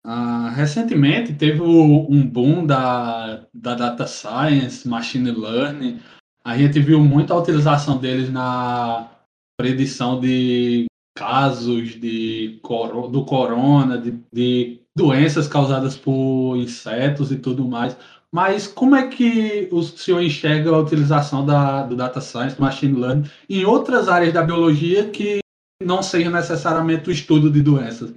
Uh, 0.06 0.50
recentemente 0.54 1.34
teve 1.34 1.62
um 1.62 2.28
boom 2.28 2.66
da, 2.66 3.48
da 3.54 3.74
data 3.74 4.06
science, 4.06 4.88
machine 4.88 5.32
learning. 5.32 6.02
A 6.44 6.58
gente 6.58 6.80
viu 6.80 7.00
muita 7.00 7.36
utilização 7.36 7.98
deles 7.98 8.30
na 8.30 9.10
predição 9.58 10.20
de 10.20 10.88
casos 11.16 11.92
de, 12.00 12.60
do 13.12 13.26
corona, 13.26 13.98
de, 13.98 14.20
de 14.32 14.82
doenças 14.96 15.48
causadas 15.48 15.96
por 15.96 16.58
insetos 16.58 17.32
e 17.32 17.38
tudo 17.38 17.66
mais. 17.66 17.96
Mas 18.34 18.66
como 18.66 18.96
é 18.96 19.08
que 19.08 19.70
o 19.72 19.84
senhor 19.84 20.20
enxerga 20.20 20.72
a 20.72 20.80
utilização 20.80 21.46
da, 21.46 21.84
do 21.84 21.96
data 21.96 22.20
science, 22.20 22.56
do 22.56 22.64
machine 22.64 23.00
learning, 23.00 23.30
em 23.48 23.64
outras 23.64 24.10
áreas 24.10 24.34
da 24.34 24.42
biologia 24.42 25.08
que 25.12 25.42
não 25.80 26.02
seja 26.02 26.32
necessariamente 26.32 27.10
o 27.10 27.12
estudo 27.12 27.52
de 27.52 27.62
doenças? 27.62 28.12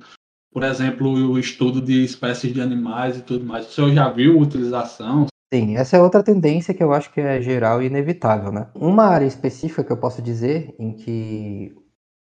Por 0.51 0.63
exemplo, 0.63 1.11
o 1.11 1.39
estudo 1.39 1.83
de 1.83 2.03
espécies 2.03 2.55
de 2.55 2.63
animais 2.63 3.19
e 3.19 3.23
tudo 3.23 3.45
mais. 3.45 3.69
O 3.69 3.71
senhor 3.71 3.93
já 3.93 4.09
viu 4.09 4.39
a 4.39 4.43
utilização? 4.43 5.27
Sim, 5.53 5.77
essa 5.77 5.99
é 5.99 6.01
outra 6.01 6.23
tendência 6.23 6.73
que 6.73 6.83
eu 6.83 6.95
acho 6.95 7.13
que 7.13 7.21
é 7.21 7.43
geral 7.43 7.83
e 7.83 7.87
inevitável, 7.87 8.51
né? 8.51 8.69
Uma 8.75 9.05
área 9.05 9.27
específica 9.27 9.85
que 9.85 9.93
eu 9.93 9.99
posso 9.99 10.23
dizer 10.23 10.75
em 10.79 10.95
que 10.95 11.77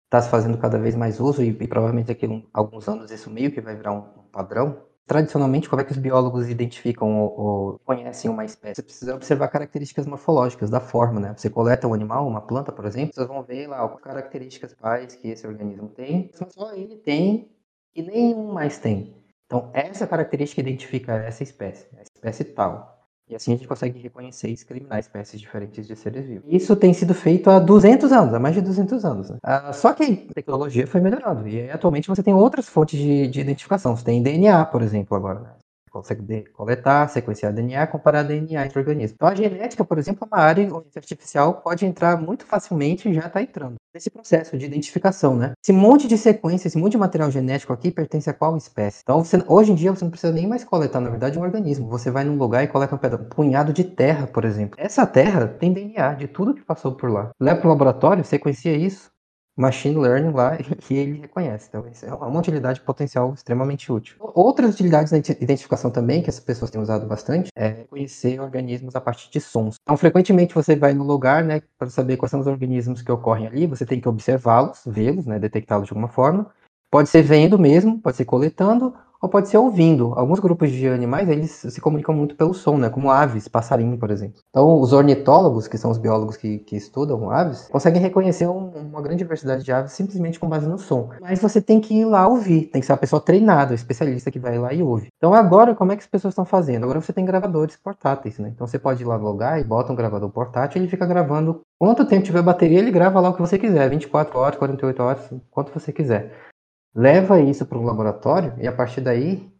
está 0.06 0.22
se 0.22 0.30
fazendo 0.30 0.56
cada 0.56 0.78
vez 0.78 0.96
mais 0.96 1.20
uso 1.20 1.42
e, 1.42 1.48
e 1.48 1.68
provavelmente 1.68 2.06
daqui 2.06 2.24
a 2.24 2.58
alguns 2.58 2.88
anos 2.88 3.10
isso 3.10 3.30
meio 3.30 3.52
que 3.52 3.60
vai 3.60 3.76
virar 3.76 3.92
um 3.92 4.04
padrão 4.32 4.78
Tradicionalmente, 5.06 5.68
como 5.68 5.82
é 5.82 5.84
que 5.84 5.92
os 5.92 5.98
biólogos 5.98 6.48
identificam 6.48 7.20
ou, 7.20 7.40
ou, 7.40 7.78
conhecem 7.80 8.30
uma 8.30 8.44
espécie? 8.44 8.76
Você 8.76 8.82
precisa 8.82 9.14
observar 9.14 9.48
características 9.48 10.06
morfológicas 10.06 10.70
da 10.70 10.80
forma, 10.80 11.20
né? 11.20 11.34
Você 11.36 11.50
coleta 11.50 11.86
um 11.86 11.92
animal, 11.92 12.26
uma 12.26 12.40
planta, 12.40 12.72
por 12.72 12.86
exemplo, 12.86 13.14
vocês 13.14 13.26
vão 13.26 13.42
ver 13.42 13.66
lá 13.66 13.86
quais 13.86 14.02
características 14.02 14.72
principais 14.72 15.14
que 15.14 15.28
esse 15.28 15.46
organismo 15.46 15.88
tem, 15.88 16.30
só 16.48 16.72
ele 16.74 16.96
tem 16.96 17.50
e 17.94 18.02
nenhum 18.02 18.52
mais 18.52 18.78
tem. 18.78 19.14
Então, 19.46 19.70
essa 19.72 20.06
característica 20.06 20.60
identifica 20.60 21.12
essa 21.12 21.42
espécie, 21.42 21.86
a 21.96 22.02
espécie 22.02 22.44
tal. 22.44 22.93
E 23.28 23.34
assim 23.34 23.54
a 23.54 23.56
gente 23.56 23.66
consegue 23.66 23.98
reconhecer 23.98 24.48
e 24.48 24.52
discriminar 24.52 24.98
espécies 24.98 25.40
diferentes 25.40 25.86
de 25.86 25.96
seres 25.96 26.26
vivos. 26.26 26.44
Isso 26.46 26.76
tem 26.76 26.92
sido 26.92 27.14
feito 27.14 27.48
há 27.48 27.58
200 27.58 28.12
anos, 28.12 28.34
há 28.34 28.38
mais 28.38 28.54
de 28.54 28.60
200 28.60 29.04
anos. 29.04 29.30
Né? 29.30 29.38
Ah, 29.42 29.72
só 29.72 29.94
que 29.94 30.26
a 30.30 30.34
tecnologia 30.34 30.86
foi 30.86 31.00
melhorando 31.00 31.48
e 31.48 31.70
atualmente 31.70 32.08
você 32.08 32.22
tem 32.22 32.34
outras 32.34 32.68
fontes 32.68 32.98
de, 32.98 33.26
de 33.28 33.40
identificação. 33.40 33.96
Você 33.96 34.04
tem 34.04 34.22
DNA, 34.22 34.66
por 34.66 34.82
exemplo, 34.82 35.16
agora. 35.16 35.40
Né? 35.40 35.50
consegue 35.94 36.42
coletar, 36.50 37.08
sequenciar 37.08 37.52
DNA, 37.52 37.86
comparar 37.86 38.24
DNA 38.24 38.66
entre 38.66 38.80
organismos. 38.80 39.14
Então 39.14 39.28
a 39.28 39.34
genética, 39.34 39.84
por 39.84 39.96
exemplo, 39.96 40.24
é 40.28 40.34
uma 40.34 40.42
área 40.42 40.64
onde 40.74 40.88
a 40.96 40.98
artificial 40.98 41.62
pode 41.62 41.86
entrar 41.86 42.20
muito 42.20 42.44
facilmente 42.44 43.08
e 43.08 43.14
já 43.14 43.28
está 43.28 43.40
entrando 43.40 43.76
nesse 43.94 44.10
processo 44.10 44.58
de 44.58 44.66
identificação, 44.66 45.36
né? 45.36 45.52
Esse 45.62 45.72
monte 45.72 46.08
de 46.08 46.18
sequência, 46.18 46.66
esse 46.66 46.76
monte 46.76 46.92
de 46.92 46.98
material 46.98 47.30
genético 47.30 47.72
aqui 47.72 47.92
pertence 47.92 48.28
a 48.28 48.34
qual 48.34 48.56
espécie? 48.56 49.00
Então 49.02 49.24
você, 49.24 49.42
hoje 49.46 49.70
em 49.70 49.74
dia 49.74 49.92
você 49.94 50.04
não 50.04 50.10
precisa 50.10 50.32
nem 50.32 50.48
mais 50.48 50.64
coletar, 50.64 51.00
na 51.00 51.10
verdade, 51.10 51.38
um 51.38 51.42
organismo. 51.42 51.88
Você 51.88 52.10
vai 52.10 52.24
num 52.24 52.36
lugar 52.36 52.64
e 52.64 52.68
coleta 52.68 52.94
um, 52.96 53.14
um 53.14 53.28
punhado 53.28 53.72
de 53.72 53.84
terra, 53.84 54.26
por 54.26 54.44
exemplo. 54.44 54.76
Essa 54.78 55.06
terra 55.06 55.46
tem 55.46 55.72
DNA 55.72 56.14
de 56.14 56.26
tudo 56.26 56.54
que 56.54 56.62
passou 56.62 56.96
por 56.96 57.08
lá. 57.10 57.30
Leva 57.40 57.60
para 57.60 57.68
o 57.68 57.70
laboratório, 57.70 58.24
sequencia 58.24 58.76
isso, 58.76 59.10
machine 59.56 59.96
learning 59.96 60.32
lá 60.32 60.56
que 60.56 60.94
ele 60.94 61.20
reconhece. 61.20 61.66
Então, 61.68 61.86
isso 61.88 62.04
é 62.04 62.12
uma 62.12 62.38
utilidade 62.38 62.80
potencial 62.80 63.32
extremamente 63.32 63.90
útil. 63.92 64.16
Outras 64.20 64.74
utilidades 64.74 65.12
da 65.12 65.18
identificação 65.18 65.90
também, 65.90 66.22
que 66.22 66.30
as 66.30 66.40
pessoas 66.40 66.70
têm 66.70 66.80
usado 66.80 67.06
bastante, 67.06 67.50
é 67.56 67.84
conhecer 67.84 68.40
organismos 68.40 68.96
a 68.96 69.00
partir 69.00 69.30
de 69.30 69.40
sons. 69.40 69.76
Então, 69.82 69.96
frequentemente 69.96 70.54
você 70.54 70.74
vai 70.74 70.92
no 70.92 71.04
lugar, 71.04 71.44
né, 71.44 71.62
para 71.78 71.88
saber 71.88 72.16
quais 72.16 72.30
são 72.30 72.40
os 72.40 72.46
organismos 72.46 73.02
que 73.02 73.12
ocorrem 73.12 73.46
ali, 73.46 73.66
você 73.66 73.86
tem 73.86 74.00
que 74.00 74.08
observá-los, 74.08 74.82
vê-los, 74.86 75.26
né, 75.26 75.38
detectá-los 75.38 75.86
de 75.86 75.92
alguma 75.92 76.08
forma. 76.08 76.50
Pode 76.90 77.08
ser 77.08 77.22
vendo 77.22 77.58
mesmo, 77.58 78.00
pode 78.00 78.16
ser 78.16 78.24
coletando, 78.24 78.94
ou 79.24 79.28
pode 79.28 79.48
ser 79.48 79.56
ouvindo. 79.56 80.12
Alguns 80.16 80.38
grupos 80.38 80.70
de 80.70 80.86
animais, 80.86 81.26
eles 81.30 81.50
se 81.50 81.80
comunicam 81.80 82.14
muito 82.14 82.36
pelo 82.36 82.52
som, 82.52 82.76
né? 82.76 82.90
Como 82.90 83.10
aves, 83.10 83.48
passarinho, 83.48 83.96
por 83.96 84.10
exemplo. 84.10 84.38
Então, 84.50 84.78
os 84.78 84.92
ornitólogos, 84.92 85.66
que 85.66 85.78
são 85.78 85.90
os 85.90 85.96
biólogos 85.96 86.36
que, 86.36 86.58
que 86.58 86.76
estudam 86.76 87.30
aves, 87.30 87.66
conseguem 87.68 88.02
reconhecer 88.02 88.46
um, 88.46 88.68
uma 88.68 89.00
grande 89.00 89.20
diversidade 89.20 89.64
de 89.64 89.72
aves 89.72 89.92
simplesmente 89.92 90.38
com 90.38 90.46
base 90.46 90.68
no 90.68 90.76
som. 90.76 91.08
Mas 91.22 91.40
você 91.40 91.58
tem 91.58 91.80
que 91.80 91.94
ir 91.94 92.04
lá 92.04 92.28
ouvir, 92.28 92.66
tem 92.66 92.82
que 92.82 92.86
ser 92.86 92.92
uma 92.92 92.98
pessoa 92.98 93.18
treinada, 93.18 93.72
um 93.72 93.74
especialista 93.74 94.30
que 94.30 94.38
vai 94.38 94.58
lá 94.58 94.74
e 94.74 94.82
ouve. 94.82 95.08
Então, 95.16 95.32
agora, 95.32 95.74
como 95.74 95.92
é 95.92 95.96
que 95.96 96.02
as 96.02 96.08
pessoas 96.08 96.32
estão 96.32 96.44
fazendo? 96.44 96.84
Agora 96.84 97.00
você 97.00 97.12
tem 97.12 97.24
gravadores 97.24 97.76
portáteis, 97.76 98.38
né? 98.38 98.50
Então, 98.54 98.66
você 98.66 98.78
pode 98.78 99.02
ir 99.02 99.06
lá 99.06 99.16
no 99.16 99.24
lugar 99.24 99.58
e 99.58 99.64
bota 99.64 99.90
um 99.90 99.96
gravador 99.96 100.28
portátil 100.28 100.78
e 100.78 100.82
ele 100.82 100.90
fica 100.90 101.06
gravando. 101.06 101.62
Quanto 101.78 102.04
tempo 102.04 102.24
tiver 102.24 102.42
bateria, 102.42 102.78
ele 102.78 102.90
grava 102.90 103.20
lá 103.20 103.30
o 103.30 103.34
que 103.34 103.40
você 103.40 103.58
quiser, 103.58 103.88
24 103.88 104.38
horas, 104.38 104.58
48 104.58 105.02
horas, 105.02 105.30
quanto 105.50 105.72
você 105.72 105.92
quiser 105.92 106.52
leva 106.94 107.40
isso 107.40 107.66
para 107.66 107.78
um 107.78 107.84
laboratório 107.84 108.54
e 108.58 108.66
a 108.66 108.72
partir 108.72 109.00
daí 109.00 109.50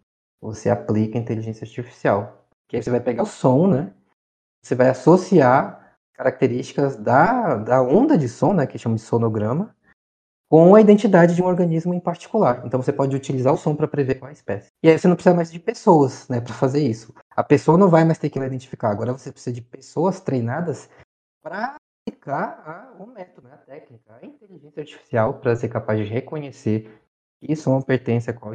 você 0.41 0.71
aplica 0.71 1.19
inteligência 1.19 1.65
artificial. 1.65 2.47
Que 2.69 2.77
aí 2.77 2.83
você 2.83 2.91
vai 2.91 3.01
pegar 3.01 3.23
o 3.23 3.27
som, 3.27 3.67
né? 3.67 3.93
Você 4.63 4.75
vai 4.75 4.89
associar 4.89 5.97
características 6.15 6.97
da, 6.97 7.57
da 7.57 7.83
onda 7.83 8.17
de 8.17 8.29
som, 8.29 8.55
né, 8.55 8.67
que 8.67 8.79
chama 8.79 8.95
de 8.95 9.03
sonograma, 9.03 9.75
com 10.49 10.75
a 10.75 10.81
identidade 10.81 11.35
de 11.35 11.43
um 11.43 11.47
organismo 11.47 11.93
em 11.93 12.01
particular. 12.01 12.63
Então 12.65 12.81
você 12.81 12.93
pode 12.93 13.17
utilizar 13.17 13.53
o 13.53 13.57
som 13.57 13.75
para 13.75 13.89
prever 13.89 14.17
qual 14.17 14.31
espécie. 14.31 14.69
E 14.83 14.89
aí 14.89 14.99
você 14.99 15.09
não 15.09 15.17
precisa 15.17 15.35
mais 15.35 15.51
de 15.51 15.59
pessoas, 15.59 16.29
né, 16.29 16.41
para 16.41 16.55
fazer 16.55 16.81
isso. 16.81 17.13
A 17.35 17.43
pessoa 17.43 17.77
não 17.77 17.89
vai 17.89 18.05
mais 18.05 18.19
ter 18.19 18.31
que 18.31 18.39
identificar. 18.39 18.91
Agora 18.91 19.13
você 19.13 19.33
precisa 19.33 19.53
de 19.53 19.61
pessoas 19.61 20.21
treinadas 20.21 20.89
para 21.43 21.77
aplicar 22.07 22.95
o 22.99 23.07
método, 23.07 23.49
né, 23.49 23.55
a 23.55 23.59
técnica, 23.59 24.19
a 24.23 24.25
inteligência 24.25 24.81
artificial 24.81 25.35
para 25.41 25.57
ser 25.57 25.69
capaz 25.69 25.99
de 25.99 26.05
reconhecer 26.05 27.04
que 27.45 27.55
som 27.55 27.81
pertence 27.83 28.31
a 28.31 28.33
qual 28.33 28.55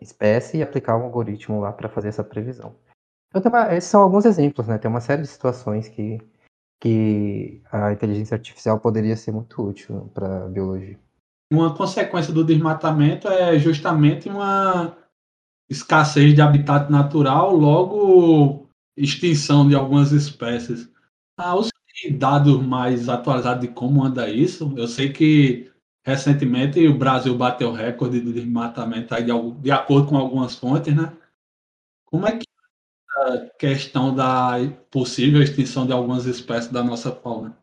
espécie 0.00 0.58
e 0.58 0.62
aplicar 0.62 0.96
um 0.96 1.02
algoritmo 1.02 1.60
lá 1.60 1.72
para 1.72 1.88
fazer 1.88 2.08
essa 2.08 2.24
previsão. 2.24 2.74
Então, 3.34 3.52
uma, 3.52 3.74
esses 3.74 3.90
são 3.90 4.00
alguns 4.00 4.24
exemplos, 4.24 4.66
né? 4.66 4.78
Tem 4.78 4.90
uma 4.90 5.00
série 5.00 5.22
de 5.22 5.28
situações 5.28 5.88
que, 5.88 6.18
que 6.80 7.60
a 7.70 7.92
inteligência 7.92 8.34
artificial 8.34 8.80
poderia 8.80 9.16
ser 9.16 9.32
muito 9.32 9.62
útil 9.62 10.10
para 10.14 10.44
a 10.44 10.48
biologia. 10.48 10.98
Uma 11.52 11.76
consequência 11.76 12.32
do 12.32 12.44
desmatamento 12.44 13.28
é 13.28 13.58
justamente 13.58 14.28
uma 14.28 14.96
escassez 15.68 16.34
de 16.34 16.40
habitat 16.40 16.90
natural, 16.90 17.54
logo 17.54 18.68
extinção 18.96 19.68
de 19.68 19.74
algumas 19.74 20.12
espécies. 20.12 20.90
Ah, 21.36 21.54
os 21.56 21.68
dados 22.12 22.62
mais 22.64 23.08
atualizados 23.08 23.60
de 23.60 23.68
como 23.68 24.02
anda 24.02 24.28
isso? 24.28 24.72
Eu 24.76 24.86
sei 24.86 25.12
que 25.12 25.70
Recentemente, 26.04 26.86
o 26.86 26.98
Brasil 26.98 27.34
bateu 27.36 27.72
recorde 27.72 28.20
de 28.20 28.32
desmatamento 28.32 29.14
aí 29.14 29.24
de, 29.24 29.32
de 29.60 29.70
acordo 29.70 30.08
com 30.08 30.16
algumas 30.18 30.54
fontes, 30.54 30.94
né? 30.94 31.16
Como 32.04 32.26
é 32.26 32.36
que 32.36 32.46
a 33.16 33.48
questão 33.58 34.14
da 34.14 34.56
possível 34.90 35.42
extinção 35.42 35.86
de 35.86 35.92
algumas 35.92 36.26
espécies 36.26 36.70
da 36.70 36.82
nossa 36.82 37.10
fauna? 37.10 37.56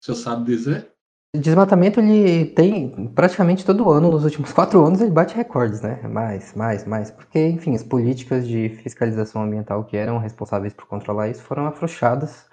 O 0.00 0.04
senhor 0.04 0.16
sabe 0.16 0.44
dizer? 0.44 0.92
Desmatamento 1.34 2.00
ele 2.00 2.46
tem 2.46 3.08
praticamente 3.14 3.64
todo 3.64 3.88
ano, 3.88 4.10
nos 4.10 4.24
últimos 4.24 4.52
quatro 4.52 4.84
anos 4.84 5.00
ele 5.00 5.10
bate 5.10 5.34
recordes, 5.34 5.80
né? 5.80 6.02
Mais, 6.06 6.54
mais, 6.54 6.84
mais. 6.84 7.10
Porque, 7.10 7.48
enfim, 7.48 7.74
as 7.74 7.84
políticas 7.84 8.46
de 8.46 8.68
fiscalização 8.82 9.42
ambiental 9.42 9.84
que 9.84 9.96
eram 9.96 10.18
responsáveis 10.18 10.74
por 10.74 10.86
controlar 10.86 11.28
isso 11.28 11.42
foram 11.42 11.66
afrouxadas. 11.66 12.46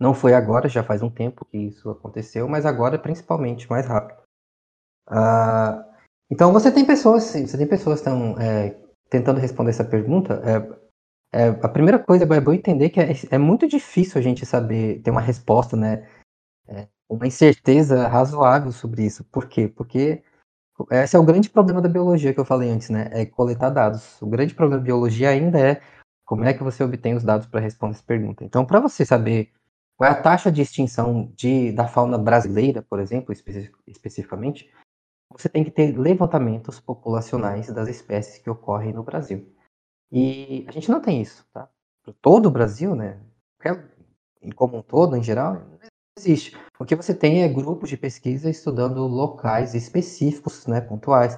Não 0.00 0.12
foi 0.12 0.34
agora, 0.34 0.68
já 0.68 0.82
faz 0.82 1.02
um 1.02 1.10
tempo 1.10 1.44
que 1.44 1.58
isso 1.58 1.88
aconteceu, 1.88 2.48
mas 2.48 2.66
agora 2.66 2.98
principalmente, 2.98 3.70
mais 3.70 3.86
rápido. 3.86 4.21
Ah, 5.06 5.84
então 6.30 6.52
você 6.52 6.70
tem 6.72 6.84
pessoas, 6.84 7.24
você 7.24 7.58
tem 7.58 7.66
pessoas 7.66 8.00
que 8.00 8.08
estão 8.08 8.38
é, 8.38 8.76
tentando 9.10 9.40
responder 9.40 9.70
essa 9.70 9.84
pergunta. 9.84 10.40
É, 10.44 10.82
é, 11.44 11.48
a 11.48 11.68
primeira 11.68 11.98
coisa 11.98 12.24
é 12.24 12.40
bom 12.40 12.52
entender 12.52 12.90
que 12.90 13.00
é, 13.00 13.12
é, 13.30 13.38
muito 13.38 13.66
difícil 13.66 14.18
a 14.18 14.22
gente 14.22 14.44
saber 14.44 15.00
ter 15.02 15.10
uma 15.10 15.20
resposta, 15.20 15.76
né? 15.76 16.08
É, 16.68 16.88
uma 17.08 17.26
incerteza 17.26 18.06
razoável 18.08 18.72
sobre 18.72 19.04
isso. 19.04 19.24
Por 19.24 19.48
quê? 19.48 19.68
Porque 19.68 20.22
esse 20.90 21.16
é 21.16 21.18
o 21.18 21.24
grande 21.24 21.50
problema 21.50 21.80
da 21.80 21.88
biologia 21.88 22.32
que 22.32 22.40
eu 22.40 22.44
falei 22.44 22.70
antes, 22.70 22.90
né? 22.90 23.08
É 23.12 23.26
coletar 23.26 23.70
dados. 23.70 24.20
O 24.22 24.26
grande 24.26 24.54
problema 24.54 24.80
da 24.80 24.84
biologia 24.84 25.30
ainda 25.30 25.58
é 25.58 25.80
como 26.24 26.44
é 26.44 26.54
que 26.54 26.62
você 26.62 26.82
obtém 26.82 27.14
os 27.14 27.24
dados 27.24 27.46
para 27.46 27.60
responder 27.60 27.94
essa 27.94 28.04
pergunta. 28.04 28.44
Então, 28.44 28.64
para 28.64 28.80
você 28.80 29.04
saber 29.04 29.50
qual 29.96 30.08
é 30.08 30.12
a 30.12 30.22
taxa 30.22 30.50
de 30.50 30.62
extinção 30.62 31.30
de, 31.36 31.72
da 31.72 31.86
fauna 31.86 32.18
brasileira, 32.18 32.82
por 32.82 32.98
exemplo, 32.98 33.32
especi 33.32 33.70
especificamente, 33.86 34.70
você 35.40 35.48
tem 35.48 35.64
que 35.64 35.70
ter 35.70 35.96
levantamentos 35.96 36.80
populacionais 36.80 37.72
das 37.72 37.88
espécies 37.88 38.38
que 38.38 38.50
ocorrem 38.50 38.92
no 38.92 39.02
Brasil. 39.02 39.52
E 40.10 40.64
a 40.68 40.72
gente 40.72 40.90
não 40.90 41.00
tem 41.00 41.22
isso, 41.22 41.46
tá? 41.52 41.68
Todo 42.20 42.46
o 42.46 42.50
Brasil, 42.50 42.94
né? 42.94 43.20
Como 44.56 44.78
um 44.78 44.82
todo, 44.82 45.16
em 45.16 45.22
geral, 45.22 45.54
não 45.54 45.78
existe. 46.18 46.56
O 46.78 46.84
que 46.84 46.96
você 46.96 47.14
tem 47.14 47.42
é 47.42 47.48
grupos 47.48 47.88
de 47.88 47.96
pesquisa 47.96 48.50
estudando 48.50 49.06
locais 49.06 49.74
específicos, 49.74 50.66
né, 50.66 50.80
pontuais. 50.80 51.36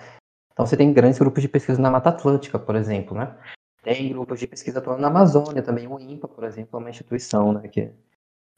Então 0.52 0.66
você 0.66 0.76
tem 0.76 0.92
grandes 0.92 1.18
grupos 1.18 1.42
de 1.42 1.48
pesquisa 1.48 1.80
na 1.80 1.90
Mata 1.90 2.08
Atlântica, 2.08 2.58
por 2.58 2.74
exemplo, 2.74 3.16
né? 3.16 3.36
Tem 3.82 4.08
grupos 4.08 4.40
de 4.40 4.46
pesquisa 4.46 4.78
atuando 4.78 5.02
na 5.02 5.08
Amazônia 5.08 5.62
também. 5.62 5.86
O 5.86 6.00
INPA, 6.00 6.26
por 6.26 6.44
exemplo, 6.44 6.78
é 6.78 6.80
uma 6.80 6.90
instituição, 6.90 7.52
né, 7.52 7.68
que 7.68 7.92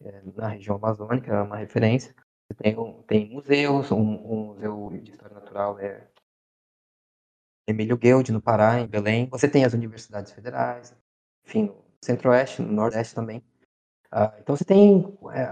é 0.03 0.23
na 0.37 0.49
região 0.49 0.77
amazônica, 0.77 1.33
é 1.33 1.43
uma 1.43 1.57
referência. 1.57 2.15
Tem, 2.55 2.77
tem 3.07 3.29
museus, 3.29 3.91
um, 3.91 3.99
um, 3.99 4.47
museu 4.47 4.91
de 5.03 5.11
história 5.11 5.35
natural 5.35 5.79
é 5.81 6.07
Emílio 7.69 7.97
Guild, 7.97 8.31
no 8.31 8.41
Pará, 8.41 8.81
em 8.81 8.87
Belém. 8.87 9.29
Você 9.31 9.49
tem 9.49 9.65
as 9.65 9.75
universidades 9.75 10.33
federais, 10.33 10.95
enfim, 11.45 11.65
no 11.65 11.77
centro-oeste, 12.01 12.63
no 12.63 12.73
nordeste 12.73 13.15
também. 13.15 13.39
Uh, 14.13 14.31
então 14.39 14.57
você 14.57 14.65
tem 14.65 15.19
é, 15.33 15.47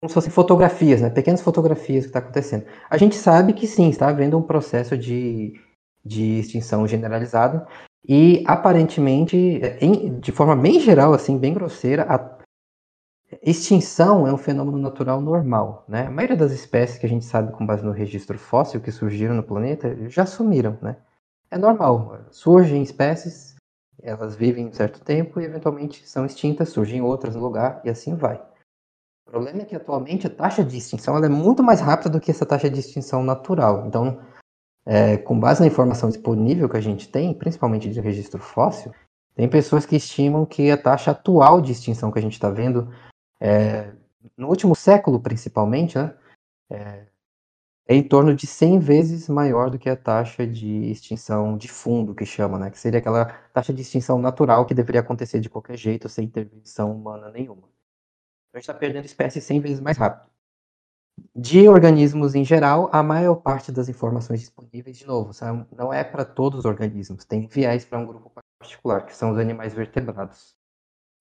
como 0.00 0.08
se 0.08 0.14
fossem 0.14 0.30
fotografias, 0.30 1.00
né? 1.00 1.10
pequenas 1.10 1.42
fotografias 1.42 2.04
que 2.04 2.10
está 2.10 2.18
acontecendo. 2.18 2.66
A 2.88 2.96
gente 2.96 3.14
sabe 3.14 3.52
que 3.52 3.66
sim, 3.66 3.90
está 3.90 4.08
havendo 4.08 4.38
um 4.38 4.42
processo 4.42 4.96
de, 4.96 5.60
de 6.04 6.40
extinção 6.40 6.86
generalizada 6.86 7.66
e 8.06 8.44
aparentemente, 8.46 9.36
em, 9.80 10.18
de 10.20 10.30
forma 10.30 10.54
bem 10.54 10.78
geral, 10.78 11.14
assim, 11.14 11.38
bem 11.38 11.54
grosseira, 11.54 12.02
a 12.02 12.18
Extinção 13.42 14.26
é 14.26 14.32
um 14.32 14.38
fenômeno 14.38 14.78
natural 14.78 15.20
normal, 15.20 15.84
né? 15.88 16.06
A 16.06 16.10
maioria 16.10 16.36
das 16.36 16.52
espécies 16.52 16.98
que 16.98 17.06
a 17.06 17.08
gente 17.08 17.24
sabe 17.24 17.52
com 17.52 17.64
base 17.64 17.84
no 17.84 17.92
registro 17.92 18.38
fóssil 18.38 18.80
que 18.80 18.92
surgiram 18.92 19.34
no 19.34 19.42
planeta 19.42 19.96
já 20.08 20.26
sumiram, 20.26 20.78
né? 20.82 20.96
É 21.50 21.56
normal, 21.56 22.18
surgem 22.30 22.82
espécies, 22.82 23.54
elas 24.02 24.34
vivem 24.34 24.66
um 24.66 24.72
certo 24.72 25.00
tempo 25.00 25.40
e 25.40 25.44
eventualmente 25.44 26.06
são 26.06 26.26
extintas, 26.26 26.68
surgem 26.68 27.00
outras 27.00 27.34
no 27.34 27.42
lugar 27.42 27.80
e 27.84 27.90
assim 27.90 28.14
vai. 28.14 28.36
O 29.26 29.30
problema 29.30 29.62
é 29.62 29.64
que 29.64 29.74
atualmente 29.74 30.26
a 30.26 30.30
taxa 30.30 30.62
de 30.62 30.76
extinção 30.76 31.16
é 31.16 31.28
muito 31.28 31.62
mais 31.62 31.80
rápida 31.80 32.10
do 32.10 32.20
que 32.20 32.30
essa 32.30 32.44
taxa 32.44 32.68
de 32.68 32.80
extinção 32.80 33.22
natural. 33.22 33.86
Então, 33.86 34.20
é, 34.84 35.16
com 35.16 35.38
base 35.38 35.60
na 35.60 35.66
informação 35.66 36.10
disponível 36.10 36.68
que 36.68 36.76
a 36.76 36.80
gente 36.80 37.08
tem, 37.08 37.32
principalmente 37.32 37.88
de 37.88 38.00
registro 38.00 38.40
fóssil, 38.40 38.92
tem 39.34 39.48
pessoas 39.48 39.86
que 39.86 39.96
estimam 39.96 40.44
que 40.44 40.70
a 40.70 40.76
taxa 40.76 41.10
atual 41.10 41.60
de 41.60 41.72
extinção 41.72 42.12
que 42.12 42.18
a 42.18 42.22
gente 42.22 42.34
está 42.34 42.50
vendo 42.50 42.88
é, 43.40 43.92
no 44.36 44.48
último 44.48 44.74
século, 44.74 45.20
principalmente, 45.20 45.98
né, 45.98 46.16
é, 46.70 47.06
é, 47.86 47.94
em 47.94 48.02
torno 48.02 48.34
de 48.34 48.46
100 48.46 48.78
vezes 48.78 49.28
maior 49.28 49.70
do 49.70 49.78
que 49.78 49.90
a 49.90 49.96
taxa 49.96 50.46
de 50.46 50.90
extinção 50.90 51.56
de 51.58 51.68
fundo, 51.68 52.14
que 52.14 52.24
chama, 52.24 52.58
né, 52.58 52.70
que 52.70 52.78
seria 52.78 52.98
aquela 52.98 53.26
taxa 53.52 53.72
de 53.74 53.82
extinção 53.82 54.18
natural 54.18 54.64
que 54.66 54.74
deveria 54.74 55.00
acontecer 55.02 55.40
de 55.40 55.50
qualquer 55.50 55.76
jeito, 55.76 56.08
sem 56.08 56.24
intervenção 56.24 56.92
humana 56.92 57.30
nenhuma. 57.30 57.68
Então, 58.48 58.54
a 58.54 58.58
gente 58.58 58.62
está 58.70 58.74
perdendo 58.74 59.04
espécies 59.04 59.44
100 59.44 59.60
vezes 59.60 59.80
mais 59.80 59.98
rápido. 59.98 60.30
De 61.34 61.68
organismos 61.68 62.34
em 62.34 62.44
geral, 62.44 62.90
a 62.92 63.02
maior 63.02 63.36
parte 63.36 63.70
das 63.70 63.88
informações 63.88 64.40
disponíveis, 64.40 64.96
de 64.96 65.06
novo, 65.06 65.32
não 65.76 65.92
é 65.92 66.02
para 66.02 66.24
todos 66.24 66.60
os 66.60 66.64
organismos, 66.64 67.24
tem 67.24 67.46
viés 67.46 67.84
para 67.84 67.98
um 67.98 68.06
grupo 68.06 68.32
particular, 68.58 69.04
que 69.06 69.14
são 69.14 69.30
os 69.30 69.38
animais 69.38 69.74
vertebrados. 69.74 70.56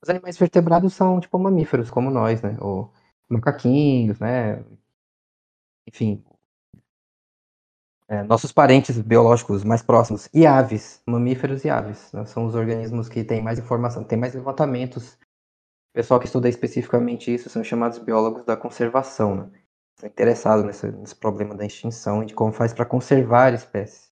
Os 0.03 0.09
animais 0.09 0.37
vertebrados 0.37 0.93
são 0.93 1.17
tipo 1.21 1.39
mamíferos, 1.39 1.89
como 1.89 2.11
nós, 2.11 2.41
né? 2.41 2.57
Ou 2.59 2.91
macaquinhos, 3.29 4.19
né? 4.19 4.61
Enfim. 5.87 6.21
É, 8.09 8.21
nossos 8.23 8.51
parentes 8.51 8.99
biológicos 8.99 9.63
mais 9.63 9.81
próximos. 9.81 10.27
E 10.33 10.45
aves, 10.45 11.01
mamíferos 11.05 11.63
e 11.63 11.69
aves. 11.69 12.11
Né? 12.11 12.25
São 12.25 12.45
os 12.45 12.53
organismos 12.53 13.07
que 13.07 13.23
têm 13.23 13.41
mais 13.41 13.57
informação, 13.59 14.03
têm 14.03 14.19
mais 14.19 14.33
levantamentos. 14.33 15.13
O 15.13 15.93
pessoal 15.93 16.19
que 16.19 16.25
estuda 16.25 16.49
especificamente 16.49 17.33
isso 17.33 17.49
são 17.49 17.63
chamados 17.63 17.97
biólogos 17.97 18.43
da 18.43 18.57
conservação, 18.57 19.35
né? 19.35 19.51
Estão 19.95 20.09
interessados 20.09 20.65
nesse, 20.65 20.91
nesse 20.91 21.15
problema 21.15 21.55
da 21.55 21.65
extinção 21.65 22.23
e 22.23 22.25
de 22.25 22.33
como 22.33 22.51
faz 22.51 22.73
para 22.73 22.85
conservar 22.85 23.53
espécies 23.53 24.12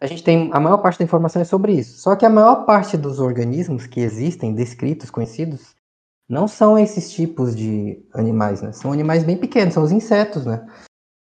a 0.00 0.06
gente 0.06 0.22
tem 0.22 0.50
a 0.52 0.60
maior 0.60 0.78
parte 0.78 0.98
da 0.98 1.04
informação 1.04 1.40
é 1.40 1.44
sobre 1.44 1.72
isso. 1.72 1.98
Só 1.98 2.14
que 2.14 2.26
a 2.26 2.30
maior 2.30 2.66
parte 2.66 2.96
dos 2.96 3.18
organismos 3.18 3.86
que 3.86 4.00
existem, 4.00 4.54
descritos, 4.54 5.10
conhecidos, 5.10 5.74
não 6.28 6.46
são 6.48 6.78
esses 6.78 7.12
tipos 7.12 7.54
de 7.54 8.04
animais, 8.12 8.60
né? 8.60 8.72
São 8.72 8.92
animais 8.92 9.24
bem 9.24 9.36
pequenos, 9.36 9.74
são 9.74 9.82
os 9.82 9.92
insetos, 9.92 10.44
né? 10.44 10.66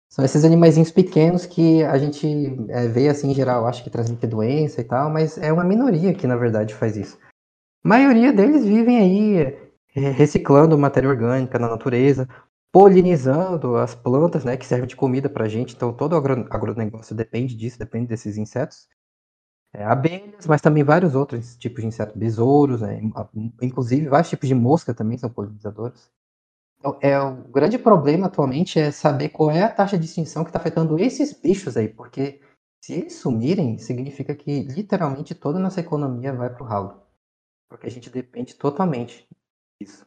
São 0.09 0.25
esses 0.25 0.45
animaizinhos 0.45 0.91
pequenos 0.91 1.47
que 1.47 1.83
a 1.85 1.99
gente 1.99 2.27
é, 2.69 2.87
vê 2.87 3.09
assim 3.09 3.31
em 3.31 3.35
geral, 3.35 3.67
acha 3.67 3.83
que 3.83 3.91
transmite 3.91 4.27
doença 4.27 4.81
e 4.81 4.85
tal, 4.85 5.11
mas 5.11 5.39
é 5.39 5.53
uma 5.53 5.65
minoria 5.65 6.15
que 6.15 6.27
na 6.27 6.37
verdade 6.37 6.75
faz 6.75 6.97
isso. 6.97 7.19
A 7.85 7.89
maioria 7.89 8.33
deles 8.33 8.65
vivem 8.65 8.99
aí 8.99 9.39
é, 9.97 10.11
reciclando 10.11 10.79
matéria 10.79 11.09
orgânica 11.09 11.59
na 11.59 11.69
natureza, 11.69 12.29
polinizando 12.73 13.77
as 13.77 13.95
plantas, 13.95 14.45
né, 14.45 14.57
que 14.57 14.65
servem 14.65 14.89
de 14.89 14.97
comida 14.97 15.29
para 15.29 15.45
a 15.45 15.49
gente. 15.49 15.75
Então, 15.77 15.93
todo 15.93 16.15
o 16.15 16.17
agro, 16.17 16.47
agronegócio 16.51 17.15
depende 17.15 17.55
disso, 17.55 17.79
depende 17.79 18.07
desses 18.07 18.39
insetos. 18.39 18.89
É, 19.75 19.85
abelhas, 19.85 20.47
mas 20.47 20.61
também 20.61 20.83
vários 20.83 21.15
outros 21.15 21.57
tipos 21.57 21.81
de 21.81 21.89
insetos, 21.89 22.15
besouros, 22.15 22.83
né, 22.83 23.01
inclusive 23.63 24.07
vários 24.09 24.29
tipos 24.29 24.47
de 24.47 24.55
mosca 24.55 24.93
também 24.93 25.17
são 25.17 25.31
polinizadores. 25.31 26.11
Então, 26.79 26.99
é, 27.01 27.19
o 27.19 27.45
grande 27.49 27.79
problema 27.79 28.27
atualmente 28.27 28.79
é 28.79 28.91
saber 28.91 29.31
qual 29.31 29.51
é 29.51 29.63
a 29.63 29.73
taxa 29.73 29.97
de 29.97 30.05
extinção 30.05 30.45
que 30.45 30.51
está 30.51 30.59
afetando 30.59 30.99
esses 30.99 31.33
bichos 31.33 31.77
aí, 31.77 31.89
porque 31.89 32.41
se 32.85 32.95
eles 32.95 33.15
sumirem, 33.15 33.79
significa 33.79 34.35
que 34.35 34.63
literalmente 34.65 35.35
toda 35.35 35.59
a 35.59 35.63
nossa 35.63 35.81
economia 35.81 36.35
vai 36.35 36.51
para 36.51 36.63
o 36.63 36.67
ralo. 36.67 37.01
Porque 37.69 37.87
a 37.87 37.91
gente 37.91 38.11
depende 38.11 38.55
totalmente 38.55 39.27
disso 39.81 40.05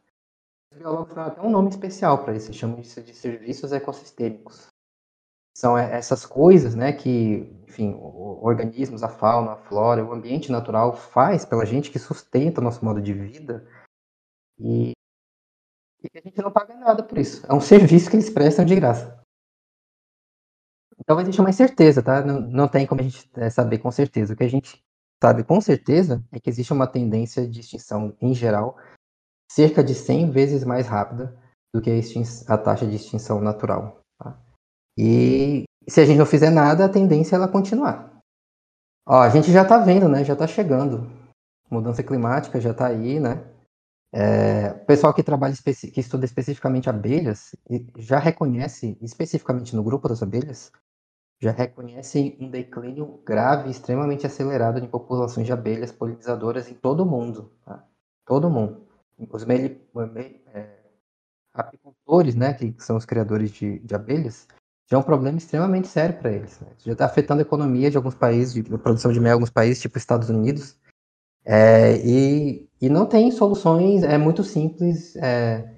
biólogos 0.75 1.13
dão 1.13 1.23
até 1.23 1.41
um 1.41 1.49
nome 1.49 1.69
especial 1.69 2.23
para 2.23 2.35
isso, 2.35 2.53
chamam 2.53 2.79
isso 2.79 3.01
de 3.01 3.13
serviços 3.13 3.71
ecossistêmicos. 3.71 4.67
São 5.57 5.77
essas 5.77 6.25
coisas, 6.25 6.75
né, 6.75 6.91
que, 6.91 7.49
enfim, 7.65 7.95
organismos, 7.95 9.03
a 9.03 9.07
fauna, 9.07 9.53
a 9.53 9.55
flora, 9.55 10.03
o 10.03 10.11
ambiente 10.11 10.51
natural 10.51 10.93
faz 10.93 11.45
pela 11.45 11.65
gente 11.65 11.89
que 11.89 11.97
sustenta 11.97 12.59
o 12.59 12.63
nosso 12.63 12.83
modo 12.83 13.01
de 13.01 13.13
vida 13.13 13.65
e, 14.59 14.91
e 16.03 16.17
a 16.17 16.21
gente 16.21 16.41
não 16.41 16.51
paga 16.51 16.75
nada 16.75 17.01
por 17.01 17.17
isso. 17.17 17.45
É 17.47 17.53
um 17.53 17.61
serviço 17.61 18.09
que 18.09 18.17
eles 18.17 18.29
prestam 18.29 18.65
de 18.65 18.75
graça. 18.75 19.17
Então 20.99 21.19
existe 21.21 21.39
uma 21.39 21.49
incerteza, 21.49 22.03
tá? 22.03 22.21
Não, 22.21 22.41
não 22.41 22.67
tem 22.67 22.85
como 22.85 22.99
a 22.99 23.03
gente 23.03 23.29
é, 23.35 23.49
saber 23.49 23.79
com 23.79 23.91
certeza. 23.91 24.33
O 24.33 24.37
que 24.37 24.43
a 24.43 24.49
gente 24.49 24.83
sabe 25.23 25.43
com 25.43 25.61
certeza 25.61 26.23
é 26.31 26.39
que 26.39 26.49
existe 26.49 26.73
uma 26.73 26.87
tendência 26.87 27.47
de 27.47 27.61
extinção 27.61 28.15
em 28.21 28.33
geral 28.33 28.77
cerca 29.51 29.83
de 29.83 29.93
100 29.93 30.31
vezes 30.31 30.63
mais 30.63 30.87
rápida 30.87 31.35
do 31.73 31.81
que 31.81 31.89
a, 31.89 32.53
a 32.53 32.57
taxa 32.57 32.85
de 32.87 32.95
extinção 32.95 33.41
natural. 33.41 33.99
Tá? 34.17 34.39
E 34.97 35.65
se 35.87 36.01
a 36.01 36.05
gente 36.05 36.17
não 36.17 36.25
fizer 36.25 36.49
nada, 36.49 36.85
a 36.85 36.89
tendência 36.89 37.35
é 37.35 37.37
ela 37.37 37.47
continuar. 37.47 38.19
Ó, 39.07 39.19
a 39.19 39.29
gente 39.29 39.51
já 39.51 39.61
está 39.61 39.77
vendo, 39.77 40.07
né? 40.07 40.23
Já 40.23 40.33
está 40.33 40.47
chegando. 40.47 41.11
Mudança 41.69 42.01
climática 42.01 42.59
já 42.59 42.71
está 42.71 42.87
aí, 42.87 43.19
né? 43.19 43.43
É, 44.13 44.71
o 44.71 44.85
pessoal 44.85 45.13
que 45.13 45.21
trabalha 45.21 45.53
que 45.53 45.99
estuda 45.99 46.23
especificamente 46.23 46.89
abelhas 46.89 47.53
já 47.97 48.17
reconhece, 48.17 48.97
especificamente 49.01 49.75
no 49.75 49.83
grupo 49.83 50.07
das 50.07 50.23
abelhas, 50.23 50.71
já 51.41 51.51
reconhece 51.51 52.37
um 52.39 52.49
declínio 52.49 53.21
grave, 53.25 53.69
extremamente 53.69 54.25
acelerado 54.25 54.79
de 54.79 54.87
populações 54.87 55.45
de 55.45 55.51
abelhas 55.51 55.91
polinizadoras 55.91 56.71
em 56.71 56.73
todo 56.73 57.01
o 57.01 57.05
mundo. 57.05 57.51
Tá? 57.65 57.85
Todo 58.25 58.49
mundo 58.49 58.84
os 59.17 59.45
meli, 59.45 59.81
é, 60.53 60.79
apicultores, 61.53 62.35
né, 62.35 62.53
que 62.53 62.75
são 62.79 62.97
os 62.97 63.05
criadores 63.05 63.51
de, 63.51 63.79
de 63.79 63.95
abelhas, 63.95 64.47
já 64.89 64.97
é 64.97 64.99
um 64.99 65.03
problema 65.03 65.37
extremamente 65.37 65.87
sério 65.87 66.17
para 66.17 66.31
eles. 66.31 66.59
Né? 66.59 66.67
Já 66.85 66.91
está 66.93 67.05
afetando 67.05 67.41
a 67.41 67.45
economia 67.45 67.89
de 67.89 67.97
alguns 67.97 68.15
países, 68.15 68.63
a 68.71 68.77
produção 68.77 69.11
de 69.11 69.19
mel 69.19 69.31
em 69.31 69.33
alguns 69.33 69.49
países, 69.49 69.81
tipo 69.81 69.97
Estados 69.97 70.29
Unidos. 70.29 70.77
É, 71.43 71.97
e, 71.97 72.67
e 72.81 72.89
não 72.89 73.05
tem 73.05 73.31
soluções 73.31 74.03
é 74.03 74.17
muito 74.17 74.43
simples 74.43 75.15
é, 75.17 75.75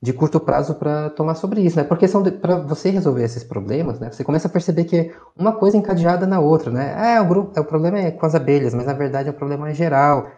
de 0.00 0.12
curto 0.12 0.38
prazo 0.38 0.74
para 0.76 1.10
tomar 1.10 1.34
sobre 1.34 1.60
isso, 1.60 1.76
né? 1.76 1.84
Porque 1.84 2.06
são 2.06 2.22
para 2.22 2.58
você 2.58 2.90
resolver 2.90 3.24
esses 3.24 3.42
problemas, 3.42 3.98
né? 3.98 4.10
Você 4.10 4.22
começa 4.22 4.46
a 4.46 4.50
perceber 4.50 4.84
que 4.84 5.12
uma 5.36 5.52
coisa 5.52 5.76
encadeada 5.76 6.26
na 6.26 6.40
outra, 6.40 6.70
né? 6.70 7.14
É, 7.14 7.20
o 7.20 7.26
grupo, 7.26 7.52
é, 7.58 7.60
o 7.60 7.64
problema 7.64 7.98
é 7.98 8.10
com 8.10 8.24
as 8.24 8.34
abelhas, 8.34 8.74
mas 8.74 8.86
na 8.86 8.92
verdade 8.92 9.28
é 9.28 9.32
um 9.32 9.34
problema 9.34 9.72
geral, 9.74 10.30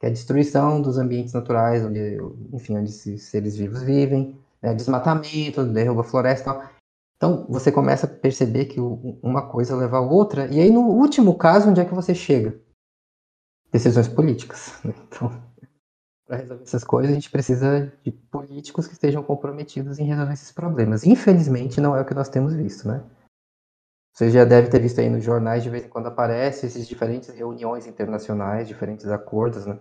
que 0.00 0.06
é 0.06 0.08
a 0.08 0.12
destruição 0.12 0.80
dos 0.80 0.96
ambientes 0.96 1.34
naturais, 1.34 1.84
onde, 1.84 2.16
enfim, 2.54 2.78
onde 2.78 2.88
esses 2.88 3.24
seres 3.24 3.54
vivos 3.54 3.82
vivem, 3.82 4.34
né? 4.62 4.74
desmatamento, 4.74 5.62
derruba 5.64 6.02
floresta, 6.02 6.54
tal. 6.54 6.70
Então, 7.16 7.46
você 7.50 7.70
começa 7.70 8.06
a 8.06 8.08
perceber 8.08 8.64
que 8.64 8.80
uma 8.80 9.46
coisa 9.46 9.76
leva 9.76 9.98
a 9.98 10.00
outra, 10.00 10.46
e 10.46 10.58
aí 10.58 10.70
no 10.70 10.80
último 10.80 11.36
caso, 11.36 11.68
onde 11.68 11.78
é 11.78 11.84
que 11.84 11.94
você 11.94 12.14
chega? 12.14 12.58
Decisões 13.70 14.08
políticas. 14.08 14.72
Né? 14.82 14.94
Então, 15.06 15.30
para 16.26 16.38
resolver 16.38 16.62
essas 16.62 16.84
coisas, 16.84 17.10
a 17.10 17.14
gente 17.14 17.28
precisa 17.28 17.92
de 18.02 18.12
políticos 18.12 18.86
que 18.86 18.94
estejam 18.94 19.22
comprometidos 19.22 19.98
em 19.98 20.04
resolver 20.04 20.32
esses 20.32 20.52
problemas. 20.52 21.04
Infelizmente, 21.04 21.80
não 21.80 21.94
é 21.94 22.00
o 22.00 22.04
que 22.04 22.14
nós 22.14 22.28
temos 22.28 22.54
visto, 22.54 22.88
né? 22.88 23.02
Você 24.14 24.30
já 24.30 24.44
deve 24.44 24.68
ter 24.68 24.80
visto 24.80 25.00
aí 25.00 25.10
nos 25.10 25.24
jornais, 25.24 25.62
de 25.62 25.70
vez 25.70 25.84
em 25.84 25.88
quando 25.88 26.06
aparecem 26.06 26.68
esses 26.68 26.86
diferentes 26.86 27.28
reuniões 27.30 27.86
internacionais, 27.86 28.68
diferentes 28.68 29.06
acordos, 29.08 29.66
né? 29.66 29.78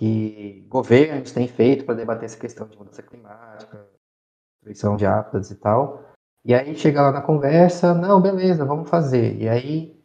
Que 0.00 0.66
governos 0.70 1.30
têm 1.30 1.46
feito 1.46 1.84
para 1.84 1.94
debater 1.94 2.24
essa 2.24 2.38
questão 2.38 2.66
de 2.66 2.74
mudança 2.74 3.02
climática, 3.02 3.86
destruição 4.62 4.96
de 4.96 5.04
hábitats 5.04 5.50
e 5.50 5.56
tal. 5.56 6.10
E 6.42 6.54
aí 6.54 6.74
chega 6.74 7.02
lá 7.02 7.12
na 7.12 7.20
conversa, 7.20 7.92
não, 7.92 8.18
beleza, 8.18 8.64
vamos 8.64 8.88
fazer. 8.88 9.36
E 9.36 9.46
aí 9.46 10.02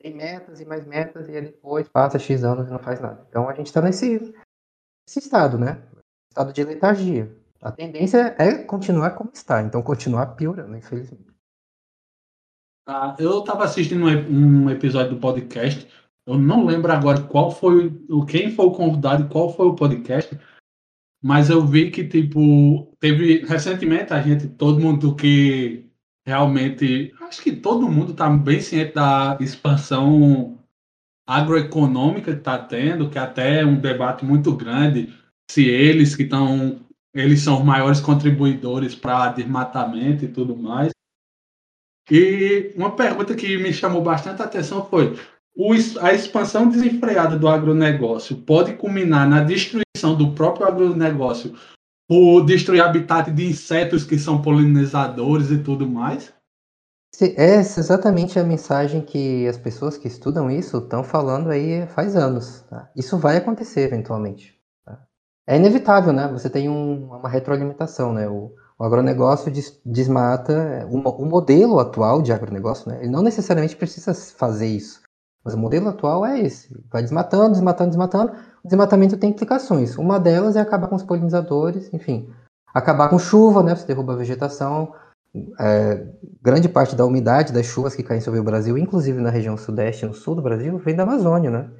tem 0.00 0.16
metas 0.16 0.60
e 0.60 0.64
mais 0.64 0.84
metas, 0.84 1.28
e 1.28 1.40
depois 1.40 1.88
passa 1.88 2.18
X 2.18 2.42
anos 2.42 2.66
e 2.66 2.72
não 2.72 2.80
faz 2.80 3.00
nada. 3.00 3.24
Então 3.28 3.48
a 3.48 3.54
gente 3.54 3.68
está 3.68 3.80
nesse, 3.80 4.18
nesse 5.06 5.20
estado, 5.20 5.56
né? 5.56 5.80
Estado 6.32 6.52
de 6.52 6.64
letargia. 6.64 7.32
A 7.62 7.70
tendência 7.70 8.34
é 8.40 8.64
continuar 8.64 9.12
como 9.12 9.30
está, 9.32 9.62
então 9.62 9.80
continuar 9.80 10.34
piorando, 10.34 10.76
infelizmente. 10.76 11.32
Ah, 12.84 13.16
eu 13.18 13.40
estava 13.40 13.64
assistindo 13.64 14.04
um 14.04 14.68
episódio 14.70 15.14
do 15.14 15.20
podcast, 15.20 15.88
eu 16.26 16.38
não 16.38 16.66
lembro 16.66 16.92
agora 16.92 17.22
qual 17.22 17.50
foi 17.50 17.92
o 18.08 18.24
quem 18.26 18.50
foi 18.50 18.66
o 18.66 18.72
convidado 18.72 19.24
e 19.24 19.28
qual 19.28 19.54
foi 19.54 19.66
o 19.66 19.74
podcast, 19.74 20.36
mas 21.22 21.50
eu 21.50 21.66
vi 21.66 21.90
que, 21.90 22.06
tipo, 22.06 22.94
teve 23.00 23.44
recentemente 23.46 24.12
a 24.12 24.20
gente, 24.20 24.48
todo 24.48 24.80
mundo 24.80 25.14
que 25.14 25.86
realmente. 26.26 27.14
Acho 27.20 27.42
que 27.42 27.52
todo 27.52 27.88
mundo 27.88 28.12
está 28.12 28.28
bem 28.28 28.60
ciente 28.60 28.94
da 28.94 29.38
expansão 29.40 30.58
agroeconômica 31.26 32.32
que 32.32 32.38
está 32.38 32.58
tendo, 32.58 33.08
que 33.10 33.18
até 33.18 33.60
é 33.60 33.66
um 33.66 33.80
debate 33.80 34.24
muito 34.24 34.54
grande 34.54 35.12
se 35.50 35.64
eles 35.64 36.14
que 36.16 36.24
estão. 36.24 36.80
Eles 37.14 37.40
são 37.40 37.58
os 37.58 37.64
maiores 37.64 38.00
contribuidores 38.00 38.94
para 38.94 39.32
desmatamento 39.32 40.24
e 40.24 40.28
tudo 40.28 40.56
mais. 40.56 40.92
E 42.10 42.72
uma 42.76 42.94
pergunta 42.94 43.34
que 43.34 43.56
me 43.56 43.72
chamou 43.72 44.02
bastante 44.02 44.42
atenção 44.42 44.84
foi: 44.86 45.16
a 46.00 46.12
expansão 46.12 46.68
desenfreada 46.68 47.38
do 47.38 47.48
agronegócio 47.48 48.36
pode 48.36 48.74
culminar 48.74 49.28
na 49.28 49.42
destruição 49.42 50.14
do 50.16 50.32
próprio 50.32 50.66
agronegócio 50.66 51.54
por 52.08 52.44
destruir 52.44 52.82
habitat 52.82 53.30
de 53.30 53.46
insetos 53.46 54.04
que 54.04 54.18
são 54.18 54.42
polinizadores 54.42 55.50
e 55.50 55.58
tudo 55.58 55.88
mais? 55.88 56.32
Essa 57.18 57.80
é 57.80 57.82
exatamente 57.82 58.38
a 58.38 58.44
mensagem 58.44 59.00
que 59.00 59.46
as 59.48 59.56
pessoas 59.56 59.96
que 59.96 60.06
estudam 60.06 60.50
isso 60.50 60.76
estão 60.78 61.02
falando 61.02 61.48
aí 61.48 61.86
faz 61.86 62.14
anos. 62.14 62.60
Tá? 62.68 62.90
Isso 62.94 63.16
vai 63.16 63.38
acontecer 63.38 63.80
eventualmente. 63.80 64.54
Tá? 64.84 65.00
É 65.46 65.56
inevitável, 65.56 66.12
né? 66.12 66.28
Você 66.28 66.50
tem 66.50 66.68
um, 66.68 67.06
uma 67.06 67.28
retroalimentação, 67.28 68.12
né? 68.12 68.28
O, 68.28 68.52
o 68.78 68.84
agronegócio 68.84 69.50
des, 69.50 69.80
desmata. 69.86 70.86
O, 70.90 70.98
o, 70.98 71.24
modelo 71.24 71.80
atual 71.80 72.20
de 72.20 72.32
agronegócio, 72.32 72.90
né? 72.90 72.98
Ele 73.00 73.10
não 73.10 73.22
necessariamente 73.22 73.76
precisa 73.76 74.12
fazer 74.12 74.66
isso. 74.66 75.00
Mas 75.46 75.54
o 75.54 75.58
modelo 75.58 75.88
atual 75.88 76.26
é 76.26 76.40
esse. 76.40 76.76
Vai 76.90 77.02
desmatando, 77.02 77.52
desmatando, 77.52 77.90
desmatando. 77.90 78.32
O 78.64 78.66
desmatamento 78.66 79.16
tem 79.16 79.30
implicações. 79.30 79.96
Uma 79.96 80.18
delas 80.18 80.56
é 80.56 80.60
acabar 80.60 80.88
com 80.88 80.96
os 80.96 81.04
polinizadores, 81.04 81.88
enfim. 81.94 82.28
Acabar 82.74 83.08
com 83.08 83.16
chuva, 83.16 83.62
né? 83.62 83.76
Você 83.76 83.86
derruba 83.86 84.14
a 84.14 84.16
vegetação. 84.16 84.92
É, 85.60 86.04
grande 86.42 86.68
parte 86.68 86.96
da 86.96 87.04
umidade 87.04 87.52
das 87.52 87.64
chuvas 87.64 87.94
que 87.94 88.02
caem 88.02 88.20
sobre 88.20 88.40
o 88.40 88.42
Brasil, 88.42 88.76
inclusive 88.76 89.20
na 89.20 89.30
região 89.30 89.56
sudeste 89.56 90.04
e 90.04 90.08
no 90.08 90.14
sul 90.14 90.34
do 90.34 90.42
Brasil, 90.42 90.78
vem 90.78 90.96
da 90.96 91.04
Amazônia, 91.04 91.48
né? 91.48 91.70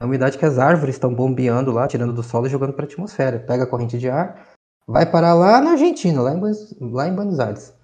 A 0.00 0.06
umidade 0.06 0.38
que 0.38 0.46
as 0.46 0.58
árvores 0.58 0.94
estão 0.94 1.14
bombeando 1.14 1.70
lá, 1.72 1.86
tirando 1.86 2.14
do 2.14 2.22
solo 2.22 2.46
e 2.46 2.50
jogando 2.50 2.72
para 2.72 2.86
a 2.86 2.88
atmosfera. 2.88 3.38
Pega 3.38 3.64
a 3.64 3.66
corrente 3.66 3.98
de 3.98 4.08
ar, 4.08 4.48
vai 4.86 5.04
parar 5.04 5.34
lá 5.34 5.60
na 5.60 5.72
Argentina, 5.72 6.22
lá 6.22 6.32
em, 6.32 6.40
lá 6.80 7.06
em 7.06 7.14
Buenos 7.14 7.38
Aires. 7.38 7.74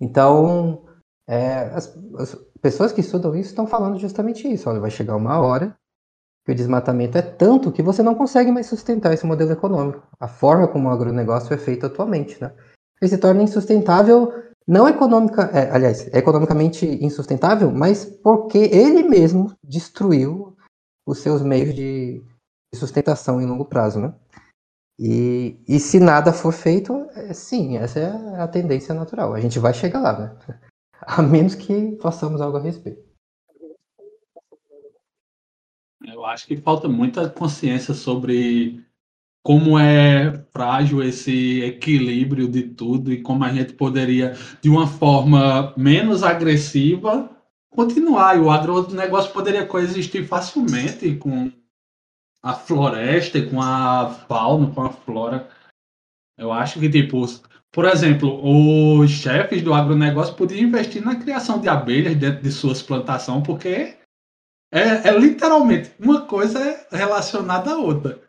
Então, 0.00 0.82
é, 1.28 1.64
as, 1.74 1.94
as, 2.18 2.38
pessoas 2.60 2.92
que 2.92 3.00
estudam 3.00 3.34
isso 3.34 3.50
estão 3.50 3.66
falando 3.66 3.98
justamente 3.98 4.46
isso. 4.46 4.68
Olha, 4.68 4.80
vai 4.80 4.90
chegar 4.90 5.16
uma 5.16 5.38
hora 5.38 5.76
que 6.44 6.52
o 6.52 6.54
desmatamento 6.54 7.18
é 7.18 7.22
tanto 7.22 7.70
que 7.70 7.82
você 7.82 8.02
não 8.02 8.14
consegue 8.14 8.50
mais 8.50 8.66
sustentar 8.66 9.12
esse 9.12 9.26
modelo 9.26 9.52
econômico. 9.52 10.02
A 10.18 10.26
forma 10.26 10.66
como 10.66 10.88
o 10.88 10.90
agronegócio 10.90 11.52
é 11.52 11.58
feito 11.58 11.86
atualmente, 11.86 12.40
né? 12.40 12.52
Ele 13.00 13.10
se 13.10 13.18
torna 13.18 13.42
insustentável, 13.42 14.32
não 14.66 14.88
econômica, 14.88 15.42
é, 15.52 15.70
aliás, 15.70 16.08
é 16.12 16.18
economicamente 16.18 16.86
insustentável, 17.04 17.70
mas 17.70 18.04
porque 18.04 18.58
ele 18.58 19.02
mesmo 19.02 19.52
destruiu 19.62 20.56
os 21.06 21.18
seus 21.18 21.42
meios 21.42 21.74
de, 21.74 22.22
sustentação 22.74 23.40
em 23.40 23.46
longo 23.46 23.64
prazo, 23.64 24.00
né? 24.00 24.14
E, 24.98 25.62
e 25.68 25.78
se 25.78 26.00
nada 26.00 26.32
for 26.32 26.52
feito, 26.52 27.06
é, 27.14 27.32
sim, 27.32 27.76
essa 27.78 28.00
é 28.00 28.40
a 28.40 28.48
tendência 28.48 28.94
natural. 28.94 29.32
A 29.32 29.40
gente 29.40 29.58
vai 29.58 29.72
chegar 29.72 30.00
lá, 30.00 30.18
né? 30.18 30.58
a 31.06 31.22
menos 31.22 31.54
que 31.54 31.96
façamos 32.00 32.40
algo 32.40 32.58
a 32.58 32.60
respeito. 32.60 33.06
Eu 36.06 36.24
acho 36.24 36.46
que 36.46 36.56
falta 36.56 36.88
muita 36.88 37.28
consciência 37.28 37.92
sobre 37.92 38.84
como 39.42 39.78
é 39.78 40.44
frágil 40.52 41.02
esse 41.02 41.62
equilíbrio 41.62 42.48
de 42.48 42.62
tudo 42.62 43.12
e 43.12 43.22
como 43.22 43.44
a 43.44 43.52
gente 43.52 43.72
poderia, 43.72 44.36
de 44.60 44.68
uma 44.68 44.86
forma 44.86 45.74
menos 45.76 46.22
agressiva, 46.22 47.30
continuar. 47.70 48.36
E 48.36 48.40
o 48.40 48.50
agronegócio 48.50 49.32
poderia 49.32 49.66
coexistir 49.66 50.26
facilmente 50.26 51.16
com 51.16 51.50
a 52.42 52.54
floresta, 52.54 53.40
com 53.42 53.60
a 53.60 54.10
fauna, 54.28 54.72
com 54.72 54.82
a 54.82 54.90
flora. 54.90 55.48
Eu 56.36 56.52
acho 56.52 56.78
que, 56.78 56.88
tipo, 56.88 57.24
por 57.72 57.84
exemplo, 57.84 58.40
os 58.42 59.10
chefes 59.10 59.62
do 59.62 59.74
agronegócio 59.74 60.34
podiam 60.34 60.66
investir 60.66 61.04
na 61.04 61.16
criação 61.16 61.60
de 61.60 61.68
abelhas 61.68 62.16
dentro 62.16 62.42
de 62.42 62.50
suas 62.50 62.82
plantações, 62.82 63.46
porque 63.46 63.94
é, 64.72 65.08
é 65.08 65.18
literalmente 65.18 65.92
uma 65.98 66.22
coisa 66.22 66.86
relacionada 66.90 67.72
à 67.72 67.76
outra. 67.76 68.20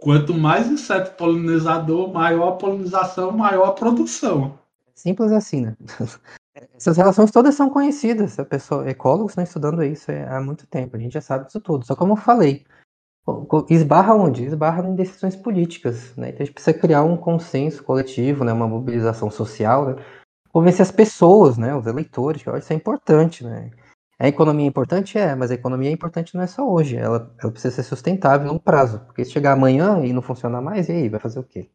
Quanto 0.00 0.34
mais 0.34 0.68
inseto 0.68 1.16
polinizador, 1.16 2.12
maior 2.12 2.48
a 2.48 2.56
polinização, 2.56 3.32
maior 3.32 3.68
a 3.68 3.72
produção. 3.72 4.58
Simples 4.94 5.32
assim, 5.32 5.62
né? 5.62 5.76
Essas 6.76 6.96
relações 6.96 7.32
todas 7.32 7.54
são 7.56 7.68
conhecidas. 7.68 8.38
A 8.38 8.44
pessoa, 8.44 8.88
ecólogos 8.88 9.32
estão 9.32 9.42
estudando 9.42 9.82
isso 9.82 10.10
há 10.12 10.40
muito 10.40 10.66
tempo. 10.68 10.96
A 10.96 11.00
gente 11.00 11.14
já 11.14 11.20
sabe 11.20 11.46
disso 11.46 11.60
tudo. 11.60 11.84
Só 11.84 11.96
como 11.96 12.12
eu 12.12 12.16
falei, 12.16 12.64
Esbarra 13.70 14.14
onde? 14.14 14.44
Esbarra 14.44 14.86
em 14.86 14.94
decisões 14.94 15.34
políticas, 15.34 16.14
né? 16.16 16.28
Então 16.28 16.42
a 16.42 16.44
gente 16.44 16.54
precisa 16.54 16.78
criar 16.78 17.02
um 17.02 17.16
consenso 17.16 17.82
coletivo, 17.82 18.44
né? 18.44 18.52
Uma 18.52 18.68
mobilização 18.68 19.30
social, 19.30 19.86
né? 19.86 20.04
Convencer 20.52 20.82
as 20.82 20.90
pessoas, 20.90 21.56
né? 21.56 21.74
Os 21.74 21.86
eleitores, 21.86 22.42
que 22.42 22.50
isso 22.50 22.72
é 22.72 22.76
importante, 22.76 23.42
né? 23.42 23.70
A 24.18 24.28
economia 24.28 24.66
é 24.66 24.68
importante? 24.68 25.18
É, 25.18 25.34
mas 25.34 25.50
a 25.50 25.54
economia 25.54 25.88
é 25.90 25.92
importante 25.92 26.34
não 26.34 26.42
é 26.42 26.46
só 26.46 26.68
hoje, 26.68 26.96
ela, 26.96 27.34
ela 27.42 27.50
precisa 27.50 27.74
ser 27.74 27.82
sustentável 27.82 28.52
no 28.52 28.60
prazo, 28.60 29.00
porque 29.00 29.24
se 29.24 29.32
chegar 29.32 29.52
amanhã 29.52 30.04
e 30.04 30.12
não 30.12 30.22
funcionar 30.22 30.60
mais, 30.62 30.88
e 30.88 30.92
aí, 30.92 31.08
vai 31.08 31.18
fazer 31.18 31.40
o 31.40 31.44
quê? 31.44 31.68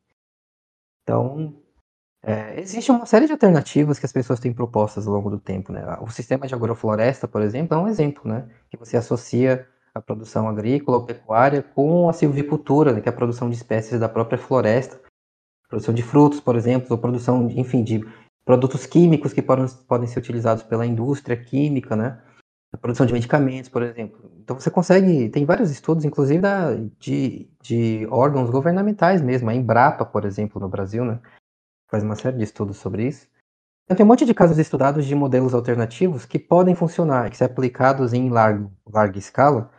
Então, 1.03 1.61
é, 2.23 2.59
existe 2.59 2.91
uma 2.91 3.05
série 3.05 3.25
de 3.25 3.31
alternativas 3.33 3.99
que 3.99 4.05
as 4.05 4.11
pessoas 4.11 4.39
têm 4.39 4.53
propostas 4.53 5.07
ao 5.07 5.13
longo 5.13 5.29
do 5.29 5.39
tempo, 5.39 5.71
né? 5.71 5.83
O 6.01 6.09
sistema 6.09 6.47
de 6.47 6.55
agrofloresta, 6.55 7.27
por 7.27 7.41
exemplo, 7.41 7.75
é 7.77 7.81
um 7.81 7.87
exemplo, 7.87 8.23
né? 8.25 8.47
Que 8.69 8.77
você 8.77 8.97
associa 8.97 9.67
a 9.93 10.01
produção 10.01 10.47
agrícola 10.47 10.97
ou 10.97 11.05
pecuária 11.05 11.61
com 11.61 12.09
a 12.09 12.13
silvicultura, 12.13 12.93
né, 12.93 13.01
que 13.01 13.09
é 13.09 13.11
a 13.11 13.15
produção 13.15 13.49
de 13.49 13.55
espécies 13.55 13.99
da 13.99 14.09
própria 14.09 14.37
floresta, 14.37 14.99
produção 15.67 15.93
de 15.93 16.03
frutos, 16.03 16.39
por 16.39 16.55
exemplo, 16.55 16.87
ou 16.91 16.97
produção, 16.97 17.47
de, 17.47 17.59
enfim, 17.59 17.83
de 17.83 18.05
produtos 18.43 18.85
químicos 18.85 19.33
que 19.33 19.41
podem, 19.41 19.65
podem 19.87 20.07
ser 20.07 20.19
utilizados 20.19 20.63
pela 20.63 20.85
indústria 20.85 21.37
química, 21.37 21.95
né? 21.95 22.21
A 22.73 22.77
produção 22.77 23.05
de 23.05 23.13
medicamentos, 23.13 23.69
por 23.69 23.81
exemplo. 23.81 24.31
Então 24.39 24.59
você 24.59 24.69
consegue, 24.69 25.29
tem 25.29 25.45
vários 25.45 25.71
estudos, 25.71 26.05
inclusive 26.05 26.39
da, 26.39 26.75
de, 26.99 27.49
de 27.61 28.07
órgãos 28.09 28.49
governamentais 28.49 29.21
mesmo, 29.21 29.49
a 29.49 29.55
Embrapa, 29.55 30.05
por 30.05 30.25
exemplo, 30.25 30.61
no 30.61 30.69
Brasil, 30.69 31.05
né? 31.05 31.19
Faz 31.89 32.03
uma 32.03 32.15
série 32.15 32.37
de 32.37 32.43
estudos 32.43 32.77
sobre 32.77 33.07
isso. 33.07 33.27
Então, 33.89 33.97
tem 33.97 34.05
um 34.05 34.09
monte 34.09 34.23
de 34.23 34.35
casos 34.35 34.59
estudados 34.59 35.03
de 35.03 35.15
modelos 35.15 35.55
alternativos 35.55 36.23
que 36.23 36.37
podem 36.37 36.75
funcionar, 36.75 37.27
que 37.31 37.37
se 37.37 37.43
aplicados 37.43 38.13
em 38.13 38.29
largo, 38.29 38.71
larga 38.87 39.17
escala, 39.17 39.71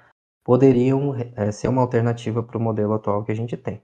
poderiam 0.45 1.15
é, 1.37 1.51
ser 1.53 1.69
uma 1.69 1.83
alternativa 1.83 2.43
para 2.43 2.59
o 2.59 2.61
modelo 2.61 2.95
atual 2.95 3.25
que 3.25 3.33
a 3.33 3.37
gente 3.37 3.57
tem. 3.57 3.83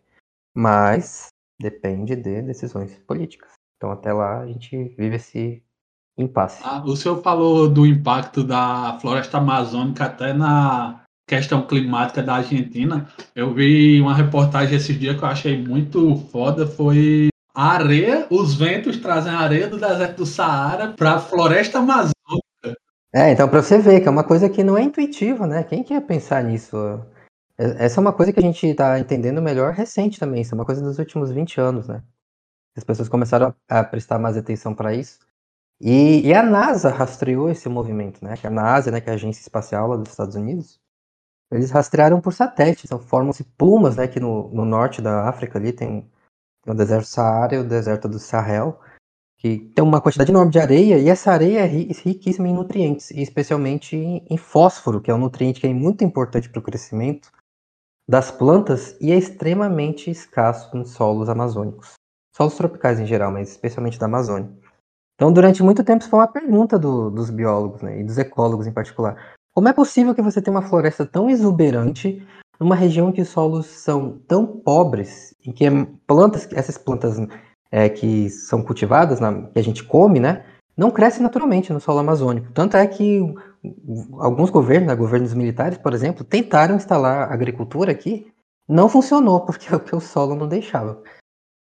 Mas 0.54 1.28
depende 1.60 2.16
de 2.16 2.42
decisões 2.42 2.98
políticas. 3.06 3.52
Então, 3.76 3.90
até 3.90 4.12
lá, 4.12 4.40
a 4.40 4.46
gente 4.46 4.94
vive 4.96 5.16
esse 5.16 5.62
impasse. 6.16 6.62
Ah, 6.64 6.82
o 6.84 6.96
senhor 6.96 7.22
falou 7.22 7.68
do 7.68 7.86
impacto 7.86 8.42
da 8.42 8.98
floresta 9.00 9.38
amazônica 9.38 10.04
até 10.04 10.32
na 10.32 11.02
questão 11.28 11.66
climática 11.66 12.22
da 12.22 12.36
Argentina. 12.36 13.06
Eu 13.34 13.52
vi 13.52 14.00
uma 14.00 14.14
reportagem 14.14 14.76
esses 14.76 14.98
dias 14.98 15.16
que 15.16 15.24
eu 15.24 15.28
achei 15.28 15.62
muito 15.62 16.16
foda, 16.30 16.66
foi 16.66 17.28
a 17.54 17.70
areia, 17.72 18.26
os 18.30 18.54
ventos 18.54 18.96
trazem 18.98 19.32
a 19.32 19.40
areia 19.40 19.68
do 19.68 19.78
deserto 19.78 20.18
do 20.18 20.26
Saara 20.26 20.94
para 20.96 21.14
a 21.14 21.18
floresta 21.18 21.78
amazônica. 21.78 22.15
É, 23.16 23.32
então 23.32 23.48
para 23.48 23.62
você 23.62 23.78
ver 23.78 24.02
que 24.02 24.08
é 24.08 24.10
uma 24.10 24.22
coisa 24.22 24.46
que 24.46 24.62
não 24.62 24.76
é 24.76 24.82
intuitiva, 24.82 25.46
né? 25.46 25.64
Quem 25.64 25.82
quer 25.82 26.02
pensar 26.02 26.44
nisso? 26.44 26.76
Essa 27.56 27.98
é 27.98 28.02
uma 28.02 28.12
coisa 28.12 28.30
que 28.30 28.38
a 28.38 28.42
gente 28.42 28.66
está 28.66 28.98
entendendo 29.00 29.40
melhor 29.40 29.72
recente 29.72 30.20
também, 30.20 30.42
isso 30.42 30.54
é 30.54 30.56
uma 30.56 30.66
coisa 30.66 30.82
dos 30.82 30.98
últimos 30.98 31.30
20 31.30 31.58
anos, 31.58 31.88
né? 31.88 32.02
As 32.76 32.84
pessoas 32.84 33.08
começaram 33.08 33.54
a 33.68 33.82
prestar 33.82 34.18
mais 34.18 34.36
atenção 34.36 34.74
para 34.74 34.94
isso. 34.94 35.20
E, 35.80 36.26
e, 36.28 36.34
a 36.34 36.42
NASA 36.42 36.90
rastreou 36.90 37.48
esse 37.50 37.68
movimento, 37.70 38.22
né? 38.22 38.36
Que 38.36 38.46
a 38.46 38.50
NASA, 38.50 38.90
né, 38.90 39.00
que 39.00 39.08
é 39.08 39.12
a 39.12 39.16
Agência 39.16 39.40
Espacial 39.40 39.88
lá 39.88 39.96
dos 39.96 40.10
Estados 40.10 40.36
Unidos, 40.36 40.78
eles 41.50 41.70
rastrearam 41.70 42.20
por 42.20 42.34
satélite, 42.34 42.86
então 42.86 42.98
formam-se 42.98 43.44
plumas, 43.44 43.96
né? 43.96 44.06
Que 44.08 44.20
no, 44.20 44.50
no 44.50 44.66
norte 44.66 45.00
da 45.00 45.26
África 45.28 45.58
ali 45.58 45.72
tem, 45.72 46.02
tem 46.62 46.74
o 46.74 46.76
deserto 46.76 47.06
Saara 47.06 47.54
e 47.54 47.58
o 47.58 47.64
deserto 47.64 48.08
do 48.08 48.18
Sahel, 48.18 48.78
que 49.38 49.58
tem 49.74 49.84
uma 49.84 50.00
quantidade 50.00 50.30
enorme 50.30 50.50
de 50.50 50.58
areia, 50.58 50.98
e 50.98 51.08
essa 51.08 51.30
areia 51.30 51.60
é 51.60 51.66
riquíssima 51.66 52.48
em 52.48 52.54
nutrientes, 52.54 53.10
e 53.10 53.20
especialmente 53.20 53.96
em 53.96 54.36
fósforo, 54.36 55.00
que 55.00 55.10
é 55.10 55.14
um 55.14 55.18
nutriente 55.18 55.60
que 55.60 55.66
é 55.66 55.74
muito 55.74 56.02
importante 56.04 56.48
para 56.48 56.58
o 56.58 56.62
crescimento 56.62 57.30
das 58.08 58.30
plantas 58.30 58.96
e 59.00 59.10
é 59.10 59.16
extremamente 59.16 60.10
escasso 60.10 60.74
nos 60.76 60.90
solos 60.90 61.28
amazônicos. 61.28 61.94
Solos 62.34 62.54
tropicais 62.54 63.00
em 63.00 63.06
geral, 63.06 63.32
mas 63.32 63.50
especialmente 63.50 63.98
da 63.98 64.06
Amazônia. 64.06 64.50
Então, 65.14 65.32
durante 65.32 65.62
muito 65.62 65.82
tempo, 65.82 66.02
isso 66.02 66.10
foi 66.10 66.20
uma 66.20 66.28
pergunta 66.28 66.78
do, 66.78 67.10
dos 67.10 67.30
biólogos 67.30 67.82
né, 67.82 68.00
e 68.00 68.04
dos 68.04 68.18
ecólogos 68.18 68.66
em 68.66 68.72
particular. 68.72 69.34
Como 69.54 69.68
é 69.68 69.72
possível 69.72 70.14
que 70.14 70.20
você 70.20 70.42
tenha 70.42 70.54
uma 70.54 70.68
floresta 70.68 71.06
tão 71.06 71.30
exuberante 71.30 72.22
numa 72.60 72.74
região 72.74 73.10
que 73.10 73.22
os 73.22 73.28
solos 73.28 73.66
são 73.66 74.18
tão 74.28 74.46
pobres, 74.46 75.34
em 75.44 75.52
que 75.52 75.64
plantas, 76.06 76.46
essas 76.52 76.76
plantas 76.76 77.16
é, 77.70 77.88
que 77.88 78.30
são 78.30 78.62
cultivadas, 78.62 79.20
na, 79.20 79.42
que 79.48 79.58
a 79.58 79.62
gente 79.62 79.84
come, 79.84 80.20
né, 80.20 80.44
não 80.76 80.90
crescem 80.90 81.22
naturalmente 81.22 81.72
no 81.72 81.80
solo 81.80 82.00
amazônico. 82.00 82.52
Tanto 82.52 82.76
é 82.76 82.86
que 82.86 83.22
alguns 84.18 84.50
governos, 84.50 84.88
né, 84.88 84.94
governos 84.94 85.32
militares, 85.32 85.78
por 85.78 85.94
exemplo, 85.94 86.24
tentaram 86.24 86.76
instalar 86.76 87.32
agricultura 87.32 87.90
aqui, 87.90 88.30
não 88.68 88.88
funcionou 88.88 89.40
porque, 89.40 89.68
porque 89.68 89.94
o 89.96 90.00
solo 90.00 90.34
não 90.34 90.46
deixava. 90.46 91.02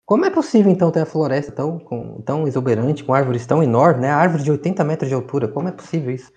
Como 0.05 0.25
é 0.25 0.29
possível, 0.29 0.71
então, 0.71 0.91
ter 0.91 1.01
a 1.01 1.05
floresta 1.05 1.51
tão, 1.51 1.79
com, 1.79 2.21
tão 2.21 2.45
exuberante, 2.45 3.03
com 3.03 3.13
árvores 3.13 3.45
tão 3.45 3.63
enormes, 3.63 4.01
né? 4.01 4.09
Árvore 4.09 4.43
de 4.43 4.51
80 4.51 4.83
metros 4.83 5.07
de 5.07 5.15
altura, 5.15 5.47
como 5.47 5.69
é 5.69 5.71
possível 5.71 6.13
isso? 6.13 6.31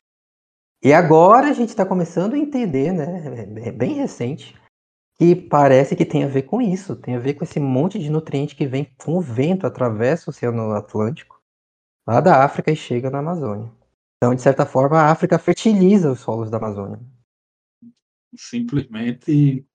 E 0.84 0.92
agora 0.92 1.48
a 1.48 1.52
gente 1.52 1.70
está 1.70 1.84
começando 1.84 2.34
a 2.34 2.38
entender, 2.38 2.92
né? 2.92 3.24
É 3.64 3.72
bem 3.72 3.94
recente, 3.94 4.54
que 5.18 5.34
parece 5.34 5.96
que 5.96 6.04
tem 6.04 6.24
a 6.24 6.28
ver 6.28 6.42
com 6.42 6.60
isso, 6.60 6.96
tem 6.96 7.16
a 7.16 7.18
ver 7.18 7.34
com 7.34 7.44
esse 7.44 7.58
monte 7.58 7.98
de 7.98 8.10
nutriente 8.10 8.54
que 8.54 8.66
vem 8.66 8.84
com 8.98 9.16
o 9.16 9.20
vento, 9.20 9.66
atravessa 9.66 10.28
o 10.28 10.30
Oceano 10.30 10.72
Atlântico, 10.72 11.40
lá 12.06 12.20
da 12.20 12.44
África 12.44 12.70
e 12.70 12.76
chega 12.76 13.10
na 13.10 13.18
Amazônia. 13.18 13.72
Então, 14.16 14.34
de 14.34 14.42
certa 14.42 14.66
forma, 14.66 14.98
a 14.98 15.10
África 15.10 15.38
fertiliza 15.38 16.10
os 16.10 16.20
solos 16.20 16.50
da 16.50 16.58
Amazônia. 16.58 17.00
Simplesmente 18.36 19.66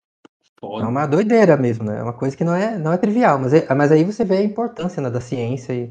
Pode. 0.61 0.85
É 0.85 0.87
uma 0.87 1.07
doideira 1.07 1.57
mesmo, 1.57 1.85
né? 1.85 1.97
É 1.97 2.03
uma 2.03 2.13
coisa 2.13 2.37
que 2.37 2.43
não 2.43 2.53
é, 2.53 2.77
não 2.77 2.93
é 2.93 2.97
trivial, 2.97 3.39
mas, 3.39 3.51
é, 3.51 3.73
mas 3.73 3.91
aí 3.91 4.03
você 4.03 4.23
vê 4.23 4.37
a 4.37 4.43
importância 4.43 5.01
né, 5.01 5.09
da 5.09 5.19
ciência 5.19 5.73
e 5.73 5.87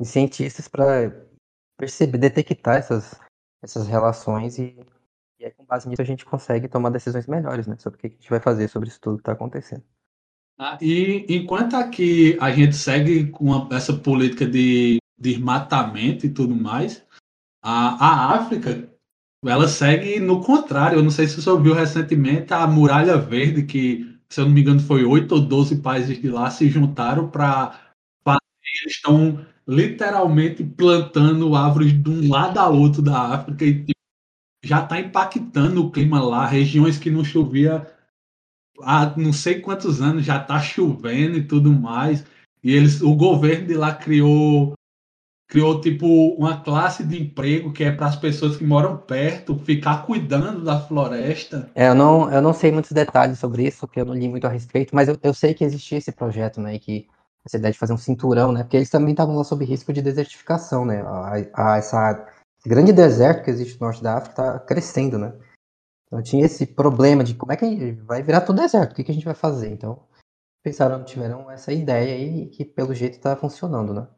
de 0.00 0.06
cientistas 0.06 0.66
para 0.66 1.14
perceber, 1.78 2.16
detectar 2.16 2.76
essas, 2.76 3.20
essas 3.62 3.86
relações 3.86 4.58
e, 4.58 4.74
e 5.38 5.44
aí, 5.44 5.50
com 5.52 5.64
base 5.64 5.88
nisso 5.88 6.02
a 6.02 6.04
gente 6.04 6.24
consegue 6.24 6.68
tomar 6.68 6.90
decisões 6.90 7.26
melhores, 7.26 7.66
né? 7.66 7.76
Sobre 7.78 7.98
o 7.98 8.00
que 8.00 8.06
a 8.06 8.10
gente 8.10 8.30
vai 8.30 8.40
fazer 8.40 8.68
sobre 8.68 8.88
isso 8.88 9.00
tudo 9.00 9.16
que 9.16 9.22
está 9.22 9.32
acontecendo. 9.32 9.82
Ah, 10.58 10.78
e 10.80 11.26
enquanto 11.28 11.76
aqui 11.76 12.38
a 12.40 12.50
gente 12.50 12.74
segue 12.74 13.28
com 13.28 13.68
essa 13.72 13.92
política 13.92 14.46
de 14.46 14.98
desmatamento 15.18 16.24
e 16.24 16.30
tudo 16.30 16.54
mais, 16.54 17.04
a, 17.62 18.06
a 18.06 18.36
África 18.36 18.90
ela 19.44 19.68
segue 19.68 20.18
no 20.18 20.42
contrário. 20.42 20.98
Eu 20.98 21.02
não 21.02 21.10
sei 21.10 21.28
se 21.28 21.40
você 21.40 21.50
ouviu 21.50 21.74
recentemente 21.74 22.54
a 22.54 22.66
Muralha 22.66 23.18
Verde, 23.18 23.64
que, 23.64 24.18
se 24.28 24.40
eu 24.40 24.46
não 24.46 24.52
me 24.52 24.62
engano, 24.62 24.80
foi 24.80 25.04
oito 25.04 25.34
ou 25.34 25.40
doze 25.40 25.76
países 25.76 26.20
de 26.20 26.28
lá 26.30 26.50
se 26.50 26.68
juntaram 26.68 27.28
para. 27.28 27.78
Eles 28.26 28.96
estão 28.96 29.46
literalmente 29.68 30.64
plantando 30.64 31.54
árvores 31.54 31.92
de 31.92 32.10
um 32.10 32.28
lado 32.28 32.58
a 32.58 32.68
outro 32.68 33.02
da 33.02 33.34
África 33.34 33.64
e 33.64 33.95
já 34.66 34.82
está 34.82 35.00
impactando 35.00 35.84
o 35.84 35.90
clima 35.90 36.20
lá. 36.20 36.46
Regiões 36.46 36.98
que 36.98 37.10
não 37.10 37.24
chovia 37.24 37.86
há 38.82 39.14
não 39.16 39.32
sei 39.32 39.60
quantos 39.60 40.02
anos 40.02 40.24
já 40.24 40.40
está 40.40 40.58
chovendo 40.60 41.38
e 41.38 41.44
tudo 41.44 41.72
mais. 41.72 42.24
E 42.62 42.74
eles, 42.74 43.00
o 43.00 43.14
governo 43.14 43.66
de 43.66 43.74
lá 43.74 43.94
criou 43.94 44.74
criou 45.48 45.80
tipo 45.80 46.06
uma 46.34 46.60
classe 46.60 47.04
de 47.04 47.22
emprego 47.22 47.72
que 47.72 47.84
é 47.84 47.92
para 47.92 48.06
as 48.06 48.16
pessoas 48.16 48.56
que 48.56 48.64
moram 48.64 48.96
perto 48.96 49.56
ficar 49.56 50.04
cuidando 50.04 50.64
da 50.64 50.80
floresta. 50.80 51.70
É, 51.74 51.88
eu 51.88 51.94
não, 51.94 52.32
eu 52.32 52.42
não 52.42 52.52
sei 52.52 52.72
muitos 52.72 52.90
detalhes 52.90 53.38
sobre 53.38 53.64
isso, 53.64 53.86
porque 53.86 54.00
eu 54.00 54.04
não 54.04 54.14
li 54.14 54.28
muito 54.28 54.46
a 54.46 54.50
respeito, 54.50 54.94
mas 54.94 55.08
eu, 55.08 55.16
eu 55.22 55.32
sei 55.32 55.54
que 55.54 55.62
existia 55.62 55.98
esse 55.98 56.10
projeto, 56.10 56.60
né, 56.60 56.78
que 56.80 57.06
essa 57.44 57.58
ideia 57.58 57.72
de 57.72 57.78
fazer 57.78 57.92
um 57.92 57.98
cinturão, 57.98 58.50
né, 58.50 58.64
porque 58.64 58.76
eles 58.76 58.90
também 58.90 59.12
estavam 59.12 59.36
lá 59.36 59.44
sob 59.44 59.64
risco 59.64 59.92
de 59.92 60.02
desertificação, 60.02 60.84
né, 60.84 61.00
a, 61.02 61.34
a, 61.54 61.76
essa 61.76 62.26
grande 62.66 62.92
deserto 62.92 63.44
que 63.44 63.50
existe 63.50 63.80
no 63.80 63.86
norte 63.86 64.02
da 64.02 64.16
África 64.16 64.30
está 64.30 64.58
crescendo, 64.60 65.18
né. 65.18 65.32
Então 66.06 66.22
tinha 66.22 66.44
esse 66.44 66.66
problema 66.66 67.24
de 67.24 67.34
como 67.34 67.52
é 67.52 67.56
que 67.56 67.92
vai 67.92 68.22
virar 68.22 68.42
tudo 68.42 68.60
deserto, 68.60 68.92
o 68.92 68.94
que, 68.94 69.04
que 69.04 69.10
a 69.10 69.14
gente 69.14 69.24
vai 69.24 69.34
fazer? 69.34 69.70
Então 69.70 70.06
pensaram, 70.62 71.04
tiveram 71.04 71.50
essa 71.50 71.72
ideia 71.72 72.14
aí 72.14 72.46
que 72.48 72.64
pelo 72.64 72.94
jeito 72.94 73.14
está 73.14 73.36
funcionando, 73.36 73.94
né. 73.94 74.08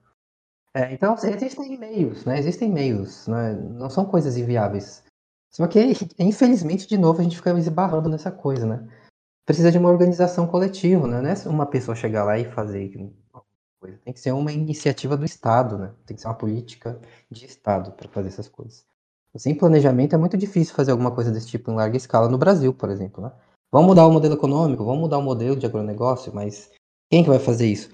É, 0.75 0.93
então, 0.93 1.15
existem 1.15 1.79
meios, 1.79 2.25
né? 2.25 2.39
Existem 2.39 2.71
meios, 2.71 3.27
né? 3.27 3.53
não 3.55 3.91
são 3.91 4.05
coisas 4.05 4.37
inviáveis. 4.37 5.03
Só 5.51 5.67
que, 5.67 5.81
infelizmente, 6.19 6.87
de 6.87 6.99
novo, 6.99 7.21
a 7.21 7.23
gente 7.25 7.37
fica 7.37 7.51
esbarrando 7.59 8.09
nessa 8.09 8.31
coisa, 8.31 8.67
né? 8.67 8.87
Precisa 9.47 9.73
de 9.73 9.79
uma 9.79 9.89
organização 9.89 10.47
coletiva, 10.47 11.07
né? 11.07 11.23
Não 11.23 11.31
é 11.31 11.35
uma 11.49 11.67
pessoa 11.67 11.97
chegar 11.97 12.25
lá 12.25 12.39
e 12.39 12.45
fazer 12.45 12.85
coisa. 13.79 13.99
Tem 14.05 14.13
que 14.13 14.21
ser 14.21 14.33
uma 14.33 14.53
iniciativa 14.53 15.17
do 15.17 15.25
Estado, 15.25 15.79
né? 15.79 15.93
Tem 16.07 16.15
que 16.15 16.21
ser 16.21 16.29
uma 16.29 16.35
política 16.35 17.01
de 17.31 17.47
Estado 17.47 17.93
para 17.93 18.09
fazer 18.09 18.29
essas 18.29 18.49
coisas. 18.49 18.85
Sem 19.37 19.55
planejamento 19.55 20.15
é 20.15 20.19
muito 20.19 20.37
difícil 20.37 20.75
fazer 20.75 20.91
alguma 20.91 21.13
coisa 21.13 21.31
desse 21.31 21.47
tipo 21.47 21.71
em 21.71 21.75
larga 21.75 21.97
escala 21.97 22.29
no 22.29 22.39
Brasil, 22.39 22.75
por 22.75 22.91
exemplo, 22.91 23.23
né? 23.23 23.33
Vamos 23.71 23.89
mudar 23.89 24.07
o 24.07 24.13
modelo 24.13 24.35
econômico, 24.35 24.85
vamos 24.85 25.03
mudar 25.03 25.19
o 25.19 25.23
modelo 25.23 25.55
de 25.55 25.67
agronegócio, 25.67 26.35
mas 26.35 26.71
quem 27.11 27.23
que 27.23 27.29
vai 27.29 27.39
fazer 27.39 27.67
isso? 27.67 27.91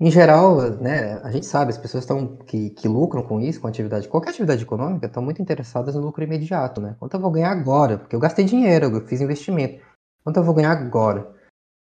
Em 0.00 0.10
geral, 0.10 0.56
né, 0.80 1.20
a 1.22 1.30
gente 1.30 1.46
sabe, 1.46 1.70
as 1.70 1.78
pessoas 1.78 2.02
estão 2.02 2.36
que, 2.38 2.70
que 2.70 2.88
lucram 2.88 3.22
com 3.22 3.40
isso, 3.40 3.60
com 3.60 3.68
atividade, 3.68 4.08
qualquer 4.08 4.30
atividade 4.30 4.62
econômica, 4.62 5.06
estão 5.06 5.22
muito 5.22 5.40
interessadas 5.40 5.94
no 5.94 6.00
lucro 6.00 6.24
imediato, 6.24 6.80
né? 6.80 6.96
Quanto 6.98 7.14
eu 7.14 7.20
vou 7.20 7.30
ganhar 7.30 7.52
agora? 7.52 7.98
Porque 7.98 8.16
eu 8.16 8.20
gastei 8.20 8.44
dinheiro, 8.44 8.86
eu 8.86 9.06
fiz 9.06 9.20
investimento. 9.20 9.84
Quanto 10.24 10.38
eu 10.38 10.44
vou 10.44 10.54
ganhar 10.54 10.72
agora? 10.72 11.30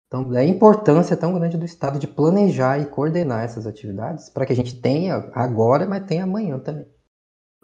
Então, 0.09 0.35
é 0.35 0.41
a 0.41 0.45
importância 0.45 1.17
tão 1.17 1.35
grande 1.35 1.59
do 1.59 1.67
Estado 1.67 1.99
de 1.99 2.09
planejar 2.09 2.79
e 2.79 2.87
coordenar 2.87 3.45
essas 3.45 3.67
atividades 3.67 4.31
para 4.31 4.47
que 4.47 4.53
a 4.53 4.57
gente 4.57 4.81
tenha 4.81 5.17
agora, 5.35 5.87
mas 5.87 6.07
tenha 6.07 6.25
amanhã 6.25 6.59
também. 6.59 6.87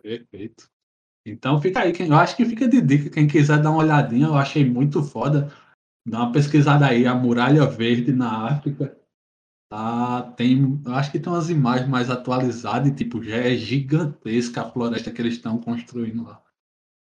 Perfeito. 0.03 0.69
Então 1.27 1.59
fica 1.59 1.81
aí, 1.81 1.95
eu 1.99 2.17
acho 2.17 2.37
que 2.37 2.45
fica 2.45 2.69
de 2.69 2.83
dica, 2.83 3.09
quem 3.09 3.27
quiser 3.27 3.63
dar 3.63 3.71
uma 3.71 3.83
olhadinha, 3.83 4.27
eu 4.27 4.35
achei 4.35 4.63
muito 4.63 5.03
foda. 5.03 5.51
Dá 6.07 6.19
uma 6.19 6.33
pesquisada 6.33 6.87
aí, 6.87 7.07
a 7.07 7.15
Muralha 7.15 7.65
Verde 7.65 8.13
na 8.13 8.49
África. 8.49 8.95
Tá, 9.71 10.35
tem, 10.37 10.83
acho 10.89 11.11
que 11.11 11.19
tem 11.19 11.33
umas 11.33 11.49
imagens 11.49 11.89
mais 11.89 12.11
atualizadas 12.11 12.89
e 12.89 12.95
tipo, 12.95 13.23
já 13.23 13.37
é 13.37 13.57
gigantesca 13.57 14.61
a 14.61 14.71
floresta 14.71 15.11
que 15.11 15.23
eles 15.23 15.35
estão 15.35 15.59
construindo 15.59 16.25
lá. 16.25 16.43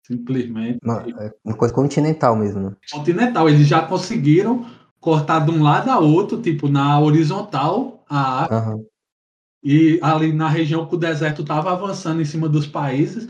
Simplesmente. 0.06 0.78
Uma, 0.84 1.02
é 1.02 1.34
uma 1.44 1.58
coisa 1.58 1.74
continental 1.74 2.36
mesmo, 2.36 2.70
né? 2.70 2.76
Continental, 2.92 3.50
eles 3.50 3.68
já 3.68 3.84
conseguiram 3.88 4.64
cortar 5.04 5.46
de 5.46 5.52
um 5.52 5.62
lado 5.62 5.90
a 5.92 6.00
outro, 6.00 6.42
tipo, 6.42 6.70
na 6.70 6.98
horizontal, 6.98 8.06
a 8.10 8.48
uhum. 8.50 8.88
e 9.62 10.00
ali 10.02 10.32
na 10.32 10.48
região 10.48 10.88
que 10.88 10.96
o 10.96 10.98
deserto 10.98 11.42
estava 11.42 11.74
avançando 11.74 12.22
em 12.22 12.26
cima 12.26 12.48
dos 12.48 12.66
países. 12.66 13.28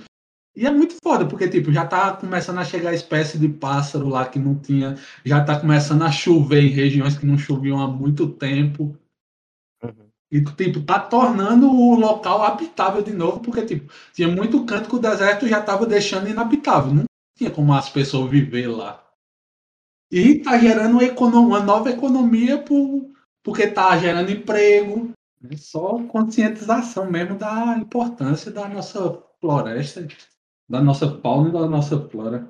E 0.56 0.68
é 0.68 0.72
muito 0.72 0.96
foda, 1.04 1.26
porque 1.26 1.50
tipo, 1.50 1.72
já 1.72 1.84
tá 1.84 2.16
começando 2.16 2.60
a 2.60 2.64
chegar 2.64 2.94
espécie 2.94 3.40
de 3.40 3.50
pássaro 3.50 4.08
lá 4.08 4.24
que 4.28 4.38
não 4.38 4.54
tinha, 4.54 4.96
já 5.26 5.44
tá 5.44 5.60
começando 5.60 6.04
a 6.04 6.12
chover 6.12 6.64
em 6.64 6.70
regiões 6.70 7.18
que 7.18 7.26
não 7.26 7.40
choviam 7.40 7.82
há 7.82 7.88
muito 7.88 8.28
tempo. 8.28 8.96
E, 10.32 10.44
tipo, 10.44 10.82
tá 10.82 11.00
tornando 11.00 11.72
o 11.72 11.96
local 11.96 12.44
habitável 12.44 13.02
de 13.02 13.14
novo, 13.14 13.40
porque, 13.40 13.64
tipo, 13.64 13.92
tinha 14.14 14.28
muito 14.28 14.64
canto 14.66 14.90
que 14.90 14.96
o 14.96 15.00
deserto 15.00 15.48
já 15.48 15.62
tava 15.62 15.88
deixando 15.88 16.30
inabitável. 16.30 16.94
Não 16.94 17.06
tinha 17.36 17.50
como 17.50 17.74
as 17.74 17.90
pessoas 17.90 18.30
viver 18.30 18.68
lá. 18.68 19.03
E 20.16 20.38
tá 20.38 20.60
gerando 20.60 21.00
uma, 21.40 21.60
nova 21.60 21.90
economia 21.90 22.62
por, 22.62 23.12
porque 23.42 23.66
tá 23.66 23.98
gerando 23.98 24.30
emprego. 24.30 25.12
É 25.50 25.58
só 25.58 26.04
conscientização 26.04 27.10
mesmo 27.10 27.36
da 27.36 27.76
importância 27.80 28.52
da 28.52 28.70
nossa 28.70 29.24
floresta, 29.42 30.08
da 30.70 30.80
nossa 30.80 31.20
fauna 31.20 31.50
e 31.50 31.52
da 31.54 31.68
nossa 31.68 32.00
flora. 32.10 32.48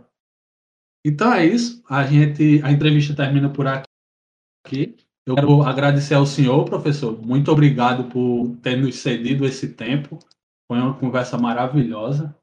Então 1.06 1.34
é 1.34 1.46
isso. 1.46 1.82
A 1.90 2.06
gente, 2.06 2.62
a 2.66 2.70
entrevista 2.70 3.16
termina 3.16 3.50
por 3.50 3.66
aqui. 3.66 4.98
Eu 5.26 5.36
quero 5.36 5.62
agradecer 5.64 6.16
ao 6.16 6.26
senhor, 6.26 6.66
professor. 6.66 7.18
Muito 7.26 7.50
obrigado 7.50 8.10
por 8.10 8.58
ter 8.62 8.76
nos 8.76 8.98
cedido 8.98 9.46
esse 9.46 9.70
tempo. 9.70 10.20
Foi 10.68 10.78
uma 10.80 11.00
conversa 11.00 11.38
maravilhosa. 11.38 12.36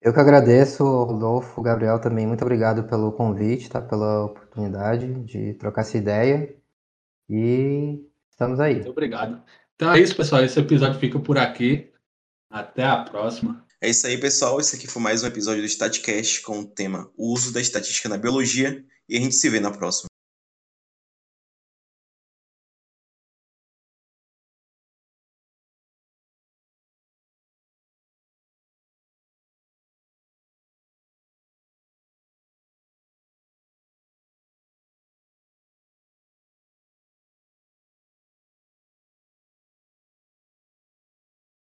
Eu 0.00 0.14
que 0.14 0.20
agradeço, 0.20 0.84
Rodolfo, 0.84 1.60
Gabriel 1.60 2.00
também. 2.00 2.26
Muito 2.26 2.42
obrigado 2.42 2.84
pelo 2.84 3.12
convite, 3.12 3.68
tá? 3.68 3.82
pela 3.82 4.26
oportunidade 4.26 5.12
de 5.24 5.54
trocar 5.54 5.80
essa 5.80 5.98
ideia. 5.98 6.56
E 7.28 7.98
estamos 8.30 8.60
aí. 8.60 8.74
Muito 8.74 8.90
obrigado. 8.90 9.42
Então 9.74 9.92
é 9.92 10.00
isso, 10.00 10.16
pessoal. 10.16 10.44
Esse 10.44 10.58
episódio 10.60 11.00
fica 11.00 11.18
por 11.18 11.36
aqui. 11.36 11.92
Até 12.48 12.84
a 12.84 13.02
próxima. 13.02 13.66
É 13.80 13.88
isso 13.90 14.06
aí, 14.06 14.18
pessoal. 14.18 14.60
Esse 14.60 14.76
aqui 14.76 14.86
foi 14.86 15.02
mais 15.02 15.22
um 15.22 15.26
episódio 15.26 15.62
do 15.62 15.66
StatCast 15.66 16.42
com 16.42 16.60
o 16.60 16.66
tema 16.66 17.10
O 17.16 17.32
uso 17.32 17.52
da 17.52 17.60
estatística 17.60 18.08
na 18.08 18.16
biologia. 18.16 18.84
E 19.08 19.16
a 19.16 19.20
gente 19.20 19.34
se 19.34 19.48
vê 19.48 19.58
na 19.58 19.70
próxima. 19.70 20.08